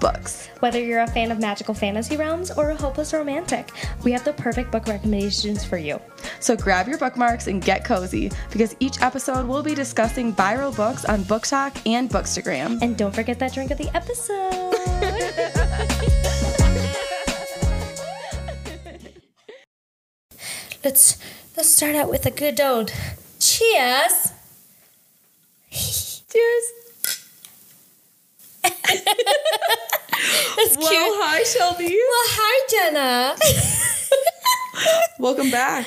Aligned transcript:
books. 0.00 0.48
Whether 0.60 0.82
you're 0.82 1.00
a 1.00 1.06
fan 1.06 1.30
of 1.30 1.38
magical 1.38 1.74
fantasy 1.74 2.16
realms 2.16 2.50
or 2.50 2.70
a 2.70 2.76
hopeless 2.76 3.12
romantic, 3.12 3.70
we 4.02 4.12
have 4.12 4.24
the 4.24 4.32
perfect 4.32 4.72
book 4.72 4.86
recommendations 4.86 5.64
for 5.64 5.76
you. 5.76 6.00
So 6.40 6.56
grab 6.56 6.88
your 6.88 6.98
bookmarks 6.98 7.46
and 7.46 7.62
get 7.62 7.84
cozy 7.84 8.32
because 8.50 8.74
each 8.80 9.00
episode 9.02 9.46
we'll 9.46 9.62
be 9.62 9.74
discussing 9.74 10.34
viral 10.34 10.74
books 10.74 11.04
on 11.04 11.22
BookTok 11.24 11.86
and 11.86 12.10
Bookstagram. 12.10 12.80
And 12.82 12.96
don't 12.96 13.14
forget 13.14 13.38
that 13.38 13.52
drink 13.52 13.70
of 13.70 13.78
the 13.78 13.94
episode. 13.94 14.70
let's 20.84 21.18
let's 21.56 21.68
start 21.68 21.94
out 21.94 22.10
with 22.10 22.26
a 22.26 22.30
good 22.30 22.60
old 22.60 22.92
cheers. 23.38 24.32
Cheers. 25.70 26.79
That's 28.62 28.76
Well, 30.76 30.88
cute. 30.88 31.16
hi, 31.20 31.42
Shelby. 31.44 31.86
Well, 31.88 32.28
hi, 32.32 32.66
Jenna. 32.70 33.36
Welcome 35.18 35.50
back 35.50 35.86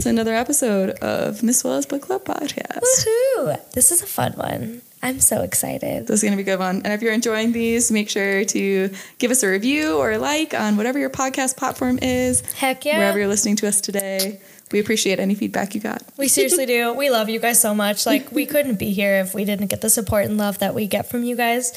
to 0.00 0.08
another 0.08 0.34
episode 0.34 0.90
of 1.00 1.42
Miss 1.42 1.62
Willa's 1.64 1.86
Book 1.86 2.02
Club 2.02 2.24
podcast. 2.24 2.80
Woohoo! 2.80 3.70
This 3.72 3.90
is 3.92 4.02
a 4.02 4.06
fun 4.06 4.32
one. 4.32 4.82
I'm 5.02 5.18
so 5.20 5.42
excited. 5.42 6.06
This 6.06 6.18
is 6.18 6.22
going 6.22 6.32
to 6.32 6.36
be 6.36 6.42
a 6.42 6.54
good 6.54 6.60
one. 6.60 6.76
And 6.84 6.92
if 6.92 7.02
you're 7.02 7.12
enjoying 7.12 7.50
these, 7.52 7.90
make 7.90 8.08
sure 8.08 8.44
to 8.44 8.90
give 9.18 9.30
us 9.32 9.42
a 9.42 9.48
review 9.48 9.96
or 9.98 10.12
a 10.12 10.18
like 10.18 10.54
on 10.54 10.76
whatever 10.76 10.98
your 11.00 11.10
podcast 11.10 11.56
platform 11.56 11.98
is, 12.00 12.42
Heck 12.52 12.84
yeah. 12.84 12.98
wherever 12.98 13.18
you're 13.18 13.26
listening 13.28 13.56
to 13.56 13.68
us 13.68 13.80
today. 13.80 14.40
We 14.72 14.80
appreciate 14.80 15.20
any 15.20 15.34
feedback 15.34 15.74
you 15.74 15.80
got. 15.80 16.02
We 16.16 16.28
seriously 16.28 16.66
do. 16.66 16.92
We 16.94 17.10
love 17.10 17.28
you 17.28 17.38
guys 17.38 17.60
so 17.60 17.74
much. 17.74 18.06
Like, 18.06 18.32
we 18.32 18.46
couldn't 18.46 18.78
be 18.78 18.90
here 18.92 19.20
if 19.20 19.34
we 19.34 19.44
didn't 19.44 19.66
get 19.66 19.80
the 19.82 19.90
support 19.90 20.24
and 20.24 20.38
love 20.38 20.58
that 20.60 20.74
we 20.74 20.86
get 20.86 21.10
from 21.10 21.22
you 21.24 21.36
guys. 21.36 21.72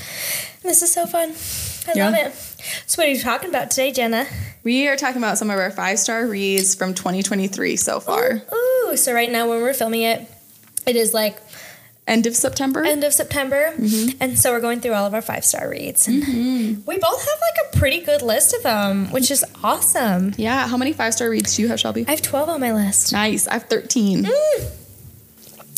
This 0.64 0.82
is 0.82 0.92
so 0.94 1.06
fun. 1.06 1.34
I 1.88 1.98
Yeah. 1.98 2.06
love 2.10 2.16
it. 2.16 2.34
So, 2.88 3.02
what 3.02 3.08
are 3.08 3.12
you 3.12 3.20
talking 3.20 3.50
about 3.50 3.70
today, 3.70 3.92
Jenna? 3.92 4.26
We 4.64 4.88
are 4.88 4.96
talking 4.96 5.18
about 5.22 5.38
some 5.38 5.50
of 5.52 5.60
our 5.60 5.70
five 5.72 6.00
star 6.00 6.26
reads 6.26 6.74
from 6.74 6.94
2023 6.94 7.76
so 7.76 8.00
far. 8.00 8.42
Ooh, 8.54 8.96
so 8.98 9.14
right 9.14 9.32
now 9.32 9.48
when 9.50 9.62
we're 9.62 9.74
filming 9.74 10.02
it, 10.04 10.26
it 10.88 10.96
is 10.96 11.14
like 11.14 11.38
End 12.08 12.28
of 12.28 12.36
September. 12.36 12.84
end 12.84 13.04
of 13.04 13.14
September. 13.14 13.74
Mm-hmm. 13.78 14.18
And 14.22 14.38
so 14.38 14.52
we're 14.52 14.60
going 14.60 14.80
through 14.80 14.94
all 14.94 15.06
of 15.08 15.14
our 15.16 15.22
five 15.24 15.44
star 15.44 15.68
reads. 15.70 16.08
And 16.08 16.86
We 16.86 16.98
both 17.00 17.20
have 17.20 17.40
like 17.42 17.74
a 17.74 17.78
pretty 17.78 18.02
good 18.02 18.22
list 18.22 18.54
of 18.56 18.62
them, 18.64 19.12
which 19.12 19.32
is 19.32 19.44
awesome. 19.64 20.34
yeah. 20.38 20.68
How 20.68 20.78
many 20.78 20.94
five 20.94 21.14
star 21.16 21.30
reads 21.30 21.56
do 21.56 21.64
you 21.64 21.68
have, 21.70 21.80
Shelby? 21.80 22.06
I 22.08 22.12
have 22.12 22.22
12 22.22 22.50
on 22.50 22.60
my 22.62 22.74
list. 22.74 23.12
nice. 23.12 23.48
I 23.48 23.54
have 23.54 23.64
13. 23.64 24.28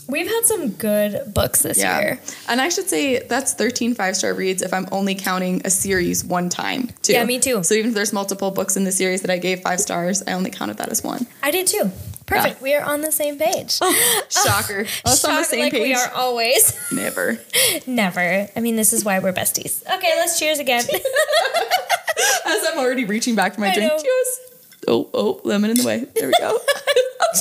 We've 0.10 0.28
had 0.28 0.46
some 0.46 0.70
good 0.70 1.34
books 1.34 1.62
this 1.64 1.78
Yeah. 1.78 2.00
year. 2.00 2.20
And 2.48 2.62
I 2.62 2.70
should 2.70 2.88
say 2.88 3.20
that's 3.20 3.54
13 3.54 3.94
five 3.94 4.16
star 4.16 4.34
reads 4.34 4.62
if 4.62 4.74
I'm 4.74 4.88
only 4.92 5.16
counting 5.16 5.62
a 5.66 5.70
series 5.70 6.24
one 6.24 6.48
time, 6.50 6.90
too. 7.02 7.12
Yeah, 7.14 7.26
me 7.26 7.40
too. 7.40 7.62
So 7.64 7.74
even 7.74 7.90
if 7.90 7.96
there's 7.96 8.14
multiple 8.14 8.52
books 8.52 8.78
in 8.78 8.86
the 8.86 8.92
series 8.94 9.22
that 9.22 9.30
I 9.32 9.38
gave 9.38 9.62
five 9.62 9.82
stars, 9.82 10.24
I 10.26 10.32
only 10.34 10.50
counted 10.52 10.78
that 10.78 10.90
as 10.90 11.04
one. 11.04 11.28
I 11.44 11.52
did 11.52 11.68
too. 11.68 11.92
Perfect. 12.28 12.62
We 12.62 12.76
are 12.76 12.84
on 12.84 13.02
the 13.02 13.12
same 13.12 13.38
page. 13.40 13.78
Oh, 13.82 14.24
shocker. 14.30 14.82
Us 15.06 15.24
on 15.26 15.36
the 15.36 15.44
same 15.44 15.62
like 15.62 15.72
page. 15.72 15.82
we 15.82 15.94
are 15.96 16.12
always. 16.14 16.78
Never. 16.92 17.40
Never. 17.88 18.48
I 18.56 18.60
mean, 18.60 18.76
this 18.76 18.94
is 18.94 19.04
why 19.06 19.18
we're 19.20 19.34
besties. 19.34 19.82
Okay, 19.84 20.14
let's 20.18 20.38
cheers 20.38 20.60
again. 20.60 20.84
As 22.46 22.66
I'm 22.70 22.78
already 22.80 23.06
reaching 23.06 23.36
back 23.36 23.56
for 23.56 23.62
my 23.62 23.70
I 23.70 23.74
drink. 23.74 23.92
know. 23.92 23.98
Cheers. 23.98 24.40
Oh, 24.88 25.10
oh, 25.14 25.42
lemon 25.44 25.72
in 25.72 25.78
the 25.78 25.86
way. 25.86 26.06
There 26.16 26.28
we 26.28 26.34
go. 26.40 26.58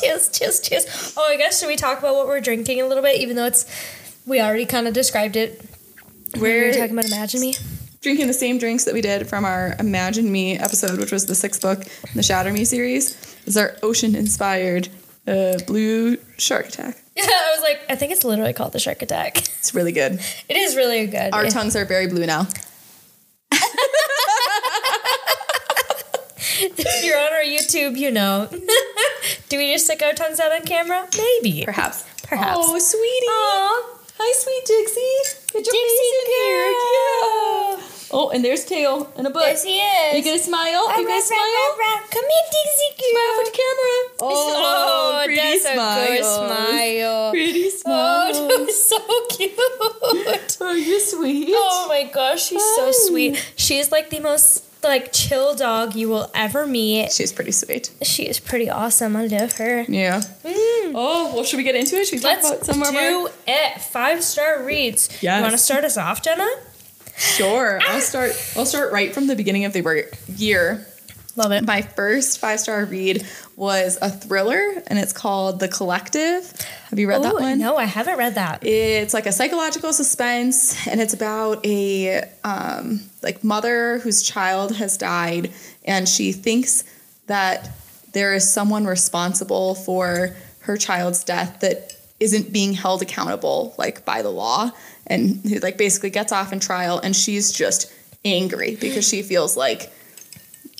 cheers, 0.00 0.28
cheers, 0.30 0.60
cheers. 0.60 1.14
Oh, 1.16 1.24
I 1.28 1.36
guess 1.36 1.60
should 1.60 1.68
we 1.68 1.76
talk 1.76 1.98
about 1.98 2.14
what 2.14 2.26
we're 2.26 2.40
drinking 2.40 2.80
a 2.80 2.86
little 2.86 3.02
bit, 3.02 3.20
even 3.20 3.36
though 3.36 3.46
it's 3.46 3.66
we 4.26 4.40
already 4.40 4.66
kind 4.66 4.88
of 4.88 4.94
described 4.94 5.36
it. 5.36 5.64
we 6.34 6.40
We're 6.40 6.66
were 6.68 6.72
talking 6.72 6.92
about 6.92 7.06
Imagine 7.06 7.40
Me. 7.40 7.54
drinking 8.02 8.26
the 8.26 8.32
same 8.34 8.58
drinks 8.58 8.84
that 8.84 8.94
we 8.94 9.00
did 9.00 9.28
from 9.28 9.44
our 9.44 9.74
Imagine 9.78 10.30
Me 10.32 10.58
episode, 10.58 10.98
which 10.98 11.12
was 11.12 11.26
the 11.26 11.34
sixth 11.34 11.60
book 11.62 11.80
in 11.82 12.14
the 12.14 12.22
Shatter 12.22 12.52
Me 12.52 12.64
series. 12.64 13.35
Is 13.46 13.56
our 13.56 13.76
ocean 13.82 14.14
inspired 14.14 14.88
uh, 15.26 15.58
blue 15.66 16.18
shark 16.38 16.68
attack. 16.68 17.02
Yeah, 17.16 17.24
I 17.28 17.52
was 17.54 17.62
like, 17.62 17.80
I 17.88 17.96
think 17.96 18.12
it's 18.12 18.24
literally 18.24 18.52
called 18.52 18.72
the 18.72 18.78
Shark 18.78 19.02
Attack. 19.02 19.38
It's 19.38 19.74
really 19.74 19.92
good. 19.92 20.20
It 20.48 20.56
is 20.56 20.76
really 20.76 21.06
good. 21.06 21.32
Our 21.32 21.46
tongues 21.46 21.74
are 21.74 21.84
very 21.84 22.06
blue 22.06 22.26
now. 22.26 22.46
if 26.58 27.04
you're 27.04 27.18
on 27.18 27.32
our 27.32 27.42
YouTube, 27.42 27.96
you 27.96 28.10
know. 28.10 28.48
Do 29.48 29.58
we 29.58 29.72
just 29.72 29.86
stick 29.86 30.02
our 30.02 30.12
tongues 30.12 30.40
out 30.40 30.52
on 30.52 30.62
camera? 30.62 31.06
Maybe. 31.16 31.64
Perhaps. 31.64 32.04
Perhaps. 32.24 32.58
Oh, 32.60 32.78
sweetie. 32.78 33.26
Aw. 33.28 33.92
Hi, 34.18 34.32
sweet 34.38 34.64
Dixie. 34.64 35.52
Get 35.52 35.66
your 35.66 35.72
Dixie 35.72 35.86
face 35.86 36.12
in 36.12 36.26
here. 36.32 36.66
Yeah. 36.70 37.65
Oh, 38.10 38.30
and 38.30 38.44
there's 38.44 38.64
Tail 38.64 39.12
in 39.16 39.26
a 39.26 39.30
book. 39.30 39.42
Yes, 39.44 39.64
he 39.64 39.78
is. 39.78 40.16
You 40.16 40.24
gonna 40.24 40.38
smile? 40.42 40.88
You 40.98 41.06
gonna 41.06 41.20
smile? 41.20 41.40
Come 42.10 42.24
here, 42.24 42.46
Dixie 42.52 42.92
girl. 42.98 43.10
Smile 43.12 43.34
for 43.36 43.44
the 43.44 43.56
camera. 43.56 43.96
Oh, 44.20 45.22
pretty 45.24 45.40
that's 45.40 45.64
a 45.64 45.68
good 45.68 46.24
smile. 46.24 47.30
Pretty 47.30 47.70
smile. 47.70 48.34
Oh, 48.34 48.48
that 48.48 48.60
was 48.66 48.88
so 48.88 49.36
cute. 49.36 50.56
Are 50.60 50.76
you 50.76 51.00
sweet? 51.00 51.48
Oh 51.50 51.86
my 51.88 52.04
gosh, 52.04 52.44
she's 52.44 52.62
so 52.76 52.86
Hi. 52.86 52.90
sweet. 52.92 53.52
She's 53.56 53.90
like 53.90 54.10
the 54.10 54.20
most 54.20 54.64
like 54.84 55.12
chill 55.12 55.54
dog 55.56 55.94
you 55.96 56.08
will 56.08 56.30
ever 56.34 56.66
meet. 56.66 57.10
She's 57.12 57.32
pretty 57.32 57.52
sweet. 57.52 57.90
She 58.02 58.28
is 58.28 58.38
pretty 58.38 58.70
awesome. 58.70 59.16
I 59.16 59.26
love 59.26 59.52
her. 59.54 59.82
Yeah. 59.82 60.20
Mm. 60.44 60.92
Oh, 60.94 61.32
well, 61.34 61.44
should 61.44 61.56
we 61.56 61.64
get 61.64 61.74
into 61.74 61.96
it? 61.96 62.06
Should 62.06 62.16
we 62.16 62.20
talk 62.20 62.42
Let's 62.42 62.50
about 62.50 62.66
some 62.66 62.94
do 62.94 62.98
our... 63.26 63.30
it. 63.48 63.80
Five 63.80 64.22
star 64.22 64.62
reads. 64.64 65.08
Yes. 65.22 65.36
You 65.38 65.42
want 65.42 65.52
to 65.52 65.58
start 65.58 65.84
us 65.84 65.96
off, 65.98 66.22
Jenna? 66.22 66.46
Sure. 67.16 67.80
I'll 67.86 68.00
start. 68.00 68.32
I'll 68.56 68.66
start 68.66 68.92
right 68.92 69.12
from 69.12 69.26
the 69.26 69.36
beginning 69.36 69.64
of 69.64 69.72
the 69.72 70.06
year. 70.28 70.86
Love 71.36 71.52
it. 71.52 71.64
My 71.66 71.82
first 71.82 72.38
five 72.38 72.60
star 72.60 72.84
read 72.86 73.26
was 73.56 73.98
a 74.00 74.10
thriller, 74.10 74.82
and 74.86 74.98
it's 74.98 75.12
called 75.12 75.60
The 75.60 75.68
Collective. 75.68 76.50
Have 76.88 76.98
you 76.98 77.08
read 77.08 77.22
that 77.22 77.34
one? 77.34 77.58
No, 77.58 77.76
I 77.76 77.84
haven't 77.84 78.16
read 78.16 78.36
that. 78.36 78.64
It's 78.64 79.12
like 79.12 79.26
a 79.26 79.32
psychological 79.32 79.92
suspense, 79.92 80.86
and 80.86 80.98
it's 80.98 81.12
about 81.12 81.64
a 81.66 82.22
um, 82.42 83.02
like 83.22 83.44
mother 83.44 83.98
whose 83.98 84.22
child 84.22 84.76
has 84.76 84.96
died, 84.96 85.52
and 85.84 86.08
she 86.08 86.32
thinks 86.32 86.84
that 87.26 87.70
there 88.12 88.34
is 88.34 88.50
someone 88.50 88.86
responsible 88.86 89.74
for 89.74 90.34
her 90.60 90.78
child's 90.78 91.22
death 91.22 91.60
that 91.60 91.94
isn't 92.18 92.50
being 92.50 92.72
held 92.72 93.02
accountable 93.02 93.74
like 93.76 94.06
by 94.06 94.22
the 94.22 94.30
law, 94.30 94.70
and 95.06 95.40
who 95.44 95.58
like 95.60 95.76
basically 95.78 96.10
gets 96.10 96.32
off 96.32 96.52
in 96.52 96.60
trial, 96.60 96.98
and 96.98 97.14
she's 97.14 97.52
just 97.52 97.92
angry 98.24 98.76
because 98.76 99.06
she 99.08 99.22
feels 99.22 99.56
like 99.56 99.92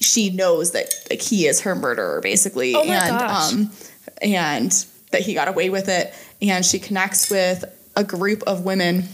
she 0.00 0.31
knows 0.31 0.72
that 0.72 0.92
like 1.10 1.22
he 1.22 1.47
is 1.47 1.60
her 1.60 1.75
murderer 1.75 2.20
basically, 2.20 2.75
Oh 2.75 2.82
and 2.82 3.19
gosh. 3.19 3.53
um, 3.53 3.70
and 4.20 4.86
that 5.12 5.22
he 5.22 5.34
got 5.34 5.48
away 5.48 5.70
with 5.70 5.88
it. 5.88 6.12
And 6.42 6.65
she 6.65 6.78
connects 6.78 7.31
with 7.31 7.65
a 7.97 8.04
group 8.04 8.42
of 8.47 8.65
women 8.65 9.04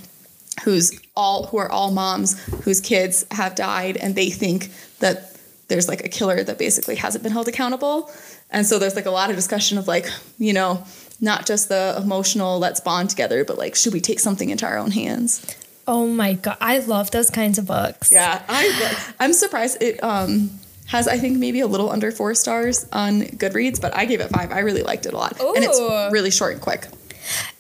who's 0.65 0.99
all 1.17 1.47
who 1.47 1.59
are 1.59 1.71
all 1.71 1.91
moms 1.93 2.39
whose 2.65 2.81
kids 2.81 3.25
have 3.31 3.55
died 3.55 3.97
and 3.97 4.15
they 4.15 4.29
think 4.31 4.71
that 4.99 5.37
there's 5.69 5.89
like 5.89 6.05
a 6.05 6.09
killer 6.09 6.43
that 6.43 6.59
basically 6.59 6.97
hasn't 6.97 7.23
been 7.23 7.33
held 7.33 7.49
accountable. 7.49 8.11
And 8.51 8.67
so 8.67 8.79
there's 8.79 8.97
like 8.97 9.07
a 9.07 9.11
lot 9.11 9.31
of 9.31 9.37
discussion 9.37 9.79
of 9.79 9.87
like 9.89 10.07
you 10.39 10.53
know 10.53 10.85
not 11.23 11.47
just 11.47 11.71
the 11.71 11.99
emotional 12.03 12.59
let's 12.59 12.81
bond 12.81 13.09
together 13.09 13.45
but 13.47 13.57
like 13.57 13.75
should 13.75 13.95
we 13.95 14.01
take 14.01 14.21
something 14.21 14.51
into 14.51 14.67
our 14.67 14.77
own 14.77 14.91
hands 14.91 15.57
Oh 15.89 16.07
my 16.07 16.35
god, 16.35 16.59
I 16.61 16.79
love 16.79 17.11
those 17.11 17.29
kinds 17.31 17.59
of 17.59 17.67
books. 17.67 18.13
yeah 18.13 18.43
i 18.49 19.13
i'm 19.19 19.33
surprised 19.33 19.83
it 19.83 20.03
um 20.05 20.51
has 20.87 21.09
I 21.09 21.17
think 21.17 21.39
maybe 21.39 21.61
a 21.61 21.67
little 21.67 21.89
under 21.91 22.11
four 22.13 22.35
stars 22.35 22.87
on 22.93 23.23
Goodreads, 23.23 23.81
but 23.81 23.97
I 23.97 24.05
gave 24.05 24.21
it 24.21 24.29
five. 24.29 24.53
I 24.53 24.59
really 24.59 24.83
liked 24.83 25.07
it 25.07 25.15
a 25.15 25.17
lot, 25.17 25.41
and 25.41 25.65
it's 25.65 26.13
really 26.13 26.31
short 26.31 26.53
and 26.53 26.61
quick. 26.61 26.87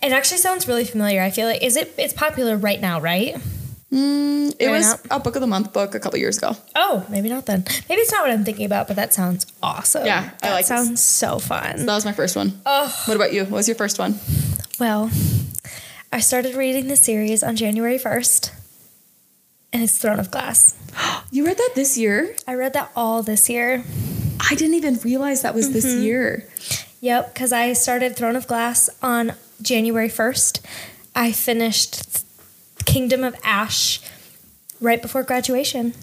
It 0.02 0.12
actually 0.12 0.38
sounds 0.38 0.68
really 0.68 0.84
familiar. 0.84 1.22
I 1.22 1.30
feel 1.30 1.46
like 1.46 1.62
is 1.62 1.76
it 1.76 1.94
it's 1.96 2.12
popular 2.12 2.56
right 2.58 2.80
now, 2.80 3.00
right? 3.00 3.36
It 3.94 4.70
was 4.70 4.98
a 5.10 5.20
book 5.20 5.34
of 5.36 5.40
the 5.42 5.46
month 5.46 5.72
book 5.72 5.94
a 5.94 6.00
couple 6.00 6.18
years 6.18 6.38
ago. 6.38 6.56
Oh, 6.74 7.04
maybe 7.10 7.28
not 7.28 7.44
then. 7.46 7.64
Maybe 7.88 8.00
it's 8.00 8.10
not 8.12 8.22
what 8.22 8.30
I'm 8.30 8.44
thinking 8.44 8.64
about, 8.64 8.86
but 8.86 8.96
that 8.96 9.12
sounds 9.12 9.46
awesome. 9.62 10.06
Yeah, 10.06 10.30
I 10.42 10.46
that 10.46 10.52
like 10.52 10.66
this. 10.66 10.68
sounds 10.68 11.00
so 11.02 11.38
fun. 11.38 11.84
That 11.86 11.94
was 11.94 12.04
my 12.04 12.12
first 12.12 12.34
one. 12.34 12.60
Oh. 12.64 13.02
What 13.06 13.14
about 13.16 13.32
you? 13.34 13.42
What 13.44 13.52
was 13.58 13.68
your 13.68 13.74
first 13.74 13.98
one? 13.98 14.18
Well, 14.80 15.10
I 16.12 16.20
started 16.20 16.54
reading 16.54 16.88
the 16.88 16.96
series 16.96 17.42
on 17.42 17.54
January 17.56 17.98
1st, 17.98 18.50
and 19.72 19.82
it's 19.82 19.98
Throne 19.98 20.18
of 20.20 20.30
Glass. 20.30 20.74
You 21.30 21.46
read 21.46 21.56
that 21.56 21.70
this 21.74 21.96
year? 21.96 22.36
I 22.46 22.52
read 22.54 22.74
that 22.74 22.90
all 22.94 23.22
this 23.22 23.48
year. 23.48 23.82
I 24.50 24.54
didn't 24.54 24.74
even 24.74 24.98
realize 25.02 25.40
that 25.42 25.54
was 25.54 25.72
this 25.72 25.86
Mm-hmm. 25.86 26.02
year. 26.02 26.48
Yep, 27.00 27.32
because 27.32 27.52
I 27.54 27.72
started 27.72 28.16
Throne 28.16 28.36
of 28.36 28.46
Glass 28.46 28.90
on 29.02 29.32
January 29.62 30.08
1st. 30.10 30.60
I 31.16 31.32
finished 31.32 32.22
Kingdom 32.86 33.24
of 33.24 33.34
Ash 33.44 34.00
right 34.80 35.00
before 35.00 35.22
graduation. 35.22 35.94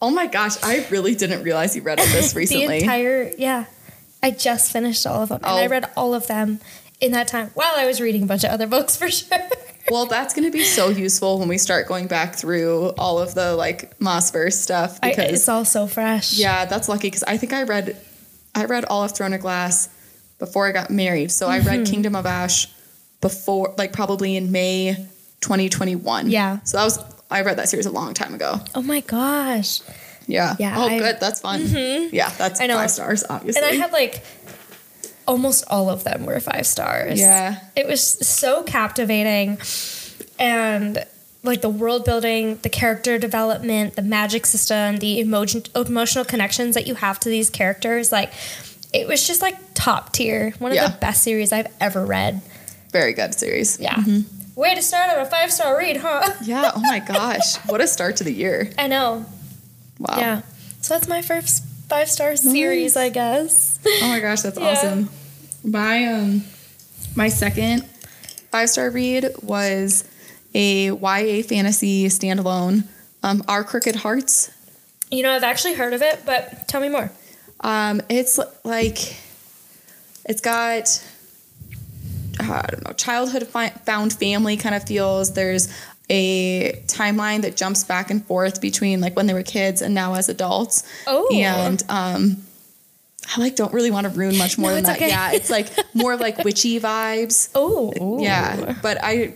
Oh 0.00 0.10
my 0.10 0.26
gosh, 0.26 0.62
I 0.62 0.86
really 0.90 1.14
didn't 1.14 1.42
realize 1.42 1.74
you 1.74 1.82
read 1.82 1.98
all 1.98 2.06
this 2.06 2.34
recently. 2.36 2.66
the 2.66 2.74
entire 2.84 3.32
yeah. 3.36 3.64
I 4.22 4.30
just 4.32 4.72
finished 4.72 5.06
all 5.06 5.22
of 5.22 5.28
them, 5.28 5.38
and 5.44 5.46
I 5.46 5.66
Oh. 5.66 5.68
read 5.68 5.88
all 5.96 6.12
of 6.14 6.26
them 6.26 6.60
in 7.00 7.12
that 7.12 7.28
time 7.28 7.50
while 7.54 7.72
I 7.76 7.86
was 7.86 8.00
reading 8.00 8.24
a 8.24 8.26
bunch 8.26 8.42
of 8.44 8.50
other 8.50 8.66
books 8.66 8.96
for 8.96 9.08
sure. 9.10 9.38
well, 9.90 10.06
that's 10.06 10.34
going 10.34 10.44
to 10.44 10.50
be 10.50 10.64
so 10.64 10.88
useful 10.88 11.38
when 11.38 11.48
we 11.48 11.56
start 11.58 11.86
going 11.86 12.08
back 12.08 12.34
through 12.34 12.88
all 12.98 13.18
of 13.20 13.34
the 13.34 13.54
like 13.54 13.96
Maasverse 14.00 14.54
stuff 14.54 14.98
I, 15.02 15.10
because 15.10 15.32
it's 15.32 15.48
all 15.48 15.64
so 15.64 15.86
fresh. 15.86 16.34
yeah, 16.36 16.64
that's 16.64 16.88
lucky 16.88 17.06
because 17.08 17.22
I 17.24 17.36
think 17.36 17.52
I 17.52 17.62
read 17.62 17.96
I 18.54 18.64
read 18.64 18.84
all 18.86 19.04
of 19.04 19.12
Throne 19.16 19.32
of 19.34 19.40
Glass 19.40 19.88
before 20.40 20.66
I 20.66 20.72
got 20.72 20.90
married. 20.90 21.30
So 21.30 21.48
I 21.48 21.58
Mm-hmm. 21.60 21.68
read 21.68 21.86
Kingdom 21.86 22.16
of 22.16 22.26
Ash 22.26 22.66
before 23.20 23.74
like 23.78 23.92
probably 23.92 24.36
in 24.36 24.50
May 24.52 24.96
2021. 25.40 26.30
Yeah. 26.30 26.58
So 26.64 26.76
that 26.78 26.84
was 26.84 26.98
I 27.30 27.42
read 27.42 27.58
that 27.58 27.68
series 27.68 27.86
a 27.86 27.90
long 27.90 28.14
time 28.14 28.34
ago. 28.34 28.58
Oh 28.74 28.82
my 28.82 29.00
gosh. 29.00 29.80
Yeah. 30.26 30.56
Yeah, 30.58 30.74
Oh, 30.78 30.86
I- 30.86 30.90
Mm-hmm. 30.90 30.98
good. 30.98 31.16
That's 31.20 31.40
fun. 31.40 31.60
Yeah, 32.12 32.30
that's 32.30 32.60
I 32.60 32.66
know. 32.66 32.76
five 32.76 32.90
stars, 32.90 33.24
obviously. 33.28 33.62
And 33.62 33.70
I 33.70 33.74
had 33.82 33.92
like 33.92 34.22
almost 35.26 35.64
all 35.68 35.90
of 35.90 36.04
them 36.04 36.24
were 36.26 36.40
five 36.40 36.66
stars. 36.66 37.18
Yeah. 37.20 37.60
It 37.76 37.86
was 37.86 38.02
so 38.26 38.62
captivating 38.62 39.58
and 40.38 41.04
like 41.44 41.60
the 41.60 41.68
world 41.68 42.04
building, 42.04 42.56
the 42.62 42.68
character 42.68 43.18
development, 43.18 43.94
the 43.94 44.02
magic 44.02 44.44
system, 44.46 44.96
the 44.98 45.20
emotion 45.20 45.62
emotional 45.76 46.24
connections 46.24 46.74
that 46.74 46.86
you 46.86 46.94
have 46.94 47.20
to 47.20 47.28
these 47.28 47.48
characters, 47.50 48.10
like 48.10 48.32
it 48.92 49.06
was 49.06 49.26
just 49.26 49.40
like 49.42 49.54
top 49.74 50.12
tier. 50.12 50.52
One 50.58 50.72
of 50.72 50.76
Yeah. 50.76 50.88
the 50.88 50.96
best 50.98 51.22
series 51.22 51.52
I've 51.52 51.68
ever 51.80 52.04
read. 52.04 52.40
Very 52.90 53.12
good 53.12 53.34
series. 53.34 53.78
Yeah. 53.78 54.02
Way 54.58 54.74
to 54.74 54.82
start 54.82 55.08
on 55.16 55.20
a 55.20 55.24
five 55.24 55.52
star 55.52 55.78
read, 55.78 55.98
huh? 55.98 56.34
Yeah. 56.42 56.72
Oh 56.74 56.80
my 56.80 56.98
gosh. 56.98 57.58
What 57.66 57.80
a 57.80 57.86
start 57.86 58.16
to 58.16 58.24
the 58.24 58.32
year. 58.32 58.72
I 58.76 58.88
know. 58.88 59.24
Wow. 60.00 60.16
Yeah. 60.18 60.42
So 60.80 60.94
that's 60.94 61.06
my 61.06 61.22
first 61.22 61.62
five 61.88 62.10
star 62.10 62.34
series, 62.34 62.96
I 62.96 63.08
guess. 63.08 63.78
Oh 63.86 64.08
my 64.08 64.18
gosh, 64.18 64.42
that's 64.42 64.58
Yeah. 64.60 64.66
awesome. 64.70 65.10
My 65.62 66.06
um 66.06 66.42
my 67.14 67.28
second 67.28 67.84
five 68.50 68.68
star 68.68 68.90
read 68.90 69.28
was 69.44 70.02
a 70.54 70.86
YA 70.86 71.42
fantasy 71.44 72.06
standalone. 72.06 72.82
Um, 73.22 73.44
Our 73.46 73.62
Crooked 73.62 73.94
Hearts. 73.94 74.50
You 75.12 75.22
know, 75.22 75.30
I've 75.30 75.44
actually 75.44 75.74
heard 75.74 75.92
of 75.92 76.02
it, 76.02 76.22
but 76.26 76.66
tell 76.66 76.80
me 76.80 76.88
more. 76.88 77.12
Um, 77.60 78.02
it's 78.08 78.40
like 78.64 78.98
it's 80.24 80.40
got 80.40 81.00
uh, 82.40 82.62
I 82.64 82.66
don't 82.70 82.84
know 82.86 82.92
childhood 82.92 83.46
fi- 83.48 83.70
found 83.70 84.12
family 84.12 84.56
kind 84.56 84.74
of 84.74 84.84
feels. 84.84 85.34
There's 85.34 85.68
a 86.10 86.72
timeline 86.86 87.42
that 87.42 87.56
jumps 87.56 87.84
back 87.84 88.10
and 88.10 88.24
forth 88.26 88.60
between 88.60 89.00
like 89.00 89.14
when 89.14 89.26
they 89.26 89.34
were 89.34 89.42
kids 89.42 89.82
and 89.82 89.94
now 89.94 90.14
as 90.14 90.28
adults. 90.28 90.82
Oh. 91.06 91.28
and 91.34 91.82
um, 91.90 92.38
I 93.36 93.40
like 93.40 93.56
don't 93.56 93.74
really 93.74 93.90
want 93.90 94.04
to 94.06 94.10
ruin 94.18 94.38
much 94.38 94.56
more 94.56 94.70
No, 94.70 94.76
than 94.76 94.84
that. 94.84 94.96
okay. 94.96 95.08
Yeah, 95.08 95.32
it's 95.32 95.50
like 95.50 95.68
more 95.94 96.16
like 96.16 96.38
witchy 96.44 96.80
vibes. 96.80 97.50
Oh. 97.54 98.20
Yeah, 98.22 98.74
but 98.82 98.98
I 99.02 99.34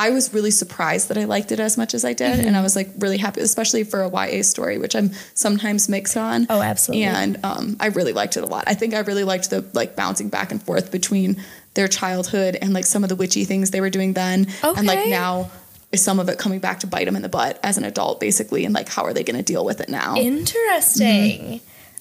I 0.00 0.10
was 0.10 0.32
really 0.32 0.50
surprised 0.52 1.08
that 1.08 1.18
I 1.18 1.24
liked 1.24 1.50
it 1.52 1.58
as 1.60 1.76
much 1.76 1.92
as 1.94 2.04
I 2.04 2.12
did, 2.12 2.38
Mm-hmm. 2.38 2.46
and 2.48 2.56
I 2.56 2.62
was 2.62 2.74
like 2.76 2.88
really 2.98 3.18
happy, 3.18 3.40
especially 3.40 3.82
for 3.84 4.02
a 4.02 4.08
YA 4.08 4.42
story, 4.42 4.78
which 4.78 4.94
I'm 4.96 5.10
sometimes 5.34 5.88
mixed 5.88 6.16
on. 6.16 6.46
Oh, 6.50 6.62
absolutely. 6.62 7.04
And 7.04 7.38
um, 7.44 7.76
I 7.80 7.86
really 7.88 8.12
liked 8.12 8.36
it 8.36 8.42
a 8.44 8.46
lot. 8.46 8.64
I 8.68 8.74
think 8.74 8.94
I 8.94 9.00
really 9.00 9.24
liked 9.24 9.50
the 9.50 9.64
like 9.72 9.94
bouncing 9.96 10.28
back 10.28 10.50
and 10.52 10.62
forth 10.62 10.90
between 10.92 11.42
their 11.78 11.86
childhood 11.88 12.58
and 12.60 12.72
like 12.74 12.84
some 12.84 13.04
of 13.04 13.08
the 13.08 13.14
witchy 13.14 13.44
things 13.44 13.70
they 13.70 13.80
were 13.80 13.88
doing 13.88 14.12
then, 14.12 14.48
and 14.64 14.84
like 14.84 15.08
now 15.08 15.48
is 15.92 16.02
some 16.02 16.18
of 16.18 16.28
it 16.28 16.36
coming 16.38 16.58
back 16.58 16.80
to 16.80 16.86
bite 16.88 17.04
them 17.06 17.14
in 17.14 17.22
the 17.22 17.28
butt 17.28 17.58
as 17.62 17.78
an 17.78 17.84
adult, 17.84 18.18
basically, 18.20 18.64
and 18.64 18.74
like 18.74 18.88
how 18.88 19.04
are 19.04 19.12
they 19.14 19.22
going 19.22 19.36
to 19.36 19.42
deal 19.44 19.64
with 19.64 19.80
it 19.80 19.88
now? 19.88 20.16
Interesting. 20.16 21.60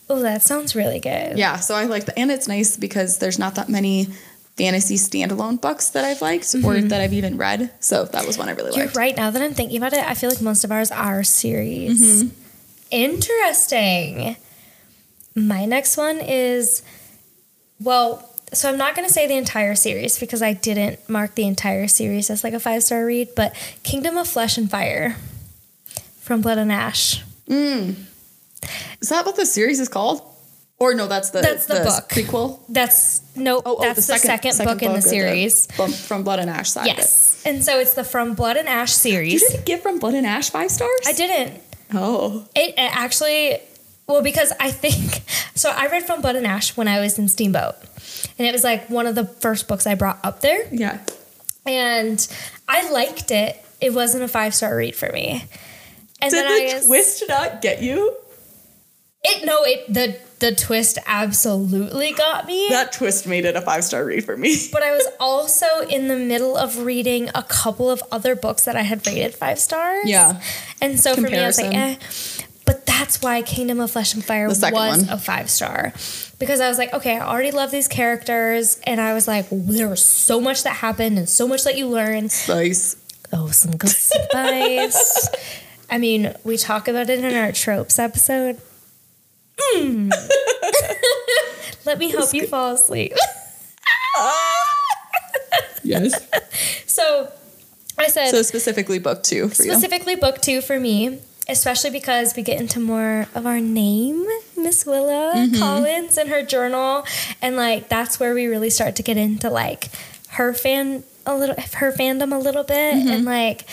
Oh, 0.09 0.21
that 0.21 0.41
sounds 0.41 0.75
really 0.75 1.00
good. 1.00 1.12
Mm-hmm. 1.29 1.38
Yeah, 1.38 1.57
so 1.57 1.75
I 1.75 1.83
like 1.85 2.06
the 2.06 2.18
and 2.18 2.31
it's 2.31 2.47
nice 2.47 2.75
because 2.75 3.19
there's 3.19 3.38
not 3.38 3.53
that 3.56 3.69
many 3.69 4.07
fantasy 4.57 4.95
standalone 4.95 5.62
books 5.62 5.89
that 5.91 6.03
I've 6.03 6.21
liked 6.24 6.56
or 6.65 6.81
that 6.81 7.00
I've 7.00 7.13
even 7.13 7.38
read. 7.38 7.69
So 7.79 8.06
that 8.06 8.25
was 8.25 8.39
one 8.39 8.50
I 8.50 8.53
really 8.53 8.71
Mm-hmm. 8.71 8.77
You're 8.79 8.88
liked. 8.88 8.97
right. 8.97 9.15
Now 9.15 9.29
that 9.29 9.41
I'm 9.41 9.53
thinking 9.53 9.77
about 9.77 9.94
it, 9.94 10.03
I 10.03 10.15
feel 10.15 10.31
like 10.31 10.41
most 10.41 10.63
of 10.63 10.71
ours 10.71 10.89
are 10.89 11.24
series. 11.24 12.24
Mm-hmm. 12.24 12.29
Interesting. 12.89 14.38
My 15.35 15.65
next 15.65 15.97
one 15.97 16.18
is, 16.19 16.81
well, 17.79 18.27
so 18.53 18.69
I'm 18.69 18.77
not 18.77 18.95
going 18.95 19.07
to 19.07 19.13
say 19.13 19.27
the 19.27 19.35
entire 19.35 19.75
series 19.75 20.17
because 20.19 20.41
I 20.41 20.53
didn't 20.53 21.07
mark 21.09 21.35
the 21.35 21.45
entire 21.45 21.88
series 21.88 22.29
as 22.29 22.44
like 22.44 22.53
a 22.53 22.59
five 22.59 22.83
star 22.83 23.05
read, 23.05 23.29
but 23.35 23.53
Kingdom 23.83 24.17
of 24.17 24.27
Flesh 24.27 24.57
and 24.57 24.69
Fire 24.69 25.15
from 26.21 26.41
Blood 26.41 26.57
and 26.57 26.71
Ash. 26.71 27.23
Hmm. 27.47 27.91
Is 29.01 29.09
that 29.09 29.25
what 29.25 29.35
the 29.35 29.45
series 29.45 29.79
is 29.79 29.89
called? 29.89 30.21
Or 30.79 30.94
no, 30.94 31.07
that's 31.07 31.31
the 31.31 31.41
That's 31.41 31.65
the 31.65 31.75
book. 31.75 32.09
prequel. 32.09 32.59
That's 32.69 33.21
no, 33.35 33.57
Oh, 33.65 33.77
oh, 33.79 33.81
that's 33.81 34.05
the 34.05 34.17
second, 34.17 34.57
book 34.63 34.83
in 34.83 34.93
the 34.93 35.01
series. 35.01 35.65
from, 35.71 35.91
from 35.91 36.23
Blood 36.23 36.38
and 36.39 36.50
Ash 36.51 36.69
side. 36.69 36.85
Yes, 36.85 37.41
and 37.45 37.63
so 37.63 37.79
it's 37.79 37.95
the 37.95 38.03
From 38.03 38.35
Blood 38.35 38.57
and 38.57 38.67
Ash 38.69 38.93
series. 38.93 39.33
You 39.41 39.50
didn't 39.50 39.65
give 39.65 39.81
from 39.81 39.97
Blood 39.97 40.13
and 40.13 40.27
Ash 40.27 40.51
five 40.51 40.69
stars. 40.69 40.91
I 41.07 41.13
didn't. 41.13 41.61
Oh, 41.93 42.45
It, 42.55 42.75
it 42.77 42.95
actually, 42.95 43.57
well, 44.07 44.21
because 44.21 44.53
I 44.59 44.69
think, 44.69 45.23
so 45.55 45.71
I 45.71 45.88
read 45.88 46.03
From 46.03 46.21
Blood 46.21 46.35
and 46.35 46.45
Ash 46.45 46.77
when 46.77 46.88
I 46.88 47.00
was 47.00 47.17
in 47.17 47.27
Steamboat. 47.27 47.75
And 48.38 48.48
it 48.48 48.51
was 48.51 48.63
like 48.63 48.89
one 48.89 49.07
of 49.07 49.16
the 49.16 49.25
first 49.25 49.68
books 49.68 49.88
I 49.88 49.95
brought 49.95 50.19
up 50.24 50.42
there. 50.42 50.68
yeah. 50.72 51.00
And 51.66 52.25
I 52.68 52.89
liked 52.92 53.30
it. 53.31 53.63
It 53.81 53.94
wasn't 53.94 54.24
a 54.24 54.28
five 54.28 54.56
star 54.56 54.75
read 54.75 54.95
for 54.95 55.12
me. 55.12 55.44
And 56.22 56.31
Did 56.31 56.45
then 56.45 56.48
I 56.51 56.69
the 56.69 56.75
was, 56.75 56.86
twist 56.88 57.24
not 57.28 57.62
get 57.62 57.81
you? 57.81 58.16
it 59.24 59.45
no, 59.45 59.63
it 59.63 59.92
the 59.94 60.18
the 60.39 60.56
twist 60.56 60.98
absolutely 61.07 62.13
got 62.13 62.45
me. 62.45 62.69
That 62.69 62.92
twist 62.94 63.28
made 63.28 63.44
it 63.45 63.56
a 63.56 63.62
five 63.62 63.84
star 63.84 64.06
read 64.06 64.24
for 64.24 64.38
me. 64.38 64.56
but 64.72 64.81
I 64.84 64.92
was 64.92 65.07
also 65.19 65.66
in 65.89 66.07
the 66.07 66.16
middle 66.16 66.56
of 66.56 66.78
reading 66.80 67.30
a 67.36 67.44
couple 67.44 67.89
of 67.89 68.01
other 68.12 68.36
books 68.36 68.66
that 68.66 68.75
I 68.75 68.81
had 68.84 69.06
rated 69.06 69.34
five 69.36 69.60
stars. 69.60 70.04
Yeah. 70.07 70.42
And 70.81 71.00
so 71.00 71.16
for 71.16 71.22
me, 71.22 71.38
I 71.38 71.48
was 71.48 71.60
like, 71.60 71.74
eh. 71.75 71.95
That's 72.97 73.21
why 73.21 73.41
Kingdom 73.44 73.79
of 73.79 73.91
Flesh 73.91 74.13
and 74.15 74.23
Fire 74.25 74.47
was 74.47 74.61
one. 74.61 75.07
a 75.09 75.17
five 75.19 75.49
star. 75.49 75.94
Because 76.39 76.59
I 76.59 76.67
was 76.69 76.77
like, 76.79 76.94
okay, 76.94 77.17
I 77.17 77.27
already 77.27 77.51
love 77.51 77.69
these 77.69 77.88
characters. 77.88 78.79
And 78.85 78.99
I 78.99 79.13
was 79.13 79.27
like, 79.27 79.47
there 79.51 79.88
was 79.88 80.01
so 80.01 80.41
much 80.41 80.63
that 80.63 80.77
happened 80.77 81.17
and 81.17 81.29
so 81.29 81.47
much 81.47 81.63
that 81.63 81.77
you 81.77 81.88
learned. 81.88 82.31
Spice. 82.31 82.95
Oh, 83.31 83.49
some 83.49 83.77
good 83.77 83.89
spice. 83.91 85.29
I 85.89 85.97
mean, 85.99 86.33
we 86.44 86.57
talk 86.57 86.88
about 86.88 87.09
it 87.09 87.23
in 87.23 87.35
our 87.35 87.51
tropes 87.51 88.00
episode. 88.00 88.60
Mm. 89.75 90.12
Let 91.86 92.00
me 92.00 92.10
help 92.12 92.33
you 92.33 92.48
fall 92.48 92.74
asleep. 92.74 93.13
Yes. 95.83 96.27
So 96.88 97.31
I 98.00 98.07
said, 98.07 98.29
so 98.31 98.41
specifically 98.41 98.98
book 98.98 99.22
two 99.22 99.50
for 99.50 99.62
you. 99.62 99.72
specifically 99.72 100.15
book 100.15 100.41
two 100.41 100.62
for 100.62 100.79
me, 100.79 101.19
especially 101.50 101.89
because 101.92 102.36
we 102.36 102.44
get 102.44 102.60
into 102.60 102.80
more 102.80 103.27
of 103.36 103.46
our 103.46 103.60
name, 103.60 104.25
Miss 104.56 104.86
Willa 104.86 105.34
Mm-hmm. 105.36 105.60
Collins, 105.60 106.18
and 106.18 106.30
her 106.30 106.44
journal, 106.44 107.06
and 107.42 107.56
like 107.56 107.89
that's 107.89 108.20
where 108.20 108.34
we 108.34 108.48
really 108.48 108.70
start 108.70 108.96
to 108.98 109.04
get 109.04 109.18
into 109.18 109.50
like 109.50 109.89
her 110.30 110.54
fan 110.54 111.04
a 111.25 111.36
little, 111.38 111.56
her 111.75 111.92
fandom 111.92 112.34
a 112.34 112.38
little 112.38 112.63
bit, 112.63 112.96
Mm-hmm. 112.96 113.08
and 113.10 113.25
like 113.25 113.66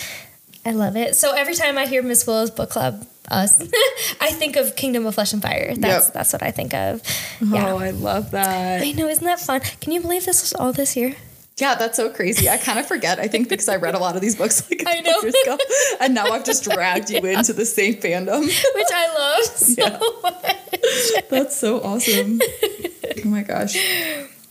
I 0.67 0.71
love 0.73 0.97
it. 0.97 1.15
So 1.17 1.33
every 1.33 1.55
time 1.55 1.77
I 1.79 1.87
hear 1.87 2.03
Miss 2.03 2.27
Willa's 2.27 2.51
book 2.51 2.71
club. 2.71 3.07
Us, 3.31 3.59
I 4.21 4.31
think 4.33 4.57
of 4.57 4.77
Kingdom 4.77 5.07
of 5.07 5.15
Flesh 5.15 5.33
and 5.33 5.41
Fire. 5.41 5.73
That's 5.75 6.07
Yep. 6.09 6.13
that's 6.15 6.33
what 6.35 6.43
I 6.43 6.51
think 6.51 6.75
of. 6.75 7.01
Oh, 7.41 7.79
I 7.79 7.89
love 7.89 8.33
that. 8.33 8.83
I 8.83 8.91
know, 8.93 9.09
isn't 9.09 9.25
that 9.25 9.41
fun? 9.41 9.63
Can 9.81 9.93
you 9.95 10.03
believe 10.03 10.27
this 10.27 10.43
was 10.43 10.53
all 10.53 10.75
this 10.75 10.95
year? 10.95 11.17
Yeah, 11.59 11.77
that's 11.77 11.97
so 11.97 12.11
crazy. 12.11 12.49
I 12.49 12.57
kind 12.57 12.79
of 12.81 12.87
forget. 12.87 13.21
I 13.21 13.29
think 13.29 13.49
because 13.49 13.69
I 13.69 13.77
read 13.77 13.95
a 13.95 13.99
lot 14.01 14.17
of 14.17 14.21
these 14.21 14.35
books 14.35 14.69
like 14.69 14.83
I 14.87 15.01
know. 15.01 15.21
years 15.23 15.35
ago, 15.45 15.57
and 16.01 16.13
now 16.13 16.27
I've 16.27 16.45
just 16.45 16.65
dragged 16.65 17.11
you 17.11 17.19
into 17.25 17.53
the 17.53 17.65
same 17.65 17.95
fandom. 17.95 18.43
Which 18.45 18.89
I 18.93 19.15
love 19.15 19.45
so 19.45 19.75
Yeah. 19.83 19.99
much. 20.23 21.29
That's 21.31 21.57
so 21.57 21.81
awesome. 21.81 22.41
Oh 22.43 23.29
my 23.29 23.43
gosh. 23.43 23.77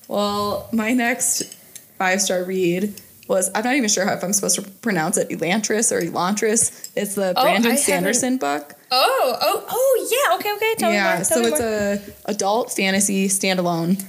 Well, 0.08 0.70
my 0.72 0.94
next 0.94 1.54
five 1.98 2.22
star 2.22 2.44
read 2.44 2.94
was 3.28 3.50
I'm 3.54 3.64
not 3.64 3.76
even 3.76 3.90
sure 3.90 4.06
how 4.06 4.14
if 4.14 4.24
I'm 4.24 4.32
supposed 4.34 4.56
to 4.56 4.62
pronounce 4.62 5.18
it 5.18 5.30
Elantris 5.30 5.92
or 5.92 6.02
Elantris. 6.02 6.90
It's 6.96 7.16
the 7.16 7.34
Oh, 7.36 7.42
Brandon 7.44 7.64
haven't- 7.72 7.78
Sanderson 7.80 8.38
book. 8.38 8.74
Oh, 8.92 9.38
oh, 9.42 9.66
oh, 9.70 10.08
yeah. 10.30 10.36
Okay, 10.38 10.54
okay. 10.56 10.76
Tell 10.76 10.90
me 10.90 10.96
yeah, 10.98 11.16
more. 11.16 11.24
Tell 11.24 11.26
so 11.26 11.42
me 11.42 11.48
it's 11.48 11.60
more. 11.60 12.26
a 12.28 12.32
adult 12.32 12.72
fantasy 12.72 13.28
standalone. 13.28 14.04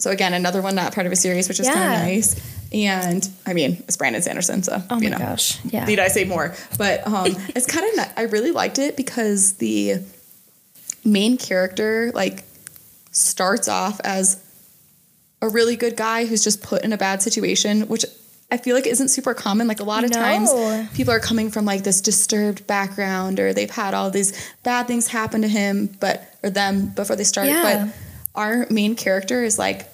So 0.00 0.10
again, 0.10 0.32
another 0.34 0.62
one 0.62 0.74
not 0.74 0.94
part 0.94 1.06
of 1.06 1.12
a 1.12 1.16
series, 1.16 1.48
which 1.48 1.60
is 1.60 1.68
kind 1.68 1.78
Yeah. 1.78 2.00
of 2.00 2.06
nice. 2.06 2.36
And 2.72 3.28
I 3.46 3.52
mean, 3.52 3.82
it's 3.86 3.96
Brandon 3.96 4.22
Sanderson, 4.22 4.62
so 4.62 4.82
Oh 4.90 4.96
my 4.96 5.00
you 5.02 5.10
know. 5.10 5.18
gosh. 5.18 5.58
Yeah. 5.64 5.84
Need 5.84 5.98
I 6.00 6.08
say 6.08 6.24
more? 6.24 6.54
But 6.78 7.06
um, 7.06 7.26
it's 7.54 7.66
kind 7.66 7.86
of 7.98 8.06
I 8.16 8.22
really 8.22 8.50
liked 8.50 8.78
it 8.78 8.96
because 8.96 9.54
the 9.54 9.96
main 11.04 11.36
character 11.36 12.12
like 12.14 12.44
starts 13.12 13.68
off 13.68 14.00
as 14.04 14.42
a 15.42 15.48
really 15.48 15.76
good 15.76 15.96
guy 15.96 16.26
who's 16.26 16.44
just 16.44 16.62
put 16.62 16.84
in 16.84 16.92
a 16.92 16.98
bad 16.98 17.22
situation, 17.22 17.82
which 17.88 18.04
I 18.52 18.56
feel 18.56 18.74
like 18.76 18.86
isn't 18.86 19.08
super 19.08 19.32
common. 19.34 19.66
Like 19.68 19.80
a 19.80 19.84
lot 19.84 20.04
of 20.04 20.10
No. 20.10 20.16
times 20.18 20.50
people 20.94 21.12
are 21.14 21.20
coming 21.20 21.50
from 21.50 21.64
like 21.64 21.82
this 21.82 22.00
disturbed 22.00 22.66
background 22.66 23.40
or 23.40 23.52
they've 23.52 23.70
had 23.70 23.94
all 23.94 24.10
these 24.10 24.32
bad 24.62 24.86
things 24.86 25.08
happen 25.08 25.42
to 25.42 25.48
him 25.48 25.88
but 26.00 26.34
or 26.42 26.50
them 26.50 26.86
before 26.88 27.16
they 27.16 27.24
start. 27.24 27.48
Yeah. 27.48 27.86
But 27.86 27.94
our 28.34 28.66
main 28.70 28.94
character 28.96 29.42
is 29.42 29.58
like 29.58 29.86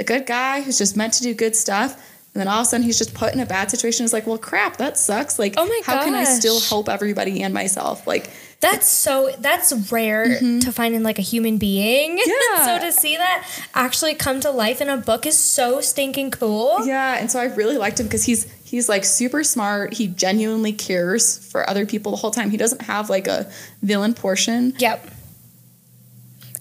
a 0.00 0.04
good 0.04 0.26
guy 0.26 0.60
who's 0.62 0.78
just 0.78 0.96
meant 0.96 1.14
to 1.14 1.22
do 1.22 1.34
good 1.34 1.56
stuff. 1.56 1.94
And 2.34 2.40
then 2.40 2.48
all 2.48 2.60
of 2.60 2.66
a 2.66 2.68
sudden 2.68 2.84
he's 2.84 2.98
just 2.98 3.14
put 3.14 3.34
in 3.34 3.40
a 3.40 3.46
bad 3.46 3.70
situation. 3.70 4.04
It's 4.04 4.12
like, 4.12 4.26
well 4.26 4.38
crap, 4.38 4.76
that 4.76 4.96
sucks. 4.96 5.38
Like 5.38 5.54
Oh 5.56 5.66
my 5.66 5.80
how 5.84 6.04
can 6.04 6.14
I 6.14 6.24
still 6.24 6.60
help 6.60 6.88
everybody 6.88 7.42
and 7.42 7.52
myself? 7.52 8.06
Like 8.06 8.30
That's 8.60 8.88
so 8.88 9.34
that's 9.38 9.72
rare 9.90 10.26
mm-hmm. 10.26 10.60
to 10.60 10.72
find 10.72 10.94
in 10.94 11.02
like 11.02 11.18
a 11.18 11.22
human 11.22 11.58
being. 11.58 12.20
Yeah. 12.28 12.78
so 12.78 12.86
to 12.86 12.92
see 12.92 13.16
that 13.16 13.48
actually 13.74 14.14
come 14.14 14.40
to 14.40 14.50
life 14.50 14.80
in 14.80 14.88
a 14.88 14.96
book 14.96 15.26
is 15.26 15.36
so 15.36 15.80
stinking 15.80 16.30
cool. 16.30 16.86
Yeah, 16.86 17.16
and 17.18 17.30
so 17.30 17.40
I 17.40 17.46
really 17.46 17.78
liked 17.78 18.00
him 18.00 18.06
because 18.06 18.24
he's 18.24 18.50
he's 18.62 18.88
like 18.88 19.04
super 19.04 19.42
smart. 19.42 19.94
He 19.94 20.06
genuinely 20.06 20.72
cares 20.72 21.38
for 21.50 21.68
other 21.68 21.86
people 21.86 22.12
the 22.12 22.18
whole 22.18 22.30
time. 22.30 22.50
He 22.50 22.56
doesn't 22.56 22.82
have 22.82 23.10
like 23.10 23.26
a 23.26 23.50
villain 23.82 24.14
portion. 24.14 24.74
Yep. 24.78 25.10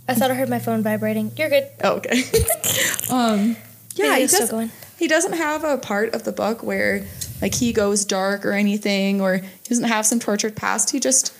I 0.07 0.13
thought 0.13 0.31
I 0.31 0.35
heard 0.35 0.49
my 0.49 0.59
phone 0.59 0.83
vibrating. 0.83 1.31
You're 1.35 1.49
good. 1.49 1.67
Oh, 1.83 1.95
okay. 1.97 2.23
um, 3.11 3.57
yeah, 3.95 4.05
Yeah, 4.05 4.17
he 4.17 4.23
it's 4.23 4.33
still 4.33 4.41
does, 4.47 4.51
going. 4.51 4.71
he 4.97 5.07
doesn't 5.07 5.33
have 5.33 5.63
a 5.63 5.77
part 5.77 6.13
of 6.15 6.23
the 6.23 6.31
book 6.31 6.63
where 6.63 7.05
like 7.41 7.53
he 7.53 7.73
goes 7.73 8.05
dark 8.05 8.45
or 8.45 8.53
anything, 8.53 9.21
or 9.21 9.37
he 9.37 9.43
doesn't 9.69 9.85
have 9.85 10.05
some 10.05 10.19
tortured 10.19 10.55
past. 10.55 10.91
He 10.91 10.99
just 10.99 11.33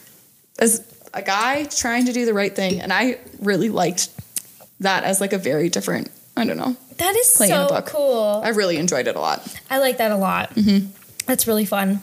is 0.62 0.82
a 1.14 1.22
guy 1.22 1.64
trying 1.66 2.06
to 2.06 2.14
do 2.14 2.26
the 2.26 2.34
right 2.34 2.56
thing, 2.56 2.82
and 2.82 2.92
I 2.92 3.20
really 3.40 3.70
liked 3.70 4.10
that 4.82 5.04
as 5.04 5.22
like 5.22 5.34
a 5.34 5.38
very 5.38 5.70
different. 5.70 6.10
I 6.36 6.46
don't 6.46 6.58
know. 6.58 6.76
That 6.98 7.16
is 7.16 7.34
Play 7.38 7.48
in 7.48 7.54
a 7.54 7.68
so 7.68 7.76
book. 7.76 7.86
cool. 7.88 8.42
I 8.44 8.50
really 8.50 8.78
enjoyed 8.78 9.08
it 9.08 9.16
a 9.16 9.20
lot. 9.20 9.48
I 9.70 9.80
like 9.80 9.98
that 9.98 10.12
a 10.12 10.18
lot. 10.18 10.54
Mm-hmm. 10.56 10.88
That's 11.26 11.48
really 11.48 11.66
fun. 11.66 12.02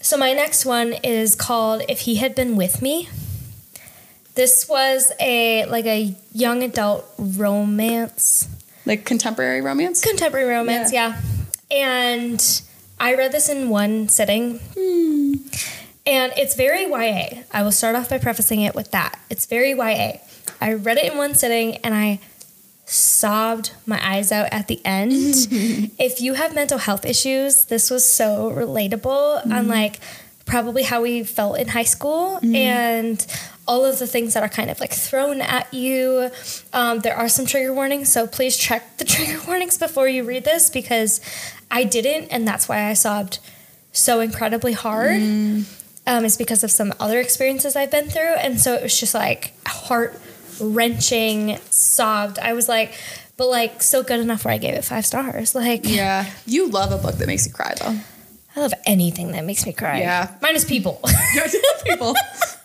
So 0.00 0.16
my 0.16 0.32
next 0.32 0.64
one 0.64 0.92
is 1.04 1.34
called 1.34 1.82
"If 1.88 2.00
He 2.00 2.16
Had 2.16 2.34
Been 2.34 2.56
With 2.56 2.80
Me." 2.80 3.08
This 4.38 4.68
was 4.68 5.10
a 5.18 5.64
like 5.64 5.84
a 5.86 6.14
young 6.32 6.62
adult 6.62 7.04
romance, 7.18 8.46
Like 8.86 9.04
contemporary 9.04 9.60
romance. 9.60 10.00
contemporary 10.00 10.48
romance, 10.48 10.92
yeah. 10.92 11.20
And 11.72 12.40
I 13.00 13.16
read 13.16 13.32
this 13.32 13.48
in 13.48 13.68
one 13.68 14.08
sitting, 14.08 14.60
Hmm. 14.76 15.32
and 16.06 16.32
it's 16.36 16.54
very 16.54 16.86
YA. 16.86 17.42
I 17.50 17.64
will 17.64 17.72
start 17.72 17.96
off 17.96 18.10
by 18.10 18.18
prefacing 18.18 18.60
it 18.60 18.76
with 18.76 18.92
that. 18.92 19.18
It's 19.28 19.44
very 19.46 19.74
YA. 19.74 20.20
I 20.60 20.74
read 20.74 20.98
it 20.98 21.10
in 21.10 21.18
one 21.18 21.34
sitting, 21.34 21.78
and 21.78 21.92
I 21.92 22.20
sobbed 22.86 23.72
my 23.86 23.98
eyes 24.08 24.30
out 24.30 24.50
at 24.52 24.68
the 24.68 24.80
end. 24.84 25.48
if 25.98 26.20
you 26.20 26.34
have 26.34 26.54
mental 26.54 26.78
health 26.78 27.04
issues, 27.04 27.64
this 27.64 27.90
was 27.90 28.06
so 28.06 28.52
relatable 28.52 29.50
on 29.52 29.66
like 29.66 29.98
probably 30.44 30.84
how 30.84 31.02
we 31.02 31.24
felt 31.24 31.58
in 31.58 31.68
high 31.68 31.82
school 31.82 32.38
and 32.54 33.26
all 33.68 33.84
of 33.84 33.98
the 33.98 34.06
things 34.06 34.32
that 34.34 34.42
are 34.42 34.48
kind 34.48 34.70
of 34.70 34.80
like 34.80 34.92
thrown 34.92 35.40
at 35.42 35.72
you. 35.72 36.30
Um, 36.72 37.00
there 37.00 37.14
are 37.14 37.28
some 37.28 37.44
trigger 37.46 37.72
warnings, 37.72 38.10
so 38.10 38.26
please 38.26 38.56
check 38.56 38.96
the 38.96 39.04
trigger 39.14 39.38
warnings 39.46 39.78
before 39.78 40.08
you 40.08 40.24
read 40.24 40.44
this 40.44 40.70
because 40.70 41.20
I 41.70 41.84
didn't, 41.84 42.28
and 42.28 42.48
that's 42.48 42.68
why 42.68 42.84
I 42.86 42.94
sobbed 42.94 43.38
so 43.92 44.20
incredibly 44.20 44.72
hard. 44.72 45.20
Um, 46.06 46.24
is 46.24 46.38
because 46.38 46.64
of 46.64 46.70
some 46.70 46.94
other 46.98 47.20
experiences 47.20 47.76
I've 47.76 47.90
been 47.90 48.08
through, 48.08 48.34
and 48.36 48.58
so 48.58 48.72
it 48.72 48.82
was 48.82 48.98
just 48.98 49.12
like 49.12 49.52
heart 49.66 50.18
wrenching, 50.58 51.58
sobbed. 51.68 52.38
I 52.38 52.54
was 52.54 52.66
like, 52.66 52.94
but 53.36 53.48
like 53.48 53.82
still 53.82 54.02
good 54.02 54.18
enough 54.18 54.46
where 54.46 54.54
I 54.54 54.58
gave 54.58 54.72
it 54.74 54.84
five 54.84 55.04
stars. 55.04 55.54
Like 55.54 55.82
Yeah, 55.84 56.24
you 56.46 56.68
love 56.70 56.92
a 56.92 56.96
book 56.96 57.16
that 57.16 57.26
makes 57.26 57.46
you 57.46 57.52
cry 57.52 57.74
though. 57.78 57.98
I 58.58 58.60
love 58.62 58.74
anything 58.86 59.30
that 59.32 59.44
makes 59.44 59.64
me 59.64 59.72
cry. 59.72 60.00
Yeah. 60.00 60.34
minus 60.42 60.64
people. 60.64 61.00
People, 61.84 62.14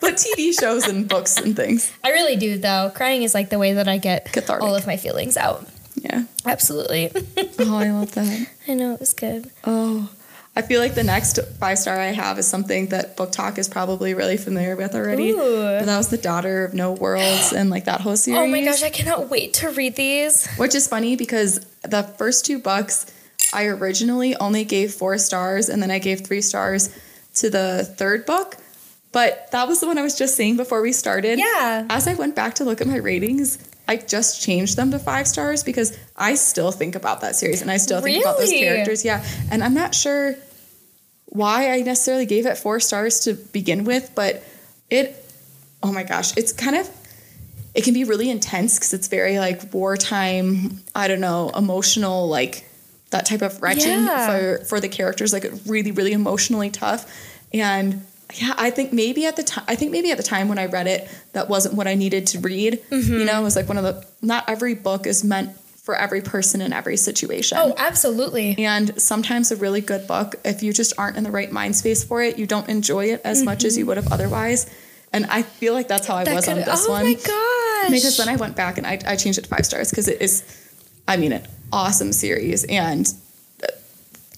but 0.00 0.14
TV 0.14 0.52
shows 0.58 0.88
and 0.88 1.08
books 1.08 1.36
and 1.38 1.54
things. 1.54 1.92
I 2.02 2.10
really 2.10 2.34
do 2.36 2.58
though. 2.58 2.90
Crying 2.94 3.22
is 3.22 3.32
like 3.32 3.48
the 3.48 3.58
way 3.60 3.74
that 3.74 3.86
I 3.88 3.98
get 3.98 4.32
Cathartic. 4.32 4.64
all 4.64 4.74
of 4.74 4.86
my 4.88 4.96
feelings 4.96 5.36
out. 5.36 5.66
Yeah. 5.94 6.24
Absolutely. 6.44 7.12
Oh, 7.66 7.76
I 7.78 7.90
love 7.92 8.12
that. 8.12 8.48
I 8.68 8.74
know 8.74 8.92
it 8.94 9.00
was 9.00 9.14
good. 9.14 9.48
Oh, 9.64 10.10
I 10.56 10.62
feel 10.62 10.80
like 10.80 10.94
the 10.94 11.04
next 11.04 11.38
five 11.60 11.78
star 11.78 11.98
I 11.98 12.06
have 12.08 12.38
is 12.38 12.46
something 12.46 12.88
that 12.88 13.16
BookTok 13.16 13.56
is 13.58 13.68
probably 13.68 14.12
really 14.12 14.36
familiar 14.36 14.74
with 14.76 14.94
already. 14.94 15.30
Ooh. 15.30 15.36
But 15.62 15.86
that 15.86 15.96
was 15.96 16.08
the 16.08 16.18
Daughter 16.18 16.64
of 16.64 16.74
No 16.74 16.92
Worlds 16.92 17.52
and 17.52 17.70
like 17.70 17.84
that 17.84 18.00
whole 18.00 18.16
series. 18.16 18.40
Oh 18.42 18.46
my 18.48 18.62
gosh, 18.64 18.82
I 18.82 18.90
cannot 18.90 19.30
wait 19.30 19.54
to 19.54 19.70
read 19.70 19.94
these. 19.96 20.46
Which 20.56 20.74
is 20.74 20.86
funny 20.88 21.14
because 21.16 21.60
the 21.82 22.02
first 22.02 22.44
two 22.44 22.58
books 22.58 23.06
I 23.54 23.66
originally 23.66 24.36
only 24.36 24.64
gave 24.64 24.92
four 24.92 25.16
stars 25.18 25.68
and 25.68 25.82
then 25.82 25.90
I 25.90 25.98
gave 25.98 26.26
three 26.26 26.42
stars 26.42 26.90
to 27.34 27.50
the 27.50 27.84
third 27.96 28.26
book. 28.26 28.56
But 29.12 29.50
that 29.52 29.68
was 29.68 29.80
the 29.80 29.86
one 29.86 29.96
I 29.96 30.02
was 30.02 30.18
just 30.18 30.34
saying 30.34 30.56
before 30.56 30.82
we 30.82 30.92
started. 30.92 31.38
Yeah. 31.38 31.86
As 31.88 32.08
I 32.08 32.14
went 32.14 32.34
back 32.34 32.56
to 32.56 32.64
look 32.64 32.80
at 32.80 32.88
my 32.88 32.96
ratings, 32.96 33.58
I 33.86 33.96
just 33.96 34.42
changed 34.42 34.76
them 34.76 34.90
to 34.90 34.98
five 34.98 35.28
stars 35.28 35.62
because 35.62 35.96
I 36.16 36.34
still 36.34 36.72
think 36.72 36.96
about 36.96 37.20
that 37.20 37.36
series 37.36 37.62
and 37.62 37.70
I 37.70 37.76
still 37.76 38.00
think 38.00 38.22
about 38.22 38.38
those 38.38 38.50
characters. 38.50 39.04
Yeah. 39.04 39.24
And 39.52 39.62
I'm 39.62 39.74
not 39.74 39.94
sure 39.94 40.34
why 41.26 41.70
I 41.70 41.82
necessarily 41.82 42.26
gave 42.26 42.46
it 42.46 42.58
four 42.58 42.80
stars 42.80 43.20
to 43.20 43.34
begin 43.34 43.84
with, 43.84 44.10
but 44.14 44.42
it, 44.90 45.14
oh 45.82 45.92
my 45.92 46.02
gosh, 46.02 46.36
it's 46.36 46.52
kind 46.52 46.76
of, 46.76 46.88
it 47.74 47.84
can 47.84 47.94
be 47.94 48.04
really 48.04 48.30
intense 48.30 48.78
because 48.78 48.94
it's 48.94 49.08
very 49.08 49.38
like 49.38 49.72
wartime, 49.72 50.82
I 50.94 51.08
don't 51.08 51.20
know, 51.20 51.50
emotional, 51.50 52.28
like 52.28 52.68
that 53.14 53.26
type 53.26 53.42
of 53.42 53.62
wrenching 53.62 54.04
Yeah. 54.04 54.26
for, 54.58 54.64
for 54.64 54.80
the 54.80 54.88
characters, 54.88 55.32
like 55.32 55.46
really, 55.66 55.92
really 55.92 56.12
emotionally 56.12 56.70
tough. 56.70 57.06
And 57.52 58.04
yeah, 58.34 58.54
I 58.58 58.70
think 58.70 58.92
maybe 58.92 59.26
at 59.26 59.36
the 59.36 59.42
time, 59.44 59.64
I 59.68 59.76
think 59.76 59.92
maybe 59.92 60.10
at 60.10 60.16
the 60.16 60.22
time 60.24 60.48
when 60.48 60.58
I 60.58 60.66
read 60.66 60.86
it, 60.86 61.08
that 61.32 61.48
wasn't 61.48 61.74
what 61.74 61.86
I 61.86 61.94
needed 61.94 62.26
to 62.28 62.40
read. 62.40 62.82
Mm-hmm. 62.90 63.12
You 63.12 63.24
know, 63.24 63.40
it 63.40 63.44
was 63.44 63.54
like 63.56 63.68
one 63.68 63.78
of 63.78 63.84
the, 63.84 64.04
not 64.22 64.48
every 64.48 64.74
book 64.74 65.06
is 65.06 65.22
meant 65.22 65.56
for 65.84 65.94
every 65.94 66.22
person 66.22 66.60
in 66.60 66.72
every 66.72 66.96
situation. 66.96 67.58
Oh, 67.60 67.74
absolutely. 67.76 68.56
And 68.58 69.00
sometimes 69.00 69.52
a 69.52 69.56
really 69.56 69.82
good 69.82 70.08
book, 70.08 70.34
if 70.44 70.62
you 70.62 70.72
just 70.72 70.94
aren't 70.98 71.16
in 71.16 71.24
the 71.24 71.30
right 71.30 71.52
mind 71.52 71.76
space 71.76 72.02
for 72.02 72.22
it, 72.22 72.38
you 72.38 72.46
don't 72.46 72.68
enjoy 72.68 73.04
it 73.12 73.20
as 73.22 73.42
much 73.42 73.64
as 73.64 73.76
you 73.78 73.84
would 73.86 73.98
have 73.98 74.10
otherwise. 74.10 74.66
And 75.12 75.26
I 75.26 75.42
feel 75.42 75.74
like 75.74 75.86
that's 75.86 76.06
how 76.08 76.16
I 76.16 76.24
That 76.24 76.34
was 76.34 76.48
on 76.48 76.56
this 76.56 76.86
oh 76.88 76.90
one. 76.90 77.04
my 77.04 77.14
gosh. 77.14 77.90
Because 77.92 78.16
then 78.16 78.28
I 78.28 78.36
went 78.36 78.56
back 78.56 78.78
and 78.78 78.86
I, 78.86 78.98
I 79.06 79.14
changed 79.16 79.38
it 79.38 79.42
to 79.42 79.48
five 79.48 79.64
stars 79.66 79.90
because 79.90 80.08
it 80.08 80.20
is, 80.22 80.42
I 81.06 81.18
mean, 81.18 81.32
an 81.32 81.46
awesome 81.74 82.12
series 82.12 82.64
and 82.64 83.12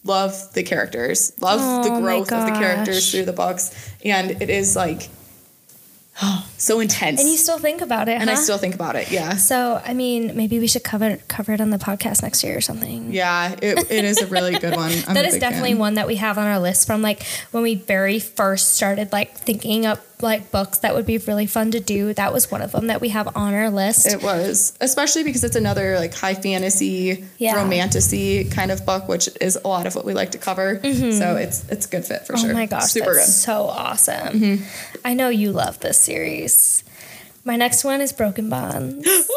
love 0.05 0.53
the 0.55 0.63
characters, 0.63 1.33
love 1.41 1.61
Oh 1.63 1.83
the 1.83 2.01
growth 2.01 2.33
of 2.33 2.47
the 2.47 2.53
characters 2.53 3.11
through 3.11 3.27
the 3.27 3.33
books. 3.33 3.93
And 4.05 4.31
it 4.43 4.49
is 4.49 4.75
like, 4.75 5.11
oh, 6.23 6.49
so 6.57 6.81
intense. 6.81 7.21
and 7.21 7.29
you 7.29 7.37
still 7.37 7.59
think 7.59 7.83
about 7.83 8.09
it, 8.09 8.19
and 8.21 8.31
I 8.31 8.35
still 8.35 8.57
think 8.57 8.75
about 8.75 8.97
it. 8.97 9.11
Yeah. 9.11 9.37
So, 9.37 9.83
I 9.85 9.93
mean, 9.93 10.35
maybe 10.35 10.59
we 10.59 10.67
should 10.67 10.85
cover 10.85 11.19
cover 11.29 11.53
it 11.53 11.61
on 11.61 11.71
the 11.71 11.79
podcast 11.79 12.23
next 12.23 12.43
year 12.43 12.57
or 12.57 12.63
something. 12.63 13.13
Yeah. 13.13 13.53
It, 13.61 13.91
it 13.91 14.05
is 14.05 14.23
a 14.23 14.27
really 14.27 14.59
good 14.59 14.75
one. 14.75 14.93
I'm 15.09 15.15
that 15.15 15.27
is 15.27 15.39
definitely 15.39 15.73
fan. 15.73 15.79
one 15.79 15.95
that 15.95 16.07
we 16.07 16.17
have 16.17 16.39
on 16.39 16.47
our 16.47 16.59
list 16.59 16.87
from 16.87 17.03
like 17.03 17.23
when 17.51 17.63
we 17.63 17.75
very 17.75 18.19
first 18.19 18.75
started 18.75 19.13
like 19.13 19.37
thinking 19.37 19.85
up 19.85 20.01
like 20.23 20.51
books 20.51 20.79
that 20.79 20.95
would 20.95 21.05
be 21.05 21.19
really 21.19 21.47
fun 21.47 21.71
to 21.73 21.81
do. 21.81 22.15
That 22.15 22.33
was 22.33 22.51
one 22.51 22.63
of 22.63 22.73
them 22.73 22.87
that 22.87 23.01
we 23.01 23.11
have 23.11 23.37
on 23.37 23.53
our 23.55 23.71
list. 23.71 24.07
It 24.07 24.23
was, 24.23 24.73
especially 24.81 25.25
because 25.25 25.45
it's 25.45 25.57
another 25.57 25.99
like 25.99 26.15
high 26.15 26.35
fantasy, 26.35 27.25
Yeah. 27.39 27.57
romantasy 27.57 28.45
kind 28.45 28.71
of 28.71 28.87
book, 28.87 29.09
which 29.09 29.29
is 29.41 29.59
a 29.63 29.69
lot 29.69 29.87
of 29.87 29.95
what 29.95 30.05
we 30.07 30.15
like 30.15 30.31
to 30.33 30.39
cover. 30.39 30.77
Mm-hmm. 30.77 31.19
So 31.19 31.37
it's 31.37 31.69
it's 31.69 31.87
a 31.87 31.89
good 31.91 32.05
fit 32.05 32.27
for 32.27 32.35
oh 32.35 32.39
sure. 32.39 32.51
Oh 32.51 32.55
my 32.55 32.67
gosh, 32.67 32.91
super 32.91 33.15
that's 33.15 33.27
good. 33.27 33.33
so 33.33 33.63
awesome. 33.65 34.41
Mm-hmm. 34.41 34.65
I 35.05 35.15
know 35.15 35.29
you 35.29 35.53
love 35.53 35.81
this 35.81 35.99
series. 35.99 36.83
My 37.45 37.57
next 37.57 37.85
one 37.85 38.01
is 38.01 38.13
Broken 38.13 38.49
Bonds. 38.49 39.07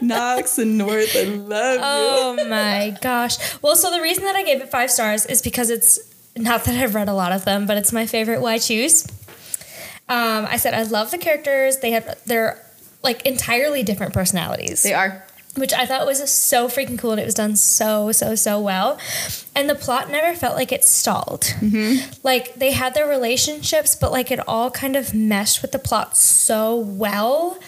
Knox 0.00 0.58
and 0.58 0.78
North, 0.78 1.14
I 1.16 1.24
love 1.24 1.74
you. 1.76 1.80
oh 1.84 2.46
my 2.48 2.96
gosh. 3.00 3.36
Well, 3.62 3.76
so 3.76 3.90
the 3.90 4.00
reason 4.00 4.24
that 4.24 4.36
I 4.36 4.42
gave 4.42 4.60
it 4.60 4.70
five 4.70 4.90
stars 4.90 5.26
is 5.26 5.42
because 5.42 5.70
it's 5.70 5.98
not 6.36 6.64
that 6.64 6.74
I've 6.74 6.94
read 6.94 7.08
a 7.08 7.14
lot 7.14 7.32
of 7.32 7.44
them, 7.44 7.66
but 7.66 7.76
it's 7.76 7.92
my 7.92 8.06
favorite 8.06 8.40
Why 8.40 8.58
Choose. 8.58 9.06
Um, 10.08 10.46
I 10.46 10.56
said 10.56 10.74
I 10.74 10.82
love 10.82 11.10
the 11.10 11.18
characters. 11.18 11.78
They 11.78 11.92
have 11.92 12.18
they're 12.26 12.64
like 13.02 13.24
entirely 13.26 13.82
different 13.82 14.12
personalities. 14.12 14.82
They 14.82 14.94
are. 14.94 15.24
which 15.56 15.72
I 15.72 15.84
thought 15.86 16.06
was 16.06 16.30
so 16.30 16.68
freaking 16.68 16.98
cool 16.98 17.10
and 17.12 17.20
it 17.20 17.24
was 17.24 17.34
done 17.34 17.56
so, 17.56 18.10
so, 18.12 18.34
so 18.34 18.58
well. 18.60 18.98
And 19.54 19.68
the 19.68 19.74
plot 19.74 20.10
never 20.10 20.36
felt 20.36 20.56
like 20.56 20.72
it 20.72 20.84
stalled. 20.84 21.42
Mm-hmm. 21.42 22.10
Like 22.22 22.54
they 22.54 22.72
had 22.72 22.94
their 22.94 23.06
relationships, 23.08 23.94
but 23.94 24.12
like 24.12 24.30
it 24.30 24.40
all 24.48 24.70
kind 24.70 24.96
of 24.96 25.12
meshed 25.12 25.60
with 25.60 25.72
the 25.72 25.78
plot 25.78 26.16
so 26.16 26.76
well 26.76 27.58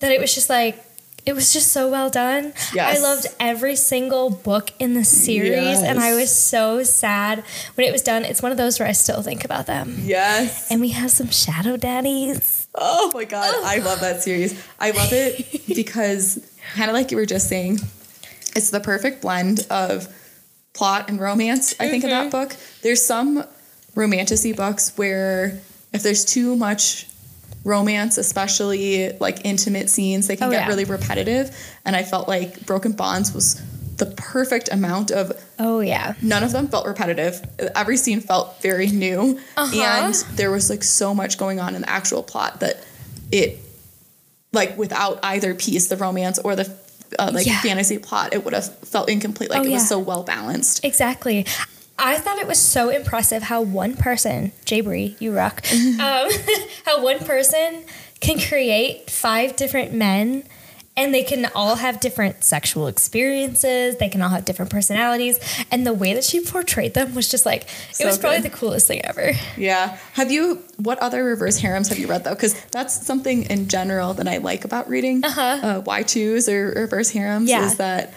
that 0.00 0.10
it 0.10 0.20
was 0.20 0.34
just 0.34 0.50
like, 0.50 0.82
it 1.26 1.34
was 1.34 1.52
just 1.52 1.72
so 1.72 1.90
well 1.90 2.10
done. 2.10 2.52
Yes. 2.74 2.98
I 2.98 3.02
loved 3.02 3.26
every 3.38 3.76
single 3.76 4.30
book 4.30 4.70
in 4.78 4.94
the 4.94 5.04
series 5.04 5.78
and 5.82 5.98
I 5.98 6.14
was 6.14 6.34
so 6.34 6.82
sad 6.82 7.44
when 7.74 7.86
it 7.86 7.92
was 7.92 8.02
done. 8.02 8.24
It's 8.24 8.42
one 8.42 8.52
of 8.52 8.58
those 8.58 8.78
where 8.78 8.88
I 8.88 8.92
still 8.92 9.22
think 9.22 9.44
about 9.44 9.66
them. 9.66 9.96
Yes. 10.02 10.70
And 10.70 10.80
we 10.80 10.90
have 10.90 11.10
some 11.10 11.28
shadow 11.30 11.76
daddies. 11.76 12.66
Oh 12.74 13.10
my 13.14 13.24
god, 13.24 13.54
I 13.64 13.78
love 13.78 14.00
that 14.00 14.22
series. 14.22 14.60
I 14.78 14.92
love 14.92 15.12
it 15.12 15.66
because 15.74 16.38
kind 16.74 16.88
of 16.88 16.94
like 16.94 17.10
you 17.10 17.16
were 17.16 17.26
just 17.26 17.48
saying, 17.48 17.78
it's 18.56 18.70
the 18.70 18.80
perfect 18.80 19.22
blend 19.22 19.66
of 19.70 20.08
plot 20.72 21.08
and 21.10 21.20
romance, 21.20 21.74
I 21.80 21.88
think, 21.88 22.04
in 22.04 22.10
Mm-hmm. 22.10 22.30
that 22.30 22.32
book. 22.32 22.56
There's 22.82 23.04
some 23.04 23.44
romantasy 23.96 24.52
books 24.52 24.92
where 24.96 25.60
if 25.92 26.02
there's 26.04 26.24
too 26.24 26.54
much 26.56 27.06
romance, 27.64 28.16
especially 28.18 29.12
like 29.20 29.44
intimate 29.44 29.90
scenes, 29.90 30.26
they 30.26 30.36
can 30.36 30.48
Oh, 30.48 30.50
get 30.50 30.62
yeah. 30.62 30.68
really 30.68 30.84
repetitive. 30.84 31.54
And 31.84 31.94
I 31.94 32.02
felt 32.02 32.26
like 32.28 32.64
Broken 32.66 32.92
Bonds 32.92 33.32
was 33.34 33.60
the 33.96 34.06
perfect 34.06 34.70
amount 34.72 35.10
of 35.10 35.30
Oh 35.58 35.80
yeah. 35.80 36.14
none 36.22 36.42
of 36.42 36.52
them 36.52 36.68
felt 36.68 36.86
repetitive. 36.86 37.42
Every 37.76 37.98
scene 37.98 38.20
felt 38.20 38.60
very 38.62 38.86
new. 38.86 39.38
Uh-huh. 39.58 39.82
And 39.82 40.14
there 40.36 40.50
was 40.50 40.70
like 40.70 40.82
so 40.82 41.14
much 41.14 41.36
going 41.36 41.60
on 41.60 41.74
in 41.74 41.82
the 41.82 41.90
actual 41.90 42.22
plot 42.22 42.60
that 42.60 42.82
it, 43.30 43.58
like, 44.52 44.76
without 44.78 45.20
either 45.22 45.54
piece, 45.54 45.88
the 45.88 45.96
romance 45.96 46.38
or 46.38 46.56
the 46.56 46.74
uh, 47.18 47.30
like 47.34 47.46
Yeah. 47.46 47.60
fantasy 47.60 47.98
plot, 47.98 48.32
it 48.32 48.44
would 48.44 48.54
have 48.54 48.74
felt 48.78 49.08
incomplete. 49.10 49.50
Like 49.50 49.60
Oh, 49.60 49.64
it 49.64 49.70
was 49.72 49.82
yeah. 49.82 49.88
so 49.88 49.98
well 49.98 50.22
balanced. 50.22 50.84
Exactly. 50.84 51.44
I 52.02 52.18
thought 52.18 52.38
it 52.38 52.46
was 52.46 52.58
so 52.58 52.88
impressive 52.88 53.42
how 53.44 53.60
one 53.60 53.94
person, 53.96 54.52
J 54.64 54.80
Bree, 54.80 55.16
you 55.20 55.32
rock, 55.36 55.62
um, 55.72 55.98
how 56.86 57.02
one 57.04 57.18
person 57.20 57.84
can 58.20 58.38
create 58.40 59.10
five 59.10 59.56
different 59.56 59.92
men 59.94 60.44
and 60.96 61.14
they 61.14 61.22
can 61.22 61.46
all 61.54 61.76
have 61.76 62.00
different 62.00 62.42
sexual 62.44 62.86
experiences. 62.86 63.96
They 63.96 64.08
can 64.08 64.20
all 64.20 64.28
have 64.30 64.44
different 64.44 64.70
personalities. 64.70 65.38
And 65.70 65.86
the 65.86 65.94
way 65.94 66.12
that 66.14 66.24
she 66.24 66.40
portrayed 66.44 66.92
them 66.94 67.14
was 67.14 67.30
just 67.30 67.46
like, 67.46 67.62
it 67.62 67.94
So 67.94 68.06
was 68.06 68.18
probably 68.18 68.42
good. 68.42 68.50
the 68.52 68.56
coolest 68.56 68.86
thing 68.88 69.00
ever. 69.04 69.32
Yeah. 69.56 69.96
Have 70.14 70.30
you, 70.30 70.62
what 70.76 70.98
other 70.98 71.24
reverse 71.24 71.56
harems 71.58 71.88
have 71.88 71.98
you 71.98 72.06
read 72.08 72.24
though? 72.24 72.34
Because 72.34 72.60
that's 72.66 73.06
something 73.06 73.44
in 73.44 73.68
general 73.68 74.12
that 74.14 74.26
I 74.28 74.38
like 74.38 74.64
about 74.64 74.88
reading. 74.90 75.24
Uh-huh. 75.24 75.40
Uh, 75.62 75.80
why 75.80 76.02
choose 76.02 76.48
or 76.48 76.72
reverse 76.76 77.10
harems 77.10 77.48
Yeah. 77.48 77.64
is 77.66 77.76
that 77.76 78.12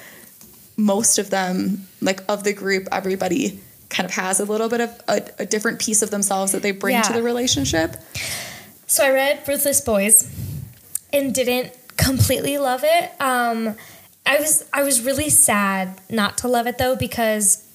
most 0.75 1.19
of 1.19 1.29
them, 1.29 1.87
like 2.01 2.21
of 2.27 2.43
the 2.43 2.51
group, 2.53 2.87
everybody 2.91 3.61
kind 3.89 4.05
of 4.05 4.15
has 4.15 4.39
a 4.39 4.45
little 4.45 4.69
bit 4.69 4.81
of 4.81 5.01
a, 5.07 5.21
a 5.39 5.45
different 5.45 5.79
piece 5.79 6.01
of 6.01 6.09
themselves 6.09 6.51
that 6.51 6.61
they 6.61 6.71
bring 6.71 7.01
to 7.01 7.13
the 7.13 7.23
relationship. 7.23 7.95
So 8.87 9.05
I 9.05 9.11
read 9.11 9.47
Ruthless 9.47 9.81
Boys 9.81 10.29
and 11.11 11.33
didn't 11.33 11.73
completely 11.97 12.57
love 12.57 12.81
it. 12.83 13.11
Um, 13.21 13.75
I 14.25 14.39
was 14.39 14.65
I 14.73 14.83
was 14.83 15.01
really 15.01 15.29
sad 15.29 15.99
not 16.09 16.37
to 16.39 16.47
love 16.47 16.67
it 16.67 16.77
though 16.77 16.95
because 16.95 17.67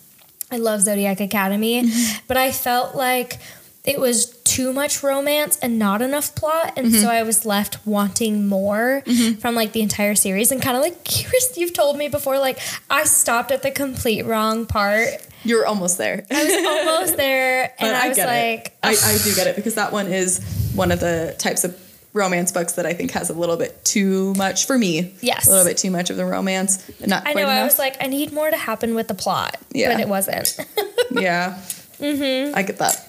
I 0.50 0.56
love 0.56 0.82
Zodiac 0.82 1.20
Academy, 1.20 1.90
but 2.26 2.36
I 2.36 2.52
felt 2.52 2.94
like 2.94 3.38
it 3.84 4.00
was 4.00 4.37
too 4.58 4.72
much 4.72 5.04
romance 5.04 5.56
and 5.58 5.78
not 5.78 6.02
enough 6.02 6.34
plot, 6.34 6.72
and 6.76 6.92
so 6.92 7.08
I 7.08 7.22
was 7.22 7.46
left 7.46 7.86
wanting 7.86 8.48
more 8.48 9.02
from 9.38 9.54
like 9.54 9.70
the 9.70 9.82
entire 9.82 10.16
series. 10.16 10.50
And 10.50 10.60
kind 10.60 10.76
of 10.76 10.82
like 10.82 11.04
Chris, 11.04 11.56
you've 11.56 11.72
told 11.72 11.96
me 11.96 12.08
before, 12.08 12.40
like 12.40 12.58
I 12.90 13.04
stopped 13.04 13.52
at 13.52 13.62
the 13.62 13.70
complete 13.70 14.24
wrong 14.24 14.66
part. 14.66 15.06
You're 15.44 15.64
almost 15.64 15.96
there. 15.96 16.24
I 16.28 16.44
was 16.44 16.52
almost 16.52 17.16
there, 17.24 17.72
and 17.78 17.96
I, 17.96 18.08
was 18.08 18.18
like. 18.18 18.76
I, 18.82 18.90
I 18.90 19.18
do 19.22 19.32
get 19.36 19.46
it 19.46 19.54
because 19.54 19.76
that 19.76 19.92
one 19.92 20.08
is 20.08 20.42
one 20.74 20.90
of 20.90 20.98
the 20.98 21.36
types 21.38 21.62
of 21.62 21.80
romance 22.12 22.50
books 22.50 22.72
that 22.72 22.86
I 22.86 22.94
think 22.94 23.12
has 23.12 23.30
a 23.30 23.34
little 23.34 23.56
bit 23.56 23.84
too 23.84 24.34
much 24.34 24.66
for 24.66 24.76
me. 24.76 25.14
Yes. 25.20 25.46
A 25.46 25.50
little 25.50 25.66
bit 25.66 25.76
too 25.76 25.92
much 25.92 26.10
of 26.10 26.16
the 26.16 26.24
romance 26.26 26.88
and 26.98 27.08
not 27.10 27.28
I 27.28 27.32
know. 27.34 27.42
enough. 27.42 27.58
I 27.58 27.64
was 27.64 27.78
like, 27.78 27.96
I 28.02 28.08
need 28.08 28.32
more 28.32 28.50
to 28.50 28.56
happen 28.56 28.96
with 28.96 29.06
the 29.06 29.14
plot, 29.14 29.56
Yeah. 29.70 29.92
but 29.92 30.00
it 30.00 30.08
wasn't. 30.08 30.58
yeah. 31.12 31.60
Mm-hmm. 32.00 32.56
I 32.56 32.62
get 32.62 32.78
that. 32.78 33.07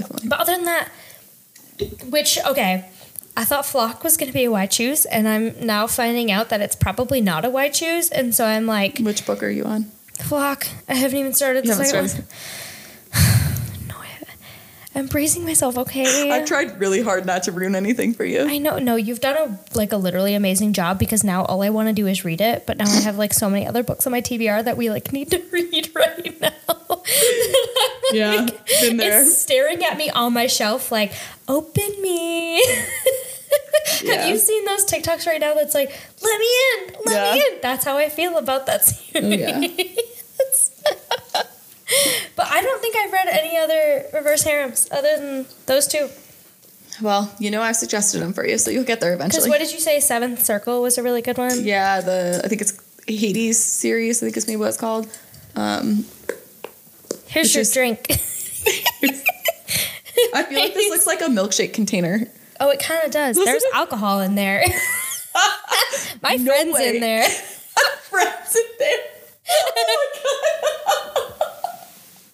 Definitely. 0.00 0.28
but 0.28 0.40
other 0.40 0.54
than 0.56 0.64
that, 0.64 0.88
which 2.08 2.38
okay, 2.46 2.84
I 3.36 3.44
thought 3.44 3.66
Flock 3.66 4.02
was 4.02 4.16
going 4.16 4.28
to 4.28 4.32
be 4.34 4.44
a 4.44 4.50
why 4.50 4.66
choose, 4.66 5.04
and 5.04 5.28
I'm 5.28 5.54
now 5.66 5.86
finding 5.86 6.30
out 6.30 6.48
that 6.48 6.60
it's 6.60 6.76
probably 6.76 7.20
not 7.20 7.44
a 7.44 7.50
why 7.50 7.68
choose, 7.68 8.08
and 8.10 8.34
so 8.34 8.44
I'm 8.46 8.66
like, 8.66 8.98
Which 8.98 9.26
book 9.26 9.42
are 9.42 9.50
you 9.50 9.64
on? 9.64 9.90
Flock. 10.24 10.66
I 10.88 10.94
haven't 10.94 11.18
even 11.18 11.34
started 11.34 11.64
the 11.64 11.70
haven't 11.72 11.86
second 11.86 12.08
started. 12.08 12.26
one. 13.78 13.88
no, 13.88 13.94
I 14.00 14.06
haven't. 14.06 14.28
I'm 14.96 15.06
bracing 15.08 15.44
myself. 15.44 15.76
Okay. 15.76 16.30
I've 16.32 16.46
tried 16.46 16.80
really 16.80 17.02
hard 17.02 17.26
not 17.26 17.42
to 17.44 17.52
ruin 17.52 17.74
anything 17.74 18.14
for 18.14 18.24
you. 18.24 18.48
I 18.48 18.56
know. 18.56 18.78
No, 18.78 18.96
you've 18.96 19.20
done 19.20 19.36
a 19.36 19.76
like 19.76 19.92
a 19.92 19.98
literally 19.98 20.34
amazing 20.34 20.72
job 20.72 20.98
because 20.98 21.22
now 21.22 21.44
all 21.44 21.62
I 21.62 21.68
want 21.68 21.88
to 21.88 21.92
do 21.92 22.06
is 22.06 22.24
read 22.24 22.40
it. 22.40 22.66
But 22.66 22.78
now 22.78 22.86
I 22.86 23.00
have 23.00 23.18
like 23.18 23.34
so 23.34 23.50
many 23.50 23.66
other 23.66 23.82
books 23.82 24.06
on 24.06 24.12
my 24.12 24.22
TBR 24.22 24.64
that 24.64 24.78
we 24.78 24.88
like 24.88 25.12
need 25.12 25.30
to 25.30 25.42
read 25.52 25.90
right 25.94 26.40
now. 26.40 26.50
Yeah. 28.12 28.46
Been 28.80 28.98
there. 28.98 29.22
It's 29.22 29.36
staring 29.36 29.82
at 29.84 29.96
me 29.96 30.10
on 30.10 30.32
my 30.32 30.46
shelf 30.46 30.92
like, 30.92 31.12
open 31.48 31.90
me. 32.00 32.58
Yeah. 34.02 34.14
Have 34.14 34.28
you 34.30 34.38
seen 34.38 34.64
those 34.64 34.84
TikToks 34.84 35.26
right 35.26 35.40
now 35.40 35.54
that's 35.54 35.74
like, 35.74 35.90
let 36.22 36.38
me 36.38 36.46
in, 36.78 36.94
let 37.04 37.34
me 37.34 37.40
in? 37.40 37.58
That's 37.62 37.84
how 37.84 37.98
I 37.98 38.08
feel 38.08 38.38
about 38.38 38.66
that 38.66 38.84
series. 38.84 39.24
Oh, 39.24 39.60
yeah. 39.60 39.86
But 42.34 42.46
I 42.50 42.62
don't 42.62 42.80
think 42.82 42.96
I've 42.96 43.12
read 43.12 43.28
any 43.28 43.56
other 43.56 44.04
reverse 44.12 44.42
harems 44.42 44.88
other 44.90 45.16
than 45.18 45.46
those 45.66 45.86
two. 45.86 46.08
Well, 47.02 47.32
you 47.38 47.50
know 47.50 47.62
I've 47.62 47.76
suggested 47.76 48.20
them 48.20 48.32
for 48.32 48.46
you, 48.46 48.58
so 48.58 48.70
you'll 48.70 48.84
get 48.84 49.00
there 49.00 49.16
Because 49.16 49.28
eventually. 49.36 49.50
what 49.50 49.60
did 49.60 49.72
you 49.72 49.78
say? 49.80 50.00
Seventh 50.00 50.42
Circle 50.42 50.82
was 50.82 50.98
a 50.98 51.02
really 51.02 51.22
good 51.22 51.38
one. 51.38 51.64
yeah, 51.64 52.00
the 52.00 52.40
I 52.44 52.48
think 52.48 52.60
it's 52.62 52.72
Hades 53.06 53.58
series, 53.62 54.22
I 54.22 54.26
think 54.26 54.36
is 54.36 54.46
maybe 54.46 54.56
what 54.56 54.68
it's 54.68 54.78
called. 54.78 55.06
Um, 55.54 56.04
Here's 57.26 57.54
your 57.54 57.62
just- 57.62 57.74
drink. 57.74 58.06
I 60.34 60.42
feel 60.42 60.58
like 60.58 60.74
this 60.74 60.88
looks 60.90 61.06
like 61.06 61.20
a 61.20 61.24
milkshake 61.26 61.72
container. 61.74 62.26
oh, 62.60 62.70
it 62.70 62.80
kind 62.80 63.04
of 63.04 63.10
does. 63.12 63.36
There's 63.36 63.62
alcohol 63.74 64.20
in 64.20 64.34
there. 64.34 64.64
My 66.22 66.36
No 66.36 66.44
friend's 66.46 66.74
way. 66.74 66.94
in 66.96 67.00
there. 67.00 67.28
Friends 67.28 68.56
in 68.56 68.62
there. 68.78 68.98
Oh 69.48 69.72
my 69.76 71.24
god. 71.28 71.32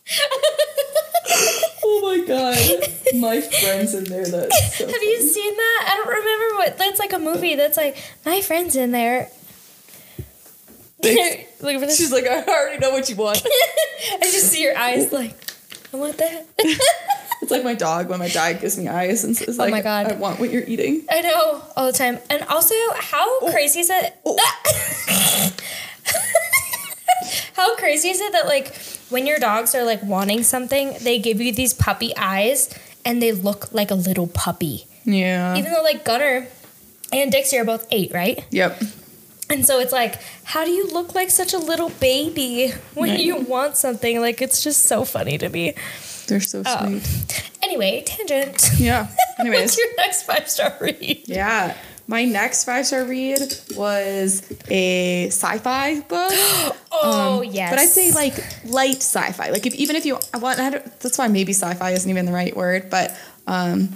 Oh 1.85 2.01
my 2.03 2.25
god, 2.25 3.19
my 3.19 3.41
friends 3.41 3.95
in 3.95 4.05
there. 4.05 4.25
That's 4.25 4.77
so 4.77 4.87
Have 4.87 5.03
you 5.03 5.21
seen 5.21 5.57
that? 5.57 5.89
I 5.91 5.97
don't 5.97 6.09
remember 6.09 6.57
what. 6.57 6.79
That's 6.79 7.01
like 7.01 7.13
a 7.13 7.19
movie. 7.19 7.57
That's 7.57 7.77
like 7.77 7.97
my 8.25 8.41
friend's 8.41 8.77
in 8.77 8.93
there. 8.93 9.29
Look 11.03 11.81
for 11.81 11.81
this. 11.81 11.97
She's 11.97 12.13
like, 12.13 12.27
I 12.27 12.45
already 12.45 12.79
know 12.79 12.91
what 12.91 13.11
you 13.11 13.17
want. 13.17 13.43
I 14.13 14.21
just 14.21 14.53
see 14.53 14.63
your 14.63 14.77
eyes 14.77 15.11
like, 15.13 15.37
I 15.93 15.97
want 15.97 16.19
that. 16.19 16.47
It's 17.43 17.51
like 17.51 17.65
my 17.65 17.75
dog 17.75 18.09
when 18.09 18.21
my 18.21 18.29
dog 18.29 18.61
gives 18.61 18.79
me 18.79 18.87
eyes 18.87 19.25
and 19.25 19.37
says, 19.37 19.59
like, 19.59 19.69
Oh 19.69 19.71
my 19.73 19.83
God. 19.83 20.07
I 20.13 20.15
want 20.15 20.39
what 20.39 20.53
you're 20.53 20.63
eating. 20.63 21.05
I 21.11 21.23
know 21.23 21.63
all 21.77 21.87
the 21.87 21.93
time. 21.93 22.21
And 22.31 22.45
also, 22.45 22.75
how 22.95 23.41
oh. 23.41 23.51
crazy 23.51 23.81
is 23.81 23.91
it? 23.91 24.15
Oh. 24.25 24.39
how 27.55 27.75
crazy 27.77 28.11
is 28.11 28.21
it 28.21 28.33
that 28.33 28.47
like 28.47 28.73
when 29.13 29.27
your 29.27 29.39
dogs 29.39 29.75
are 29.75 29.85
like 29.85 30.03
wanting 30.03 30.43
something, 30.43 30.95
they 31.03 31.19
give 31.19 31.41
you 31.41 31.53
these 31.53 31.73
puppy 31.75 32.13
eyes 32.17 32.69
and 33.05 33.23
they 33.23 33.33
look 33.33 33.73
like 33.73 33.91
a 33.91 33.95
little 33.95 34.27
puppy. 34.27 34.87
Yeah. 35.05 35.57
Even 35.57 35.73
though 35.73 35.83
like 35.83 36.05
Gunner 36.05 36.49
and 37.13 37.31
Dixie 37.31 37.59
are 37.59 37.65
both 37.65 37.87
eight, 37.91 38.13
right? 38.13 38.45
yep. 38.51 38.81
And 39.51 39.67
so 39.67 39.81
it's 39.81 39.93
like, 39.93 40.19
how 40.45 40.65
do 40.65 40.71
you 40.71 40.89
look 40.89 41.15
like 41.15 41.29
such 41.29 41.53
a 41.53 41.59
little 41.59 41.91
baby 42.01 42.71
when 42.95 43.11
I 43.11 43.17
you 43.17 43.37
want 43.37 43.77
something? 43.77 44.19
Like 44.21 44.41
it's 44.41 44.65
just 44.65 44.85
so 44.85 45.05
funny 45.05 45.37
to 45.37 45.49
me. 45.51 45.75
They're 46.27 46.41
so 46.41 46.63
Oh. 46.65 46.87
sweet. 46.87 47.51
Anyway, 47.63 48.03
tangent. 48.07 48.71
Yeah. 48.79 49.09
Anyways. 49.39 49.61
What's 49.61 49.79
your 49.79 49.95
next 49.97 50.23
five 50.23 50.49
star 50.49 50.75
read? 50.81 51.25
Yeah. 51.27 51.77
My 52.07 52.25
next 52.25 52.65
five 52.65 52.87
star 52.87 53.05
read 53.05 53.41
was 53.77 54.43
a 54.69 55.27
sci 55.27 55.59
fi 55.59 56.01
book. 56.01 56.33
Oh 57.05 57.43
yes. 57.43 57.71
But 57.71 57.79
I'd 57.81 57.89
say 57.89 58.13
like 58.13 58.35
light 58.65 58.97
sci-fi. 58.97 59.49
Like 59.49 59.67
if, 59.67 59.75
even 59.75 59.97
if 59.97 60.07
you 60.07 60.19
I 60.33 60.39
want, 60.39 60.61
I 60.61 60.71
don't, 60.71 61.01
that's 61.01 61.19
why 61.19 61.27
maybe 61.27 61.53
sci-fi 61.53 61.91
isn't 61.91 62.09
even 62.09 62.27
the 62.27 62.33
right 62.33 62.55
word. 62.55 62.91
But 62.91 63.17
um, 63.49 63.89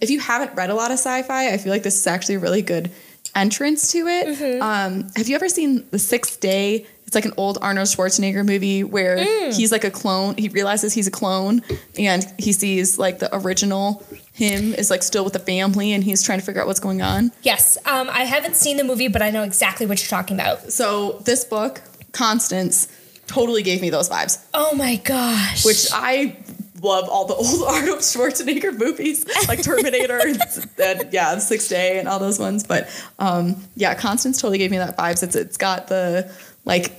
if 0.00 0.08
you 0.08 0.20
haven't 0.20 0.54
read 0.54 0.70
a 0.70 0.74
lot 0.74 0.90
of 0.90 0.98
sci-fi, 0.98 1.52
I 1.52 1.58
feel 1.58 1.72
like 1.72 1.82
this 1.82 1.96
is 1.96 2.06
actually 2.06 2.36
a 2.36 2.38
really 2.38 2.62
good 2.62 2.90
entrance 3.34 3.92
to 3.92 4.06
it. 4.06 4.26
Mm-hmm. 4.28 4.62
Um, 4.62 5.10
have 5.16 5.28
you 5.28 5.34
ever 5.34 5.48
seen 5.48 5.84
The 5.90 5.98
Sixth 5.98 6.40
Day? 6.40 6.86
It's 7.14 7.24
like 7.24 7.32
an 7.32 7.38
old 7.38 7.58
Arnold 7.62 7.86
Schwarzenegger 7.86 8.44
movie 8.44 8.82
where 8.82 9.18
Mm. 9.18 9.54
he's 9.56 9.70
like 9.70 9.84
a 9.84 9.90
clone. 9.90 10.34
He 10.36 10.48
realizes 10.48 10.92
he's 10.92 11.06
a 11.06 11.12
clone, 11.12 11.62
and 11.96 12.26
he 12.40 12.52
sees 12.52 12.98
like 12.98 13.20
the 13.20 13.32
original 13.36 14.02
him 14.32 14.74
is 14.74 14.90
like 14.90 15.04
still 15.04 15.22
with 15.22 15.32
the 15.32 15.38
family, 15.38 15.92
and 15.92 16.02
he's 16.02 16.22
trying 16.24 16.40
to 16.40 16.44
figure 16.44 16.60
out 16.60 16.66
what's 16.66 16.80
going 16.80 17.02
on. 17.02 17.30
Yes. 17.42 17.78
Um, 17.86 18.10
I 18.10 18.24
haven't 18.24 18.56
seen 18.56 18.78
the 18.78 18.84
movie, 18.84 19.06
but 19.06 19.22
I 19.22 19.30
know 19.30 19.44
exactly 19.44 19.86
what 19.86 20.00
you're 20.02 20.08
talking 20.08 20.36
about. 20.40 20.72
So 20.72 21.20
this 21.24 21.44
book, 21.44 21.82
Constance, 22.10 22.88
totally 23.28 23.62
gave 23.62 23.80
me 23.80 23.90
those 23.90 24.08
vibes. 24.08 24.38
Oh 24.52 24.74
my 24.74 24.96
gosh. 24.96 25.64
which 25.64 25.86
I 25.92 26.36
love 26.82 27.08
all 27.08 27.26
the 27.26 27.34
old 27.44 27.62
Arnold 27.68 28.00
Schwarzenegger 28.00 28.76
movies, 28.76 29.24
like 29.46 29.62
Terminator 29.62 30.18
and, 30.18 30.40
and 30.82 31.12
yeah, 31.12 31.34
The 31.36 31.40
Sixth 31.40 31.68
Day 31.68 32.00
and 32.00 32.08
all 32.08 32.18
those 32.18 32.40
ones. 32.40 32.64
But 32.64 32.88
um, 33.20 33.62
yeah, 33.76 33.94
Constance 33.94 34.40
totally 34.40 34.58
gave 34.58 34.72
me 34.72 34.78
that 34.78 34.96
vibes. 34.96 35.22
It's 35.22 35.36
it's 35.36 35.56
got 35.56 35.86
the 35.86 36.28
like 36.64 36.92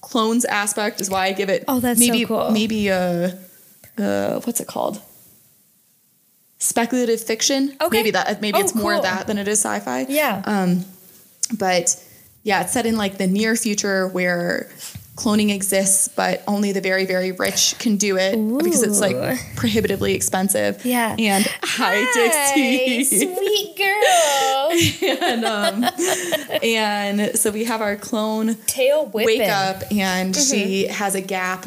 clones 0.00 0.44
aspect 0.44 1.00
is 1.00 1.10
why 1.10 1.26
I 1.26 1.32
give 1.32 1.48
it. 1.48 1.64
Oh, 1.68 1.80
that's 1.80 2.00
so 2.00 2.06
maybe 2.12 2.24
cool. 2.24 2.50
maybe 2.50 2.90
uh, 2.90 3.30
uh 3.98 4.40
what's 4.40 4.60
it 4.60 4.66
called? 4.68 5.00
Speculative 6.58 7.20
fiction. 7.20 7.76
Okay. 7.80 7.98
Maybe 7.98 8.10
that 8.12 8.40
maybe 8.40 8.58
Oh, 8.58 8.60
it's 8.60 8.74
more 8.74 8.94
cool. 8.94 9.02
that 9.02 9.26
than 9.26 9.38
it 9.38 9.46
is 9.48 9.60
sci-fi. 9.60 10.06
Yeah. 10.08 10.42
Um, 10.44 10.84
but 11.56 12.02
yeah, 12.42 12.62
it's 12.62 12.72
set 12.72 12.86
in 12.86 12.96
like 12.96 13.18
the 13.18 13.26
near 13.26 13.54
future 13.56 14.08
where 14.08 14.70
cloning 15.18 15.52
exists, 15.52 16.06
but 16.06 16.44
only 16.46 16.70
the 16.70 16.80
very, 16.80 17.04
very 17.04 17.32
rich 17.32 17.74
can 17.80 17.96
do 17.96 18.16
it 18.16 18.32
because 18.62 18.84
it's 18.84 19.00
like 19.00 19.16
prohibitively 19.56 20.14
expensive. 20.14 20.84
Yeah. 20.84 21.16
And 21.18 21.44
hi, 21.64 22.04
Dixie. 22.14 23.02
sweet 23.04 23.76
girl. 23.76 25.18
and 25.28 25.44
um, 25.44 25.84
and 26.62 27.36
so 27.36 27.50
we 27.50 27.64
have 27.64 27.80
our 27.80 27.96
clone 27.96 28.54
Tail 28.66 29.06
whipping. 29.06 29.40
wake 29.40 29.48
up, 29.50 29.82
and 29.90 30.34
she 30.36 30.84
Mm-hmm. 30.84 30.92
has 30.92 31.14
a 31.14 31.20
gap 31.20 31.66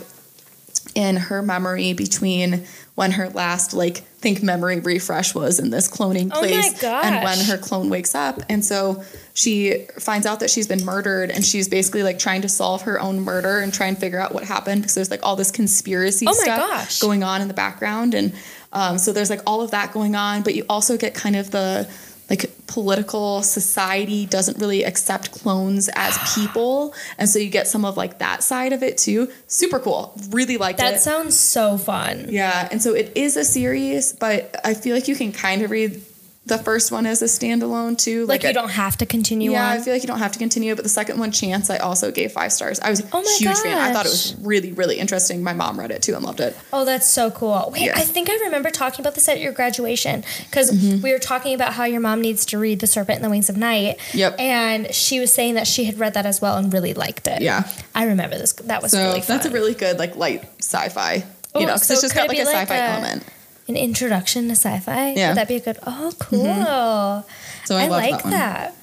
in 0.95 1.15
her 1.15 1.41
memory 1.41 1.93
between 1.93 2.65
when 2.95 3.11
her 3.11 3.29
last 3.29 3.73
like 3.73 3.97
think 3.97 4.43
memory 4.43 4.79
refresh 4.79 5.33
was 5.33 5.59
in 5.59 5.69
this 5.69 5.89
cloning 5.89 6.29
Oh 6.33 6.39
place 6.39 6.83
and 6.83 7.23
when 7.23 7.39
her 7.39 7.57
clone 7.57 7.89
wakes 7.89 8.13
up. 8.13 8.41
And 8.49 8.63
so 8.63 9.03
she 9.33 9.85
finds 9.99 10.27
out 10.27 10.41
that 10.41 10.49
she's 10.49 10.67
been 10.67 10.85
murdered 10.85 11.31
and 11.31 11.43
she's 11.43 11.67
basically 11.67 12.03
like 12.03 12.19
trying 12.19 12.41
to 12.41 12.49
solve 12.49 12.83
her 12.83 12.99
own 12.99 13.21
murder 13.21 13.59
and 13.59 13.73
try 13.73 13.87
and 13.87 13.97
figure 13.97 14.19
out 14.19 14.33
what 14.33 14.43
happened. 14.43 14.81
Because 14.81 14.95
there's 14.95 15.09
like 15.09 15.21
all 15.23 15.35
this 15.35 15.51
conspiracy 15.51 16.25
Oh 16.27 16.33
stuff 16.33 16.59
gosh. 16.59 16.99
going 16.99 17.23
on 17.23 17.41
in 17.41 17.47
the 17.47 17.53
background. 17.53 18.13
And 18.13 18.33
um, 18.73 18.97
so 18.97 19.11
there's 19.13 19.29
like 19.29 19.41
all 19.47 19.61
of 19.61 19.71
that 19.71 19.91
going 19.91 20.15
on 20.15 20.43
but 20.43 20.55
you 20.55 20.65
also 20.69 20.97
get 20.97 21.13
kind 21.13 21.35
of 21.35 21.51
the 21.51 21.89
like 22.29 22.49
political 22.71 23.43
society 23.43 24.25
doesn't 24.25 24.57
really 24.59 24.83
accept 24.83 25.31
clones 25.31 25.89
as 25.95 26.17
people. 26.35 26.93
And 27.17 27.27
so 27.29 27.37
you 27.37 27.49
get 27.49 27.67
some 27.67 27.83
of 27.83 27.97
like 27.97 28.19
that 28.19 28.43
side 28.43 28.71
of 28.71 28.81
it 28.81 28.97
too. 28.97 29.29
Super 29.47 29.79
cool. 29.79 30.13
Really 30.29 30.57
like 30.57 30.77
That 30.77 30.95
it. 30.95 30.99
sounds 31.01 31.37
so 31.37 31.77
fun. 31.77 32.27
yeah. 32.29 32.69
And 32.71 32.81
so 32.81 32.93
it 32.93 33.11
is 33.15 33.35
a 33.37 33.43
series 33.43 34.13
but 34.13 34.55
i 34.63 34.73
feel 34.73 34.95
like 34.95 35.07
you 35.07 35.15
can 35.15 35.31
kind 35.31 35.61
of 35.61 35.71
read 35.71 36.01
the 36.43 36.57
first 36.57 36.91
one 36.91 37.05
as 37.05 37.21
a 37.21 37.25
standalone 37.25 37.95
too 37.95 38.25
Like, 38.25 38.41
you 38.41 38.49
I- 38.49 38.51
don't 38.51 38.69
have 38.71 38.97
to 38.97 39.05
continue 39.05 39.51
yeah, 39.51 39.63
on. 39.73 39.77
I 39.77 39.79
feel 39.81 39.93
like 39.93 40.01
you 40.01 40.07
don't 40.07 40.17
have 40.19 40.31
to 40.31 40.39
continue, 40.39 40.73
but 40.75 40.81
the 40.83 40.89
second 40.89 41.19
one, 41.19 41.31
Chance, 41.31 41.69
I 41.69 41.77
also 41.77 42.11
gave 42.11 42.31
five 42.31 42.51
stars. 42.51 42.79
I 42.79 42.89
was 42.89 42.99
a 43.01 43.03
Oh 43.13 43.21
my 43.21 43.35
huge 43.37 43.57
fan. 43.59 43.77
I 43.77 43.93
thought 43.93 44.07
it 44.07 44.09
was 44.09 44.35
really, 44.41 44.71
really 44.73 44.97
interesting. 44.97 45.43
My 45.43 45.53
mom 45.53 45.79
read 45.79 45.91
it 45.91 46.01
too 46.01 46.15
and 46.15 46.25
loved 46.25 46.39
it. 46.39 46.57
Oh, 46.73 46.83
that's 46.83 47.07
so 47.07 47.29
cool. 47.29 47.69
Wait, 47.71 47.83
Yeah. 47.83 47.93
I 47.95 48.01
think 48.01 48.27
I 48.29 48.33
remember 48.45 48.71
talking 48.71 49.01
about 49.01 49.13
this 49.13 49.29
at 49.29 49.39
your 49.39 49.51
graduation 49.51 50.23
because 50.49 50.71
Mm-hmm. 50.71 51.01
we 51.01 51.11
were 51.11 51.19
talking 51.19 51.53
about 51.53 51.73
how 51.73 51.83
your 51.85 52.01
mom 52.01 52.21
needs 52.21 52.43
to 52.47 52.57
read 52.57 52.79
The 52.79 52.87
Serpent 52.87 53.17
and 53.17 53.25
the 53.25 53.29
Wings 53.29 53.49
of 53.49 53.55
Night. 53.57 53.99
Yep. 54.15 54.39
And 54.39 54.93
she 54.95 55.19
was 55.19 55.31
saying 55.31 55.53
that 55.55 55.67
she 55.67 55.83
had 55.85 55.99
read 55.99 56.15
that 56.15 56.25
as 56.25 56.41
well 56.41 56.57
and 56.57 56.73
really 56.73 56.95
liked 56.95 57.27
it. 57.27 57.41
Yeah. 57.43 57.69
I 57.93 58.05
remember 58.05 58.37
this. 58.39 58.53
That 58.53 58.81
was 58.81 58.91
So 58.93 58.97
really 59.05 59.21
fun. 59.21 59.37
that's 59.37 59.45
a 59.45 59.51
really 59.51 59.75
good, 59.75 59.99
like, 59.99 60.15
light 60.15 60.43
sci-fi. 60.59 61.13
You 61.15 61.23
Oh, 61.53 61.59
know, 61.59 61.65
because 61.67 61.85
so 61.87 61.93
it's 61.93 62.01
just 62.01 62.15
got 62.15 62.29
like 62.29 62.39
a 62.39 62.43
like 62.45 62.55
sci-fi 62.55 62.75
a- 62.75 62.89
element. 62.93 63.23
An 63.71 63.77
introduction 63.77 64.49
to 64.49 64.51
sci-fi. 64.51 65.13
Yeah. 65.13 65.15
Mm-hmm. 65.15 65.29
Would 65.29 65.37
that 65.37 65.47
be 65.47 65.55
a 65.55 65.59
good? 65.61 65.79
Oh, 65.87 66.11
cool. 66.19 67.25
So 67.63 67.77
I, 67.77 67.85
I, 67.85 67.87
like 67.87 68.23
that 68.23 68.31
that. 68.31 68.75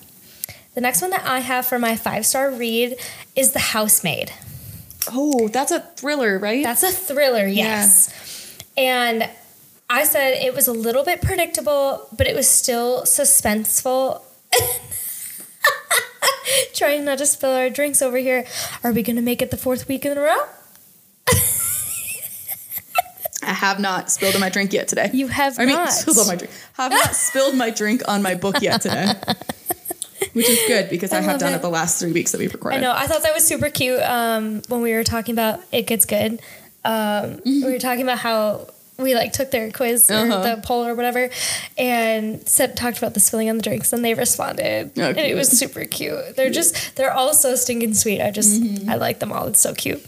The 0.75 0.81
next 0.81 1.03
one 1.03 1.11
that 1.11 1.27
I 1.27 1.41
have 1.41 1.67
for 1.67 1.79
my 1.79 1.95
five 1.95 2.25
star 2.25 2.51
read 2.51 2.97
is 3.37 3.53
The 3.53 3.59
Housemaid. 3.59 4.33
Oh, 5.13 5.49
that's 5.49 5.73
a 5.73 5.81
thriller, 5.81 6.39
right? 6.39 6.65
That's 6.65 6.83
a 6.83 6.91
thriller, 6.91 7.47
yes. 7.47 8.57
And 8.79 9.29
I 9.91 10.05
said 10.05 10.43
it 10.43 10.55
was 10.55 10.69
a 10.69 10.73
little 10.73 11.05
bit 11.05 11.21
predictable, 11.21 12.09
but 12.17 12.27
it 12.27 12.35
was 12.35 12.49
still 12.49 13.03
suspenseful. 13.03 14.23
Trying 16.75 17.05
not 17.05 17.19
to 17.19 17.27
spill 17.27 17.51
our 17.51 17.69
drinks 17.69 18.01
over 18.01 18.17
here. 18.17 18.47
Are 18.83 18.93
we 18.93 19.03
going 19.03 19.17
to 19.17 19.23
make 19.23 19.43
it 19.43 19.51
the 19.51 19.59
fourth 19.59 19.87
week 19.87 20.07
in 20.07 20.17
a 20.17 20.21
row? 20.21 20.47
I 23.49 23.53
have 23.55 23.81
not 23.81 24.11
spilled 24.11 24.35
on 24.35 24.41
my 24.41 24.51
drink 24.51 24.73
yet 24.73 24.89
today. 24.89 25.11
You 25.13 25.29
have 25.29 25.59
I 25.59 25.65
mean, 25.65 25.75
not. 25.75 25.91
spilled 25.93 26.19
on 26.19 26.27
my 26.27 26.37
drink. 26.37 26.53
Have 26.75 26.93
not 26.93 27.15
spilled 27.29 27.57
my 27.57 27.71
drink 27.71 28.03
on 28.07 28.23
my 28.23 28.35
book 28.35 28.61
yet 28.61 28.83
today. 28.83 29.13
Which 30.35 30.49
is 30.49 30.61
good 30.67 30.91
because 30.91 31.13
I, 31.13 31.19
I 31.19 31.21
have 31.23 31.41
done 31.41 31.53
it. 31.53 31.57
it 31.57 31.63
the 31.63 31.71
last 31.71 31.99
three 32.01 32.13
weeks 32.13 32.33
that 32.33 32.39
we've 32.39 32.53
recorded. 32.53 32.77
I 32.79 32.81
know. 32.81 32.93
I 32.93 33.07
thought 33.07 33.23
that 33.23 33.33
was 33.35 33.45
super 33.47 33.71
cute 33.71 34.01
um, 34.03 34.63
when 34.69 34.83
we 34.83 34.93
were 34.93 35.05
talking 35.05 35.35
about 35.35 35.61
It 35.73 35.87
Gets 35.87 36.05
Good. 36.05 36.41
Um, 36.85 37.41
We 37.45 37.65
were 37.65 37.79
talking 37.79 38.03
about 38.03 38.19
how 38.19 38.69
we 38.99 39.15
like 39.15 39.33
took 39.33 39.51
their 39.53 39.71
quiz 39.71 40.11
or 40.11 40.15
Uh-huh. 40.15 40.57
the 40.57 40.63
poll 40.63 40.85
or 40.85 40.95
whatever 40.95 41.31
and 41.79 42.47
said, 42.49 42.77
talked 42.77 42.99
about 42.99 43.15
the 43.15 43.21
spilling 43.21 43.49
on 43.49 43.57
the 43.57 43.63
drinks 43.63 43.93
and 43.93 44.05
they 44.05 44.15
responded. 44.15 44.91
Oh, 44.99 45.03
and 45.03 45.19
it 45.19 45.35
was 45.37 45.49
super 45.57 45.85
cute. 45.85 46.35
They're 46.37 46.51
just, 46.51 46.97
they're 46.97 47.13
all 47.13 47.33
so 47.33 47.55
stinking 47.55 47.95
sweet. 47.95 48.21
I 48.21 48.31
just, 48.31 48.61
Mm-hmm. 48.61 48.91
I 48.91 48.97
like 48.97 49.21
them 49.21 49.33
all. 49.33 49.47
It's 49.47 49.61
so 49.61 49.73
cute. 49.75 50.05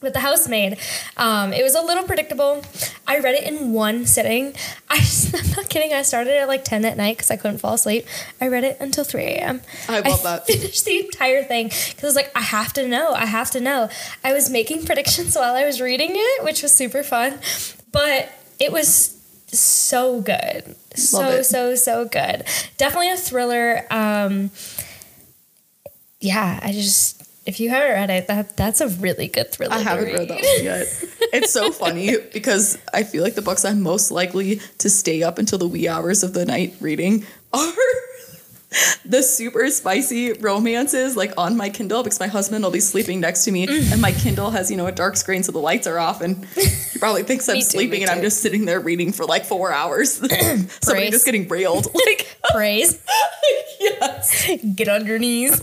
With 0.00 0.12
the 0.12 0.20
housemaid, 0.20 0.78
um, 1.16 1.52
it 1.52 1.64
was 1.64 1.74
a 1.74 1.82
little 1.82 2.04
predictable. 2.04 2.62
I 3.06 3.18
read 3.18 3.34
it 3.34 3.42
in 3.42 3.72
one 3.72 4.06
sitting. 4.06 4.54
I, 4.90 5.04
I'm 5.34 5.50
not 5.56 5.68
kidding. 5.68 5.92
I 5.92 6.02
started 6.02 6.34
at 6.34 6.46
like 6.46 6.64
10 6.64 6.84
at 6.84 6.96
night 6.96 7.16
because 7.16 7.30
I 7.32 7.36
couldn't 7.36 7.58
fall 7.58 7.74
asleep. 7.74 8.06
I 8.40 8.46
read 8.46 8.62
it 8.62 8.76
until 8.80 9.02
3 9.02 9.22
a.m. 9.22 9.60
I 9.88 10.00
love 10.00 10.22
that. 10.22 10.46
finished 10.46 10.84
the 10.84 11.00
entire 11.00 11.42
thing 11.42 11.68
because 11.68 12.04
I 12.04 12.06
was 12.06 12.16
like, 12.16 12.30
I 12.36 12.42
have 12.42 12.72
to 12.74 12.86
know. 12.86 13.12
I 13.12 13.26
have 13.26 13.50
to 13.52 13.60
know. 13.60 13.88
I 14.22 14.32
was 14.32 14.48
making 14.50 14.84
predictions 14.84 15.34
while 15.36 15.54
I 15.54 15.64
was 15.64 15.80
reading 15.80 16.10
it, 16.12 16.44
which 16.44 16.62
was 16.62 16.72
super 16.72 17.02
fun, 17.02 17.40
but 17.90 18.30
it 18.60 18.70
was 18.70 19.16
so 19.48 20.20
good. 20.20 20.76
So, 20.94 21.28
it. 21.28 21.44
so, 21.44 21.74
so 21.74 22.04
good. 22.04 22.44
Definitely 22.76 23.10
a 23.10 23.16
thriller. 23.16 23.84
Um, 23.90 24.50
yeah, 26.20 26.60
I 26.62 26.72
just, 26.72 27.22
if 27.48 27.60
you 27.60 27.70
haven't 27.70 27.92
read 27.92 28.10
it, 28.10 28.26
that 28.26 28.58
that's 28.58 28.82
a 28.82 28.88
really 28.88 29.26
good 29.26 29.50
thriller. 29.50 29.72
I 29.72 29.78
haven't 29.78 30.12
read 30.12 30.28
that 30.28 30.42
one 30.42 30.64
yet. 30.64 30.86
It's 31.32 31.50
so 31.50 31.72
funny 31.72 32.14
because 32.32 32.76
I 32.92 33.04
feel 33.04 33.24
like 33.24 33.36
the 33.36 33.42
books 33.42 33.64
I'm 33.64 33.80
most 33.80 34.10
likely 34.10 34.60
to 34.78 34.90
stay 34.90 35.22
up 35.22 35.38
until 35.38 35.58
the 35.58 35.66
wee 35.66 35.88
hours 35.88 36.22
of 36.22 36.34
the 36.34 36.44
night 36.44 36.74
reading 36.78 37.24
are 37.54 37.72
the 39.04 39.22
super 39.22 39.70
spicy 39.70 40.34
romances 40.34 41.16
like 41.16 41.32
on 41.38 41.56
my 41.56 41.70
Kindle 41.70 42.02
because 42.02 42.20
my 42.20 42.26
husband 42.26 42.62
will 42.62 42.70
be 42.70 42.80
sleeping 42.80 43.18
next 43.20 43.44
to 43.44 43.50
me 43.52 43.66
Mm. 43.66 43.92
and 43.92 44.02
my 44.02 44.12
Kindle 44.12 44.50
has, 44.50 44.70
you 44.70 44.76
know, 44.76 44.86
a 44.86 44.92
dark 44.92 45.16
screen 45.16 45.42
so 45.42 45.52
the 45.52 45.58
lights 45.58 45.86
are 45.86 45.98
off 45.98 46.20
and 46.20 46.44
he 46.54 46.98
probably 46.98 47.22
thinks 47.22 47.48
I'm 47.48 47.56
too, 47.56 47.62
sleeping 47.62 48.02
and 48.02 48.10
I'm 48.10 48.20
just 48.20 48.40
sitting 48.42 48.66
there 48.66 48.78
reading 48.80 49.12
for 49.12 49.24
like 49.24 49.46
four 49.46 49.72
hours. 49.72 50.12
Somebody 50.82 51.10
just 51.10 51.24
getting 51.24 51.48
railed. 51.48 51.86
Like 51.94 52.26
Praise. 52.52 53.02
yes. 53.80 54.48
Get 54.74 54.88
on 54.88 55.06
your 55.06 55.18
knees. 55.18 55.60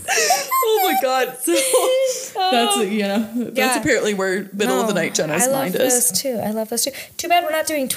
Oh 0.68 0.80
my 0.92 0.98
god. 1.00 1.36
So 1.44 1.54
that's 2.50 2.76
you 2.90 3.02
know, 3.02 3.30
that's 3.34 3.56
Yeah. 3.56 3.80
apparently 3.80 4.14
where 4.14 4.48
middle 4.52 4.80
of 4.80 4.88
the 4.88 4.94
night 4.94 5.14
Jenna's 5.14 5.44
I 5.44 5.46
love 5.46 5.62
mind 5.62 5.74
is. 5.76 6.10
those 6.10 6.20
too. 6.20 6.38
I 6.42 6.50
love 6.50 6.68
those 6.70 6.84
too. 6.84 6.90
Too 7.16 7.28
bad 7.28 7.44
we're 7.44 7.50
not 7.52 7.66
doing 7.66 7.88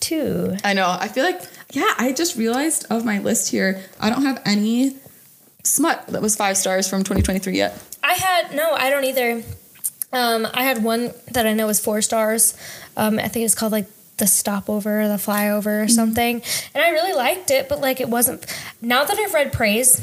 2022. 0.00 0.58
I 0.64 0.72
know. 0.72 0.88
I 0.88 1.08
feel 1.08 1.24
like, 1.24 1.42
yeah, 1.72 1.92
I 1.98 2.12
just 2.12 2.36
realized 2.36 2.86
of 2.90 3.04
my 3.04 3.18
list 3.18 3.50
here, 3.50 3.82
I 3.98 4.10
don't 4.10 4.24
have 4.24 4.40
any 4.44 4.96
smut 5.62 6.06
that 6.08 6.22
was 6.22 6.36
five 6.36 6.56
stars 6.56 6.88
from 6.88 7.00
2023 7.00 7.56
yet. 7.56 7.80
I 8.02 8.14
had 8.14 8.54
no, 8.54 8.72
I 8.72 8.90
don't 8.90 9.04
either. 9.04 9.42
Um, 10.12 10.46
I 10.52 10.64
had 10.64 10.82
one 10.82 11.12
that 11.32 11.46
I 11.46 11.52
know 11.52 11.66
was 11.66 11.78
four 11.78 12.02
stars. 12.02 12.56
Um, 12.96 13.18
I 13.18 13.28
think 13.28 13.44
it's 13.44 13.54
called 13.54 13.72
like 13.72 13.86
the 14.16 14.26
stopover, 14.26 15.06
the 15.06 15.14
flyover, 15.14 15.84
or 15.84 15.88
something. 15.88 16.42
And 16.74 16.84
I 16.84 16.90
really 16.90 17.12
liked 17.12 17.50
it, 17.50 17.68
but 17.68 17.80
like 17.80 18.00
it 18.00 18.08
wasn't. 18.08 18.44
Now 18.82 19.04
that 19.04 19.18
I've 19.18 19.32
read 19.32 19.52
Praise 19.52 20.00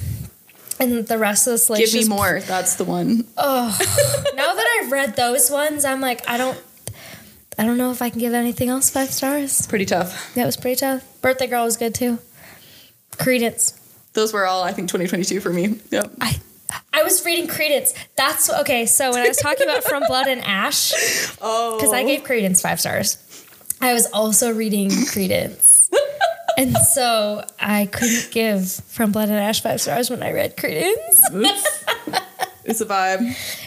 and 0.79 1.07
the 1.07 1.17
rest 1.17 1.47
of 1.47 1.51
this 1.53 1.69
list, 1.69 1.93
Give 1.93 2.03
me 2.03 2.07
more. 2.07 2.39
That's 2.41 2.75
the 2.75 2.85
one. 2.85 3.25
Oh, 3.35 3.77
now 4.35 4.53
that 4.53 4.79
I've 4.81 4.91
read 4.91 5.15
those 5.15 5.51
ones, 5.51 5.83
I'm 5.85 6.01
like, 6.01 6.27
I 6.29 6.37
don't, 6.37 6.59
I 7.57 7.65
don't 7.65 7.77
know 7.77 7.91
if 7.91 8.01
I 8.01 8.09
can 8.09 8.19
give 8.19 8.33
anything 8.33 8.69
else 8.69 8.89
five 8.89 9.09
stars. 9.11 9.65
Pretty 9.67 9.85
tough. 9.85 10.33
That 10.35 10.45
was 10.45 10.55
pretty 10.57 10.75
tough. 10.75 11.03
Birthday 11.21 11.47
Girl 11.47 11.65
was 11.65 11.75
good 11.77 11.95
too. 11.95 12.19
Credence. 13.17 13.73
Those 14.13 14.33
were 14.33 14.45
all, 14.45 14.63
I 14.63 14.73
think, 14.73 14.89
2022 14.89 15.39
for 15.39 15.51
me. 15.51 15.79
Yep. 15.91 16.11
I 16.21 16.39
I 16.93 17.03
was 17.03 17.23
reading 17.25 17.47
Credence. 17.47 17.93
That's 18.15 18.49
okay. 18.61 18.85
So 18.85 19.11
when 19.11 19.21
I 19.23 19.27
was 19.27 19.37
talking 19.37 19.63
about 19.67 19.83
From 19.83 20.03
Blood 20.07 20.27
and 20.27 20.41
Ash, 20.43 20.91
Oh. 21.41 21.77
because 21.77 21.93
I 21.93 22.03
gave 22.03 22.23
Credence 22.23 22.61
five 22.61 22.79
stars, 22.79 23.17
I 23.81 23.93
was 23.93 24.05
also 24.07 24.51
reading 24.53 24.89
Credence, 25.11 25.89
and 26.57 26.75
so 26.77 27.43
I 27.59 27.85
couldn't 27.85 28.29
give 28.31 28.69
From 28.71 29.11
Blood 29.11 29.29
and 29.29 29.37
Ash 29.37 29.61
five 29.61 29.79
stars 29.81 30.09
when 30.09 30.21
I 30.23 30.31
read 30.33 30.57
Credence. 30.57 31.21
Oops. 31.33 31.85
it's 32.65 32.81
a 32.81 32.85
vibe. 32.85 33.21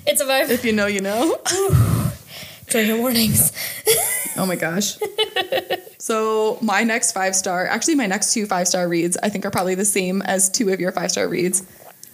It's 0.06 0.20
a 0.20 0.26
vibe. 0.26 0.50
If 0.50 0.64
you 0.64 0.72
know, 0.72 0.86
you 0.86 1.00
know. 1.00 1.40
Trigger 2.70 2.96
warnings. 2.96 3.52
Oh 4.36 4.46
my 4.46 4.56
gosh. 4.56 4.96
So 5.98 6.58
my 6.62 6.82
next 6.84 7.12
five 7.12 7.34
star, 7.36 7.66
actually 7.66 7.96
my 7.96 8.06
next 8.06 8.32
two 8.32 8.46
five 8.46 8.66
star 8.68 8.88
reads, 8.88 9.16
I 9.22 9.28
think 9.28 9.44
are 9.44 9.50
probably 9.50 9.74
the 9.74 9.84
same 9.84 10.22
as 10.22 10.48
two 10.48 10.70
of 10.70 10.80
your 10.80 10.92
five 10.92 11.10
star 11.10 11.28
reads. 11.28 11.62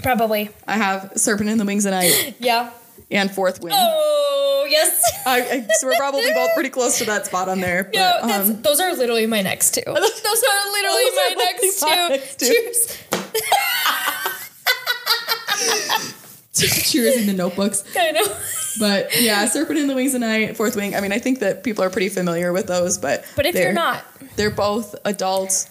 Probably. 0.03 0.51
I 0.66 0.77
have 0.77 1.12
Serpent 1.16 1.49
in 1.51 1.59
the 1.59 1.64
Wings 1.64 1.85
of 1.87 1.92
Night 1.92 2.35
Yeah. 2.40 2.71
and 3.11 3.31
Fourth 3.31 3.62
Wing. 3.62 3.73
Oh 3.77 4.66
yes. 4.69 5.03
I, 5.27 5.40
I, 5.42 5.66
so 5.79 5.87
we're 5.87 5.97
probably 5.97 6.31
both 6.33 6.51
pretty 6.55 6.71
close 6.71 6.99
to 6.99 7.05
that 7.05 7.27
spot 7.27 7.49
on 7.49 7.61
there. 7.61 7.85
But, 7.85 7.95
No, 8.27 8.35
um, 8.40 8.62
those 8.62 8.81
are 8.81 8.92
literally 8.95 9.27
my 9.27 9.42
next 9.42 9.75
two. 9.75 9.83
Those 9.87 9.97
are 9.97 10.71
literally 10.73 11.05
Those 11.05 11.14
my 11.16 11.31
are 11.33 11.37
next 11.37 11.83
my 11.83 11.88
two. 11.88 12.09
next 12.09 12.38
two. 12.40 12.47
Cheers. 12.47 12.99
cheers 16.90 17.16
in 17.16 17.27
the 17.27 17.33
notebooks. 17.35 17.85
I 17.99 18.11
know. 18.12 18.27
But 18.79 19.21
yeah, 19.21 19.47
Serpent 19.47 19.79
in 19.79 19.87
the 19.87 19.95
Wings 19.95 20.15
of 20.15 20.21
Night, 20.21 20.57
Fourth 20.57 20.77
Wing. 20.77 20.95
I 20.95 21.01
mean, 21.01 21.12
I 21.12 21.19
think 21.19 21.41
that 21.41 21.62
people 21.65 21.83
are 21.85 21.91
pretty 21.91 22.09
familiar 22.09 22.53
with 22.53 22.67
those, 22.67 22.99
but 22.99 23.25
But 23.37 23.47
if 23.47 23.55
they're, 23.55 23.65
you're 23.65 23.73
not, 23.73 24.03
they're 24.37 24.51
both 24.51 24.95
adult 25.05 25.69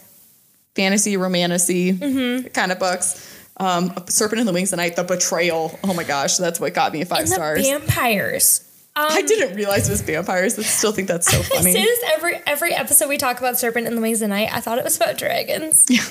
fantasy 0.76 1.18
romantasy 1.18 1.94
Mm-hmm. 1.94 2.48
kind 2.50 2.72
of 2.72 2.80
books. 2.80 3.32
Um, 3.58 3.94
Serpent 4.08 4.42
in 4.42 4.46
the 4.48 4.54
Wings 4.54 4.74
of 4.74 4.78
Night, 4.78 4.96
the 4.98 5.04
betrayal. 5.04 5.78
Oh 5.84 5.94
my 5.94 6.04
gosh, 6.04 6.38
that's 6.38 6.60
what 6.60 6.74
got 6.74 6.92
me 6.92 7.04
five 7.06 7.20
And 7.20 7.28
the 7.30 7.34
stars. 7.36 7.62
vampires. 7.66 8.62
Um, 8.98 9.08
I 9.10 9.22
didn't 9.24 9.56
realize 9.56 9.88
it 9.88 9.92
was 9.92 10.02
vampires. 10.02 10.58
I 10.60 10.64
still 10.64 10.92
think 10.92 11.08
that's 11.08 11.30
so 11.30 11.38
I 11.40 11.44
funny. 11.44 11.72
say 11.74 11.82
this 11.84 12.00
every 12.16 12.36
every 12.48 12.74
episode 12.74 13.08
we 13.10 13.18
talk 13.18 13.40
about 13.40 13.58
Serpent 13.60 13.88
in 13.88 13.96
the 13.96 14.02
Wings 14.02 14.22
of 14.22 14.30
Night. 14.30 14.50
I 14.52 14.60
thought 14.62 14.78
it 14.78 14.84
was 14.84 14.96
about 14.98 15.18
dragons. 15.18 15.86
Yeah. 15.90 16.04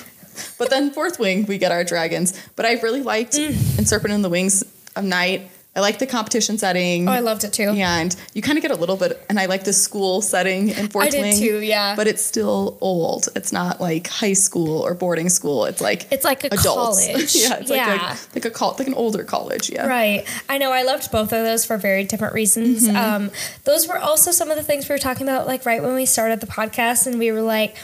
But 0.59 0.69
then 0.69 0.91
fourth 0.91 1.17
wing, 1.17 1.45
we 1.45 1.57
get 1.57 1.71
our 1.71 1.85
dragons. 1.85 2.33
But 2.57 2.65
I 2.65 2.73
really 2.81 3.01
liked 3.01 3.33
Mm. 3.35 3.79
in 3.79 3.85
Serpent 3.85 4.13
in 4.13 4.21
the 4.21 4.27
Wings 4.29 4.63
of 4.95 5.03
Night. 5.05 5.49
I 5.75 5.81
like 5.81 5.99
the 5.99 6.07
competition 6.07 6.57
setting. 6.57 7.09
Oh, 7.09 7.11
I 7.11 7.19
loved 7.19 7.43
it 7.43 7.51
too. 7.51 7.69
and 7.69 8.15
you 8.33 8.41
kind 8.41 8.57
of 8.57 8.61
get 8.61 8.71
a 8.71 8.75
little 8.75 8.95
bit, 8.95 9.23
and 9.29 9.37
I 9.39 9.45
like 9.47 9.65
the 9.65 9.73
school 9.73 10.21
setting 10.21 10.69
in 10.69 10.87
fourth 10.87 11.07
I 11.07 11.09
did 11.09 11.37
too, 11.37 11.59
yeah. 11.59 11.95
But 11.95 12.07
it's 12.07 12.23
still 12.23 12.77
old. 12.79 13.27
It's 13.35 13.51
not 13.51 13.81
like 13.81 14.07
high 14.07 14.33
school 14.33 14.79
or 14.79 14.93
boarding 14.93 15.27
school. 15.29 15.65
It's 15.65 15.81
like 15.81 16.09
It's 16.11 16.23
like 16.23 16.43
a 16.45 16.47
adults. 16.47 17.05
college. 17.07 17.35
yeah, 17.35 17.57
it's 17.59 17.69
Yeah. 17.69 17.87
like 17.87 18.01
a, 18.01 18.17
like 18.35 18.45
a 18.45 18.51
col- 18.51 18.75
like 18.79 18.87
an 18.87 18.93
older 18.93 19.23
college. 19.25 19.69
Yeah, 19.69 19.85
Right. 19.87 20.25
I 20.47 20.57
know 20.57 20.71
I 20.71 20.83
loved 20.83 21.11
both 21.11 21.33
of 21.33 21.43
those 21.43 21.65
for 21.65 21.77
very 21.77 22.05
different 22.05 22.33
reasons. 22.33 22.87
Mm-hmm. 22.87 22.95
Um, 22.95 23.31
those 23.65 23.87
were 23.87 23.97
also 23.97 24.31
some 24.31 24.49
of 24.49 24.55
the 24.57 24.63
things 24.63 24.87
we 24.87 24.93
were 24.93 24.99
talking 24.99 25.27
about, 25.27 25.45
like 25.45 25.65
right 25.65 25.81
when 25.83 25.93
we 25.95 26.05
started 26.05 26.39
the 26.39 26.47
podcast, 26.47 27.05
and 27.05 27.19
we 27.19 27.31
were 27.33 27.41
like, 27.41 27.75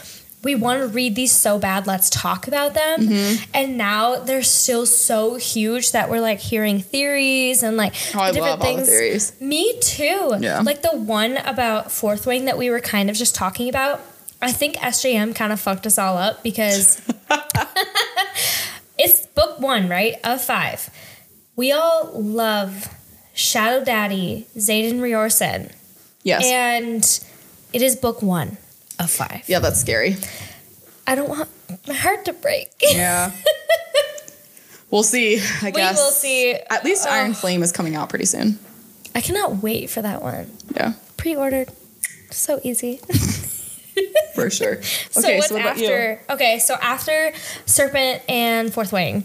we 0.44 0.54
want 0.56 0.80
to 0.80 0.88
read 0.88 1.14
these 1.14 1.30
so 1.32 1.58
bad, 1.58 1.86
let's 1.86 2.10
talk 2.10 2.48
about 2.48 2.74
them. 2.74 3.00
Mm-hmm. 3.02 3.50
And 3.54 3.78
now 3.78 4.16
they're 4.16 4.42
still 4.42 4.86
so 4.86 5.36
huge 5.36 5.92
that 5.92 6.10
we're 6.10 6.20
like 6.20 6.40
hearing 6.40 6.80
theories 6.80 7.62
and 7.62 7.76
like 7.76 7.94
Oh, 8.14 8.20
I 8.20 8.28
the 8.32 8.34
different 8.40 8.60
love 8.60 8.68
all 8.68 8.76
the 8.76 8.82
things. 8.84 8.88
theories. 8.88 9.40
Me 9.40 9.78
too. 9.80 10.36
Yeah. 10.40 10.60
Like 10.60 10.82
the 10.82 10.96
one 10.96 11.36
about 11.36 11.92
Fourth 11.92 12.26
Wing 12.26 12.46
that 12.46 12.58
we 12.58 12.70
were 12.70 12.80
kind 12.80 13.08
of 13.08 13.16
just 13.16 13.34
talking 13.34 13.68
about. 13.68 14.00
I 14.40 14.50
think 14.50 14.74
SJM 14.76 15.36
kind 15.36 15.52
of 15.52 15.60
fucked 15.60 15.86
us 15.86 15.98
all 15.98 16.16
up 16.18 16.42
because 16.42 17.00
it's 18.98 19.26
book 19.26 19.60
one, 19.60 19.88
right? 19.88 20.16
Of 20.24 20.42
five. 20.42 20.90
We 21.54 21.70
all 21.70 22.10
love 22.20 22.88
Shadow 23.34 23.84
Daddy, 23.84 24.46
Xaden 24.56 24.94
Riorson. 24.98 25.70
Yes. 26.24 26.42
And 26.44 27.04
it 27.72 27.82
is 27.82 27.94
book 27.96 28.22
one 28.22 28.56
of 29.02 29.10
five. 29.10 29.42
yeah, 29.48 29.58
that's 29.58 29.80
scary. 29.80 30.16
I 31.06 31.14
don't 31.14 31.28
want 31.28 31.48
my 31.88 31.94
heart 31.94 32.24
to 32.26 32.32
break. 32.32 32.70
Yeah. 32.80 33.32
we'll 34.90 35.02
see. 35.02 35.40
I 35.62 35.66
we 35.66 35.72
guess 35.72 35.96
will 35.96 36.10
see. 36.10 36.52
At 36.54 36.84
least 36.84 37.06
Iron 37.06 37.32
Oh. 37.32 37.34
Flame 37.34 37.62
is 37.62 37.72
coming 37.72 37.94
out 37.96 38.08
pretty 38.08 38.24
soon. 38.26 38.58
I 39.14 39.20
cannot 39.20 39.62
wait 39.62 39.90
for 39.90 40.00
that 40.02 40.22
one. 40.22 40.50
Yeah, 40.74 40.94
Pre 41.16 41.36
ordered. 41.36 41.70
So 42.30 42.60
easy. 42.62 43.00
for 44.34 44.48
sure. 44.50 44.76
Okay, 45.16 45.20
so 45.20 45.36
what's 45.36 45.50
what 45.52 45.60
about 45.60 45.76
you? 45.78 45.84
after? 45.84 46.20
Okay, 46.30 46.58
so 46.58 46.74
after 46.80 47.32
Serpent 47.66 48.22
and 48.28 48.72
Fourth 48.72 48.90
Wing, 48.92 49.24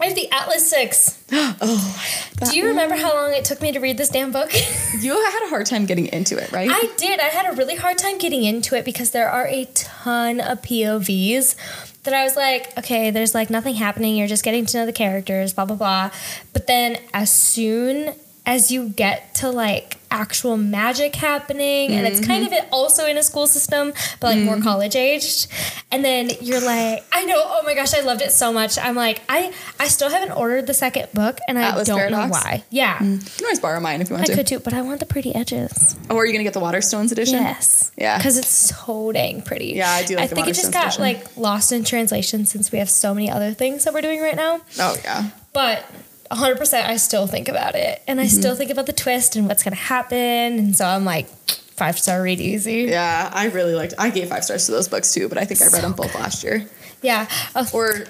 I 0.00 0.06
have 0.06 0.14
the 0.14 0.30
Atlas 0.30 0.68
Six. 0.68 1.18
Oh, 1.64 2.04
Do 2.50 2.56
you 2.56 2.66
remember 2.66 2.96
how 2.96 3.14
long 3.14 3.32
it 3.32 3.44
took 3.44 3.62
me 3.62 3.72
to 3.72 3.78
read 3.78 3.96
this 3.96 4.08
damn 4.08 4.32
book? 4.32 4.50
You 5.00 5.14
had 5.14 5.46
a 5.46 5.48
hard 5.48 5.66
time 5.66 5.86
getting 5.86 6.06
into 6.06 6.36
it, 6.36 6.52
right? 6.52 6.68
I 6.70 6.88
did. 6.96 7.18
I 7.18 7.24
had 7.24 7.52
a 7.52 7.56
really 7.56 7.74
hard 7.76 7.98
time 7.98 8.18
getting 8.18 8.44
into 8.44 8.76
it 8.76 8.84
because 8.84 9.10
there 9.10 9.28
are 9.28 9.46
a 9.48 9.64
ton 9.74 10.40
of 10.40 10.60
POVs 10.62 11.56
that 12.04 12.14
I 12.14 12.22
was 12.24 12.36
like, 12.36 12.76
okay, 12.78 13.10
there's 13.10 13.34
like 13.34 13.48
nothing 13.50 13.74
happening. 13.74 14.16
You're 14.16 14.28
just 14.28 14.44
getting 14.44 14.66
to 14.66 14.76
know 14.78 14.86
the 14.86 14.92
characters, 14.92 15.52
blah, 15.54 15.64
blah, 15.64 15.76
blah. 15.76 16.10
But 16.52 16.66
then 16.66 16.98
as 17.14 17.30
soon 17.32 18.14
as 18.44 18.70
you 18.70 18.88
get 18.88 19.34
to 19.36 19.50
like 19.50 19.98
actual 20.10 20.56
magic 20.56 21.14
happening, 21.14 21.90
and 21.92 22.06
it's 22.06 22.24
kind 22.24 22.44
of 22.44 22.52
mm-hmm. 22.52 22.64
it 22.64 22.68
also 22.70 23.06
in 23.06 23.16
a 23.16 23.22
school 23.22 23.46
system, 23.46 23.92
but 24.20 24.34
like 24.34 24.38
more 24.44 24.56
mm-hmm. 24.56 24.64
college 24.64 24.96
aged, 24.96 25.48
and 25.90 26.04
then 26.04 26.30
you're 26.40 26.60
like, 26.60 27.04
I 27.12 27.24
know, 27.24 27.40
oh 27.42 27.62
my 27.64 27.74
gosh, 27.74 27.94
I 27.94 28.00
loved 28.00 28.20
it 28.20 28.32
so 28.32 28.52
much. 28.52 28.78
I'm 28.78 28.94
like, 28.94 29.22
I 29.28 29.52
I 29.78 29.88
still 29.88 30.10
haven't 30.10 30.32
ordered 30.32 30.66
the 30.66 30.74
second 30.74 31.08
book, 31.14 31.38
and 31.48 31.58
I 31.58 31.82
don't 31.82 31.96
Paradox? 31.96 32.26
know 32.26 32.28
why. 32.30 32.64
Yeah. 32.70 32.98
Mm. 32.98 33.24
you 33.24 33.30
can 33.36 33.44
always 33.44 33.60
borrow 33.60 33.80
mine 33.80 34.00
if 34.00 34.10
you 34.10 34.16
want 34.16 34.28
I 34.28 34.32
to. 34.32 34.36
could 34.36 34.46
too, 34.46 34.60
but 34.60 34.74
I 34.74 34.82
want 34.82 35.00
the 35.00 35.06
pretty 35.06 35.34
edges. 35.34 35.96
Oh, 36.10 36.16
are 36.16 36.26
you 36.26 36.32
gonna 36.32 36.44
get 36.44 36.54
the 36.54 36.60
Waterstones 36.60 37.12
edition? 37.12 37.36
Yes. 37.36 37.92
Yeah. 37.96 38.18
Because 38.18 38.38
it's 38.38 38.48
so 38.48 39.12
dang 39.12 39.42
pretty. 39.42 39.72
Yeah, 39.74 39.90
I 39.90 40.04
do 40.04 40.16
like 40.16 40.24
I 40.24 40.34
think 40.34 40.48
it 40.48 40.54
just 40.54 40.72
got 40.72 40.86
edition. 40.86 41.02
like 41.02 41.36
lost 41.36 41.72
in 41.72 41.84
translation 41.84 42.44
since 42.44 42.72
we 42.72 42.78
have 42.78 42.90
so 42.90 43.14
many 43.14 43.30
other 43.30 43.54
things 43.54 43.84
that 43.84 43.94
we're 43.94 44.02
doing 44.02 44.20
right 44.20 44.36
now. 44.36 44.60
Oh 44.78 44.96
yeah. 45.04 45.30
But 45.52 45.84
100% 46.32 46.86
I 46.86 46.96
still 46.96 47.26
think 47.26 47.48
about 47.48 47.74
it. 47.74 48.02
And 48.08 48.20
I 48.20 48.24
Mm-hmm. 48.24 48.38
still 48.40 48.54
think 48.56 48.70
about 48.70 48.86
the 48.86 48.92
twist 48.92 49.36
and 49.36 49.48
what's 49.48 49.62
going 49.62 49.74
to 49.76 49.80
happen. 49.82 50.18
And 50.18 50.76
so 50.76 50.84
I'm 50.86 51.04
like, 51.04 51.28
five 51.76 51.98
star 51.98 52.22
read 52.22 52.40
easy. 52.40 52.82
Yeah, 52.88 53.30
I 53.32 53.46
really 53.46 53.74
liked. 53.74 53.94
I 53.98 54.10
gave 54.10 54.28
five 54.28 54.44
stars 54.44 54.66
to 54.66 54.72
those 54.72 54.88
books 54.88 55.12
too, 55.12 55.28
but 55.28 55.38
I 55.38 55.44
think 55.44 55.60
I 55.62 55.66
read 55.66 55.82
them 55.82 55.92
both 55.92 56.14
last 56.14 56.42
year. 56.44 56.66
Yeah. 57.02 57.26
Oh, 57.56 57.68
Or 57.72 58.04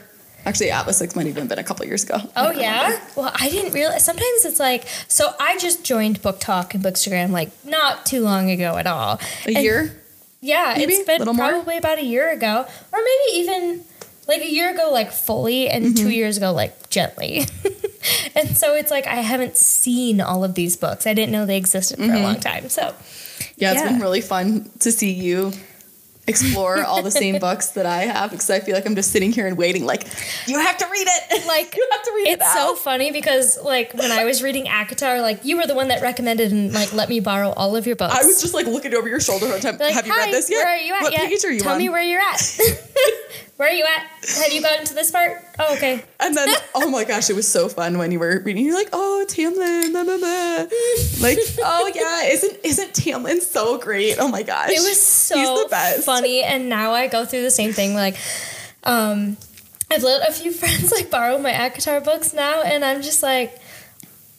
actually, 0.44 0.70
Atlas 0.70 0.98
Six 0.98 1.16
might 1.16 1.26
even 1.26 1.46
been 1.46 1.58
a 1.58 1.64
couple 1.64 1.86
years 1.86 2.04
ago. 2.04 2.18
Oh 2.36 2.50
yeah. 2.50 2.82
remember. 2.84 3.06
Well, 3.16 3.32
I 3.34 3.48
didn't 3.48 3.72
realize. 3.72 4.04
Sometimes 4.04 4.44
it's 4.44 4.60
like 4.60 4.86
so. 5.08 5.32
I 5.40 5.56
just 5.58 5.84
joined 5.84 6.20
BookTok 6.20 6.74
and 6.74 6.82
Bookstagram 6.84 7.30
like 7.30 7.50
not 7.64 8.04
too 8.04 8.20
long 8.22 8.50
ago 8.50 8.76
at 8.76 8.86
all. 8.86 9.20
A 9.46 9.54
And- 9.54 9.64
year. 9.64 9.98
Yeah, 10.44 10.74
Maybe? 10.76 10.94
it's 10.94 11.06
been 11.06 11.20
Little 11.20 11.34
more? 11.34 11.48
probably 11.50 11.76
about 11.78 11.98
a 11.98 12.04
year 12.04 12.28
ago, 12.32 12.66
or 12.92 12.98
maybe 12.98 13.38
even 13.38 13.84
like 14.28 14.42
a 14.42 14.50
year 14.50 14.70
ago, 14.72 14.90
like 14.92 15.10
fully, 15.12 15.68
and 15.68 15.84
Mm-hmm. 15.84 15.94
two 15.94 16.10
years 16.10 16.36
ago, 16.36 16.52
like 16.52 16.88
gently. 16.90 17.44
and 18.36 18.56
so 18.56 18.74
it's 18.74 18.90
like 18.90 19.06
I 19.06 19.16
haven't 19.16 19.56
seen 19.56 20.20
all 20.20 20.44
of 20.44 20.54
these 20.54 20.76
books. 20.76 21.06
I 21.06 21.14
didn't 21.14 21.32
know 21.32 21.46
they 21.46 21.56
existed 21.56 21.98
for 21.98 22.04
a 22.04 22.06
Mm-hmm. 22.08 22.22
long 22.22 22.40
time. 22.40 22.68
So 22.68 22.94
Yeah, 23.56 23.72
it's 23.72 23.80
Yeah. 23.82 23.88
been 23.92 24.00
really 24.00 24.20
fun 24.20 24.70
to 24.80 24.92
see 24.92 25.12
you 25.12 25.52
explore 26.28 26.84
all 26.84 27.02
the 27.02 27.10
same 27.10 27.38
books 27.46 27.70
that 27.70 27.84
I 27.84 28.02
have 28.02 28.30
because 28.30 28.48
I 28.48 28.60
feel 28.60 28.76
like 28.76 28.86
I'm 28.86 28.94
just 28.94 29.10
sitting 29.10 29.32
here 29.32 29.48
and 29.48 29.56
waiting. 29.58 29.84
Like 29.84 30.04
you 30.46 30.56
have 30.58 30.76
to 30.78 30.86
read 30.86 31.06
it. 31.08 31.46
like 31.54 31.74
you 31.76 31.88
have 31.90 32.02
to 32.04 32.12
read 32.14 32.28
it. 32.28 32.38
it's 32.40 32.52
so 32.54 32.76
funny 32.76 33.10
because 33.10 33.58
like 33.62 33.92
when 33.94 34.12
I 34.12 34.24
was 34.24 34.40
reading 34.40 34.66
ACOTAR, 34.66 35.20
like 35.20 35.44
you 35.44 35.56
were 35.56 35.66
the 35.66 35.74
one 35.74 35.88
that 35.88 36.00
recommended 36.00 36.52
and 36.52 36.72
like 36.72 36.92
let 36.92 37.08
me 37.08 37.18
borrow 37.18 37.50
all 37.50 37.74
of 37.74 37.88
your 37.88 37.96
books. 37.96 38.14
I 38.14 38.24
was 38.24 38.40
just 38.40 38.54
like 38.54 38.66
looking 38.66 38.94
over 38.94 39.08
your 39.08 39.18
shoulder 39.20 39.48
the 39.48 39.58
time. 39.58 39.78
Like, 39.78 39.94
have 39.94 40.06
you 40.06 40.16
read 40.16 40.32
this 40.32 40.48
yet? 40.48 40.58
Where 40.58 40.68
are 40.68 40.76
you 40.78 40.94
at? 40.94 41.02
What 41.02 41.12
yet? 41.12 41.28
page 41.28 41.44
are 41.44 41.50
you 41.52 41.58
Tell 41.60 41.72
on? 41.72 41.78
me 41.78 41.88
where 41.88 42.02
you're 42.02 42.20
at. 42.20 42.40
Where 43.56 43.68
are 43.68 43.72
you 43.72 43.84
at? 43.84 44.28
Have 44.42 44.52
you 44.52 44.60
gotten 44.62 44.84
to 44.86 44.94
this 44.94 45.10
part? 45.10 45.36
Oh, 45.58 45.74
okay. 45.76 46.02
And 46.18 46.36
then, 46.36 46.48
oh 46.74 46.90
my 46.90 47.04
gosh, 47.04 47.30
it 47.30 47.36
was 47.36 47.46
so 47.46 47.68
fun 47.68 47.98
when 47.98 48.10
you 48.10 48.18
were 48.18 48.40
reading. 48.44 48.64
You're 48.64 48.74
like, 48.74 48.88
oh, 48.92 49.24
Tamlin, 49.28 49.92
blah, 49.92 50.02
blah, 50.04 50.16
blah. 50.18 51.26
like, 51.26 51.38
oh 51.62 51.92
yeah, 51.94 52.32
isn't 52.32 52.58
isn't 52.64 52.92
Tamlin 52.92 53.40
so 53.40 53.78
great? 53.78 54.16
Oh 54.18 54.26
my 54.28 54.42
gosh, 54.42 54.70
It 54.70 54.80
was 54.80 55.00
so 55.00 55.36
he's 55.36 55.62
the 55.64 55.68
best. 55.68 56.04
funny, 56.04 56.42
and 56.42 56.68
now 56.68 56.92
I 56.92 57.06
go 57.08 57.24
through 57.24 57.42
the 57.42 57.50
same 57.50 57.72
thing. 57.72 57.94
Like, 57.94 58.16
um, 58.84 59.36
I've 59.90 60.02
let 60.02 60.28
a 60.28 60.32
few 60.32 60.50
friends 60.60 60.90
like 60.90 61.10
borrow 61.10 61.38
my 61.38 61.52
ACOTAR 61.52 62.02
books 62.04 62.32
now, 62.32 62.62
and 62.62 62.84
I'm 62.84 63.02
just 63.02 63.22
like, 63.22 63.60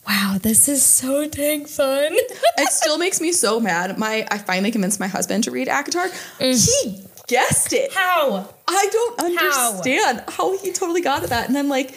wow, 0.07 0.37
this 0.41 0.67
is 0.67 0.83
so 0.83 1.29
dang 1.29 1.65
fun. 1.65 2.09
It 2.11 2.69
still 2.71 2.97
makes 2.97 3.21
me 3.21 3.31
so 3.31 3.59
mad. 3.59 3.97
My 3.97 4.27
I 4.31 4.39
finally 4.39 4.71
convinced 4.71 4.99
my 4.99 5.07
husband 5.07 5.43
to 5.45 5.51
read 5.51 5.67
ACOTAR. 5.67 6.09
Mm. 6.39 6.83
He 6.83 7.03
guessed 7.27 7.73
it. 7.73 7.93
How? 7.93 8.49
I 8.67 8.89
don't 8.91 9.19
understand 9.19 10.23
how? 10.27 10.57
he 10.57 10.71
totally 10.71 11.01
got 11.01 11.23
at 11.23 11.29
that. 11.29 11.47
And 11.47 11.57
I'm 11.57 11.69
like, 11.69 11.95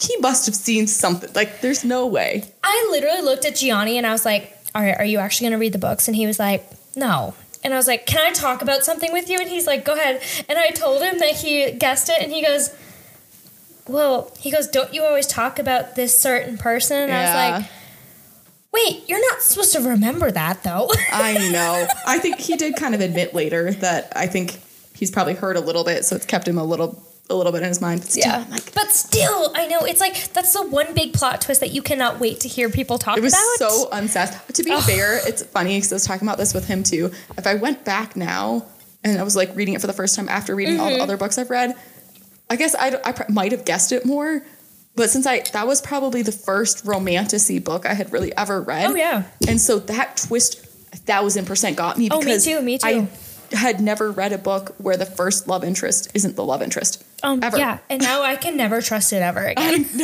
he 0.00 0.16
must 0.18 0.46
have 0.46 0.54
seen 0.54 0.86
something. 0.86 1.30
Like, 1.34 1.60
there's 1.60 1.84
no 1.84 2.06
way. 2.06 2.44
I 2.62 2.88
literally 2.90 3.22
looked 3.22 3.44
at 3.44 3.56
Gianni 3.56 3.98
and 3.98 4.06
I 4.06 4.12
was 4.12 4.24
like, 4.24 4.56
all 4.74 4.82
right, 4.82 4.96
are 4.98 5.04
you 5.04 5.18
actually 5.18 5.46
going 5.46 5.58
to 5.58 5.60
read 5.60 5.72
the 5.72 5.78
books? 5.78 6.08
And 6.08 6.16
he 6.16 6.26
was 6.26 6.38
like, 6.38 6.64
no. 6.96 7.34
And 7.62 7.74
I 7.74 7.76
was 7.76 7.86
like, 7.86 8.06
can 8.06 8.20
I 8.26 8.32
talk 8.32 8.62
about 8.62 8.84
something 8.84 9.12
with 9.12 9.28
you? 9.28 9.38
And 9.38 9.48
he's 9.48 9.66
like, 9.66 9.84
go 9.84 9.94
ahead. 9.94 10.22
And 10.48 10.58
I 10.58 10.70
told 10.70 11.02
him 11.02 11.18
that 11.18 11.36
he 11.36 11.70
guessed 11.72 12.08
it, 12.08 12.22
and 12.22 12.32
he 12.32 12.42
goes, 12.42 12.74
well, 13.86 14.32
he 14.38 14.50
goes, 14.50 14.66
don't 14.68 14.94
you 14.94 15.02
always 15.02 15.26
talk 15.26 15.58
about 15.58 15.94
this 15.94 16.18
certain 16.18 16.56
person? 16.56 16.96
And 16.96 17.12
I 17.12 17.24
was 17.24 17.60
like, 17.60 17.70
wait, 18.72 19.08
you're 19.08 19.20
not 19.30 19.42
supposed 19.42 19.72
to 19.72 19.80
remember 19.80 20.30
that 20.30 20.62
though. 20.62 20.90
I 21.12 21.50
know. 21.50 21.86
I 22.06 22.18
think 22.18 22.38
he 22.38 22.56
did 22.56 22.76
kind 22.76 22.94
of 22.94 23.00
admit 23.00 23.34
later 23.34 23.72
that 23.74 24.12
I 24.16 24.26
think 24.26 24.60
he's 24.94 25.10
probably 25.10 25.34
heard 25.34 25.56
a 25.56 25.60
little 25.60 25.84
bit, 25.84 26.04
so 26.04 26.16
it's 26.16 26.26
kept 26.26 26.46
him 26.48 26.58
a 26.58 26.64
little 26.64 27.02
a 27.28 27.34
little 27.34 27.52
bit 27.52 27.62
in 27.62 27.68
his 27.68 27.80
mind. 27.80 28.00
But 28.00 28.10
still, 28.10 28.22
yeah. 28.26 28.44
Like, 28.50 28.74
but 28.74 28.88
still, 28.90 29.52
I 29.54 29.68
know 29.68 29.80
it's 29.80 30.00
like 30.00 30.32
that's 30.32 30.52
the 30.52 30.66
one 30.66 30.94
big 30.94 31.12
plot 31.12 31.40
twist 31.40 31.60
that 31.60 31.70
you 31.70 31.80
cannot 31.80 32.18
wait 32.18 32.40
to 32.40 32.48
hear 32.48 32.68
people 32.70 32.98
talk 32.98 33.14
about. 33.16 33.18
it 33.18 33.22
was 33.22 33.34
about. 33.60 33.70
so 33.70 33.88
unsatisfying. 33.92 34.52
To 34.54 34.62
be 34.64 34.80
fair, 34.80 35.26
it's 35.28 35.42
funny 35.44 35.76
because 35.76 35.92
I 35.92 35.96
was 35.96 36.04
talking 36.04 36.26
about 36.26 36.38
this 36.38 36.54
with 36.54 36.66
him 36.66 36.82
too. 36.82 37.12
If 37.38 37.46
I 37.46 37.54
went 37.54 37.84
back 37.84 38.16
now 38.16 38.66
and 39.04 39.16
I 39.18 39.22
was 39.22 39.36
like 39.36 39.54
reading 39.54 39.74
it 39.74 39.80
for 39.80 39.86
the 39.86 39.92
first 39.92 40.16
time 40.16 40.28
after 40.28 40.54
reading 40.56 40.80
all 40.80 40.88
Mm-hmm. 40.88 40.96
the 40.98 41.02
other 41.04 41.16
books 41.16 41.38
I've 41.38 41.50
read, 41.50 41.74
I 42.50 42.56
guess 42.56 42.74
I, 42.74 42.98
I 43.04 43.12
pr- 43.12 43.30
might 43.30 43.52
have 43.52 43.64
guessed 43.64 43.92
it 43.92 44.04
more. 44.04 44.42
But 44.96 45.08
since 45.10 45.26
I 45.26 45.40
that 45.52 45.66
was 45.66 45.80
probably 45.80 46.22
the 46.22 46.32
first 46.32 46.84
romantasy 46.84 47.58
book 47.58 47.86
I 47.86 47.94
had 47.94 48.12
really 48.12 48.36
ever 48.36 48.60
read. 48.60 48.90
Oh, 48.90 48.94
yeah. 48.94 49.24
And 49.48 49.60
so 49.60 49.78
that 49.78 50.16
twist 50.16 50.64
a 50.92 50.96
thousand 50.96 51.46
percent 51.46 51.76
got 51.76 51.96
me 51.96 52.08
Oh, 52.10 52.20
me 52.20 52.38
too, 52.38 52.60
me 52.60 52.78
too. 52.78 52.86
I 52.86 53.56
had 53.56 53.80
never 53.80 54.10
read 54.10 54.32
a 54.32 54.38
book 54.38 54.74
where 54.78 54.96
the 54.96 55.06
first 55.06 55.48
love 55.48 55.64
interest 55.64 56.10
isn't 56.14 56.36
the 56.36 56.44
love 56.44 56.62
interest. 56.62 57.02
um, 57.22 57.42
ever. 57.42 57.56
yeah, 57.58 57.78
and 57.88 58.02
now 58.02 58.22
I 58.22 58.36
can 58.36 58.56
never 58.56 58.80
trust 58.80 59.12
it 59.12 59.22
ever 59.22 59.46
again. 59.56 59.86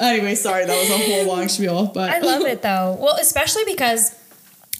Anyway, 0.00 0.34
sorry, 0.36 0.64
that 0.64 0.76
was 0.80 0.90
a 0.90 0.98
whole 0.98 1.26
long 1.26 1.48
spiel, 1.48 1.86
but 1.86 2.10
I 2.10 2.20
love 2.20 2.42
it 2.42 2.62
though. 2.62 2.96
Well, 3.00 3.16
especially 3.20 3.64
because 3.66 4.14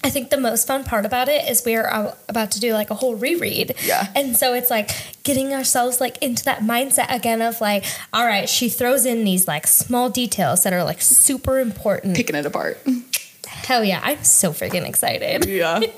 I 0.05 0.11
think 0.11 0.31
the 0.31 0.39
most 0.39 0.67
fun 0.67 0.85
part 0.85 1.05
about 1.05 1.29
it 1.29 1.49
is 1.51 1.63
we're 1.67 1.87
uh, 1.87 2.15
about 2.29 2.53
to 2.53 2.61
do 2.61 2.73
like 2.73 2.91
a 2.91 2.95
whole 2.95 3.17
reread. 3.17 3.75
Yeah. 3.85 4.07
And 4.15 4.37
so 4.37 4.55
it's 4.55 4.71
like 4.71 4.91
getting 5.25 5.53
ourselves 5.53 6.01
like 6.01 6.19
into 6.23 6.45
that 6.45 6.61
mindset 6.61 7.13
again 7.15 7.43
of 7.43 7.61
like, 7.61 7.85
all 8.13 8.25
right, 8.25 8.49
she 8.49 8.69
throws 8.69 9.05
in 9.05 9.25
these 9.25 9.49
like 9.49 9.67
small 9.67 10.09
details 10.09 10.63
that 10.63 10.73
are 10.73 10.85
like 10.85 11.01
super 11.01 11.59
important. 11.59 12.17
Picking 12.17 12.37
it 12.37 12.47
apart. 12.47 12.79
Hell 13.47 13.85
yeah, 13.85 14.01
I'm 14.03 14.23
so 14.23 14.53
freaking 14.53 14.87
excited. 14.87 15.47
Yeah. 15.47 15.81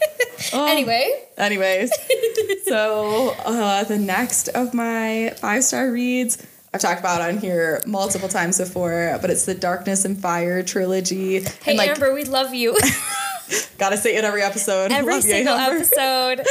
Oh. 0.54 0.66
Anyway, 0.66 1.12
Anyways, 1.36 1.92
so 2.64 3.34
uh, 3.44 3.84
the 3.84 3.98
next 3.98 4.48
of 4.48 4.72
my 4.72 5.34
five 5.36 5.62
star 5.64 5.90
reads 5.90 6.38
I've 6.72 6.80
talked 6.80 7.00
about 7.00 7.20
on 7.20 7.38
here 7.38 7.82
multiple 7.86 8.28
times 8.28 8.58
before, 8.58 9.18
but 9.20 9.28
it's 9.30 9.44
the 9.44 9.54
Darkness 9.54 10.04
and 10.04 10.16
Fire 10.16 10.62
trilogy. 10.62 11.40
hey 11.40 11.50
and 11.66 11.78
like, 11.78 11.90
Amber, 11.90 12.14
we 12.14 12.24
love 12.24 12.54
you. 12.54 12.78
gotta 13.78 13.96
say 13.96 14.14
it 14.14 14.24
every 14.24 14.42
episode. 14.42 14.92
Every 14.92 15.14
Love 15.14 15.22
single 15.24 15.54
Amber. 15.54 15.76
episode. 15.78 16.46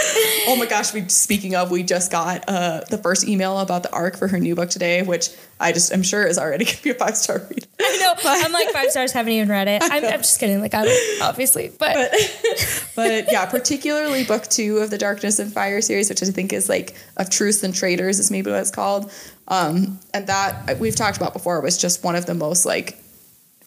Oh 0.48 0.58
my 0.60 0.66
gosh! 0.66 0.94
We 0.94 1.08
speaking 1.08 1.56
of, 1.56 1.72
we 1.72 1.84
just 1.84 2.12
got 2.12 2.44
uh, 2.50 2.82
the 2.90 2.98
first 2.98 3.26
email 3.28 3.60
about 3.60 3.84
the 3.84 3.92
arc 3.94 4.18
for 4.18 4.28
her 4.28 4.40
new 4.40 4.56
book 4.56 4.70
today, 4.70 5.04
which 5.04 5.30
I 5.60 5.74
just 5.74 5.92
am 5.92 6.04
sure 6.04 6.26
is 6.26 6.38
already 6.38 6.66
gonna 6.66 6.78
be 6.84 6.90
a 6.92 6.94
five 6.94 7.18
star 7.18 7.40
read. 7.50 7.68
I 7.80 7.98
know. 7.98 8.14
I'm 8.26 8.52
like 8.52 8.70
five 8.70 8.92
stars, 8.92 9.12
haven't 9.12 9.34
even 9.34 9.50
read 9.50 9.68
it. 9.68 9.82
I'm, 9.84 10.06
I'm 10.06 10.20
just 10.20 10.40
kidding. 10.40 10.62
Like, 10.62 10.74
I'm 10.74 10.88
obviously, 11.22 11.72
but, 11.78 11.96
but 11.96 12.92
but 12.96 13.32
yeah, 13.32 13.46
particularly 13.46 14.24
book 14.24 14.44
two 14.48 14.78
of 14.78 14.90
the 14.90 14.98
Darkness 14.98 15.40
and 15.40 15.52
Fire 15.52 15.82
series, 15.82 16.10
which 16.10 16.24
I 16.24 16.28
think 16.28 16.54
is 16.54 16.70
like 16.70 16.96
of 17.18 17.30
Truths 17.30 17.64
and 17.64 17.74
Traitors 17.74 18.20
is 18.20 18.32
maybe 18.32 18.52
what 18.52 18.62
it's 18.62 18.72
called. 18.72 19.12
Um, 19.48 20.00
and 20.14 20.28
that 20.28 20.80
we've 20.80 20.96
talked 20.96 21.18
about 21.18 21.34
before 21.34 21.60
was 21.62 21.78
just 21.78 22.04
one 22.04 22.16
of 22.16 22.26
the 22.26 22.36
most 22.36 22.66
like 22.66 22.98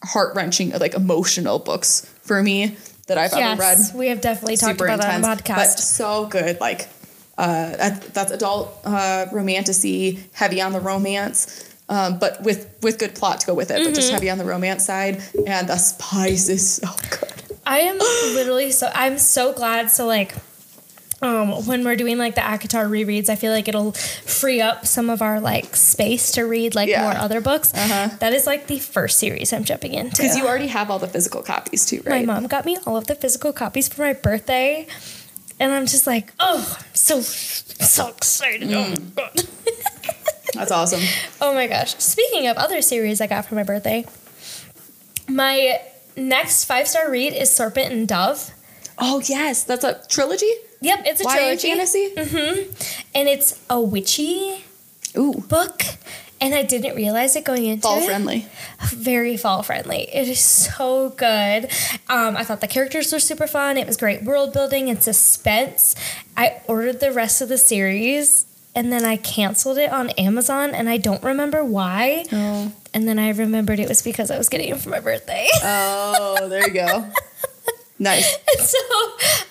heart 0.02 0.34
wrenching, 0.34 0.70
like 0.70 0.94
emotional 0.94 1.58
books 1.58 2.06
for 2.22 2.42
me 2.42 2.76
that 3.08 3.18
I've 3.18 3.32
ever 3.32 3.60
read. 3.60 3.78
we 3.94 4.06
have 4.08 4.20
definitely 4.20 4.56
talked 4.56 4.78
Super 4.78 4.86
about 4.86 5.00
that 5.00 5.14
on 5.14 5.22
the 5.22 5.28
intense, 5.30 5.48
but 5.48 5.56
podcast. 5.56 5.78
so 5.78 6.26
good. 6.26 6.60
Like 6.60 6.88
uh, 7.36 7.98
that's 8.12 8.30
adult 8.30 8.78
uh, 8.84 9.26
romantasy, 9.32 10.20
heavy 10.32 10.60
on 10.60 10.72
the 10.72 10.80
romance. 10.80 11.68
Um, 11.92 12.18
but 12.18 12.42
with 12.42 12.60
with 12.80 12.98
good 12.98 13.14
plot 13.14 13.40
to 13.40 13.46
go 13.46 13.54
with 13.54 13.70
it, 13.70 13.74
but 13.74 13.82
Mm-hmm. 13.84 13.94
just 13.94 14.10
heavy 14.10 14.30
on 14.30 14.38
the 14.38 14.46
romance 14.46 14.84
side, 14.86 15.20
and 15.46 15.68
the 15.68 15.76
spice 15.76 16.48
is 16.48 16.76
so 16.76 16.88
good. 17.10 17.32
I 17.66 17.80
am 17.80 17.98
literally 18.34 18.70
so 18.72 18.90
I'm 18.94 19.18
so 19.18 19.52
glad. 19.52 19.90
So 19.90 20.06
like 20.06 20.34
um 21.20 21.66
when 21.66 21.84
we're 21.84 21.96
doing 21.96 22.16
like 22.18 22.34
the 22.34 22.40
ACOTAR 22.40 22.88
rereads, 22.88 23.28
I 23.28 23.36
feel 23.36 23.52
like 23.52 23.68
it'll 23.68 23.92
free 23.92 24.60
up 24.60 24.86
some 24.86 25.10
of 25.10 25.20
our 25.22 25.38
like 25.38 25.76
space 25.76 26.32
to 26.32 26.42
read 26.44 26.74
like 26.74 26.88
Yeah. 26.88 27.02
more 27.02 27.12
other 27.16 27.40
books. 27.42 27.74
Uh-huh. 27.74 28.08
That 28.20 28.32
is 28.32 28.46
like 28.46 28.66
the 28.68 28.78
first 28.78 29.18
series 29.18 29.52
I'm 29.52 29.64
jumping 29.64 29.92
into. 29.94 30.16
Because 30.22 30.36
you 30.36 30.46
already 30.48 30.68
have 30.68 30.90
all 30.90 30.98
the 30.98 31.06
physical 31.08 31.42
copies 31.42 31.84
too, 31.86 32.02
right? 32.06 32.24
my 32.26 32.34
mom 32.34 32.46
got 32.48 32.64
me 32.64 32.78
all 32.86 32.96
of 32.96 33.06
the 33.06 33.14
physical 33.14 33.52
copies 33.52 33.86
for 33.88 34.00
my 34.02 34.14
birthday. 34.14 34.86
And 35.60 35.70
I'm 35.72 35.86
just 35.86 36.06
like, 36.06 36.32
oh, 36.40 36.76
I'm 36.80 36.94
so 36.94 37.20
so 37.20 38.08
excited. 38.08 38.72
Oh 38.72 38.80
my 38.88 38.96
Mm. 38.96 39.14
god. 39.14 39.44
That's 40.54 40.70
awesome. 40.70 41.00
Oh 41.40 41.54
my 41.54 41.66
gosh. 41.66 41.94
Speaking 41.96 42.46
of 42.46 42.56
other 42.56 42.82
series 42.82 43.20
I 43.20 43.26
got 43.26 43.46
for 43.46 43.54
my 43.54 43.62
birthday, 43.62 44.04
my 45.28 45.80
next 46.16 46.64
five 46.64 46.88
star 46.88 47.10
read 47.10 47.32
is 47.32 47.50
Serpent 47.50 47.92
and 47.92 48.06
Dove. 48.08 48.50
Oh 48.98 49.20
yes, 49.24 49.64
that's 49.64 49.84
a 49.84 50.00
trilogy. 50.08 50.50
Yep, 50.80 51.02
it's 51.06 51.20
a 51.20 51.24
YA 51.24 51.56
trilogy. 51.56 51.68
fantasy. 52.14 52.70
And 53.14 53.28
it's 53.28 53.58
a 53.70 53.80
witchy 53.80 54.64
Ooh, 55.16 55.44
book. 55.48 55.82
And 56.40 56.54
I 56.56 56.64
didn't 56.64 56.96
realize 56.96 57.36
it 57.36 57.44
going 57.44 57.66
into 57.66 57.82
fall 57.82 57.98
it. 58.02 58.06
friendly. 58.06 58.46
Very 58.88 59.36
fall 59.36 59.62
friendly. 59.62 60.08
It 60.12 60.28
is 60.28 60.40
so 60.40 61.10
good. 61.10 61.70
Um, 62.08 62.36
I 62.36 62.42
thought 62.42 62.60
the 62.60 62.66
characters 62.66 63.12
were 63.12 63.20
super 63.20 63.46
fun. 63.46 63.76
It 63.76 63.86
was 63.86 63.96
great 63.96 64.24
world 64.24 64.52
building 64.52 64.90
and 64.90 65.00
suspense. 65.00 65.94
I 66.36 66.60
ordered 66.66 66.98
the 66.98 67.12
rest 67.12 67.40
of 67.42 67.48
the 67.48 67.58
series 67.58 68.44
and 68.74 68.92
then 68.92 69.04
I 69.04 69.16
canceled 69.16 69.78
it 69.78 69.90
on 69.92 70.10
Amazon 70.10 70.74
and 70.74 70.88
I 70.88 70.96
don't 70.96 71.22
remember 71.22 71.64
why. 71.64 72.24
Oh, 72.32 72.72
And 72.94 73.06
then 73.08 73.18
I 73.18 73.30
remembered 73.30 73.78
it 73.80 73.88
was 73.88 74.02
because 74.02 74.30
I 74.30 74.38
was 74.38 74.48
getting 74.48 74.68
it 74.70 74.78
for 74.80 74.88
my 74.90 75.00
birthday. 75.00 75.46
oh, 75.62 76.48
there 76.48 76.66
you 76.66 76.74
go. 76.74 77.06
Nice. 77.98 78.36
so 78.58 78.78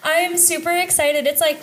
I 0.03 0.25
am 0.29 0.35
super 0.37 0.71
excited. 0.71 1.25
It's 1.25 1.39
like 1.39 1.61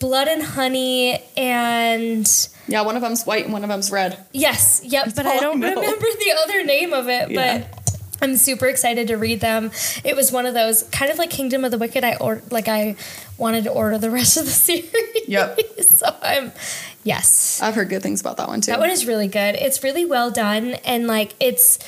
blood 0.00 0.26
and 0.26 0.42
honey 0.42 1.22
and 1.36 2.48
Yeah, 2.66 2.80
one 2.80 2.96
of 2.96 3.02
them's 3.02 3.24
white 3.24 3.44
and 3.44 3.52
one 3.52 3.62
of 3.62 3.68
them's 3.68 3.92
red. 3.92 4.18
yes, 4.32 4.80
yep, 4.84 5.14
but 5.14 5.24
I 5.24 5.36
I 5.36 5.38
don't 5.40 5.60
know. 5.60 5.68
remember 5.68 6.06
the 6.18 6.34
other 6.42 6.64
name 6.64 6.92
of 6.92 7.08
it, 7.08 7.30
Yeah. 7.30 7.58
but 7.58 8.00
I'm 8.20 8.36
super 8.36 8.66
excited 8.66 9.06
to 9.08 9.16
read 9.16 9.38
them. 9.40 9.70
It 10.02 10.16
was 10.16 10.32
one 10.32 10.46
of 10.46 10.54
those 10.54 10.82
kind 10.84 11.12
of 11.12 11.18
like 11.18 11.30
Kingdom 11.30 11.64
of 11.64 11.70
the 11.70 11.78
Wicked. 11.78 12.02
I 12.02 12.16
or 12.16 12.42
like 12.50 12.66
I 12.66 12.96
wanted 13.38 13.64
to 13.64 13.70
order 13.70 13.98
the 13.98 14.10
rest 14.10 14.36
of 14.36 14.44
the 14.44 14.50
series. 14.66 15.28
Yep. 15.28 15.60
so 15.82 16.06
I'm 16.22 16.52
yes. 17.04 17.60
I've 17.62 17.74
heard 17.74 17.88
good 17.88 18.02
things 18.02 18.20
about 18.20 18.36
that 18.38 18.48
one 18.48 18.60
too. 18.60 18.70
That 18.70 18.80
one 18.80 18.90
is 18.90 19.06
really 19.06 19.28
good. 19.28 19.54
It's 19.54 19.82
really 19.82 20.04
well 20.04 20.30
done 20.30 20.74
and 20.84 21.06
like 21.06 21.34
it's 21.40 21.78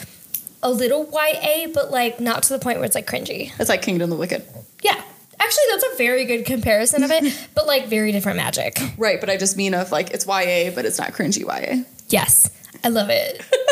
a 0.62 0.70
little 0.70 1.08
YA, 1.12 1.68
but 1.72 1.90
like 1.90 2.20
not 2.20 2.42
to 2.44 2.52
the 2.52 2.58
point 2.58 2.78
where 2.78 2.84
it's 2.86 2.94
like 2.94 3.06
cringy. 3.08 3.52
it's 3.60 3.68
like 3.68 3.82
Kingdom 3.82 4.10
of 4.10 4.16
the 4.16 4.20
Wicked. 4.20 4.42
Yeah. 4.82 5.00
Actually, 5.40 5.64
that's 5.70 5.84
a 5.94 5.96
very 5.96 6.24
good 6.24 6.44
comparison 6.44 7.04
of 7.04 7.12
it, 7.12 7.48
but 7.54 7.66
like 7.66 7.86
very 7.86 8.10
different 8.10 8.38
magic. 8.38 8.76
Right, 8.98 9.20
but 9.20 9.30
I 9.30 9.36
just 9.36 9.56
mean 9.56 9.72
of 9.72 9.92
like 9.92 10.10
it's 10.10 10.26
YA, 10.26 10.72
but 10.74 10.84
it's 10.84 10.98
not 10.98 11.12
cringy 11.12 11.42
YA. 11.46 11.84
Yes. 12.08 12.50
I 12.84 12.88
love 12.88 13.08
it. 13.10 13.42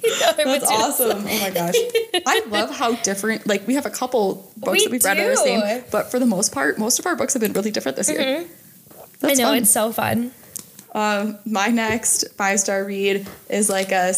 That's 0.36 0.70
awesome. 0.70 1.18
Oh 1.26 1.40
my 1.40 1.50
gosh. 1.50 1.74
I 2.26 2.42
love 2.46 2.70
how 2.74 2.94
different 2.96 3.46
like 3.46 3.66
we 3.66 3.74
have 3.74 3.86
a 3.86 3.90
couple 3.90 4.52
books 4.56 4.72
We 4.72 4.84
that 4.84 4.90
we've 4.90 5.04
read 5.04 5.18
that 5.18 5.26
are 5.26 5.30
the 5.30 5.36
same, 5.36 5.84
but 5.90 6.10
for 6.10 6.18
the 6.18 6.26
most 6.26 6.52
part, 6.52 6.78
most 6.78 6.98
of 6.98 7.06
our 7.06 7.16
books 7.16 7.34
have 7.34 7.40
been 7.40 7.52
really 7.52 7.70
different 7.70 7.96
this 7.96 8.10
year. 8.10 8.46
I 9.22 9.34
know 9.34 9.44
fun. 9.44 9.58
it's 9.58 9.70
so 9.70 9.92
fun. 9.92 10.32
Um, 10.92 11.38
my 11.44 11.68
next 11.68 12.32
five 12.34 12.58
star 12.60 12.84
read 12.84 13.26
is 13.48 13.68
like 13.68 13.92
a, 13.92 14.14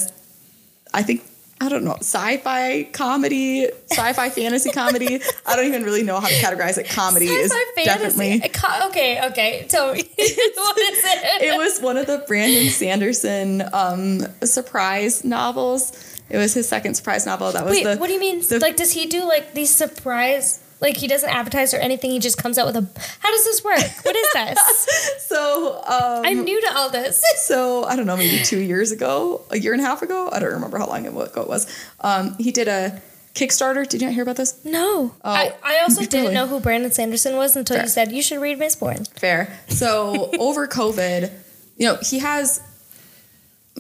I 0.95 1.03
think 1.03 1.23
I 1.65 1.69
don't 1.69 1.85
know, 1.85 1.95
sci-fi 2.01 2.85
comedy, 2.93 3.69
sci-fi 3.91 4.31
fantasy 4.39 4.71
comedy. 4.71 5.21
I 5.47 5.55
don't 5.57 5.67
even 5.67 5.85
really 5.85 6.03
know 6.03 6.19
how 6.19 6.27
to 6.27 6.35
categorize 6.35 6.77
it. 6.77 6.89
Comedy 6.89 7.27
is 7.27 7.53
Sci-fi 7.53 7.85
definitely. 7.85 8.41
fantasy. 8.41 8.49
Co- 8.61 8.89
Okay, 8.89 9.25
okay. 9.29 9.67
Tell 9.69 9.93
me. 9.95 10.03
what 10.03 10.79
is 10.79 11.05
it? 11.05 11.43
It 11.53 11.57
was 11.59 11.81
one 11.81 11.97
of 11.97 12.07
the 12.07 12.25
Brandon 12.27 12.69
Sanderson 12.71 13.63
um, 13.73 14.21
surprise 14.43 15.25
novels. 15.25 15.93
It 16.31 16.39
was 16.39 16.55
his 16.55 16.69
second 16.69 16.95
surprise 16.95 17.27
novel. 17.27 17.53
That 17.53 17.65
was 17.65 17.75
Wait, 17.75 17.85
the. 17.85 17.97
what 17.97 18.07
do 18.09 18.13
you 18.15 18.21
mean? 18.21 18.41
the- 18.41 18.59
like, 18.59 18.77
does 18.77 18.93
he 18.93 19.07
do 19.07 19.25
like 19.25 19.55
these 19.55 19.71
surprise? 19.75 20.59
Like, 20.83 20.97
he 20.99 21.07
doesn't 21.09 21.31
advertise 21.31 21.73
or 21.73 21.79
anything. 21.79 22.11
He 22.11 22.19
just 22.19 22.37
comes 22.37 22.59
out 22.59 22.67
with 22.67 22.77
a. 22.77 22.87
How 23.21 23.31
does 23.31 23.45
this 23.45 23.65
work? 23.65 23.79
What 24.05 24.17
is 24.17 24.29
this? 24.35 25.23
So 25.29 25.77
um, 25.87 26.27
I'm 26.27 26.45
new 26.45 26.61
to 26.61 26.77
all 26.77 26.91
this. 26.91 27.25
so 27.47 27.85
I 27.85 27.97
don't 27.97 28.07
know, 28.07 28.17
maybe 28.17 28.43
two 28.45 28.59
years 28.61 28.93
ago, 28.93 29.41
a 29.51 29.59
year 29.59 29.73
and 29.73 29.81
a 29.81 29.85
half 29.85 30.03
ago. 30.03 30.29
I 30.31 30.41
don't 30.41 30.53
remember 30.53 30.79
how 30.79 30.89
long 30.89 31.07
ago 31.07 31.21
it 31.23 31.49
was. 31.49 31.67
Um, 32.01 32.37
he 32.39 32.51
did 32.51 32.69
a 32.69 33.01
Kickstarter. 33.35 33.89
Did 33.89 34.03
you 34.03 34.09
not 34.09 34.15
hear 34.15 34.25
about 34.25 34.37
this? 34.37 34.63
No, 34.65 35.15
Oh, 35.25 35.31
I, 35.31 35.55
I 35.63 35.79
also 35.83 35.97
really? 36.01 36.07
didn't 36.09 36.35
know 36.35 36.47
who 36.47 36.61
Brandon 36.61 36.91
Sanderson 36.93 37.37
was 37.37 37.57
until 37.57 37.77
Fair. 37.77 37.85
you 37.85 37.89
said 37.89 38.13
you 38.13 38.21
should 38.23 38.41
read 38.43 38.59
Miss 38.59 38.77
Mistborn. 38.77 39.09
Fair. 39.19 39.57
So 39.69 40.31
over 40.39 40.67
COVID, 40.67 41.31
you 41.79 41.87
know, 41.87 41.97
he 42.03 42.19
has 42.19 42.61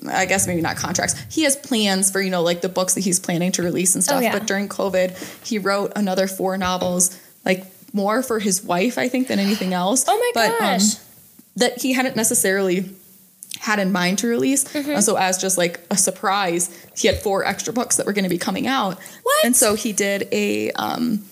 I 0.09 0.27
guess 0.27 0.47
maybe 0.47 0.61
not 0.63 0.77
contracts. 0.77 1.15
He 1.31 1.45
has 1.45 1.55
plans 1.57 2.11
for, 2.11 2.21
you 2.21 2.31
know, 2.31 2.43
like 2.43 2.61
the 2.61 2.69
books 2.69 2.95
that 2.95 3.01
he's 3.03 3.21
planning 3.21 3.53
to 3.53 3.63
release 3.63 3.95
and 3.95 4.03
stuff. 4.03 4.19
Oh, 4.19 4.21
yeah. 4.21 4.33
But 4.33 4.47
during 4.47 4.69
COVID, 4.69 5.47
he 5.47 5.59
wrote 5.59 5.93
another 5.95 6.27
four 6.27 6.57
novels, 6.59 7.19
like 7.45 7.65
more 7.93 8.23
for 8.23 8.39
his 8.39 8.65
wife, 8.65 8.99
I 8.99 9.09
think, 9.09 9.29
than 9.29 9.39
anything 9.39 9.73
else. 9.75 10.05
Oh 10.09 10.17
my 10.17 10.31
But, 10.35 10.51
um, 10.53 10.59
gosh. 10.59 10.95
that 11.57 11.81
he 11.81 11.93
hadn't 11.93 12.17
necessarily 12.17 12.91
had 13.61 13.79
in 13.79 13.93
mind 13.93 14.19
to 14.19 14.27
release. 14.27 14.65
Mm-hmm. 14.65 14.91
And 14.91 15.05
so 15.05 15.17
as 15.17 15.39
just 15.39 15.57
like 15.57 15.81
a 15.91 15.97
surprise, 15.97 16.69
he 16.97 17.07
had 17.07 17.19
four 17.19 17.45
extra 17.45 17.73
books 17.73 17.97
that 17.97 18.07
were 18.07 18.13
going 18.13 18.25
to 18.25 18.31
be 18.31 18.39
coming 18.39 18.67
out. 18.67 18.99
What? 19.23 19.45
And 19.45 19.55
so 19.55 19.75
he 19.75 19.93
did 19.93 20.27
a 20.33 20.73
um 20.73 21.25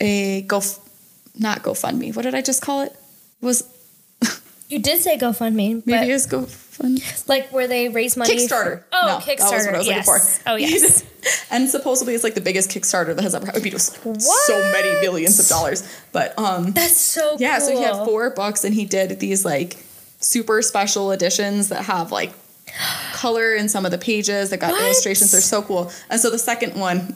a 0.00 0.42
go 0.42 0.60
not 1.38 1.62
GoFundMe. 1.62 2.16
What 2.16 2.22
did 2.22 2.34
I 2.34 2.42
just 2.42 2.62
call 2.62 2.82
it? 2.82 2.96
Was 3.40 3.62
You 4.68 4.80
did 4.80 5.00
say 5.00 5.16
GoFundMe, 5.16 5.86
maybe 5.86 5.92
but 5.92 6.08
it's 6.08 6.26
GoFundMe. 6.78 7.28
like 7.28 7.52
where 7.52 7.66
they 7.66 7.88
raise 7.88 8.16
money. 8.16 8.34
Kickstarter. 8.36 8.82
Oh, 8.92 9.00
No, 9.02 9.06
that 9.08 9.16
was 9.16 9.24
Kickstarter. 9.26 9.66
what 9.66 9.74
I 9.74 9.78
was 9.78 9.86
looking 9.86 10.02
yes. 10.04 10.38
for. 10.42 10.50
Oh, 10.50 10.56
yes. 10.56 11.04
and 11.50 11.68
supposedly 11.68 12.14
it's 12.14 12.24
like 12.24 12.34
the 12.34 12.40
biggest 12.40 12.70
Kickstarter 12.70 13.14
that 13.14 13.22
has 13.22 13.34
ever 13.34 13.46
happened. 13.46 13.66
It 13.66 13.72
was 13.72 13.92
like 14.04 14.16
What? 14.16 14.20
so 14.22 14.58
many 14.72 15.00
billions 15.00 15.38
of 15.40 15.46
dollars. 15.48 15.82
But 16.12 16.38
um 16.38 16.72
That's 16.72 16.96
so 16.96 17.36
yeah, 17.38 17.58
cool. 17.58 17.66
so 17.68 17.76
he 17.76 17.82
had 17.82 18.04
four 18.04 18.30
books 18.30 18.64
and 18.64 18.74
he 18.74 18.84
did 18.84 19.18
these 19.20 19.44
like 19.44 19.76
super 20.20 20.62
special 20.62 21.12
editions 21.12 21.68
that 21.68 21.84
have 21.84 22.10
like 22.12 22.32
color 23.12 23.54
in 23.54 23.68
some 23.68 23.84
of 23.84 23.90
the 23.90 23.98
pages 23.98 24.50
that 24.50 24.58
got 24.60 24.72
What? 24.72 24.82
illustrations. 24.82 25.32
They're 25.32 25.40
so 25.40 25.62
cool. 25.62 25.90
And 26.10 26.20
so 26.20 26.30
the 26.30 26.38
second 26.38 26.74
one, 26.78 27.14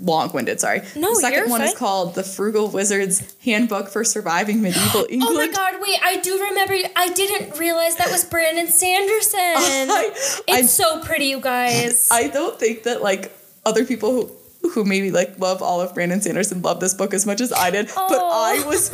long-winded, 0.00 0.60
sorry. 0.60 0.82
No, 0.96 1.10
the 1.14 1.20
second 1.20 1.38
you're 1.38 1.48
one 1.48 1.62
is 1.62 1.74
called 1.74 2.14
The 2.14 2.22
Frugal 2.22 2.68
Wizard's 2.68 3.34
Handbook 3.44 3.88
for 3.88 4.04
Surviving 4.04 4.62
Medieval 4.62 5.06
England. 5.08 5.22
Oh 5.32 5.34
my 5.34 5.48
God! 5.48 5.74
Wait, 5.80 5.98
I 6.04 6.16
do 6.20 6.38
remember. 6.40 6.74
I 6.96 7.08
didn't 7.10 7.58
realize 7.58 7.96
that 7.96 8.10
was 8.10 8.24
Brandon 8.24 8.66
Sanderson. 8.68 9.38
I, 9.40 10.10
it's 10.12 10.50
I, 10.50 10.62
so 10.62 11.00
pretty, 11.02 11.26
you 11.26 11.40
guys. 11.40 12.08
I 12.10 12.28
don't 12.28 12.58
think 12.58 12.82
that 12.84 13.02
like 13.02 13.32
other 13.64 13.84
people 13.84 14.10
who 14.12 14.30
who 14.72 14.84
maybe 14.84 15.10
like 15.10 15.38
love 15.38 15.60
all 15.62 15.80
of 15.80 15.92
Brandon 15.94 16.20
Sanderson 16.22 16.62
love 16.62 16.80
this 16.80 16.94
book 16.94 17.12
as 17.14 17.26
much 17.26 17.40
as 17.40 17.52
I 17.52 17.70
did, 17.70 17.86
but 17.86 17.96
Oh. 17.96 18.30
I 18.62 18.66
was 18.66 18.90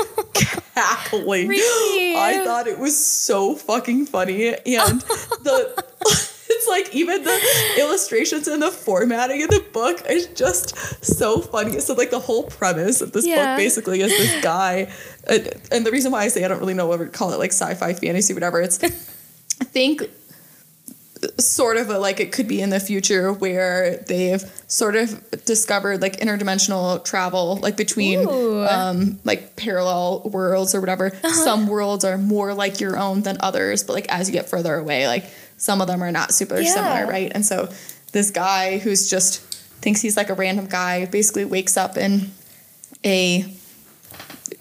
cackling. 0.74 1.48
Really? 1.48 2.16
I 2.16 2.42
thought 2.44 2.66
it 2.66 2.78
was 2.78 2.96
so 2.96 3.54
fucking 3.54 4.06
funny, 4.06 4.48
and 4.48 5.00
the 5.00 5.84
it's 6.50 6.68
like 6.68 6.94
even 6.94 7.22
the 7.24 7.74
illustrations 7.78 8.48
and 8.48 8.62
the 8.62 8.70
formatting 8.70 9.40
in 9.42 9.48
the 9.48 9.64
book 9.72 10.02
is 10.08 10.26
just 10.28 10.76
so 11.04 11.40
funny. 11.40 11.78
So 11.80 11.94
like 11.94 12.10
the 12.10 12.18
whole 12.20 12.44
premise 12.44 13.00
of 13.00 13.12
this 13.12 13.26
Yeah. 13.26 13.54
book 13.54 13.58
basically 13.58 14.00
is 14.00 14.10
this 14.10 14.42
guy, 14.42 14.90
and, 15.28 15.52
and 15.70 15.86
the 15.86 15.90
reason 15.90 16.10
why 16.12 16.22
I 16.22 16.28
say 16.28 16.44
I 16.44 16.48
don't 16.48 16.60
really 16.60 16.74
know 16.74 16.86
what 16.86 16.96
to 16.98 17.06
call 17.06 17.32
it, 17.32 17.38
like 17.38 17.52
sci-fi 17.52 17.92
fantasy, 17.94 18.32
whatever. 18.34 18.60
It's 18.60 18.82
I 19.60 19.64
think 19.64 20.02
sort 21.38 21.76
of 21.76 21.90
a, 21.90 21.98
like 21.98 22.20
it 22.20 22.32
could 22.32 22.46
be 22.46 22.60
in 22.60 22.70
the 22.70 22.78
future 22.80 23.32
where 23.32 23.96
they've 24.08 24.42
sort 24.68 24.94
of 24.96 25.24
discovered 25.44 26.00
like 26.02 26.18
interdimensional 26.18 27.04
travel 27.04 27.56
like 27.56 27.76
between 27.76 28.26
um 28.68 29.18
like 29.24 29.56
parallel 29.56 30.22
worlds 30.32 30.74
or 30.74 30.80
whatever. 30.80 31.10
Some 31.24 31.66
worlds 31.66 32.04
are 32.04 32.18
more 32.18 32.54
like 32.54 32.80
your 32.80 32.96
own 32.96 33.22
than 33.22 33.36
others 33.40 33.82
but 33.84 33.94
like 33.94 34.06
as 34.08 34.28
you 34.28 34.32
get 34.32 34.48
further 34.48 34.74
away 34.76 35.06
like 35.08 35.24
some 35.56 35.80
of 35.80 35.86
them 35.88 36.02
are 36.02 36.12
not 36.12 36.32
super 36.32 36.60
Yeah. 36.60 36.70
similar 36.72 37.06
right? 37.06 37.32
And 37.34 37.44
so 37.44 37.68
this 38.12 38.30
guy 38.30 38.78
who's 38.78 39.10
just 39.10 39.40
thinks 39.82 40.00
he's 40.00 40.16
like 40.16 40.28
a 40.30 40.34
random 40.34 40.66
guy 40.66 41.06
basically 41.06 41.44
wakes 41.44 41.76
up 41.76 41.96
in 41.96 42.30
a 43.04 43.44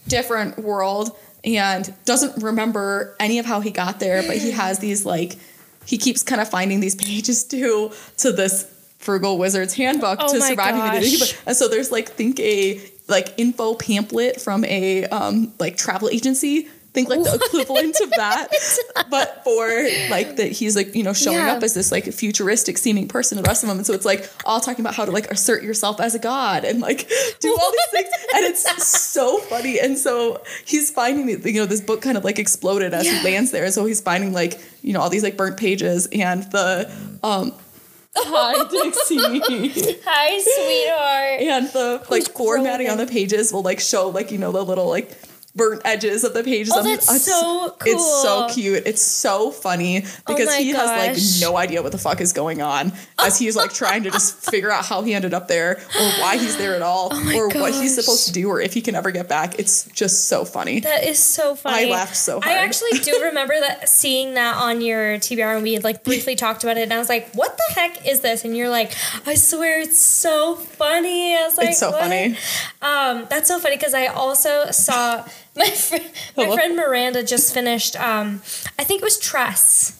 different 0.07 0.57
world 0.59 1.17
and 1.43 1.93
doesn't 2.05 2.43
remember 2.43 3.15
any 3.19 3.39
of 3.39 3.45
how 3.45 3.59
he 3.61 3.71
got 3.71 3.99
there, 3.99 4.21
but 4.23 4.37
he 4.37 4.51
has 4.51 4.79
these 4.79 5.05
like 5.05 5.37
he 5.87 5.97
keeps 5.97 6.21
kind 6.21 6.41
of 6.41 6.49
finding 6.49 6.79
these 6.81 6.95
pages 6.95 7.43
to 7.51 7.91
to 8.17 8.31
this 8.31 8.65
frugal 8.99 9.37
wizard's 9.37 9.73
handbook 9.73 10.17
Oh 10.21 10.33
to 10.33 10.39
the 10.39 10.55
gosh. 10.55 11.35
and 11.45 11.55
so 11.55 11.67
there's 11.67 11.91
like 11.91 12.09
think 12.09 12.39
a 12.39 12.81
like 13.07 13.33
info 13.37 13.73
pamphlet 13.75 14.41
from 14.41 14.65
a 14.65 15.05
um 15.05 15.53
like 15.59 15.77
travel 15.77 16.09
agency 16.09 16.67
think 16.97 17.09
like 17.09 17.21
the 17.21 17.35
equivalent 17.45 17.95
of 18.01 18.09
that 18.11 18.47
but 19.11 19.43
for 19.43 19.67
like 20.09 20.35
that 20.37 20.51
he's 20.51 20.75
like 20.75 20.95
you 20.95 21.03
know 21.03 21.13
showing 21.13 21.37
Yeah. 21.37 21.53
up 21.53 21.61
as 21.63 21.73
this 21.75 21.91
like 21.91 22.05
futuristic 22.11 22.77
seeming 22.79 23.07
person 23.07 23.37
to 23.37 23.43
the 23.43 23.47
rest 23.47 23.61
of 23.63 23.69
them. 23.69 23.77
And 23.77 23.85
so 23.85 23.93
it's 23.93 24.05
like 24.13 24.27
all 24.45 24.59
talking 24.59 24.81
about 24.83 24.95
how 24.95 25.05
to 25.05 25.11
like 25.11 25.27
assert 25.29 25.61
yourself 25.61 25.99
as 26.01 26.15
a 26.15 26.19
god 26.19 26.65
and 26.65 26.79
like 26.81 27.07
do 27.39 27.49
all 27.61 27.71
these 27.77 27.91
things. 27.91 28.09
And 28.33 28.45
it's 28.45 28.63
so 28.87 29.37
funny. 29.51 29.79
And 29.79 29.97
so 29.97 30.41
he's 30.65 30.89
finding 30.89 31.27
that, 31.27 31.45
you 31.45 31.59
know 31.61 31.67
this 31.67 31.81
book 31.81 32.01
kind 32.01 32.17
of 32.17 32.23
like 32.23 32.39
exploded 32.39 32.93
as 32.93 33.05
Yeah. 33.05 33.19
he 33.19 33.29
lands 33.31 33.51
there. 33.51 33.65
And 33.65 33.73
so 33.73 33.85
he's 33.85 34.01
finding 34.01 34.33
like 34.33 34.59
you 34.81 34.93
know 34.93 35.01
all 35.01 35.09
these 35.09 35.23
like 35.23 35.37
burnt 35.37 35.57
pages 35.57 36.07
and 36.11 36.43
the 36.51 36.89
um 37.23 37.53
hi 38.15 38.53
dixie. 38.71 39.99
Hi, 40.05 40.29
sweetheart. 40.41 41.41
and 41.41 41.67
the 41.73 42.05
like 42.09 42.23
formatting 42.33 42.89
on 42.89 42.97
the 42.97 43.05
pages 43.05 43.53
will 43.53 43.61
like 43.61 43.79
show 43.79 44.09
like 44.09 44.31
you 44.31 44.37
know 44.39 44.51
the 44.51 44.63
little 44.65 44.87
like 44.89 45.11
burnt 45.57 45.81
edges 45.83 46.23
of 46.23 46.33
the 46.33 46.43
pages. 46.43 46.73
Oh, 46.75 46.83
that's 46.83 47.09
it's- 47.09 47.25
so 47.25 47.75
cool. 47.79 47.93
It's 47.93 48.21
so 48.21 48.47
cute. 48.49 48.83
It's 48.85 49.01
so 49.01 49.51
funny 49.51 50.01
because 50.27 50.47
my 50.47 50.57
he 50.57 50.69
has 50.69 51.41
like 51.41 51.49
no 51.49 51.57
idea 51.57 51.81
what 51.81 51.91
the 51.91 51.97
fuck 51.97 52.21
is 52.21 52.31
going 52.33 52.61
on 52.61 52.93
as 53.19 53.37
he's 53.37 53.55
like 53.55 53.73
trying 53.73 54.03
to 54.03 54.11
just 54.11 54.35
figure 54.51 54.71
out 54.71 54.85
how 54.85 55.01
he 55.01 55.13
ended 55.13 55.33
up 55.33 55.47
there 55.47 55.71
or 55.99 56.05
why 56.21 56.37
he's 56.37 56.57
there 56.57 56.75
at 56.75 56.81
all 56.81 57.09
Oh 57.11 57.35
or 57.37 57.49
what 57.49 57.73
he's 57.73 57.95
supposed 57.95 58.27
to 58.27 58.33
do 58.33 58.49
or 58.49 58.61
if 58.61 58.73
he 58.73 58.81
can 58.81 58.95
ever 58.95 59.11
get 59.11 59.27
back. 59.27 59.57
It's 59.59 59.85
just 59.91 60.25
so 60.29 60.45
funny. 60.45 60.79
That 60.81 61.03
is 61.03 61.19
so 61.19 61.55
funny. 61.55 61.87
I 61.87 61.91
laughed 61.91 62.15
so 62.15 62.39
hard. 62.39 62.55
I 62.55 62.63
actually 62.63 62.99
do 62.99 63.19
remember 63.23 63.59
that 63.59 63.89
seeing 63.89 64.35
that 64.35 64.55
on 64.57 64.81
your 64.81 65.17
TBR 65.17 65.55
and 65.55 65.63
we 65.63 65.73
had 65.73 65.83
like 65.83 66.03
briefly 66.03 66.35
talked 66.35 66.63
about 66.63 66.77
it 66.77 66.81
and 66.83 66.93
I 66.93 66.99
was 66.99 67.09
like, 67.09 67.31
what 67.33 67.57
the 67.57 67.73
heck 67.73 68.07
is 68.07 68.21
this? 68.21 68.45
And 68.45 68.55
you're 68.55 68.69
like, 68.69 68.93
I 69.25 69.35
swear 69.35 69.81
it's 69.81 69.99
so 69.99 70.55
funny. 70.55 71.35
I 71.35 71.43
was 71.43 71.57
like, 71.57 71.69
It's 71.69 71.79
so 71.79 71.91
"What?" 71.91 72.01
funny. 72.01 72.37
Um, 72.81 73.25
that's 73.29 73.47
so 73.47 73.59
funny 73.59 73.75
because 73.77 73.93
I 73.93 74.07
also 74.07 74.71
saw 74.71 75.25
my 75.65 75.69
friend, 75.69 76.03
my 76.37 76.53
friend 76.53 76.75
Miranda 76.75 77.23
just 77.23 77.53
finished. 77.53 77.95
Um, 77.99 78.41
I 78.79 78.83
think 78.83 79.01
it 79.01 79.05
was 79.05 79.17
Tress. 79.19 79.93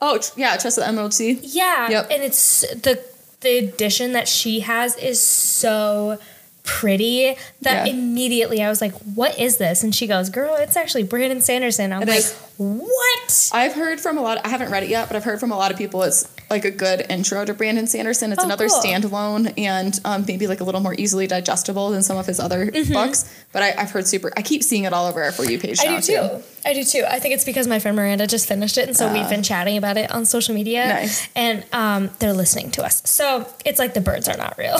Oh 0.00 0.18
tr- 0.18 0.38
yeah, 0.38 0.56
Tress 0.56 0.76
of 0.78 0.82
the 0.84 0.88
Emerald 0.88 1.14
Sea. 1.14 1.38
Yeah, 1.42 1.88
Yep. 1.90 2.08
and 2.10 2.22
it's 2.22 2.60
the 2.72 3.02
the 3.40 3.58
edition 3.58 4.12
that 4.12 4.28
she 4.28 4.60
has 4.60 4.96
is 4.96 5.18
so 5.20 6.18
pretty 6.62 7.36
that 7.62 7.86
Yeah. 7.86 7.92
immediately 7.94 8.62
I 8.62 8.68
was 8.68 8.80
like, 8.82 8.92
"What 9.14 9.38
is 9.38 9.56
this?" 9.56 9.82
And 9.82 9.94
she 9.94 10.06
goes, 10.06 10.28
"Girl, 10.28 10.54
it's 10.56 10.76
actually 10.76 11.04
Brandon 11.04 11.40
Sanderson." 11.40 11.92
I'm 11.92 12.02
It 12.02 12.08
like, 12.08 12.18
is. 12.18 12.34
"What?" 12.58 13.50
I've 13.52 13.72
heard 13.72 13.98
from 14.00 14.18
a 14.18 14.22
lot. 14.22 14.44
I 14.44 14.48
haven't 14.50 14.70
read 14.70 14.82
it 14.82 14.90
yet, 14.90 15.08
but 15.08 15.16
I've 15.16 15.24
heard 15.24 15.40
from 15.40 15.50
a 15.52 15.56
lot 15.56 15.70
of 15.70 15.78
people 15.78 16.02
it's 16.02 16.26
like 16.50 16.64
a 16.64 16.70
good 16.70 17.06
intro 17.08 17.44
to 17.44 17.54
Brandon 17.54 17.86
Sanderson. 17.86 18.32
It's 18.32 18.42
Oh, 18.42 18.44
another 18.44 18.68
cool. 18.68 18.80
standalone 18.80 19.54
and 19.56 19.98
um, 20.04 20.24
maybe 20.26 20.46
like 20.48 20.60
a 20.60 20.64
little 20.64 20.80
more 20.80 20.94
easily 20.98 21.26
digestible 21.28 21.90
than 21.90 22.02
some 22.02 22.16
of 22.18 22.26
his 22.26 22.40
other 22.40 22.70
books. 22.92 23.32
But 23.52 23.62
I, 23.62 23.74
I've 23.78 23.90
heard 23.92 24.06
super. 24.06 24.32
I 24.36 24.42
keep 24.42 24.62
seeing 24.62 24.84
it 24.84 24.92
all 24.92 25.06
over 25.06 25.22
our 25.22 25.32
for 25.32 25.44
you 25.44 25.58
page 25.58 25.78
Mm-hmm. 25.78 25.94
I 25.96 26.00
do 26.00 26.06
too. 26.06 26.42
I 26.64 26.74
do 26.74 26.84
too. 26.84 27.04
I 27.08 27.18
think 27.20 27.34
it's 27.34 27.44
because 27.44 27.66
my 27.66 27.78
friend 27.78 27.96
Miranda 27.96 28.26
just 28.26 28.46
finished 28.48 28.76
it, 28.78 28.86
and 28.88 28.96
so 28.96 29.12
we've 29.12 29.28
been 29.30 29.42
chatting 29.42 29.76
about 29.78 29.96
it 29.96 30.10
on 30.10 30.26
social 30.26 30.54
media. 30.54 30.82
Ah. 30.84 30.88
Nice. 30.88 31.28
And 31.34 31.64
um, 31.72 32.10
they're 32.18 32.32
listening 32.34 32.70
to 32.72 32.84
us, 32.84 33.08
so 33.08 33.46
it's 33.64 33.78
like 33.78 33.94
the 33.94 34.00
birds 34.00 34.28
are 34.28 34.36
not 34.36 34.58
real. 34.58 34.76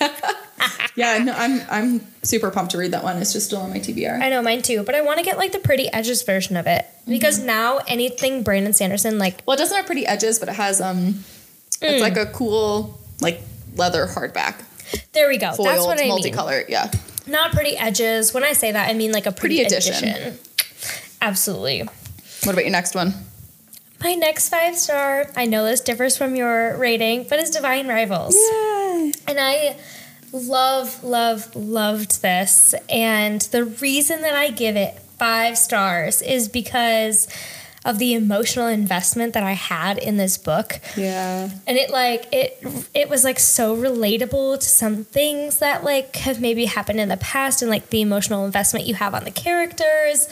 Yeah, 0.94 1.18
no, 1.18 1.32
I'm 1.32 1.60
I'm 1.70 2.00
super 2.22 2.50
pumped 2.50 2.72
to 2.72 2.78
read 2.78 2.90
that 2.92 3.02
one. 3.02 3.16
It's 3.16 3.32
just 3.32 3.46
still 3.46 3.60
on 3.60 3.70
my 3.70 3.78
TBR. 3.78 4.20
I 4.20 4.28
know 4.28 4.42
mine 4.42 4.60
too, 4.62 4.82
but 4.82 4.94
I 4.94 5.00
want 5.00 5.18
to 5.18 5.24
get 5.24 5.38
like 5.38 5.52
the 5.52 5.58
pretty 5.58 5.88
edges 5.92 6.22
version 6.22 6.56
of 6.56 6.66
it 6.66 6.84
because 7.08 7.38
Mm-hmm. 7.38 7.46
now 7.46 7.78
anything 7.88 8.42
Brandon 8.42 8.72
Sanderson 8.74 9.18
like 9.18 9.40
well, 9.46 9.54
it 9.54 9.58
doesn't 9.58 9.76
have 9.76 9.86
pretty 9.86 10.06
edges, 10.06 10.38
but 10.38 10.48
it 10.48 10.54
has 10.56 10.80
um, 10.80 11.14
Mm. 11.80 11.90
it's 11.94 12.02
like 12.02 12.16
a 12.16 12.26
cool 12.26 12.98
like 13.20 13.40
leather 13.74 14.06
hardback 14.06 14.56
there 15.12 15.28
we 15.28 15.38
go. 15.38 15.46
That's 15.46 15.56
foiled 15.56 15.86
what 15.86 15.98
I 15.98 16.04
mean. 16.04 16.12
multicolor. 16.22 16.64
Yeah, 16.68 16.90
Not 17.26 17.52
pretty 17.52 17.76
edges. 17.78 18.34
When 18.34 18.44
I 18.44 18.52
say 18.52 18.72
that, 18.72 18.90
I 18.90 18.92
mean 18.92 19.10
like 19.12 19.24
a 19.26 19.32
pretty, 19.32 19.56
Pretty 19.56 19.74
edition. 19.74 19.94
edition. 20.08 20.38
Absolutely. 21.22 21.80
What 22.44 22.52
about 22.52 22.64
your 22.64 22.72
next 22.72 22.94
one? 22.94 23.14
My 24.02 24.14
next 24.14 24.48
five 24.48 24.76
star, 24.76 25.30
I 25.36 25.46
know 25.46 25.64
this 25.64 25.80
differs 25.80 26.16
from 26.16 26.34
your 26.36 26.76
rating, 26.76 27.24
but 27.28 27.38
it's 27.38 27.50
Divine 27.50 27.86
Rivals. 27.88 28.34
Yay! 28.34 29.12
And 29.28 29.38
I 29.40 29.76
love, 30.32 31.04
love, 31.04 31.54
loved 31.54 32.22
this. 32.22 32.74
And 32.88 33.40
the 33.42 33.64
reason 33.64 34.22
that 34.22 34.34
I 34.34 34.50
give 34.50 34.76
it 34.76 34.98
five 35.18 35.56
stars 35.56 36.22
is 36.22 36.48
because 36.48 37.28
of 37.84 37.98
the 37.98 38.14
emotional 38.14 38.68
investment 38.68 39.34
that 39.34 39.42
I 39.42 39.52
had 39.52 39.98
in 39.98 40.16
this 40.16 40.38
book. 40.38 40.80
Yeah. 40.96 41.50
And 41.66 41.76
it 41.76 41.90
like 41.90 42.28
it 42.32 42.62
it 42.94 43.08
was 43.08 43.24
like 43.24 43.40
so 43.40 43.76
relatable 43.76 44.60
to 44.60 44.66
some 44.66 45.04
things 45.04 45.58
that 45.58 45.82
like 45.82 46.14
have 46.16 46.40
maybe 46.40 46.66
happened 46.66 47.00
in 47.00 47.08
the 47.08 47.16
past 47.16 47.60
and 47.60 47.70
like 47.70 47.90
the 47.90 48.00
emotional 48.00 48.46
investment 48.46 48.86
you 48.86 48.94
have 48.94 49.14
on 49.14 49.24
the 49.24 49.30
characters. 49.30 50.28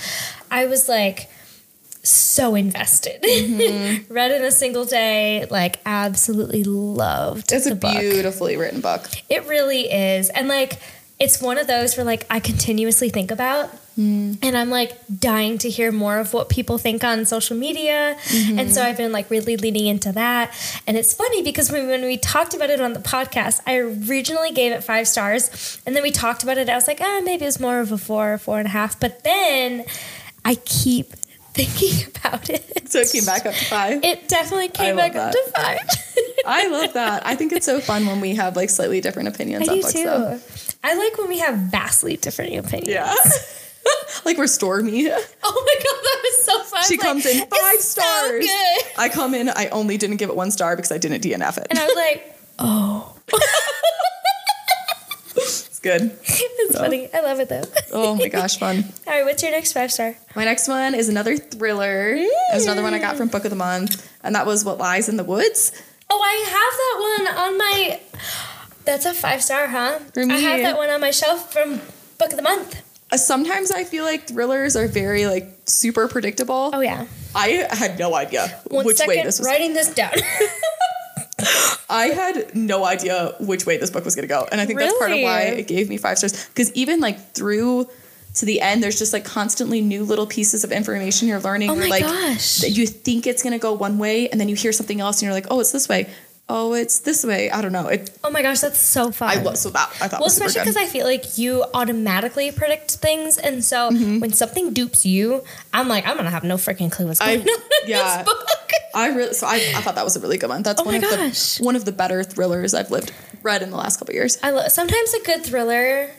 I 0.51 0.67
was 0.67 0.89
like 0.89 1.29
so 2.03 2.55
invested. 2.55 3.23
Mm-hmm. 3.23 4.13
Read 4.13 4.31
in 4.31 4.43
a 4.45 4.51
single 4.53 4.85
day, 4.85 5.47
like 5.51 5.79
absolutely 5.85 6.65
loved 6.65 7.53
It's 7.53 7.67
a 7.67 7.75
book. 7.75 7.99
beautifully 8.01 8.57
written 8.57 8.81
book. 8.81 9.07
It 9.29 9.47
really 9.47 9.91
is. 9.93 10.31
And 10.31 10.49
like 10.49 10.79
it's 11.19 11.41
one 11.43 11.59
of 11.59 11.67
those 11.67 11.97
where 11.97 12.05
like 12.07 12.27
I 12.31 12.41
continuously 12.41 13.11
think 13.11 13.31
about 13.31 13.71
Hmm. 13.97 14.35
and 14.41 14.57
I'm 14.57 14.71
like 14.71 14.97
dying 15.19 15.59
to 15.59 15.69
hear 15.69 15.91
more 15.91 16.19
of 16.21 16.33
what 16.33 16.49
people 16.49 16.79
think 16.79 17.03
on 17.03 17.25
social 17.27 17.57
media. 17.57 18.17
Mm-hmm. 18.29 18.59
And 18.59 18.73
so 18.73 18.83
I've 18.83 18.97
been 18.97 19.11
like 19.11 19.29
really 19.31 19.57
leaning 19.57 19.89
into 19.89 20.13
that. 20.13 20.55
And 20.87 20.97
it's 20.97 21.13
funny 21.13 21.43
because 21.43 21.71
when, 21.73 21.89
when 21.89 22.05
we 22.05 22.17
talked 22.17 22.55
about 22.55 22.71
it 22.71 22.81
on 22.81 22.93
the 22.93 23.01
podcast, 23.01 23.61
I 23.67 23.77
originally 23.79 24.53
gave 24.53 24.71
it 24.73 24.85
five 24.85 25.09
stars. 25.09 25.83
And 25.85 25.97
then 25.97 26.05
we 26.05 26.13
talked 26.13 26.45
about 26.45 26.57
it. 26.57 26.69
I 26.71 26.77
was 26.77 26.87
like, 26.87 27.01
ah, 27.03 27.21
maybe 27.25 27.43
it 27.43 27.49
was 27.49 27.61
more 27.61 27.81
of 27.81 27.91
a 27.91 27.99
four 27.99 28.33
or 28.33 28.39
four 28.39 28.59
and 28.59 28.67
a 28.69 28.71
half. 28.71 28.99
But 28.99 29.25
then 29.25 29.85
I 30.45 30.55
keep 30.55 31.15
thinking 31.55 32.07
about 32.17 32.49
it. 32.51 32.89
So 32.91 33.01
it 33.01 33.11
came 33.13 33.25
back 33.25 33.47
up 33.47 33.55
to 33.55 33.65
five. 33.67 34.03
It 34.05 34.29
definitely 34.29 34.69
came 34.69 34.97
back 34.97 35.15
up 35.15 35.33
to 35.33 35.53
five. 35.55 35.79
I 36.47 36.67
love 36.69 36.95
that. 36.95 37.25
I 37.27 37.35
think 37.37 37.53
it's 37.53 37.67
so 37.67 37.81
fun 37.81 38.07
when 38.07 38.21
we 38.21 38.35
have 38.37 38.57
like 38.57 38.71
slightly 38.71 39.01
different 39.01 39.29
opinions 39.29 39.69
I 39.69 39.73
on 39.73 39.77
do 39.79 39.83
books, 39.83 39.95
too. 39.95 40.05
though. 40.05 40.41
I 40.83 40.95
like 40.95 41.19
when 41.19 41.29
we 41.29 41.39
have 41.39 41.57
vastly 41.57 42.17
different 42.17 42.57
opinions. 42.57 42.89
Yeah. 42.89 43.15
like 44.25 44.39
we're 44.39 44.47
Stormy. 44.47 45.09
Oh 45.09 45.13
my 45.13 45.19
god, 45.19 45.25
that 46.03 46.21
was 46.23 46.45
so 46.45 46.63
fun. 46.65 46.83
She 46.85 46.97
Like, 46.97 47.01
comes 47.07 47.27
in 47.27 47.41
five 47.47 47.81
so 47.81 48.01
stars. 48.01 48.45
good. 48.47 48.83
I 48.99 49.09
come 49.13 49.35
in, 49.35 49.49
I 49.51 49.69
only 49.69 49.97
didn't 49.99 50.17
give 50.17 50.31
it 50.31 50.37
one 50.37 50.51
star 50.51 50.75
because 50.77 50.91
I 50.91 50.99
didn't 50.99 51.23
DNF 51.23 51.59
it. 51.59 51.67
And 51.71 51.79
I 51.79 51.85
was 51.85 51.95
like, 51.97 52.37
oh, 52.59 53.15
good. 55.83 56.17
it's 56.23 56.77
funny. 56.79 57.09
I 57.13 57.21
love 57.21 57.41
it 57.41 57.49
though. 57.49 57.63
Oh 57.93 58.15
my 58.15 58.29
gosh, 58.29 58.59
fun. 58.59 58.85
All 59.07 59.13
right, 59.13 59.25
what's 59.25 59.43
your 59.43 59.53
next 59.53 59.73
five 59.73 59.91
star? 59.93 60.15
My 60.37 60.45
next 60.45 60.69
one 60.69 60.95
is 60.95 61.09
another 61.09 61.37
thriller. 61.37 62.15
It's 62.53 62.65
another 62.65 62.83
one 62.83 62.95
I 62.95 62.99
got 62.99 63.17
from 63.17 63.29
Book 63.29 63.45
of 63.45 63.51
the 63.51 63.57
Month, 63.57 64.11
and 64.23 64.35
that 64.35 64.47
was 64.47 64.65
What 64.65 64.79
Lies 64.79 65.09
in 65.09 65.17
the 65.17 65.25
Woods. 65.25 65.73
Oh, 66.09 66.21
I 66.21 66.45
have 66.47 67.35
that 67.35 67.37
one 67.37 67.53
on 67.53 67.59
my. 67.59 68.01
That's 68.85 69.07
a 69.07 69.15
five 69.15 69.43
star, 69.43 69.69
huh? 69.69 70.01
I 70.17 70.37
have 70.37 70.63
that 70.63 70.77
one 70.77 70.89
on 70.91 71.01
my 71.01 71.11
shelf 71.11 71.53
from 71.53 71.81
Book 72.19 72.31
of 72.31 72.37
the 72.37 72.43
Month. 72.43 72.83
Uh, 73.13 73.17
Sometimes 73.17 73.71
I 73.71 73.85
feel 73.85 74.05
like 74.05 74.29
thrillers 74.29 74.77
are 74.77 74.87
very 74.87 75.27
like 75.27 75.49
super 75.67 76.09
predictable. 76.09 76.71
Oh 76.73 76.81
yeah. 76.81 77.07
I 77.35 77.67
had 77.71 77.99
no 77.99 78.15
idea 78.15 78.49
One 78.69 78.85
which 78.85 78.97
second, 78.99 79.17
way 79.17 79.23
this 79.23 79.39
was. 79.39 79.47
writing 79.47 79.73
this 79.75 79.93
down. 79.95 80.13
I 81.89 82.07
had 82.15 82.55
no 82.55 82.85
idea 82.85 83.35
which 83.41 83.67
way 83.67 83.77
this 83.77 83.91
book 83.91 84.05
was 84.05 84.15
going 84.15 84.29
to 84.29 84.33
go. 84.33 84.47
And 84.51 84.61
I 84.61 84.67
think 84.67 84.79
that's 84.79 84.97
part 84.99 85.13
of 85.13 85.21
why 85.21 85.43
it 85.43 85.67
gave 85.67 85.89
me 85.89 85.97
five 85.97 86.19
stars. 86.19 86.47
Because 86.49 86.73
even 86.73 87.01
like 87.01 87.33
through 87.33 87.89
to 88.35 88.45
the 88.45 88.61
end, 88.61 88.83
there's 88.83 88.99
just 88.99 89.13
like 89.13 89.25
constantly 89.25 89.81
new 89.81 90.05
little 90.05 90.27
pieces 90.27 90.63
of 90.65 90.73
information 90.73 91.29
you're 91.29 91.41
learning. 91.41 91.71
Oh 91.71 91.75
You're 91.75 91.85
my 91.85 91.91
like, 91.91 92.03
gosh. 92.03 92.63
You 92.63 92.87
think 92.87 93.27
it's 93.27 93.43
going 93.43 93.53
to 93.53 93.59
go 93.59 93.73
one 93.73 93.99
way, 93.99 94.29
and 94.29 94.41
then 94.41 94.49
you 94.49 94.55
hear 94.55 94.73
something 94.73 95.01
else, 95.01 95.19
and 95.19 95.27
you're 95.27 95.35
like, 95.35 95.47
oh, 95.51 95.61
it's 95.61 95.73
this 95.73 95.89
way. 95.89 96.09
Oh, 96.53 96.73
it's 96.75 96.99
this 97.01 97.23
way. 97.25 97.49
I 97.49 97.61
don't 97.63 97.71
know. 97.71 97.87
It. 97.87 98.11
Oh 98.25 98.31
my 98.31 98.43
gosh, 98.43 98.59
that's 98.61 98.79
so 98.81 99.13
fun. 99.13 99.29
I 99.31 99.41
love 99.41 99.57
so 99.57 99.71
that 99.71 99.89
I 100.01 100.09
thought 100.09 100.19
well, 100.21 100.27
was 100.27 100.33
especially 100.37 100.63
because 100.63 100.77
I 100.77 100.87
feel 100.87 101.07
like 101.07 101.39
you 101.39 101.65
automatically 101.75 102.51
predict 102.51 102.91
things, 102.97 103.39
and 103.39 103.63
so 103.65 103.91
Mm-hmm. 103.91 104.19
when 104.19 104.33
something 104.33 104.73
dupes 104.73 105.07
you, 105.07 105.45
I'm 105.73 105.87
like, 105.87 106.07
I'm 106.09 106.17
gonna 106.17 106.31
have 106.31 106.43
no 106.45 106.57
freaking 106.57 106.91
clue 106.91 107.07
what's 107.07 107.21
I- 107.21 107.37
going 107.37 107.49
on 107.49 107.55
in 107.85 107.89
yeah. 107.91 108.17
this 108.19 108.25
book. 108.27 108.47
I 108.95 109.09
really 109.15 109.35
so 109.35 109.47
I, 109.47 109.55
I 109.77 109.81
thought 109.83 109.95
that 109.95 110.05
was 110.05 110.17
a 110.17 110.21
really 110.21 110.39
good 110.39 110.49
one. 110.51 110.63
That's 110.65 110.81
Oh 110.81 110.85
one 110.85 110.97
of 110.97 111.03
gosh. 111.03 111.59
the 111.59 111.65
one 111.65 111.77
of 111.77 111.85
the 111.85 111.93
better 111.93 112.25
thrillers 112.25 112.75
I've 112.75 112.91
lived 112.91 113.13
read 113.45 113.63
in 113.63 113.71
the 113.71 113.77
last 113.77 113.99
couple 113.99 114.15
years. 114.15 114.37
I 114.43 114.51
lo- 114.51 114.67
sometimes 114.69 115.15
a 115.15 115.23
good 115.23 115.45
thriller 115.45 116.11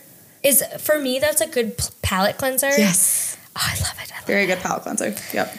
is 0.44 0.64
for 0.80 0.98
me. 0.98 1.20
That's 1.20 1.42
a 1.42 1.48
good 1.48 1.78
p- 1.78 1.84
palate 2.02 2.38
cleanser. 2.38 2.70
Yes. 2.70 3.36
Oh, 3.56 3.62
I 3.62 3.74
love 3.84 3.98
it. 4.02 4.12
I 4.14 4.18
love 4.20 4.26
Very 4.26 4.46
good 4.48 4.60
palate 4.60 4.84
cleanser. 4.84 5.14
Yep. 5.34 5.54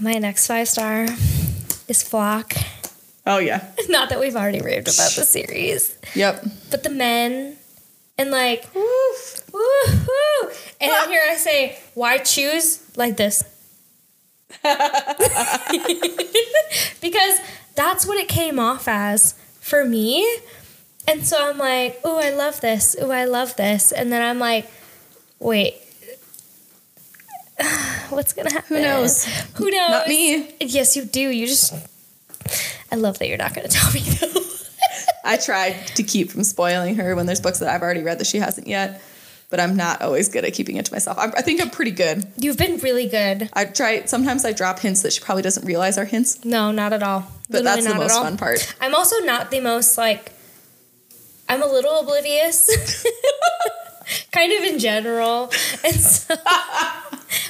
My 0.00 0.14
next 0.14 0.48
five 0.48 0.68
star 0.68 1.06
is 1.86 2.02
Flock. 2.02 2.54
Oh 3.26 3.38
yeah. 3.38 3.64
Not 3.88 4.10
that 4.10 4.20
we've 4.20 4.36
already 4.36 4.60
raved 4.60 4.88
about 4.88 5.12
the 5.12 5.24
series, 5.24 5.96
Yep. 6.14 6.44
but 6.70 6.82
the 6.82 6.90
men 6.90 7.56
and 8.18 8.30
like 8.30 8.68
Woof. 8.74 9.40
woohoo! 9.50 10.42
And 10.80 10.90
then 10.90 11.04
ah. 11.04 11.08
here 11.08 11.22
I 11.28 11.36
say, 11.36 11.78
why 11.94 12.18
choose 12.18 12.80
like 12.96 13.16
this? 13.16 13.44
because 17.00 17.40
that's 17.74 18.06
what 18.06 18.18
it 18.18 18.28
came 18.28 18.58
off 18.58 18.86
as 18.88 19.34
for 19.60 19.84
me. 19.84 20.38
And 21.08 21.26
so 21.26 21.50
I'm 21.50 21.58
like, 21.58 22.00
oh, 22.04 22.18
I 22.18 22.30
love 22.30 22.60
this. 22.60 22.96
Oh, 22.98 23.10
I 23.10 23.24
love 23.24 23.56
this. 23.56 23.92
And 23.92 24.12
then 24.12 24.22
I'm 24.22 24.38
like, 24.38 24.70
wait, 25.38 25.74
what's 28.10 28.32
gonna 28.32 28.52
happen? 28.52 28.76
Who 28.76 28.82
knows? 28.82 29.24
Who 29.54 29.70
knows? 29.70 29.90
Not 29.90 30.08
me. 30.08 30.54
Yes, 30.60 30.96
you 30.96 31.04
do. 31.04 31.28
You 31.28 31.46
just. 31.46 31.74
I 32.94 32.96
love 32.96 33.18
that 33.18 33.26
you're 33.28 33.36
not 33.38 33.54
gonna 33.54 33.66
tell 33.80 33.90
me 33.92 34.00
though. 34.00 34.40
I 35.24 35.36
tried 35.36 35.86
to 35.96 36.02
keep 36.04 36.30
from 36.30 36.44
spoiling 36.44 36.94
her 36.96 37.16
when 37.16 37.26
there's 37.26 37.40
books 37.40 37.58
that 37.58 37.68
I've 37.74 37.82
already 37.82 38.02
read 38.02 38.20
that 38.20 38.26
she 38.28 38.38
hasn't 38.38 38.68
yet, 38.68 39.02
but 39.50 39.58
I'm 39.58 39.74
not 39.74 40.00
always 40.00 40.28
good 40.28 40.44
at 40.44 40.52
keeping 40.54 40.76
it 40.76 40.86
to 40.86 40.92
myself. 40.92 41.18
I, 41.18 41.26
I 41.36 41.42
think 41.42 41.60
I'm 41.60 41.70
pretty 41.70 41.90
good. 41.90 42.24
You've 42.38 42.56
been 42.56 42.78
really 42.78 43.08
good. 43.08 43.48
I 43.52 43.64
try. 43.64 44.04
Sometimes 44.04 44.44
I 44.44 44.52
drop 44.52 44.78
hints 44.78 45.02
that 45.02 45.12
she 45.12 45.20
probably 45.20 45.42
doesn't 45.42 45.66
realize 45.66 45.98
are 45.98 46.04
hints, 46.04 46.44
No, 46.44 46.70
not 46.70 46.92
at 46.92 47.02
all. 47.02 47.26
but 47.50 47.64
Literally 47.64 47.82
that's 47.82 47.94
the 47.94 47.98
most 47.98 48.12
fun 48.14 48.36
part. 48.36 48.74
I'm 48.80 48.94
also 48.94 49.18
not 49.24 49.50
the 49.50 49.58
most 49.60 49.98
like 49.98 50.30
I'm 51.48 51.62
a 51.62 51.66
little 51.66 51.98
oblivious. 52.00 52.70
kind 54.32 54.52
of 54.52 54.62
in 54.72 54.78
general. 54.78 55.50
And 55.84 55.96
so 55.96 56.34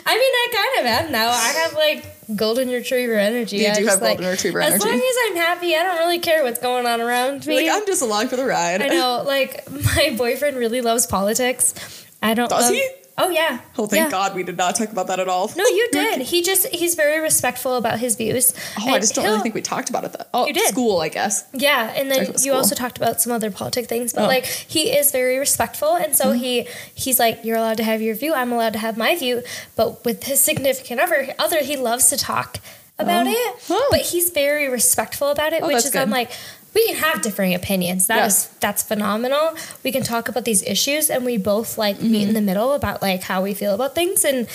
I 0.06 0.14
mean 0.14 0.32
I 0.34 0.48
kind 0.52 0.80
of 0.80 0.86
am 1.06 1.12
now. 1.12 1.28
I 1.28 1.48
have 1.64 1.74
like 1.74 2.13
golden 2.34 2.68
retriever 2.68 3.14
energy. 3.14 3.58
You 3.58 3.68
I 3.68 3.74
do 3.74 3.84
just, 3.84 4.00
have 4.00 4.00
golden 4.00 4.26
retriever 4.30 4.60
as 4.60 4.74
energy. 4.74 4.88
long 4.88 4.98
as 4.98 5.16
I'm 5.26 5.36
happy, 5.36 5.74
I 5.76 5.82
don't 5.82 5.98
really 5.98 6.18
care 6.18 6.42
what's 6.44 6.60
going 6.60 6.86
on 6.86 7.00
around 7.00 7.46
me. 7.46 7.56
Like 7.68 7.76
I'm 7.80 7.86
just 7.86 8.02
along 8.02 8.28
for 8.28 8.36
the 8.36 8.44
ride. 8.44 8.82
I 8.82 8.88
know, 8.88 9.22
like 9.26 9.68
my 9.96 10.14
boyfriend 10.16 10.56
really 10.56 10.80
loves 10.80 11.06
politics. 11.06 11.74
I 12.22 12.34
don't 12.34 12.48
Does 12.48 12.64
love- 12.66 12.74
he? 12.74 12.88
Oh 13.16 13.30
yeah. 13.30 13.60
Oh, 13.78 13.86
thank 13.86 14.04
Yeah. 14.06 14.10
God 14.10 14.34
we 14.34 14.42
did 14.42 14.56
not 14.56 14.74
talk 14.74 14.90
about 14.90 15.06
that 15.06 15.20
at 15.20 15.28
all. 15.28 15.48
No, 15.56 15.64
you 15.64 15.88
did. 15.92 16.22
He 16.22 16.42
just 16.42 16.66
he's 16.68 16.94
very 16.96 17.20
respectful 17.20 17.76
about 17.76 17.98
his 18.00 18.16
views. 18.16 18.52
Oh, 18.80 18.88
I 18.92 18.98
just 18.98 19.14
don't 19.14 19.24
really 19.24 19.40
think 19.40 19.54
we 19.54 19.62
talked 19.62 19.88
about 19.88 20.04
it. 20.04 20.12
That 20.12 20.28
oh, 20.34 20.46
You 20.46 20.52
did. 20.52 20.68
school, 20.68 21.00
I 21.00 21.08
guess. 21.08 21.44
Yeah, 21.52 21.92
and 21.94 22.10
then 22.10 22.32
you 22.40 22.52
also 22.52 22.74
talked 22.74 22.96
about 22.98 23.20
some 23.20 23.32
other 23.32 23.50
politic 23.50 23.86
things, 23.86 24.12
but 24.12 24.24
Oh. 24.24 24.26
like 24.26 24.44
he 24.46 24.90
is 24.90 25.12
very 25.12 25.38
respectful, 25.38 25.94
and 25.94 26.16
so 26.16 26.26
mm-hmm. 26.26 26.38
he 26.38 26.68
he's 26.94 27.18
like, 27.20 27.44
you're 27.44 27.56
allowed 27.56 27.76
to 27.76 27.84
have 27.84 28.02
your 28.02 28.16
view, 28.16 28.34
I'm 28.34 28.50
allowed 28.50 28.72
to 28.72 28.78
have 28.80 28.96
my 28.96 29.14
view, 29.16 29.42
but 29.76 30.04
with 30.04 30.24
his 30.24 30.40
significant 30.40 31.00
other, 31.00 31.34
other 31.38 31.62
he 31.62 31.76
loves 31.76 32.08
to 32.10 32.16
talk 32.16 32.58
about 32.98 33.26
Oh. 33.28 33.30
it, 33.30 33.88
but 33.90 34.00
he's 34.00 34.30
very 34.30 34.68
respectful 34.68 35.28
about 35.28 35.52
it, 35.52 35.62
Oh, 35.62 35.66
which 35.68 35.76
is 35.84 35.94
I'm 35.94 36.10
like. 36.10 36.30
We 36.74 36.86
can 36.88 36.96
have 36.96 37.22
differing 37.22 37.54
opinions. 37.54 38.06
That 38.08 38.16
Yeah. 38.18 38.26
is 38.26 38.48
that's 38.60 38.82
phenomenal. 38.82 39.54
We 39.84 39.92
can 39.92 40.02
talk 40.02 40.28
about 40.28 40.44
these 40.44 40.62
issues 40.64 41.08
and 41.10 41.24
we 41.24 41.36
both 41.36 41.78
like 41.78 42.00
meet 42.02 42.20
Mm-hmm. 42.20 42.28
in 42.28 42.34
the 42.34 42.40
middle 42.40 42.72
about 42.72 43.00
like 43.02 43.22
how 43.22 43.42
we 43.42 43.54
feel 43.54 43.74
about 43.74 43.94
things 43.94 44.24
and 44.24 44.46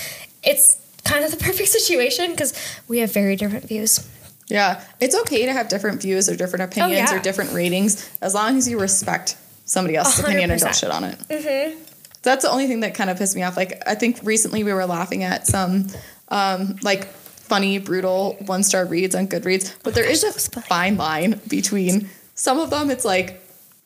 it's 0.44 0.78
kind 1.06 1.24
of 1.24 1.32
the 1.32 1.38
perfect 1.48 1.70
situation 1.70 2.32
because 2.32 2.54
we 2.88 3.00
have 3.00 3.12
very 3.14 3.36
different 3.36 3.66
views. 3.68 4.06
Yeah, 4.48 4.84
it's 5.00 5.16
okay 5.22 5.46
to 5.46 5.54
have 5.54 5.70
different 5.70 6.02
views 6.02 6.28
or 6.28 6.36
different 6.36 6.64
opinions 6.72 7.10
Oh, 7.10 7.14
yeah. 7.14 7.20
or 7.20 7.24
different 7.24 7.54
ratings 7.54 8.10
as 8.22 8.34
long 8.34 8.58
as 8.58 8.68
you 8.68 8.80
respect 8.80 9.38
somebody 9.66 9.96
else's 9.96 10.20
A 10.20 10.24
opinion 10.24 10.50
and 10.52 10.60
don't 10.60 10.76
shit 10.76 10.90
on 10.90 11.04
it. 11.04 11.18
Mm-hmm. 11.30 11.80
That's 12.24 12.44
the 12.44 12.50
only 12.52 12.68
thing 12.68 12.80
that 12.82 12.96
kind 12.96 13.10
of 13.10 13.18
pissed 13.18 13.36
me 13.36 13.44
off. 13.44 13.56
Like 13.56 13.82
I 13.88 13.96
think 13.96 14.20
recently 14.24 14.64
we 14.64 14.74
were 14.74 14.86
laughing 14.86 15.24
at 15.24 15.46
some 15.48 15.88
um, 16.30 16.76
like 16.84 17.08
funny, 17.50 17.78
brutal 17.80 18.38
one 18.46 18.64
star 18.64 18.86
reads 18.86 19.16
on 19.16 19.28
Goodreads, 19.28 19.74
but 19.84 19.94
there 19.96 20.10
is 20.10 20.24
a 20.24 20.32
fine 20.62 20.96
line 20.98 21.42
between 21.48 22.08
some 22.36 22.60
of 22.60 22.70
them. 22.70 22.90
It's 22.92 23.04
like 23.06 23.42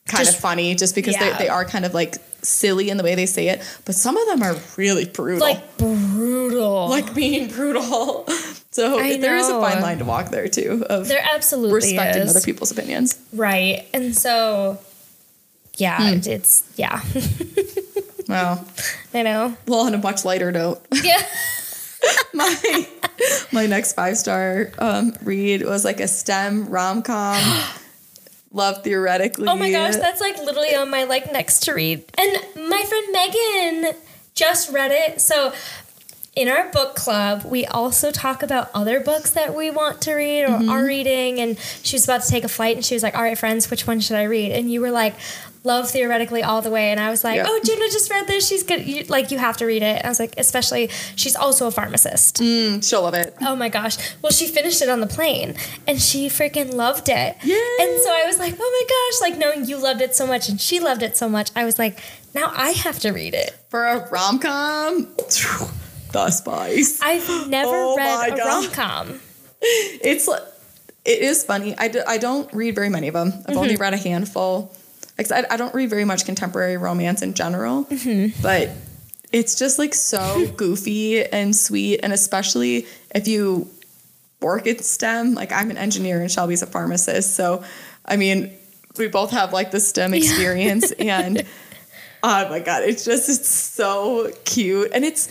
kind 0.05 0.25
Just- 0.25 0.35
of 0.37 0.41
funny 0.41 0.75
just 0.75 0.93
because 0.95 1.15
yeah. 1.15 1.31
they, 1.37 1.45
they 1.45 1.49
are 1.49 1.65
kind 1.65 1.85
of 1.85 1.93
like 1.93 2.15
silly 2.41 2.89
in 2.89 2.97
the 2.97 3.03
way 3.03 3.15
they 3.15 3.25
say 3.25 3.47
it, 3.47 3.61
but 3.85 3.95
some 3.95 4.17
of 4.17 4.27
them 4.27 4.43
are 4.43 4.55
really 4.75 5.05
brutal. 5.05 5.39
Like 5.47 5.77
brutal. 5.77 6.89
like 6.89 7.13
being 7.15 7.49
brutal. 7.49 8.27
So 8.73 8.97
I 8.97 9.17
there 9.17 9.35
is 9.35 9.47
a 9.47 9.61
fine 9.61 9.83
line 9.83 9.99
to 9.99 10.03
walk 10.05 10.31
there 10.31 10.47
too 10.47 10.83
of 10.89 11.07
there 11.07 11.23
absolutely 11.35 11.75
respecting 11.75 12.23
is. 12.23 12.35
other 12.35 12.43
people's 12.43 12.71
opinions. 12.71 13.15
Right. 13.31 13.85
And 13.93 14.15
so, 14.17 14.79
yeah, 15.77 15.97
Hmm. 16.13 16.19
it's, 16.27 16.63
yeah, 16.75 17.03
Wow. 18.27 18.65
I 19.13 19.21
know. 19.21 19.55
Well, 19.67 19.81
on 19.81 19.93
a 19.93 19.99
much 19.99 20.25
lighter 20.25 20.51
note, 20.51 20.83
Yeah. 21.03 21.21
my 22.33 22.87
my 23.51 23.65
next 23.65 23.93
five 23.93 24.17
star 24.17 24.71
um, 24.79 25.13
read 25.23 25.63
was 25.63 25.83
like 25.85 25.99
a 25.99 26.07
STEM 26.07 26.65
rom 26.69 27.01
com. 27.01 27.41
Love 28.51 28.83
theoretically. 28.83 29.47
Oh 29.47 29.55
my 29.55 29.71
gosh, 29.71 29.95
that's 29.95 30.21
like 30.21 30.37
literally 30.37 30.75
on 30.75 30.89
my 30.91 31.05
like 31.05 31.31
next 31.31 31.61
to 31.63 31.73
read. 31.73 32.03
And 32.17 32.69
my 32.69 32.83
friend 32.83 33.07
Megan 33.11 34.01
just 34.35 34.71
read 34.71 34.91
it. 34.91 35.21
So, 35.21 35.53
in 36.35 36.47
our 36.47 36.69
book 36.69 36.95
club, 36.95 37.43
we 37.45 37.65
also 37.65 38.11
talk 38.11 38.43
about 38.43 38.69
other 38.75 38.99
books 38.99 39.31
that 39.31 39.55
we 39.55 39.71
want 39.71 40.01
to 40.01 40.13
read 40.13 40.43
or 40.43 40.49
Mm-hmm. 40.49 40.69
are 40.69 40.83
reading. 40.85 41.39
And 41.39 41.57
she 41.83 41.95
was 41.95 42.03
about 42.03 42.21
to 42.23 42.29
take 42.29 42.43
a 42.43 42.47
flight 42.47 42.75
and 42.75 42.85
she 42.85 42.93
was 42.95 43.01
like, 43.01 43.15
All 43.15 43.23
right, 43.23 43.37
friends, 43.37 43.71
which 43.71 43.87
one 43.87 43.99
should 43.99 44.17
I 44.17 44.23
read? 44.23 44.51
And 44.51 44.71
you 44.71 44.81
were 44.81 44.91
like, 44.91 45.15
Love 45.65 45.89
theoretically 45.89 46.43
all 46.43 46.61
the 46.61 46.69
way. 46.69 46.91
And 46.91 46.99
I 46.99 47.09
was 47.09 47.23
like, 47.23 47.37
Yeah. 47.37 47.45
Oh, 47.47 47.59
Juna 47.63 47.85
just 47.89 48.11
read 48.11 48.27
this. 48.27 48.45
She's 48.47 48.63
good. 48.63 48.85
You, 48.85 49.03
like, 49.05 49.31
you 49.31 49.37
have 49.37 49.55
to 49.57 49.65
read 49.65 49.81
it. 49.81 49.97
And 49.97 50.05
I 50.05 50.09
was 50.09 50.19
like, 50.19 50.33
Especially, 50.37 50.89
she's 51.15 51.35
also 51.37 51.67
a 51.67 51.71
pharmacist. 51.71 52.37
Mm, 52.41 52.87
she'll 52.87 53.03
love 53.03 53.13
it. 53.13 53.33
Oh 53.41 53.55
my 53.55 53.69
gosh. 53.69 53.95
Well, 54.21 54.31
she 54.33 54.47
finished 54.47 54.81
it 54.81 54.89
on 54.89 54.99
the 54.99 55.07
plane 55.07 55.55
and 55.87 56.01
she 56.01 56.27
freaking 56.27 56.73
loved 56.73 57.07
it. 57.07 57.37
Yay. 57.43 57.53
And 57.79 58.01
so 58.01 58.11
I 58.11 58.23
was 58.27 58.37
like, 58.39 58.55
oh 58.59 58.59
my 58.59 59.21
gosh, 59.21 59.29
like 59.29 59.39
knowing 59.39 59.67
you 59.69 59.77
loved 59.77 60.01
it 60.01 60.15
so 60.15 60.27
much 60.27 60.49
and 60.49 60.59
she 60.59 60.79
loved 60.81 61.01
it 61.01 61.15
so 61.15 61.29
much, 61.29 61.49
I 61.55 61.63
was 61.63 61.79
like, 61.79 61.97
now 62.35 62.51
I 62.53 62.71
have 62.71 62.99
to 62.99 63.11
read 63.11 63.33
it. 63.33 63.55
For 63.69 63.85
a 63.85 64.09
rom 64.09 64.39
com, 64.39 65.07
the 66.11 66.29
spice. 66.29 67.01
I've 67.01 67.47
never 67.49 67.71
Oh 67.73 67.95
read 67.95 68.33
a 68.33 68.35
rom 68.43 68.67
com. 68.71 69.19
It's 69.61 70.27
li- 70.27 70.39
it 71.05 71.19
is 71.21 71.43
funny. 71.43 71.73
I, 71.77 71.87
do, 71.87 72.01
I 72.07 72.17
don't 72.17 72.51
read 72.53 72.75
very 72.75 72.89
many 72.89 73.07
of 73.07 73.13
them. 73.13 73.27
I've 73.29 73.45
Mm-hmm. 73.45 73.57
only 73.57 73.75
read 73.77 73.93
a 73.93 73.97
handful. 73.97 74.75
I, 75.31 75.45
I 75.49 75.57
don't 75.57 75.73
read 75.73 75.89
very 75.89 76.05
much 76.05 76.25
contemporary 76.25 76.77
romance 76.77 77.21
in 77.21 77.33
general, 77.33 77.85
Mm-hmm. 77.85 78.41
but 78.41 78.69
it's 79.31 79.55
just 79.55 79.79
like 79.79 79.93
so 79.93 80.47
goofy 80.57 81.23
and 81.25 81.55
sweet, 81.55 81.99
and 82.03 82.13
especially 82.13 82.85
if 83.15 83.27
you 83.27 83.69
work 84.41 84.67
in 84.67 84.79
STEM. 84.79 85.33
Like 85.33 85.51
I'm 85.51 85.71
an 85.71 85.77
engineer 85.77 86.21
and 86.21 86.31
Shelby's 86.31 86.61
a 86.61 86.67
pharmacist, 86.67 87.35
so 87.35 87.63
I 88.05 88.17
mean, 88.17 88.51
we 88.97 89.07
both 89.07 89.31
have 89.31 89.53
like 89.53 89.71
the 89.71 89.79
STEM 89.79 90.13
experience, 90.13 90.91
and 90.99 91.43
oh 92.23 92.49
my 92.49 92.59
god, 92.59 92.83
it's 92.83 93.03
just 93.05 93.29
it's 93.29 93.47
so 93.49 94.31
cute, 94.45 94.91
and 94.93 95.03
it's 95.05 95.27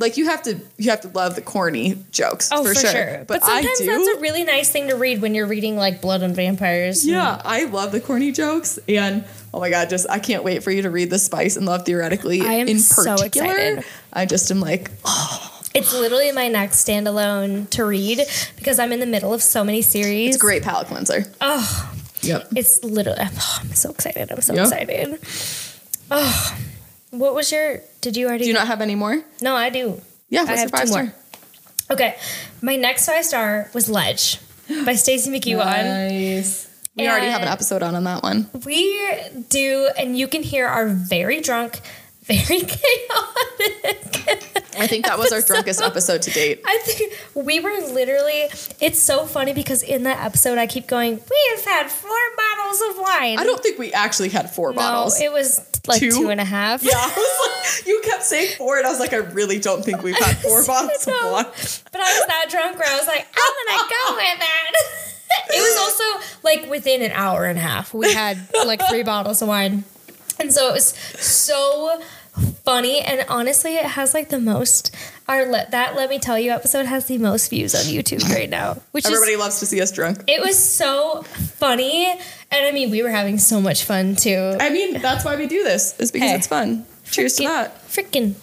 like 0.00 0.16
you 0.16 0.24
have 0.26 0.42
to 0.44 0.58
you 0.78 0.90
have 0.90 1.02
to 1.02 1.08
love 1.08 1.34
the 1.34 1.42
corny 1.42 1.96
jokes 2.10 2.48
Oh, 2.52 2.64
for, 2.64 2.74
for, 2.74 2.80
sure. 2.80 2.90
sure. 2.90 3.18
But, 3.18 3.40
But, 3.40 3.44
sometimes 3.44 3.80
I 3.80 3.84
do. 3.84 3.86
that's 3.86 4.16
a 4.16 4.20
really 4.20 4.44
nice 4.44 4.70
thing 4.70 4.88
to 4.88 4.94
read 4.96 5.20
when 5.22 5.34
you're 5.34 5.46
reading 5.46 5.76
like 5.76 6.00
Blood 6.00 6.22
and 6.22 6.34
Vampires. 6.34 7.06
yeah, 7.06 7.40
I 7.44 7.64
love 7.64 7.92
the 7.92 8.00
corny 8.00 8.32
jokes, 8.32 8.78
and 8.88 9.24
oh 9.54 9.60
my 9.60 9.70
god, 9.70 9.90
just 9.90 10.08
I 10.10 10.18
can't 10.18 10.42
wait 10.44 10.62
for 10.64 10.70
you 10.70 10.82
to 10.82 10.90
read 10.90 11.10
the 11.10 11.18
Spice 11.18 11.56
and 11.56 11.66
Love 11.66 11.84
theoretically. 11.84 12.40
I 12.40 12.54
am 12.54 12.68
in 12.68 12.78
so 12.78 13.14
excited. 13.16 13.84
I 14.12 14.26
just 14.26 14.50
am 14.50 14.60
like, 14.60 14.90
oh, 15.04 15.60
It's 15.74 15.92
literally 15.92 16.32
my 16.32 16.48
next 16.48 16.86
standalone 16.86 17.68
to 17.70 17.84
read 17.84 18.20
because 18.56 18.78
I'm 18.78 18.92
in 18.92 19.00
the 19.00 19.06
middle 19.06 19.32
of 19.34 19.42
so 19.42 19.64
many 19.64 19.80
series. 19.82 20.28
it's 20.28 20.36
a 20.36 20.40
great 20.40 20.62
palate 20.62 20.86
cleanser. 20.88 21.24
Oh, 21.40 21.94
Yep. 22.22 22.48
it's 22.54 22.84
literally, 22.84 23.18
oh, 23.20 23.58
I'm 23.60 23.72
so 23.74 23.90
excited. 23.90 24.30
I'm 24.30 24.40
so 24.42 24.54
Yeah. 24.54 24.62
excited. 24.62 25.18
Oh, 26.14 26.58
what 27.10 27.34
was 27.34 27.50
your, 27.50 27.80
did 28.02 28.16
you 28.16 28.26
already? 28.28 28.44
Do 28.44 28.48
you 28.48 28.54
not 28.54 28.66
have 28.66 28.80
any 28.82 28.94
more? 28.94 29.22
No, 29.40 29.56
I 29.56 29.70
do. 29.70 30.00
Yeah, 30.28 30.42
I 30.42 30.44
your 30.44 30.56
have 30.56 30.70
five 30.70 30.80
two 30.82 30.86
star? 30.88 31.02
more. 31.04 31.14
Okay, 31.90 32.16
my 32.60 32.76
next 32.76 33.06
five 33.06 33.24
star 33.24 33.70
was 33.72 33.88
Ledge 33.88 34.38
by 34.84 34.94
Stacey 34.94 35.30
McEwan. 35.30 36.10
Nice. 36.10 36.68
We 36.96 37.08
already 37.08 37.26
have 37.28 37.40
an 37.40 37.48
episode 37.48 37.82
on 37.82 37.94
on 37.94 38.04
that 38.04 38.22
one. 38.22 38.50
We 38.66 39.00
do, 39.48 39.88
and 39.96 40.18
you 40.18 40.28
can 40.28 40.42
hear 40.42 40.66
our 40.66 40.88
very 40.88 41.40
drunk, 41.40 41.80
very 42.22 42.60
chaotic. 42.60 42.78
I 44.78 44.86
think 44.86 45.04
that 45.04 45.18
was 45.18 45.32
our 45.32 45.42
drunkest 45.42 45.82
episode 45.82 46.22
to 46.22 46.30
date. 46.30 46.60
I 46.64 46.78
think 46.78 47.12
we 47.34 47.60
were 47.60 47.70
literally. 47.92 48.48
It's 48.80 48.98
so 49.00 49.26
funny 49.26 49.52
because 49.52 49.82
in 49.82 50.04
that 50.04 50.24
episode, 50.24 50.56
I 50.58 50.66
keep 50.66 50.86
going. 50.86 51.14
We 51.16 51.40
have 51.56 51.64
had 51.64 51.90
four 51.90 52.10
bottles 52.36 52.80
of 52.90 52.96
wine. 53.02 53.38
I 53.38 53.44
don't 53.44 53.62
think 53.62 53.78
we 53.78 53.92
actually 53.92 54.30
had 54.30 54.50
four 54.50 54.70
No, 54.70 54.76
bottles. 54.76 55.20
it 55.20 55.30
was 55.32 55.60
like 55.86 56.00
Two? 56.00 56.10
two 56.10 56.30
and 56.30 56.40
a 56.40 56.44
half. 56.44 56.82
yeah, 56.82 56.92
I 56.94 57.06
was 57.06 57.76
like, 57.78 57.86
you 57.86 58.00
kept 58.04 58.22
saying 58.22 58.54
four, 58.56 58.78
and 58.78 58.86
I 58.86 58.90
was 58.90 58.98
like, 59.00 59.12
I 59.12 59.16
really 59.18 59.58
don't 59.58 59.84
think 59.84 60.02
we've 60.02 60.16
had 60.16 60.38
four 60.42 60.64
bottles 60.64 61.06
of 61.06 61.12
wine. 61.12 61.44
But 61.92 62.00
I 62.00 62.12
was 62.18 62.26
that 62.28 62.46
drunk 62.50 62.78
where 62.78 62.88
I 62.88 62.96
was 62.98 63.06
like, 63.06 63.26
I'm 63.26 63.54
gonna 63.76 63.88
go 63.90 64.16
with 64.16 64.40
it. 64.40 65.56
it 65.56 65.60
was 65.60 65.78
also 65.78 66.38
like 66.42 66.70
within 66.70 67.02
an 67.02 67.10
hour 67.12 67.44
and 67.44 67.58
a 67.58 67.62
half. 67.62 67.92
We 67.92 68.12
had 68.12 68.38
like 68.66 68.80
three 68.88 69.02
bottles 69.02 69.42
of 69.42 69.48
wine. 69.48 69.84
And 70.42 70.52
so 70.52 70.68
it 70.68 70.72
was 70.72 70.88
so 70.88 72.00
funny. 72.64 73.00
And 73.00 73.24
honestly, 73.28 73.76
it 73.76 73.84
has 73.84 74.12
like 74.14 74.28
the 74.28 74.40
most 74.40 74.94
our 75.28 75.46
let 75.46 75.70
that 75.70 75.94
let 75.94 76.10
me 76.10 76.18
tell 76.18 76.38
you 76.38 76.50
episode 76.50 76.84
has 76.86 77.06
the 77.06 77.16
most 77.18 77.48
views 77.48 77.74
on 77.74 77.82
YouTube 77.82 78.28
right 78.34 78.50
now. 78.50 78.78
Which 78.90 79.06
Everybody 79.06 79.32
is 79.32 79.38
loves 79.38 79.60
to 79.60 79.66
see 79.66 79.80
us 79.80 79.92
drunk. 79.92 80.24
it 80.26 80.40
was 80.40 80.58
so 80.58 81.22
funny. 81.22 82.10
And 82.10 82.66
I 82.66 82.72
mean 82.72 82.90
we 82.90 83.02
were 83.02 83.10
having 83.10 83.38
so 83.38 83.60
much 83.60 83.84
fun 83.84 84.16
too. 84.16 84.56
I 84.60 84.70
mean, 84.70 85.00
that's 85.00 85.24
why 85.24 85.36
we 85.36 85.46
do 85.46 85.62
this, 85.62 85.98
is 86.00 86.10
because 86.12 86.30
Hey. 86.30 86.36
it's 86.36 86.46
fun. 86.48 86.84
Cheers 87.10 87.36
to 87.36 87.44
that. 87.44 87.86
Freaking 87.88 88.34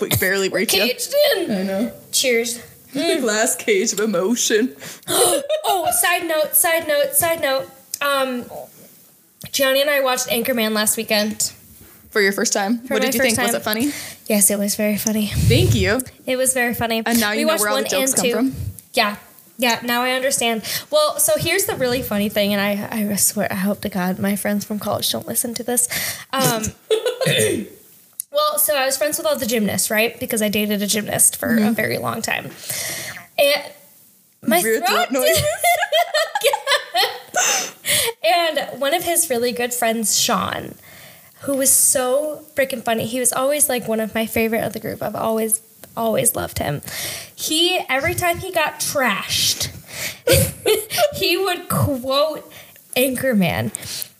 We 0.00 0.08
barely 0.20 0.48
you. 0.48 0.66
caged 0.66 1.14
in. 1.36 1.50
I 1.50 1.62
know. 1.64 1.92
Cheers. 2.12 2.62
Glass 2.92 3.56
cage 3.56 3.92
of 3.92 4.00
emotion. 4.00 4.74
Oh, 5.66 5.90
side 6.00 6.26
note, 6.28 6.54
side 6.54 6.86
note, 6.86 7.14
side 7.14 7.40
note. 7.40 7.68
Um, 8.00 8.44
Gianni 9.52 9.80
and 9.80 9.90
I 9.90 10.00
watched 10.00 10.28
Anchorman 10.28 10.72
last 10.72 10.96
weekend. 10.96 11.52
For 12.10 12.20
your 12.20 12.32
first 12.32 12.52
time. 12.52 12.78
what 12.78 12.90
my 12.90 12.98
did 13.00 13.14
you 13.14 13.20
first 13.20 13.34
think? 13.36 13.38
Was 13.38 13.50
time. 13.52 13.60
it 13.60 13.64
funny? 13.64 13.92
Yes, 14.28 14.48
it 14.50 14.56
was 14.58 14.76
very 14.76 14.96
funny. 14.96 15.26
Thank 15.26 15.74
you. 15.74 16.00
It 16.26 16.36
was 16.36 16.54
very 16.54 16.72
funny. 16.72 17.02
And 17.04 17.18
now 17.18 17.32
you 17.32 17.44
know 17.44 17.52
watched 17.54 17.60
where 17.62 17.70
all 17.70 17.76
the 17.76 17.82
one 17.82 17.90
jokes 17.90 18.14
come 18.14 18.30
from? 18.30 18.54
Yeah. 18.92 19.16
Yeah, 19.58 19.80
now 19.84 20.02
I 20.02 20.12
understand. 20.12 20.62
Well, 20.90 21.18
so 21.18 21.32
here's 21.36 21.64
the 21.66 21.76
really 21.76 22.02
funny 22.02 22.28
thing, 22.28 22.52
and 22.52 22.60
I, 22.60 23.10
I 23.12 23.14
swear, 23.16 23.46
I 23.52 23.56
hope 23.56 23.80
to 23.82 23.88
God 23.88 24.18
my 24.18 24.34
friends 24.34 24.64
from 24.64 24.80
college 24.80 25.10
don't 25.12 25.26
listen 25.28 25.54
to 25.54 25.62
this. 25.62 25.88
Um, 26.32 26.62
well, 28.32 28.58
so 28.58 28.76
I 28.76 28.84
was 28.84 28.96
friends 28.96 29.16
with 29.18 29.26
all 29.28 29.36
the 29.38 29.46
gymnasts, 29.46 29.90
right? 29.92 30.18
Because 30.18 30.42
I 30.42 30.48
dated 30.48 30.82
a 30.82 30.86
gymnast 30.88 31.36
for 31.36 31.48
Mm-hmm. 31.50 31.68
a 31.68 31.72
very 31.72 31.98
long 31.98 32.20
time. 32.20 32.50
And 33.38 33.62
my 34.42 34.60
Weird 34.60 34.84
throat, 34.86 35.08
throat 35.08 35.12
noise. 35.12 35.42
and 38.24 38.80
one 38.80 38.94
of 38.94 39.04
his 39.04 39.30
really 39.30 39.52
good 39.52 39.74
friends, 39.74 40.18
Sean, 40.18 40.74
who 41.42 41.56
was 41.56 41.70
so 41.70 42.44
freaking 42.54 42.82
funny. 42.82 43.06
He 43.06 43.20
was 43.20 43.32
always 43.32 43.68
like 43.68 43.86
one 43.86 44.00
of 44.00 44.14
my 44.14 44.26
favorite 44.26 44.64
of 44.64 44.72
the 44.72 44.80
group. 44.80 45.02
I've 45.02 45.14
always, 45.16 45.60
always 45.96 46.34
loved 46.34 46.58
him. 46.58 46.80
He, 47.34 47.78
every 47.88 48.14
time 48.14 48.38
he 48.38 48.50
got 48.50 48.80
trashed, 48.80 49.70
he 51.14 51.36
would 51.36 51.68
quote 51.68 52.50
Anchorman. 52.96 53.72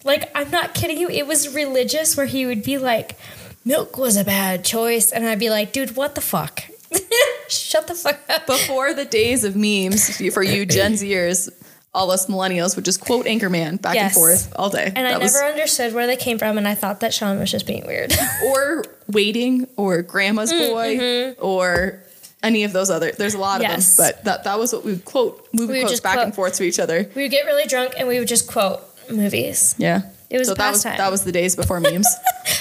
Like, 0.04 0.30
I'm 0.34 0.50
not 0.50 0.74
kidding 0.74 0.98
you. 0.98 1.08
It 1.08 1.26
was 1.26 1.54
religious 1.54 2.16
where 2.16 2.26
he 2.26 2.44
would 2.44 2.62
be 2.62 2.76
like, 2.76 3.16
milk 3.64 3.96
was 3.96 4.16
a 4.16 4.24
bad 4.24 4.64
choice. 4.64 5.10
And 5.10 5.26
I'd 5.26 5.38
be 5.38 5.50
like, 5.50 5.72
dude, 5.72 5.96
what 5.96 6.14
the 6.14 6.20
fuck? 6.20 6.64
Shut 7.48 7.86
the 7.86 7.94
fuck 7.94 8.20
up. 8.28 8.46
Before 8.46 8.92
the 8.92 9.04
days 9.04 9.44
of 9.44 9.56
memes, 9.56 10.16
for 10.32 10.42
you 10.42 10.66
Gen 10.66 10.92
Zers, 10.92 11.50
all 11.94 12.10
us 12.10 12.26
millennials 12.26 12.74
would 12.76 12.84
just 12.84 13.00
quote 13.00 13.24
Anchorman 13.26 13.80
back 13.80 13.96
and 13.96 14.12
forth 14.12 14.52
all 14.56 14.68
day. 14.70 14.92
And 14.94 15.06
I 15.06 15.12
That 15.12 15.20
was- 15.20 15.32
never 15.34 15.46
understood 15.46 15.94
where 15.94 16.06
they 16.06 16.16
came 16.16 16.38
from, 16.38 16.58
and 16.58 16.66
I 16.66 16.74
thought 16.74 17.00
that 17.00 17.14
Sean 17.14 17.38
was 17.38 17.50
just 17.50 17.66
being 17.66 17.86
weird. 17.86 18.12
or 18.46 18.84
waiting 19.08 19.66
or 19.76 20.02
grandma's 20.02 20.52
Mm, 20.52 20.68
boy 20.70 20.96
mm-hmm. 20.98 21.44
or 21.44 22.00
any 22.42 22.64
of 22.64 22.72
those 22.72 22.90
other 22.90 23.10
there's 23.12 23.34
a 23.34 23.38
lot 23.38 23.60
Yes. 23.62 23.92
of 23.92 23.96
them 23.96 24.06
but 24.16 24.24
that 24.24 24.44
that 24.44 24.58
was 24.58 24.72
what 24.72 24.84
we 24.84 24.92
would 24.92 25.04
quote 25.04 25.48
movie 25.54 25.72
We 25.74 25.78
would 25.78 25.86
quotes 25.86 26.00
back 26.00 26.14
quote- 26.14 26.24
and 26.26 26.34
forth 26.34 26.54
to 26.56 26.62
each 26.64 26.78
other 26.78 27.08
we 27.14 27.22
would 27.22 27.30
get 27.30 27.46
really 27.46 27.66
drunk, 27.66 27.94
and 27.96 28.06
we 28.08 28.18
would 28.18 28.28
just 28.28 28.46
quote 28.50 28.80
movies. 29.10 29.74
yeah 29.78 30.02
It 30.30 30.38
was 30.38 30.48
so 30.48 30.54
that 30.54 30.70
was 30.70 30.82
pastime. 30.82 30.98
that 30.98 31.10
was 31.10 31.24
the 31.24 31.32
days 31.32 31.54
before 31.56 31.80
memes 31.80 32.06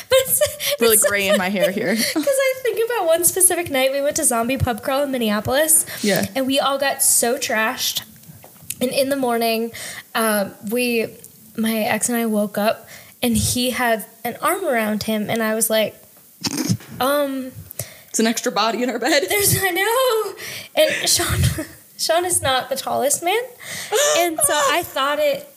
But 0.09 0.17
it's, 0.27 0.41
really 0.79 0.93
it's 0.93 1.03
so 1.03 1.09
gray 1.09 1.27
in 1.27 1.38
my 1.38 1.49
hair 1.49 1.71
here 1.71 1.95
Because 1.95 2.27
I 2.27 2.53
think 2.61 2.79
about 2.89 3.07
one 3.07 3.23
specific 3.23 3.69
night 3.71 3.91
we 3.91 4.01
went 4.01 4.15
to 4.17 4.23
Zombie 4.23 4.57
Pub 4.57 4.84
Crawl 4.84 5.03
in 5.03 5.11
Minneapolis. 5.11 5.86
Yeah. 6.03 6.25
And 6.36 6.45
we 6.45 6.59
all 6.59 6.77
got 6.77 7.01
so 7.01 7.38
trashed. 7.38 8.03
And 8.84 8.91
in 8.91 9.07
the 9.07 9.15
morning, 9.15 9.71
um, 10.13 10.53
we, 10.69 11.07
my 11.55 11.77
ex 11.77 12.09
and 12.09 12.17
I 12.17 12.25
woke 12.25 12.57
up 12.57 12.89
and 13.21 13.38
he 13.38 13.69
had 13.69 14.05
an 14.25 14.36
arm 14.41 14.65
around 14.65 15.03
him. 15.03 15.29
And 15.29 15.41
I 15.41 15.55
was 15.55 15.69
like, 15.69 15.95
um, 16.99 17.53
it's 18.09 18.19
an 18.19 18.27
extra 18.27 18.51
body 18.51 18.84
in 18.84 18.89
our 18.89 18.99
bed 18.99 19.23
there's, 19.29 19.57
I 19.57 19.69
know. 19.69 20.34
And 20.75 21.09
Sean, 21.09 21.65
Sean 21.97 22.25
is 22.25 22.41
not 22.41 22.67
the 22.67 22.75
tallest 22.75 23.23
man. 23.23 23.41
And 24.17 24.38
so 24.38 24.53
I 24.53 24.84
thought 24.86 25.19
it, 25.19 25.47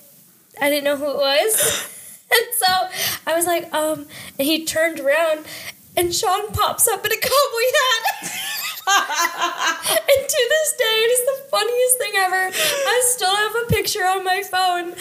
I 0.62 0.70
didn't 0.70 0.84
know 0.84 0.96
who 0.96 1.10
it 1.10 1.16
was. 1.16 1.92
And 2.28 2.54
so 2.56 2.88
I 3.24 3.36
was 3.36 3.46
like, 3.46 3.72
um, 3.72 4.04
and 4.36 4.48
he 4.48 4.64
turned 4.64 4.98
around 4.98 5.46
and 5.96 6.12
Sean 6.12 6.50
pops 6.50 6.88
up 6.88 7.06
in 7.06 7.12
a 7.12 7.16
cowboy 7.16 7.30
hat. 7.78 8.55
and 8.88 10.28
to 10.28 10.46
this 10.48 10.72
day, 10.78 10.84
it 10.84 11.10
is 11.10 11.26
the 11.26 11.48
funniest 11.50 11.98
thing 11.98 12.12
ever. 12.16 12.50
I 12.54 13.02
still 13.06 13.34
have 13.34 13.56
a 13.64 13.66
picture 13.66 14.04
on 14.04 14.24
my 14.24 14.42
phone 14.42 14.94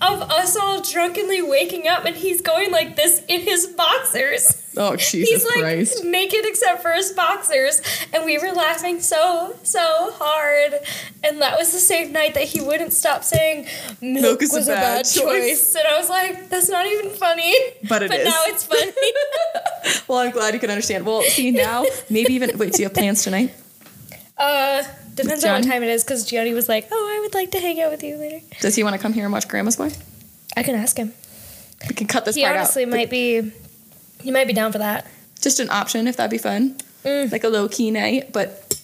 of 0.00 0.22
us 0.30 0.56
all 0.56 0.80
drunkenly 0.80 1.42
waking 1.42 1.86
up 1.86 2.04
and 2.04 2.16
he's 2.16 2.40
going 2.40 2.70
like 2.70 2.96
this 2.96 3.22
in 3.28 3.40
his 3.40 3.66
boxers. 3.66 4.59
Oh 4.76 4.96
jesus 5.10 5.28
He's 5.28 5.44
like 5.44 5.54
christ 5.54 6.04
naked 6.04 6.44
except 6.44 6.82
for 6.82 6.92
his 6.92 7.12
boxers, 7.12 7.82
and 8.12 8.24
we 8.24 8.38
were 8.38 8.52
laughing 8.52 9.00
so 9.00 9.56
so 9.62 10.12
hard. 10.14 10.74
And 11.22 11.42
that 11.42 11.58
was 11.58 11.72
the 11.72 11.78
same 11.78 12.12
night 12.12 12.34
that 12.34 12.44
he 12.44 12.60
wouldn't 12.60 12.92
stop 12.92 13.24
saying 13.24 13.66
milk, 14.00 14.22
Milk 14.22 14.42
is 14.42 14.52
was 14.52 14.68
a 14.68 14.72
bad 14.72 14.80
bad, 14.80 15.04
choice." 15.04 15.14
choice. 15.14 15.74
And 15.74 15.86
I 15.86 15.98
was 15.98 16.08
like, 16.08 16.48
that's 16.48 16.68
not 16.68 16.86
even 16.86 17.10
funny. 17.10 17.54
But 17.88 18.02
it 18.04 18.10
but 18.10 18.20
is. 18.20 18.24
now 18.26 18.42
it's 18.46 18.64
funny. 18.64 18.92
well 20.08 20.18
i'm 20.18 20.30
glad 20.30 20.54
you 20.54 20.60
can 20.60 20.70
understand 20.70 21.04
well 21.06 21.22
see 21.22 21.50
now 21.50 21.84
maybe 22.08 22.34
even 22.34 22.56
wait 22.58 22.72
do 22.72 22.82
you 22.82 22.86
have 22.88 22.94
plans 22.94 23.22
tonight 23.24 23.52
uh, 24.38 24.82
depends 25.14 25.44
on 25.44 25.52
what 25.52 25.64
time 25.64 25.82
it 25.82 25.90
is, 25.90 26.02
because 26.02 26.24
Gianni 26.24 26.54
was 26.54 26.66
like, 26.66 26.88
oh, 26.90 27.14
I 27.16 27.20
would 27.20 27.34
like 27.34 27.50
to 27.50 27.60
hang 27.60 27.78
out 27.82 27.90
with 27.90 28.02
you 28.02 28.16
later. 28.16 28.40
does 28.60 28.74
he 28.74 28.82
want 28.82 28.94
to 28.96 28.98
come 29.02 29.12
here 29.12 29.24
and 29.24 29.32
watch 29.32 29.46
grandma's 29.48 29.76
boy 29.76 29.90
I 30.56 30.62
can 30.62 30.74
ask 30.74 30.96
him. 30.96 31.12
we 31.88 31.94
can 31.94 32.06
cut 32.06 32.24
this 32.24 32.36
He 32.36 32.42
part 32.42 32.56
honestly 32.56 32.84
out 32.84 32.88
might 32.90 33.10
be. 33.10 33.52
He 34.22 34.30
might 34.30 34.46
be 34.46 34.52
down 34.52 34.72
for 34.72 34.78
that. 34.78 35.06
just 35.40 35.58
an 35.60 35.70
option 35.70 36.06
if 36.06 36.16
that'd 36.16 36.30
be 36.30 36.38
fun 36.38 36.76
Mm. 37.04 37.32
like 37.32 37.44
a 37.44 37.48
low-key 37.48 37.90
night 37.90 38.30
but 38.32 38.74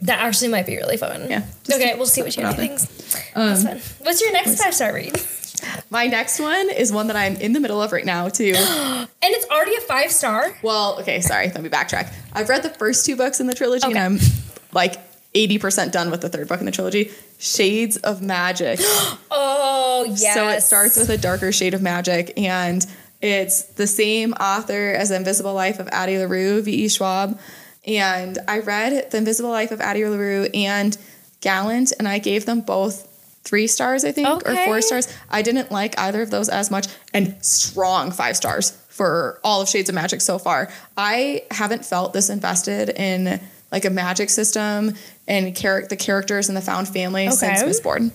That 0.00 0.18
actually 0.20 0.48
might 0.48 0.66
be 0.66 0.76
really 0.76 0.96
fun. 0.96 1.26
Yeah, 1.30 1.42
Okay, 1.72 1.94
we'll 1.96 2.06
see 2.06 2.22
what 2.22 2.36
you 2.36 2.42
it 2.42 2.46
Gianni 2.46 2.48
out 2.52 2.56
there. 2.56 2.78
thinks. 2.78 3.32
That's 3.34 3.62
fun. 3.64 3.80
What's 4.04 4.20
your 4.20 4.32
next 4.32 4.60
five 4.62 4.74
star 4.74 4.92
read? 4.92 5.20
My 5.90 6.06
next 6.06 6.38
one 6.38 6.70
is 6.70 6.92
one 6.92 7.06
that 7.08 7.16
I'm 7.16 7.34
in 7.36 7.52
the 7.52 7.60
middle 7.60 7.80
of 7.82 7.90
right 7.92 8.04
now 8.04 8.28
too. 8.28 8.54
And 9.20 9.34
it's 9.34 9.46
already 9.50 9.74
a 9.76 9.80
five 9.80 10.10
star. 10.12 10.56
well, 10.62 10.98
okay, 11.00 11.20
sorry, 11.20 11.46
let 11.48 11.60
me 11.62 11.68
backtrack. 11.68 12.12
I've 12.32 12.48
read 12.48 12.62
the 12.62 12.70
first 12.70 13.04
two 13.04 13.16
books 13.16 13.40
in 13.40 13.46
the 13.48 13.54
trilogy 13.54 13.86
Okay. 13.86 13.98
and 13.98 14.20
I'm 14.20 14.26
like 14.72 14.96
80% 15.34 15.90
done 15.92 16.10
with 16.10 16.20
the 16.22 16.28
third 16.28 16.46
book 16.48 16.60
in 16.60 16.66
the 16.66 16.72
trilogy, 16.72 17.10
Shades 17.38 17.96
of 17.98 18.22
Magic. 18.22 18.80
Oh 19.30 20.04
yes. 20.08 20.34
So 20.34 20.48
it 20.48 20.60
starts 20.62 20.96
with 20.96 21.08
a 21.10 21.18
darker 21.18 21.50
shade 21.50 21.74
of 21.74 21.82
magic 21.82 22.32
and 22.38 22.86
it's 23.20 23.62
the 23.64 23.86
same 23.86 24.32
author 24.34 24.90
as 24.92 25.08
The 25.08 25.16
Invisible 25.16 25.54
Life 25.54 25.78
of 25.80 25.88
Addie 25.90 26.18
LaRue, 26.18 26.62
V.E. 26.62 26.88
Schwab. 26.88 27.38
And 27.86 28.38
I 28.46 28.60
read 28.60 29.10
The 29.10 29.16
Invisible 29.18 29.50
Life 29.50 29.70
of 29.70 29.80
Addie 29.80 30.04
LaRue 30.06 30.48
and 30.54 30.96
Gallant, 31.40 31.92
and 31.98 32.06
I 32.06 32.18
gave 32.18 32.46
them 32.46 32.60
both 32.60 33.06
three 33.44 33.66
stars, 33.66 34.04
I 34.04 34.12
think, 34.12 34.28
or 34.28 34.54
four 34.66 34.82
stars. 34.82 35.08
I 35.30 35.42
didn't 35.42 35.70
like 35.72 35.98
either 35.98 36.20
of 36.22 36.30
those 36.30 36.48
as 36.48 36.70
much, 36.70 36.86
and 37.14 37.34
strong 37.44 38.10
five 38.10 38.36
stars 38.36 38.70
for 38.88 39.40
all 39.42 39.62
of 39.62 39.68
Shades 39.68 39.88
of 39.88 39.94
Magic 39.94 40.20
so 40.20 40.38
far. 40.38 40.70
I 40.96 41.42
haven't 41.50 41.84
felt 41.84 42.12
this 42.12 42.28
invested 42.30 42.90
in 42.90 43.40
like 43.72 43.84
a 43.84 43.90
magic 43.90 44.28
system 44.30 44.94
and 45.26 45.56
char- 45.56 45.86
the 45.88 45.96
characters 45.96 46.48
and 46.48 46.56
the 46.56 46.60
found 46.60 46.88
family 46.88 47.30
since 47.30 47.62
Okay. 47.62 47.70
Mistborn. 47.70 48.10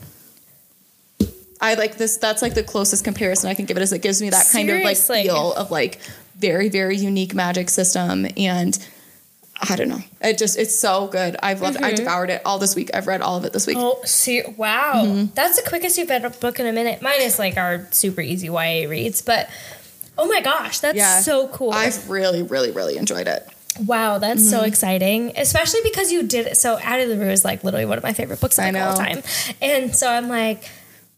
I 1.62 1.76
like 1.76 1.98
this. 1.98 2.18
That's 2.18 2.42
like 2.42 2.54
the 2.56 2.64
closest 2.64 3.04
comparison 3.04 3.50
I 3.50 3.54
can 3.54 3.66
give 3.66 3.78
it. 3.78 3.84
Is 3.84 3.94
it 3.94 4.02
gives 4.02 4.22
me 4.22 4.30
that 4.32 4.48
kind 4.52 4.70
of 4.70 4.82
like 4.82 4.98
feel 4.98 5.54
of 5.54 5.72
like 5.72 6.00
very 6.38 6.70
very 6.70 6.98
unique 6.98 7.34
magic 7.34 7.70
system, 7.70 8.28
and 8.36 8.78
I 9.70 9.76
don't 9.78 9.88
know. 9.88 10.00
It 10.22 10.38
just 10.38 10.58
it's 10.58 10.76
so 10.78 11.08
good. 11.08 11.38
I've 11.42 11.62
loved. 11.62 11.78
it. 11.78 11.84
I 11.84 11.94
devoured 11.94 12.30
it 12.32 12.42
all 12.46 12.60
this 12.60 12.76
week. 12.76 12.90
I've 12.94 13.08
read 13.08 13.22
all 13.22 13.38
of 13.38 13.46
it 13.46 13.54
this 13.54 13.66
week. 13.68 13.78
Oh, 13.80 14.02
see, 14.04 14.42
wow. 14.58 15.04
Mm-hmm. 15.06 15.34
That's 15.36 15.62
the 15.62 15.68
quickest 15.70 15.98
you've 15.98 16.10
read 16.10 16.26
a 16.26 16.30
book 16.32 16.60
in 16.60 16.66
a 16.66 16.74
minute. 16.74 17.02
Mine 17.02 17.22
is 17.22 17.40
like 17.40 17.56
our 17.58 17.88
super 17.92 18.20
easy 18.22 18.48
YA 18.48 18.90
reads, 18.90 19.22
but 19.22 19.50
oh 20.18 20.28
my 20.28 20.42
gosh, 20.42 20.80
that's 20.80 20.98
yeah, 20.98 21.22
so 21.22 21.48
cool. 21.50 21.72
I've 21.72 22.10
really 22.10 22.44
really 22.44 22.72
really 22.72 22.98
enjoyed 22.98 23.28
it. 23.28 23.48
wow, 23.86 24.18
that's 24.18 24.48
so 24.50 24.58
Mm-hmm. 24.58 24.66
exciting. 24.68 25.32
Especially 25.38 25.80
because 25.84 26.12
you 26.12 26.24
did 26.24 26.48
it. 26.48 26.58
So, 26.58 26.78
Addie 26.80 27.06
LaRue 27.06 27.30
is 27.32 27.46
like 27.46 27.64
literally 27.64 27.86
one 27.86 27.98
of 27.98 28.04
my 28.04 28.14
favorite 28.14 28.42
books 28.42 28.60
of 28.60 28.76
all 28.76 28.96
time. 28.98 29.22
And 29.62 29.96
so 29.96 30.08
I'm 30.12 30.28
like, 30.28 30.70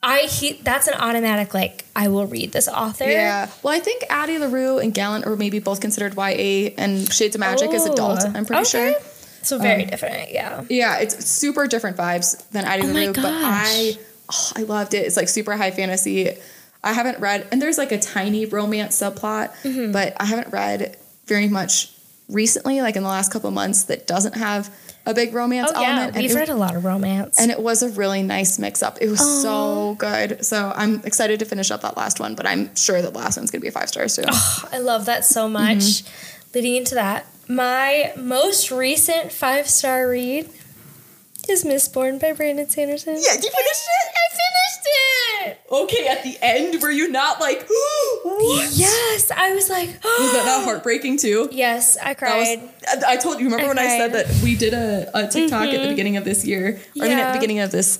I 0.08 0.20
he 0.28 0.54
that's 0.64 0.88
an 0.88 0.94
automatic 0.94 1.54
like 1.54 1.84
I 1.96 2.08
will 2.10 2.28
read 2.28 2.52
this 2.52 2.68
author. 2.68 3.06
Yeah. 3.10 3.50
Well, 3.64 3.74
I 3.74 3.80
think 3.80 4.04
Addie 4.10 4.38
LaRue 4.38 4.78
and 4.78 4.94
Gallant 4.94 5.26
are 5.26 5.36
maybe 5.36 5.60
both 5.60 5.82
considered 5.82 6.14
YA 6.16 6.70
and 6.78 7.12
Shades 7.12 7.36
of 7.36 7.40
Magic 7.40 7.72
is 7.74 7.86
adult, 7.86 8.20
Oh, 8.24 8.28
I'm 8.36 8.46
pretty 8.46 8.62
okay. 8.62 8.94
sure. 8.94 9.02
So 9.42 9.58
very 9.60 9.86
different, 9.86 10.32
yeah. 10.32 10.64
Yeah, 10.70 10.98
it's 11.00 11.26
super 11.26 11.68
different 11.68 11.98
vibes 11.98 12.48
than 12.50 12.66
Addie 12.66 12.84
Oh 12.84 12.92
LaRue, 12.94 13.14
but 13.14 13.26
I 13.26 13.98
oh, 14.32 14.52
I 14.56 14.62
loved 14.64 14.94
it. 14.94 15.06
It's 15.08 15.18
like 15.18 15.28
super 15.30 15.56
high 15.58 15.72
fantasy. 15.72 16.38
I 16.84 16.94
haven't 16.94 17.20
read 17.20 17.48
and 17.52 17.60
there's 17.62 17.78
like 17.80 17.92
a 17.92 18.00
tiny 18.00 18.46
romance 18.46 18.96
subplot, 19.02 19.54
Mm-hmm. 19.64 19.92
but 19.92 20.16
I 20.20 20.26
haven't 20.26 20.54
read 20.54 20.98
very 21.26 21.48
much 21.48 21.92
recently, 22.30 22.82
like 22.82 22.96
in 22.96 23.02
the 23.04 23.10
last 23.10 23.32
couple 23.32 23.50
months, 23.52 23.84
that 23.86 24.06
doesn't 24.08 24.34
have 24.36 24.70
a 25.06 25.14
big 25.14 25.34
romance 25.34 25.72
Oh 25.74 25.82
yeah, 25.82 25.88
element. 25.92 26.16
we've 26.16 26.24
and 26.26 26.32
it- 26.32 26.36
read 26.40 26.50
a 26.50 26.56
lot 26.56 26.76
of 26.76 26.84
romance. 26.86 27.40
and 27.40 27.52
it 27.52 27.60
was 27.60 27.84
a 27.84 27.90
really 27.90 28.24
nice 28.24 28.58
mix 28.60 28.82
up. 28.84 28.98
It 29.02 29.10
was 29.10 29.20
so 29.42 29.96
good. 30.00 30.44
So 30.46 30.72
I'm 30.76 31.02
excited 31.04 31.40
to 31.40 31.46
finish 31.46 31.70
up 31.72 31.82
that 31.82 31.96
last 31.98 32.20
one, 32.20 32.36
but 32.36 32.46
I'm 32.48 32.76
sure 32.76 33.02
the 33.02 33.12
last 33.12 33.38
one's 33.38 33.52
gonna 33.52 33.62
be 33.62 33.68
a 33.68 33.72
five 33.72 33.90
stars 33.90 34.16
too. 34.16 34.24
I 34.72 34.80
love 34.80 35.06
that 35.06 35.26
so 35.26 35.48
much. 35.48 35.78
Mm-hmm. 35.78 36.12
Leading 36.56 36.76
into 36.76 36.96
that, 36.96 37.26
my 37.48 38.14
most 38.18 38.72
recent 38.72 39.32
five 39.32 39.68
star 39.70 40.10
read 40.10 40.50
is 41.50 41.64
Mistborn 41.64 42.20
by 42.20 42.32
Brandon 42.34 42.68
Sanderson. 42.70 43.14
Yeah, 43.16 43.34
you 43.34 43.40
finished 43.40 43.54
it? 43.54 44.12
I 44.16 44.30
finished 44.32 44.88
it. 44.88 45.60
Okay, 45.72 46.08
at 46.08 46.24
the 46.24 46.38
end, 46.42 46.82
were 46.82 46.92
you 46.92 47.10
not 47.10 47.40
like, 47.40 47.68
what? 48.24 48.70
Yes, 48.74 49.32
I 49.32 49.54
was 49.54 49.70
like, 49.70 49.90
Was 50.04 50.32
that 50.34 50.44
not 50.46 50.64
heartbreaking 50.64 51.18
too? 51.18 51.50
yes, 51.52 51.98
I 51.98 52.14
cried. 52.14 52.62
was. 52.62 53.04
I 53.04 53.18
told 53.18 53.40
you. 53.40 53.46
Remember 53.46 53.66
I 53.66 53.68
when 53.70 53.80
I 53.80 53.88
said 53.98 54.14
that 54.14 54.28
we 54.44 54.56
did 54.56 54.74
a, 54.74 55.10
a 55.18 55.28
TikTok 55.28 55.68
at 55.68 55.82
the 55.82 55.90
beginning 55.90 56.18
of 56.18 56.26
this 56.26 56.46
year, 56.46 56.80
or 57.00 57.06
I 57.06 57.10
mean, 57.10 57.18
at 57.20 57.32
the 57.34 57.38
beginning 57.40 57.60
of 57.60 57.72
this, 57.72 58.00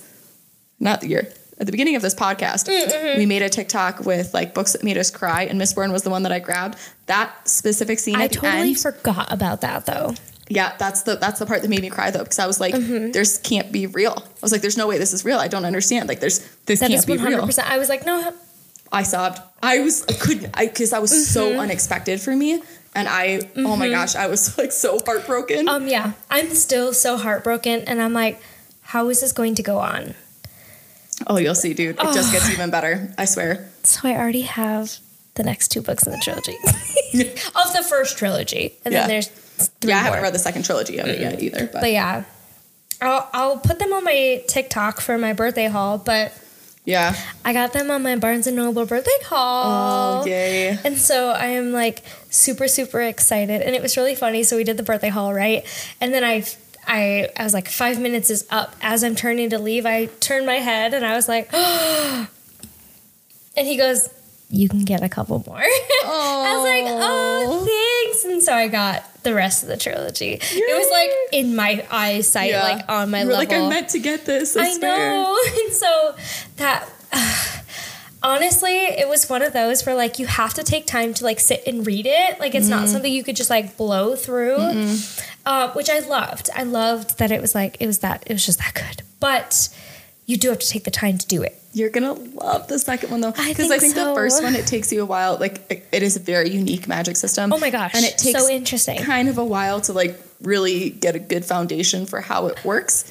not 0.80 1.00
the 1.00 1.08
year, 1.08 1.32
at 1.58 1.66
the 1.66 1.72
beginning 1.72 1.96
of 1.96 2.02
this 2.02 2.14
podcast, 2.14 2.66
Mm-hmm. 2.68 3.18
we 3.18 3.26
made 3.26 3.42
a 3.42 3.48
TikTok 3.48 4.00
with 4.00 4.34
like 4.34 4.54
books 4.54 4.72
that 4.72 4.82
made 4.84 4.98
us 4.98 5.10
cry, 5.10 5.42
and 5.44 5.60
Mistborn 5.60 5.92
was 5.92 6.02
the 6.02 6.10
one 6.10 6.22
that 6.24 6.32
I 6.32 6.38
grabbed. 6.38 6.78
That 7.06 7.48
specific 7.48 7.98
scene 7.98 8.16
I 8.16 8.26
totally 8.28 8.70
end, 8.70 8.78
forgot 8.80 9.32
about 9.32 9.60
that 9.62 9.86
though. 9.86 10.14
Yeah, 10.48 10.76
that's 10.78 11.02
the 11.02 11.16
that's 11.16 11.38
the 11.38 11.46
part 11.46 11.62
that 11.62 11.68
made 11.68 11.82
me 11.82 11.90
cry 11.90 12.10
though, 12.10 12.22
because 12.22 12.38
I 12.38 12.46
was 12.46 12.60
like, 12.60 12.74
Mm-hmm. 12.74 13.10
"There's 13.12 13.38
can't 13.38 13.72
be 13.72 13.86
real." 13.86 14.14
I 14.16 14.22
was 14.42 14.52
like, 14.52 14.60
"There's 14.60 14.76
no 14.76 14.86
way 14.86 14.98
this 14.98 15.12
is 15.12 15.24
real. 15.24 15.38
I 15.38 15.48
don't 15.48 15.64
understand. 15.64 16.08
Like, 16.08 16.20
there's 16.20 16.38
this 16.66 16.80
That 16.80 16.90
can't 16.90 17.06
be 17.06 17.16
real." 17.16 17.42
I 17.64 17.78
was 17.78 17.88
like, 17.88 18.06
no, 18.06 18.32
I 18.92 19.02
sobbed. 19.02 19.40
I 19.62 19.80
was 19.80 20.04
I 20.08 20.12
couldn't 20.12 20.50
I 20.54 20.66
because 20.66 20.90
that 20.90 21.02
was 21.02 21.10
Mm-hmm. 21.12 21.22
so 21.22 21.58
unexpected 21.58 22.20
for 22.20 22.34
me, 22.36 22.62
and 22.94 23.08
I 23.08 23.40
oh 23.56 23.76
my 23.76 23.88
gosh, 23.88 24.14
I 24.14 24.28
was 24.28 24.56
like 24.58 24.70
so 24.72 24.98
heartbroken. 25.04 25.68
um, 25.68 25.88
yeah, 25.88 26.12
I'm 26.30 26.50
still 26.50 26.92
so 26.92 27.16
heartbroken, 27.16 27.80
and 27.82 28.00
I'm 28.00 28.12
like, 28.12 28.40
how 28.82 29.08
is 29.08 29.20
this 29.20 29.32
going 29.32 29.56
to 29.56 29.62
go 29.62 29.78
on? 29.78 30.14
oh, 31.28 31.38
you'll 31.38 31.54
see, 31.54 31.72
dude. 31.74 31.96
It 31.98 32.12
just 32.14 32.30
gets 32.32 32.50
even 32.52 32.70
better. 32.70 33.12
I 33.18 33.24
swear. 33.24 33.68
So 33.82 34.08
I 34.08 34.12
already 34.16 34.42
have 34.42 34.98
the 35.34 35.42
next 35.42 35.68
two 35.68 35.82
books 35.82 36.06
in 36.06 36.12
the 36.12 36.18
trilogy 36.18 36.56
of 37.56 37.72
the 37.72 37.84
first 37.88 38.16
trilogy, 38.18 38.74
and 38.84 38.92
Yeah. 38.92 39.00
then 39.00 39.08
there's 39.08 39.30
three 39.56 39.90
yeah, 39.90 39.98
I 39.98 40.02
haven't 40.02 40.22
read 40.22 40.34
the 40.34 40.38
second 40.38 40.64
trilogy 40.64 40.98
of 40.98 41.06
it 41.06 41.20
yet 41.20 41.42
either. 41.42 41.66
But, 41.66 41.80
But 41.80 41.92
yeah, 41.92 42.24
I'll 43.00 43.28
I'll 43.32 43.58
put 43.58 43.78
them 43.78 43.92
on 43.92 44.04
my 44.04 44.42
TikTok 44.48 45.00
for 45.00 45.18
my 45.18 45.32
birthday 45.32 45.66
haul. 45.66 45.98
But 45.98 46.32
yeah. 46.84 47.16
I 47.44 47.52
got 47.52 47.72
them 47.72 47.90
on 47.90 48.02
my 48.02 48.16
Barnes 48.16 48.46
and 48.46 48.56
Noble 48.56 48.86
birthday 48.86 49.10
haul. 49.24 50.22
Oh 50.22 50.26
yay. 50.26 50.78
And 50.84 50.96
so 50.96 51.30
I 51.30 51.46
am 51.46 51.72
like 51.72 52.02
super 52.30 52.68
super 52.68 53.02
excited, 53.02 53.60
and 53.62 53.74
it 53.74 53.82
was 53.82 53.96
really 53.96 54.14
funny. 54.14 54.42
So 54.44 54.56
we 54.56 54.64
did 54.64 54.76
the 54.76 54.82
birthday 54.82 55.08
haul, 55.08 55.34
right? 55.34 55.64
And 56.00 56.14
then 56.14 56.24
I. 56.24 56.44
I, 56.88 57.30
I 57.36 57.42
was 57.42 57.52
like 57.52 57.68
five 57.68 58.00
minutes 58.00 58.30
is 58.30 58.46
up 58.48 58.76
as 58.80 59.02
i'm 59.02 59.16
turning 59.16 59.50
to 59.50 59.58
leave 59.58 59.86
i 59.86 60.06
turned 60.20 60.46
my 60.46 60.60
head 60.60 60.94
and 60.94 61.04
i 61.04 61.16
was 61.16 61.26
like 61.28 61.52
and 61.52 62.28
he 63.56 63.76
goes 63.76 64.08
you 64.50 64.68
can 64.68 64.84
get 64.84 65.02
a 65.02 65.08
couple 65.08 65.42
more 65.48 65.58
I 66.04 66.54
was 66.54 66.62
like, 66.62 66.84
oh, 66.86 67.64
thanks. 67.66 67.95
So 68.46 68.54
I 68.54 68.68
got 68.68 69.04
the 69.24 69.34
rest 69.34 69.62
of 69.64 69.68
the 69.68 69.76
trilogy. 69.76 70.38
It 70.40 70.78
was 70.78 70.90
like 70.90 71.10
in 71.32 71.54
my 71.56 71.84
eyesight, 71.90 72.50
Yeah. 72.50 72.62
like 72.62 72.84
on 72.88 73.10
my 73.10 73.20
You 73.22 73.26
were 73.26 73.32
level. 73.34 73.48
like 73.58 73.64
I 73.64 73.68
meant 73.68 73.88
to 73.90 73.98
get 73.98 74.24
this. 74.24 74.56
I, 74.56 74.70
I 74.70 74.72
know. 74.78 75.38
And 75.64 75.72
so 75.72 76.14
that 76.56 76.88
honestly, 78.22 78.72
it 79.02 79.08
was 79.08 79.28
one 79.28 79.42
of 79.42 79.52
those 79.52 79.84
where 79.86 79.94
like 79.94 80.18
you 80.18 80.26
have 80.26 80.54
to 80.54 80.62
take 80.62 80.86
time 80.86 81.14
to 81.14 81.24
like 81.24 81.40
sit 81.40 81.62
and 81.66 81.86
read 81.86 82.06
it. 82.06 82.40
Like 82.40 82.54
it's 82.54 82.66
Mm-hmm. 82.68 82.80
not 82.80 82.88
something 82.88 83.12
you 83.12 83.22
could 83.24 83.36
just 83.36 83.50
like 83.50 83.76
blow 83.76 84.16
through. 84.16 84.56
Uh, 85.44 85.72
which 85.74 85.88
I 85.90 86.00
loved. 86.00 86.50
I 86.54 86.64
loved 86.64 87.18
that 87.18 87.30
it 87.30 87.40
was 87.40 87.54
like 87.54 87.76
it 87.80 87.86
was 87.86 87.98
that 88.00 88.24
it 88.26 88.32
was 88.32 88.44
just 88.44 88.58
that 88.58 88.74
good. 88.74 89.02
But 89.20 89.68
you 90.26 90.36
do 90.36 90.48
have 90.50 90.58
to 90.58 90.68
take 90.68 90.84
the 90.84 90.90
time 90.90 91.18
to 91.18 91.26
do 91.26 91.42
it. 91.42 91.60
You're 91.76 91.90
gonna 91.90 92.14
love 92.14 92.68
the 92.68 92.78
second 92.78 93.10
one 93.10 93.20
though, 93.20 93.34
I 93.36 93.50
because 93.50 93.70
I 93.70 93.76
think 93.76 93.92
think 93.92 94.06
the 94.06 94.14
first 94.14 94.42
one 94.42 94.54
it 94.54 94.66
takes 94.66 94.90
you 94.90 95.02
a 95.02 95.04
while. 95.04 95.36
Like 95.38 95.84
it- 95.92 96.02
is 96.02 96.16
a 96.16 96.20
very 96.20 96.48
unique 96.48 96.88
magic 96.88 97.16
system. 97.16 97.52
Oh 97.52 97.58
my 97.58 97.68
gosh, 97.68 97.92
and 97.94 98.02
it 98.02 98.16
takes 98.16 98.38
so 98.40 98.48
interesting. 98.50 98.96
kind 99.02 99.28
of 99.28 99.36
a 99.36 99.44
while 99.44 99.82
to 99.82 99.92
like 99.92 100.18
really 100.40 100.88
get 100.88 101.14
a 101.14 101.18
good 101.18 101.44
foundation 101.44 102.06
for 102.06 102.22
how 102.22 102.46
it 102.46 102.64
works. 102.64 103.04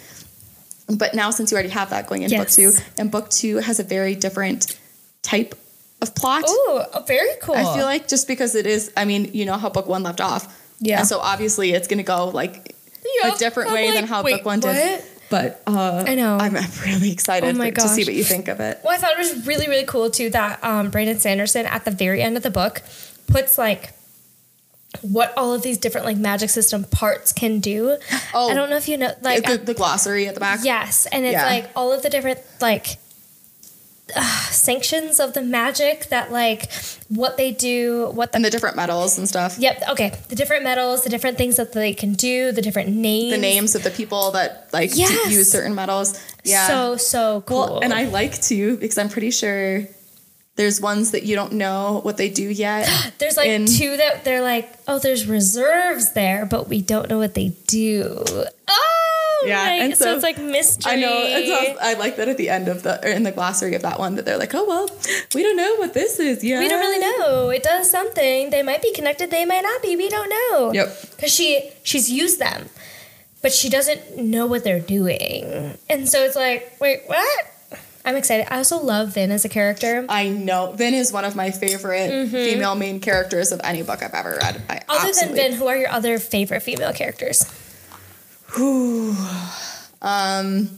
But 0.88 1.14
now, 1.14 1.30
since 1.30 1.52
you 1.52 1.56
already 1.56 1.70
have 1.70 1.92
that 1.92 2.08
going 2.08 2.24
into 2.24 2.38
book 2.38 2.50
two, 2.50 2.72
and 2.98 3.12
book 3.12 3.30
two 3.30 3.58
has 3.58 3.80
a 3.80 3.84
very 3.84 4.16
different 4.16 4.80
type 5.22 5.54
of 6.02 6.16
plot. 6.16 6.46
Oh, 6.48 7.04
very 7.08 7.36
cool. 7.44 7.54
I 7.54 7.76
feel 7.76 7.86
like 7.86 8.08
just 8.08 8.28
because 8.28 8.56
it 8.56 8.66
is, 8.66 8.92
I 8.98 9.06
mean, 9.06 9.30
you 9.32 9.46
know 9.46 9.58
how 9.58 9.70
book 9.70 9.86
one 9.88 10.02
left 10.02 10.22
off. 10.22 10.52
Yeah. 10.80 11.00
And 11.00 11.08
so 11.08 11.20
obviously 11.20 11.72
it's 11.74 11.88
going 11.88 12.00
to 12.00 12.04
go 12.04 12.30
like 12.30 12.76
Yeah, 13.22 13.36
a 13.36 13.38
different 13.38 13.70
I'm 13.70 13.76
way 13.76 13.92
than 13.92 14.06
how 14.06 14.24
wait, 14.24 14.38
book 14.38 14.46
one 14.46 14.62
what? 14.62 15.06
But 15.30 15.64
uh, 15.66 16.04
I 16.08 16.16
know. 16.16 16.38
I'm, 16.38 16.56
I'm 16.56 16.70
really 16.86 17.12
excited 17.12 17.56
Oh 17.56 17.58
for- 17.60 17.72
to 17.72 17.88
see 17.88 18.04
what 18.04 18.14
you 18.14 18.24
think 18.24 18.48
of 18.48 18.60
it. 18.60 18.80
Well, 18.84 18.94
I 18.94 18.98
thought 18.98 19.12
it 19.14 19.18
was 19.18 19.48
really, 19.48 19.68
really 19.68 19.86
cool 19.86 20.10
too 20.10 20.30
that 20.32 20.64
um, 20.64 20.90
Brandon 20.92 21.18
Sanderson 21.20 21.66
at 21.66 21.84
the 21.86 21.92
very 21.92 22.22
end 22.22 22.38
of 22.38 22.44
the 22.44 22.52
book 22.52 22.82
puts 23.28 23.58
like 23.58 23.94
what 25.02 25.34
all 25.36 25.54
of 25.54 25.62
these 25.62 25.78
different 25.78 26.06
like 26.06 26.18
magic 26.18 26.50
system 26.50 26.84
parts 26.86 27.34
can 27.34 27.60
do. 27.60 27.98
Oh. 28.34 28.50
I 28.50 28.54
don't 28.54 28.70
know 28.70 28.78
if 28.78 28.88
you 28.88 28.98
know, 28.98 29.12
like, 29.22 29.46
the, 29.46 29.58
the 29.58 29.74
glossary 29.74 30.28
at 30.28 30.36
the 30.36 30.40
back. 30.40 30.60
yes, 30.64 31.06
and 31.08 31.26
it's 31.26 31.34
Yeah. 31.34 31.46
like 31.46 31.70
all 31.76 31.92
of 31.92 32.02
the 32.02 32.10
different 32.10 32.40
like 32.62 32.98
uh, 34.16 34.22
sanctions 34.50 35.20
of 35.20 35.34
the 35.34 35.42
magic 35.42 36.06
that 36.10 36.32
like 36.32 36.72
what 37.10 37.38
they 37.38 37.52
do, 37.52 38.10
what 38.14 38.32
the 38.32 38.38
And 38.38 38.46
the 38.46 38.50
different 38.50 38.76
metals 38.76 39.18
and 39.18 39.28
stuff. 39.28 39.58
yep, 39.60 39.82
okay, 39.90 40.14
the 40.30 40.36
different 40.36 40.64
metals, 40.64 41.04
the 41.04 41.10
different 41.10 41.38
things 41.38 41.56
that 41.58 41.74
they 41.74 41.94
can 41.94 42.14
do, 42.14 42.52
the 42.52 42.62
different 42.62 42.90
names, 42.90 43.32
The 43.32 43.38
names 43.42 43.76
of 43.76 43.84
the 43.84 43.92
people 43.92 44.32
that 44.32 44.70
like 44.74 44.92
Yes. 44.96 45.32
use 45.32 45.52
certain 45.52 45.76
metals. 45.76 46.20
Yeah. 46.44 46.68
so 46.68 46.98
so 46.98 47.42
cool. 47.46 47.58
Well, 47.60 47.80
and 47.84 47.94
I 47.94 48.06
like 48.06 48.42
to 48.44 48.78
because 48.78 48.98
I'm 48.98 49.10
pretty 49.10 49.32
sure 49.32 49.86
there's 50.56 50.80
ones 50.80 51.12
that 51.12 51.24
you 51.24 51.36
don't 51.36 51.54
know 51.54 52.00
what 52.04 52.16
they 52.18 52.30
do 52.30 52.44
yet. 52.50 52.88
There's 53.20 53.36
like 53.36 53.48
in- 53.50 53.66
two 53.66 53.98
that 53.98 54.24
they're 54.24 54.42
like, 54.42 54.72
oh, 54.88 55.00
there's 55.00 55.28
reserves 55.28 56.14
there, 56.14 56.46
but 56.46 56.70
we 56.70 56.82
don't 56.82 57.10
know 57.10 57.18
what 57.18 57.34
they 57.34 57.50
do. 57.68 58.24
Oh, 58.70 59.05
Yeah, 59.48 59.64
right. 59.66 59.82
and 59.82 59.98
so, 59.98 60.06
so- 60.06 60.14
it's 60.16 60.24
like 60.24 60.38
mystery. 60.38 60.92
I 60.94 60.96
know. 60.98 61.14
It's 61.24 61.52
also, 61.52 61.80
I 61.82 61.94
like 61.94 62.18
that 62.18 62.28
at 62.28 62.38
the 62.38 62.50
end 62.50 62.68
of 62.68 62.84
the 62.84 63.04
or 63.06 63.12
in 63.12 63.24
the 63.24 63.32
glossary 63.32 63.76
of 63.76 63.82
that 63.84 64.00
one 64.00 64.16
that 64.16 64.26
they're 64.26 64.38
like, 64.38 64.54
oh 64.56 64.66
well, 64.66 64.90
we 65.34 65.44
don't 65.44 65.58
know 65.58 65.76
what 65.78 65.94
this 65.94 66.20
is 66.20 66.44
Yeah, 66.44 66.60
we 66.60 66.68
don't 66.68 66.80
really 66.80 67.00
know. 67.20 67.50
It 67.50 67.64
does 67.64 67.90
something. 67.90 68.50
They 68.50 68.64
might 68.64 68.82
be 68.82 68.94
connected. 68.94 69.32
They 69.32 69.46
might 69.46 69.62
not 69.62 69.82
be. 69.82 69.96
We 69.96 70.10
don't 70.10 70.30
know. 70.30 70.72
Yep. 70.74 71.02
Because 71.16 71.34
she 71.34 71.72
she's 71.84 72.10
used 72.12 72.40
them, 72.40 72.70
but 73.42 73.52
she 73.54 73.70
doesn't 73.70 74.18
know 74.18 74.46
what 74.48 74.64
they're 74.64 74.80
doing, 74.80 75.78
and 75.90 76.08
so 76.10 76.24
it's 76.24 76.36
like, 76.36 76.78
wait, 76.80 77.02
what? 77.08 77.52
I'm 78.08 78.16
excited. 78.16 78.46
I 78.54 78.58
also 78.58 78.78
love 78.78 79.16
Vin 79.16 79.32
as 79.32 79.46
a 79.46 79.50
character. 79.50 80.06
I 80.08 80.30
know. 80.30 80.74
Vin 80.74 80.94
is 80.94 81.12
one 81.12 81.26
of 81.26 81.36
my 81.36 81.50
favorite 81.50 82.30
female 82.30 82.76
main 82.76 83.00
characters 83.00 83.52
of 83.52 83.60
any 83.64 83.82
book 83.82 84.04
I've 84.04 84.14
ever 84.14 84.38
read. 84.40 84.62
I 84.70 84.76
Mm-hmm. 84.86 84.92
Other 84.92 85.12
than 85.26 85.36
Vin, 85.36 85.54
who 85.54 85.66
are 85.66 85.76
your 85.76 85.90
other 85.90 86.20
favorite 86.20 86.62
female 86.62 86.94
characters? 86.94 87.44
Um, 90.02 90.70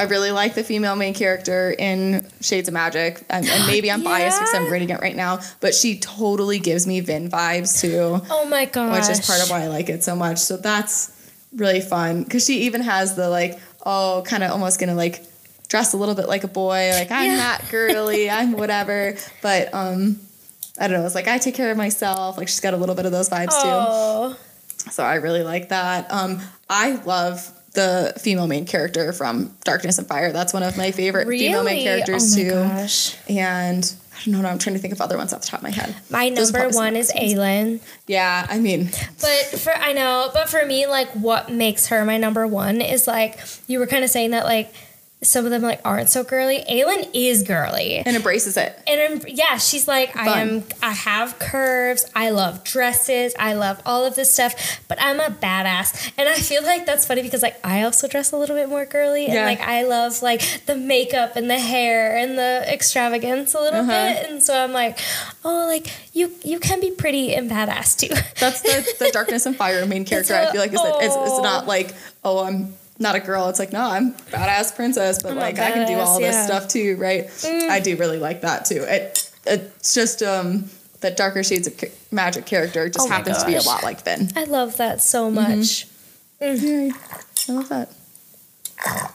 I 0.00 0.04
really 0.04 0.30
like 0.30 0.54
the 0.54 0.62
female 0.62 0.94
main 0.96 1.14
character 1.14 1.74
in 1.76 2.26
Shades 2.40 2.68
of 2.68 2.74
Magic, 2.74 3.20
and, 3.28 3.46
and 3.46 3.66
maybe 3.66 3.90
I'm 3.90 4.02
biased 4.04 4.38
because 4.38 4.54
I'm 4.54 4.70
reading 4.70 4.90
it 4.90 5.00
right 5.00 5.16
now, 5.16 5.40
but 5.60 5.74
she 5.74 5.98
totally 5.98 6.58
gives 6.60 6.86
me 6.86 7.00
Vin 7.00 7.28
vibes 7.30 7.80
too, 7.80 8.20
Oh 8.30 8.46
my 8.48 8.64
gosh. 8.66 9.08
which 9.08 9.18
is 9.18 9.26
part 9.26 9.42
of 9.42 9.50
why 9.50 9.62
I 9.62 9.66
like 9.68 9.88
it 9.88 10.04
so 10.04 10.14
much. 10.14 10.38
So 10.38 10.56
that's 10.56 11.12
really 11.54 11.80
fun 11.80 12.22
because 12.22 12.44
she 12.44 12.60
even 12.62 12.82
has 12.82 13.16
the 13.16 13.28
like, 13.28 13.58
oh, 13.84 14.22
kind 14.26 14.42
of 14.44 14.52
almost 14.52 14.78
gonna 14.78 14.94
like 14.94 15.24
dress 15.68 15.92
a 15.94 15.96
little 15.96 16.14
bit 16.14 16.28
like 16.28 16.44
a 16.44 16.48
boy, 16.48 16.90
like 16.92 17.10
I'm 17.10 17.30
Yeah. 17.32 17.36
not 17.36 17.68
girly, 17.70 18.30
I'm 18.30 18.52
whatever, 18.52 19.14
but 19.42 19.72
um. 19.74 20.20
I 20.80 20.86
don't 20.86 21.00
know. 21.00 21.06
It's 21.06 21.16
like 21.16 21.26
I 21.26 21.38
take 21.38 21.56
care 21.56 21.72
of 21.72 21.76
myself. 21.76 22.38
Like 22.38 22.46
she's 22.46 22.60
got 22.60 22.72
a 22.72 22.76
little 22.76 22.94
bit 22.94 23.04
of 23.04 23.10
those 23.10 23.28
vibes 23.28 23.50
too. 24.30 24.36
So 24.90 25.02
I 25.02 25.16
really 25.16 25.42
like 25.42 25.68
that. 25.70 26.10
Um, 26.12 26.40
I 26.68 26.92
love 27.04 27.52
the 27.74 28.14
female 28.18 28.46
main 28.46 28.64
character 28.64 29.12
from 29.12 29.54
Darkness 29.64 29.98
and 29.98 30.06
Fire. 30.06 30.32
That's 30.32 30.52
one 30.52 30.62
of 30.62 30.76
my 30.76 30.90
favorite 30.90 31.28
female 31.28 31.62
main 31.64 31.82
characters 31.82 32.34
oh 32.34 32.36
too. 32.36 32.50
Gosh. 32.50 33.16
And 33.28 33.94
I 34.26 34.30
don't 34.30 34.42
know. 34.42 34.48
I'm 34.48 34.58
trying 34.58 34.74
to 34.74 34.80
think 34.82 34.92
of 34.92 35.00
other 35.00 35.16
ones 35.16 35.32
off 35.32 35.42
the 35.42 35.46
top 35.46 35.60
of 35.60 35.64
my 35.64 35.70
head. 35.70 35.94
My 36.10 36.30
Those 36.30 36.52
number 36.52 36.74
one 36.74 36.96
is. 36.96 37.12
Aelin. 37.12 37.80
Yeah, 38.06 38.46
I 38.48 38.58
mean, 38.58 38.90
But 39.20 39.60
for 39.60 39.72
I 39.72 39.92
know, 39.92 40.30
but 40.32 40.48
for 40.48 40.64
me, 40.64 40.86
like 40.86 41.08
what 41.10 41.52
makes 41.52 41.86
her 41.88 42.04
my 42.04 42.16
number 42.16 42.46
one 42.46 42.80
is 42.80 43.06
like 43.06 43.38
you 43.66 43.78
were 43.78 43.86
kind 43.86 44.02
of 44.02 44.10
saying 44.10 44.30
that 44.32 44.44
like 44.44 44.72
some 45.20 45.44
of 45.44 45.50
them 45.50 45.62
like 45.62 45.80
aren't 45.84 46.08
so 46.08 46.22
girly. 46.22 46.64
Aelin 46.70 47.08
is 47.12 47.42
girly. 47.42 47.96
And 47.96 48.14
embraces 48.16 48.56
it. 48.56 48.78
And 48.86 49.14
um, 49.20 49.26
yeah, 49.26 49.56
she's 49.58 49.88
like, 49.88 50.16
I 50.16 50.40
am. 50.40 50.62
I 50.80 50.92
have 50.92 51.40
curves. 51.40 52.08
I 52.14 52.30
love 52.30 52.62
dresses. 52.62 53.34
I 53.36 53.54
love 53.54 53.82
all 53.84 54.04
of 54.04 54.14
this 54.14 54.32
stuff. 54.32 54.80
But 54.86 54.98
I'm 55.00 55.18
a 55.18 55.24
badass, 55.30 56.12
and 56.16 56.28
I 56.28 56.34
feel 56.36 56.62
like 56.62 56.86
that's 56.86 57.04
funny 57.04 57.22
because 57.22 57.42
like 57.42 57.58
I 57.66 57.82
also 57.82 58.06
dress 58.06 58.30
a 58.30 58.36
little 58.36 58.54
bit 58.54 58.68
more 58.68 58.84
girly, 58.86 59.26
and 59.26 59.44
like 59.44 59.60
I 59.60 59.82
love 59.82 60.22
like 60.22 60.62
the 60.66 60.76
makeup 60.76 61.34
and 61.34 61.50
the 61.50 61.58
hair 61.58 62.16
and 62.16 62.38
the 62.38 62.64
extravagance 62.72 63.54
a 63.54 63.60
little 63.60 63.80
Uh-huh. 63.80 63.90
bit. 64.14 64.30
And 64.30 64.40
so 64.42 64.56
I'm 64.56 64.72
like, 64.72 64.98
oh, 65.44 65.66
like 65.68 65.88
you 66.14 66.32
you 66.44 66.60
can 66.60 66.80
be 66.80 66.92
pretty 66.92 67.34
and 67.34 67.50
badass 67.50 67.98
too. 67.98 68.14
That's 68.38 68.60
the, 68.62 68.86
the 69.00 69.10
darkness 69.12 69.46
and 69.46 69.56
fire 69.56 69.84
main 69.84 70.04
character. 70.04 70.34
That's 70.34 70.50
I 70.50 70.52
feel 70.52 70.60
like 70.60 70.72
is 70.72 70.80
that 70.80 70.94
it's, 71.02 71.16
it's 71.16 71.42
not 71.42 71.66
like 71.66 71.92
oh 72.24 72.44
I'm 72.44 72.74
not 72.98 73.14
a 73.14 73.20
girl. 73.20 73.48
It's 73.48 73.58
like 73.58 73.72
no 73.72 73.80
I'm 73.82 74.12
badass 74.14 74.74
princess, 74.74 75.22
but 75.22 75.32
I'm 75.32 75.36
like 75.38 75.58
I 75.58 75.70
can 75.72 75.86
do 75.86 75.94
all 75.94 76.18
this 76.18 76.34
yeah. 76.34 76.42
Mm. 76.42 76.46
stuff 76.46 76.68
too, 76.68 76.96
right? 76.96 77.26
I 77.70 77.80
do 77.80 77.96
really 77.96 78.18
like 78.18 78.40
that 78.42 78.64
too. 78.64 78.84
It 78.86 79.30
it's 79.46 79.94
just 79.94 80.22
um 80.22 80.68
that 81.00 81.16
darker 81.16 81.42
shades 81.44 81.66
of 81.68 81.74
magic 82.10 82.44
character 82.44 82.88
just 82.88 83.06
Oh 83.06 83.10
happens 83.10 83.38
to 83.38 83.46
be 83.46 83.54
a 83.54 83.62
lot 83.62 83.82
like 83.84 84.04
Vin. 84.04 84.30
I 84.36 84.44
love 84.44 84.76
that 84.78 85.00
so 85.00 85.30
Mm-hmm. 85.30 85.58
much. 85.58 85.86
Yay. 86.40 86.90
I 87.48 87.52
love 87.52 87.68
that. 87.68 87.90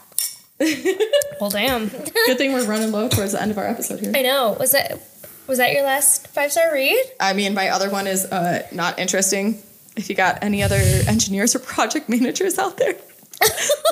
Well, 1.40 1.50
damn. 1.50 1.88
Good 2.26 2.38
thing 2.38 2.52
we're 2.52 2.64
running 2.64 2.92
low 2.92 3.08
towards 3.08 3.32
the 3.32 3.42
end 3.42 3.50
of 3.50 3.58
our 3.58 3.66
episode 3.66 4.00
here. 4.00 4.12
I 4.14 4.22
know. 4.22 4.56
Was 4.58 4.70
that 4.70 5.00
was 5.46 5.58
that 5.58 5.72
your 5.72 5.82
last 5.82 6.28
five 6.28 6.52
star 6.52 6.72
read? 6.72 7.04
I 7.20 7.32
mean, 7.32 7.54
my 7.54 7.68
other 7.70 7.90
one 7.90 8.06
is 8.06 8.24
uh, 8.24 8.66
not 8.72 8.98
interesting. 8.98 9.60
If 9.96 10.08
you 10.08 10.14
got 10.14 10.42
any 10.42 10.62
other 10.62 10.76
engineers 10.76 11.54
or 11.54 11.58
project 11.58 12.08
managers 12.14 12.58
out 12.58 12.78
there, 12.78 12.94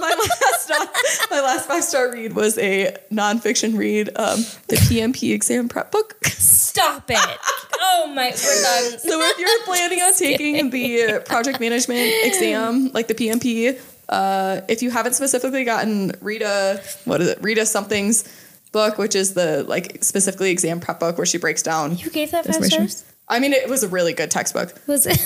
my 0.01 0.11
last 0.43 0.69
non- 0.69 0.89
my 1.31 1.41
last 1.41 1.67
five 1.69 1.85
star 1.85 2.13
read 2.13 2.35
was 2.35 2.59
a 2.59 2.97
nonfiction 3.11 3.77
read, 3.77 4.09
um, 4.17 4.39
the 4.69 4.77
PMP 4.77 5.33
exam 5.35 5.69
prep 5.69 5.91
book. 5.93 6.25
Stop 6.25 7.11
it. 7.11 7.39
oh 7.81 8.13
my, 8.15 8.33
we're 8.45 8.63
done. 8.91 8.99
So 8.99 9.21
if 9.21 9.39
you're 9.39 9.65
planning 9.65 10.01
on 10.01 10.15
taking 10.17 10.71
the 10.71 11.05
uh, 11.05 11.21
project 11.21 11.61
management 11.61 12.13
exam, 12.25 12.91
like 12.93 13.09
the 13.09 13.15
PMP, 13.15 13.79
uh, 14.09 14.61
if 14.69 14.83
you 14.83 14.91
haven't 14.91 15.15
specifically 15.15 15.65
gotten 15.65 16.13
Rita, 16.21 16.83
what 17.05 17.21
is 17.21 17.29
it, 17.29 17.39
Rita 17.43 17.67
something's 17.67 18.25
book, 18.73 18.99
which 18.99 19.15
is 19.15 19.35
the 19.35 19.65
like 19.65 20.03
specifically 20.03 20.51
exam 20.51 20.81
prep 20.81 20.99
book 21.01 21.19
where 21.19 21.27
she 21.27 21.39
breaks 21.39 21.63
down 21.63 21.97
You 21.97 22.11
gave 22.11 22.31
that 22.31 22.47
five 22.47 22.65
stars? 22.65 23.05
I 23.29 23.39
mean, 23.39 23.53
it 23.53 23.69
was 23.69 23.83
a 23.83 23.89
really 23.89 24.13
good 24.13 24.31
textbook. 24.31 24.75
Was 24.87 25.07
it? 25.07 25.19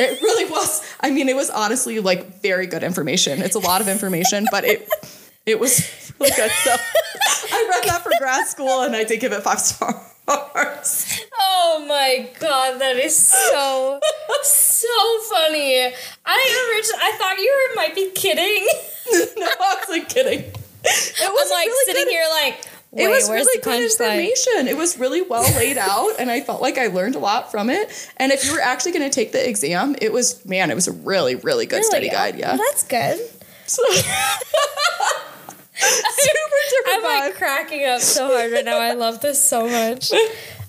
It 0.00 0.20
really 0.22 0.50
was. 0.50 0.82
I 1.00 1.10
mean, 1.10 1.28
it 1.28 1.36
was 1.36 1.50
honestly 1.50 2.00
like 2.00 2.40
very 2.42 2.66
good 2.66 2.82
information. 2.82 3.42
It's 3.42 3.54
a 3.56 3.58
lot 3.60 3.80
of 3.80 3.88
information, 3.88 4.46
but 4.50 4.64
it 4.64 4.88
it 5.46 5.58
was 5.58 6.12
really 6.20 6.34
good. 6.36 6.50
So 6.50 6.72
I 6.72 7.68
read 7.70 7.88
that 7.88 8.02
for 8.02 8.10
grad 8.18 8.46
school, 8.46 8.82
and 8.82 8.94
I 8.94 9.04
did 9.04 9.20
give 9.20 9.32
it 9.32 9.42
five 9.42 9.60
stars. 9.60 9.94
Oh 11.40 11.84
my 11.88 12.28
god, 12.38 12.80
that 12.80 12.96
is 12.96 13.16
so 13.16 14.00
so 14.42 14.88
funny. 15.30 15.80
I 16.26 16.72
originally 16.74 17.02
I 17.02 17.16
thought 17.18 17.38
you 17.38 17.68
were 17.70 17.74
might 17.76 17.94
be 17.94 18.10
kidding. 18.10 18.66
no, 19.38 19.46
I 19.46 19.76
wasn't 19.86 20.08
kidding. 20.08 20.40
It 20.40 21.32
was 21.32 21.50
I'm 21.50 21.56
like 21.56 21.66
really 21.66 21.84
sitting 21.86 22.04
good. 22.04 22.10
here 22.10 22.26
like, 22.30 22.60
wait, 22.90 23.04
it 23.04 23.08
was 23.08 23.28
really 23.28 23.60
good 23.62 23.82
information. 23.82 24.68
It 24.68 24.76
was 24.76 24.98
really 24.98 25.22
well 25.22 25.42
laid 25.56 25.76
out, 25.78 26.12
and 26.18 26.30
I 26.30 26.40
felt 26.40 26.62
like 26.62 26.78
I 26.78 26.86
learned 26.88 27.14
a 27.14 27.18
lot 27.18 27.50
from 27.50 27.70
it. 27.70 28.10
And 28.16 28.32
if 28.32 28.44
you 28.44 28.52
were 28.52 28.60
actually 28.60 28.92
going 28.92 29.08
to 29.08 29.14
take 29.14 29.32
the 29.32 29.46
exam, 29.48 29.94
it 30.00 30.12
was 30.12 30.44
man, 30.46 30.70
it 30.70 30.74
was 30.74 30.88
a 30.88 30.92
really, 30.92 31.34
really 31.36 31.66
good 31.66 31.84
study 31.84 32.08
guide. 32.08 32.36
Yeah, 32.38 32.56
Well, 32.56 32.64
that's 32.70 32.84
good. 32.84 33.18
So- 33.66 33.82
super 35.80 36.38
I'm 36.88 37.02
like 37.02 37.34
cracking 37.36 37.84
up 37.84 38.00
so 38.00 38.26
hard 38.28 38.52
right 38.52 38.64
now. 38.64 38.78
I 38.78 38.94
love 38.94 39.20
this 39.20 39.42
so 39.46 39.68
much. 39.68 40.10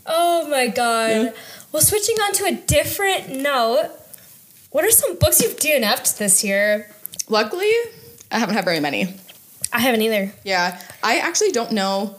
Oh 0.06 0.48
my 0.50 0.68
god. 0.68 1.34
Well, 1.72 1.82
switching 1.82 2.16
on 2.18 2.34
to 2.34 2.46
a 2.46 2.52
different 2.54 3.30
note, 3.30 3.90
what 4.72 4.84
are 4.84 4.92
some 4.92 5.18
books 5.18 5.42
you've 5.42 5.58
DNF'd 5.58 6.18
this 6.20 6.44
year? 6.44 6.90
Luckily, 7.28 7.72
I 8.32 8.40
haven't 8.40 8.56
had 8.56 8.66
very 8.66 8.80
many. 8.80 9.16
I 9.72 9.80
haven't 9.80 10.02
either. 10.02 10.32
Yeah, 10.44 10.82
I 11.04 11.20
actually 11.20 11.52
don't 11.52 11.72
know. 11.72 12.16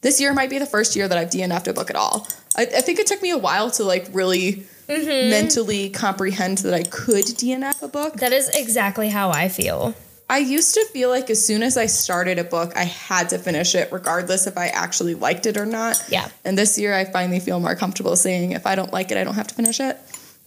This 0.00 0.20
year 0.20 0.34
might 0.34 0.50
be 0.50 0.58
the 0.58 0.66
first 0.66 0.96
year 0.96 1.08
that 1.08 1.16
I've 1.16 1.30
DNF'd 1.30 1.68
a 1.68 1.72
book 1.72 1.88
at 1.90 1.96
all. 1.96 2.28
I, 2.56 2.62
I 2.62 2.80
think 2.82 2.98
it 2.98 3.06
took 3.06 3.22
me 3.22 3.30
a 3.30 3.38
while 3.38 3.70
to 3.72 3.84
like 3.84 4.08
really 4.12 4.66
Mm-hmm. 4.86 5.30
mentally 5.30 5.88
comprehend 5.88 6.58
that 6.58 6.74
I 6.74 6.82
could 6.82 7.24
DNF 7.24 7.82
a 7.82 7.88
book. 7.88 8.16
That 8.16 8.34
is 8.34 8.50
exactly 8.50 9.08
how 9.08 9.30
I 9.30 9.48
feel. 9.48 9.94
I 10.28 10.38
used 10.38 10.74
to 10.74 10.84
feel 10.92 11.08
like 11.08 11.30
as 11.30 11.42
soon 11.42 11.62
as 11.62 11.78
I 11.78 11.86
started 11.86 12.38
a 12.38 12.44
book, 12.44 12.76
I 12.76 12.84
had 12.84 13.30
to 13.30 13.38
finish 13.38 13.74
it, 13.74 13.90
regardless 13.90 14.46
if 14.46 14.58
I 14.58 14.66
actually 14.68 15.14
liked 15.14 15.46
it 15.46 15.56
or 15.56 15.64
not. 15.64 16.02
Yeah. 16.10 16.28
And 16.44 16.58
this 16.58 16.78
year, 16.78 16.92
I 16.94 17.06
finally 17.06 17.40
feel 17.40 17.60
more 17.60 17.74
comfortable 17.74 18.14
saying 18.14 18.52
if 18.52 18.66
I 18.66 18.74
don't 18.74 18.92
like 18.92 19.10
it, 19.10 19.16
I 19.16 19.24
don't 19.24 19.36
have 19.36 19.46
to 19.46 19.54
finish 19.54 19.80
it, 19.80 19.98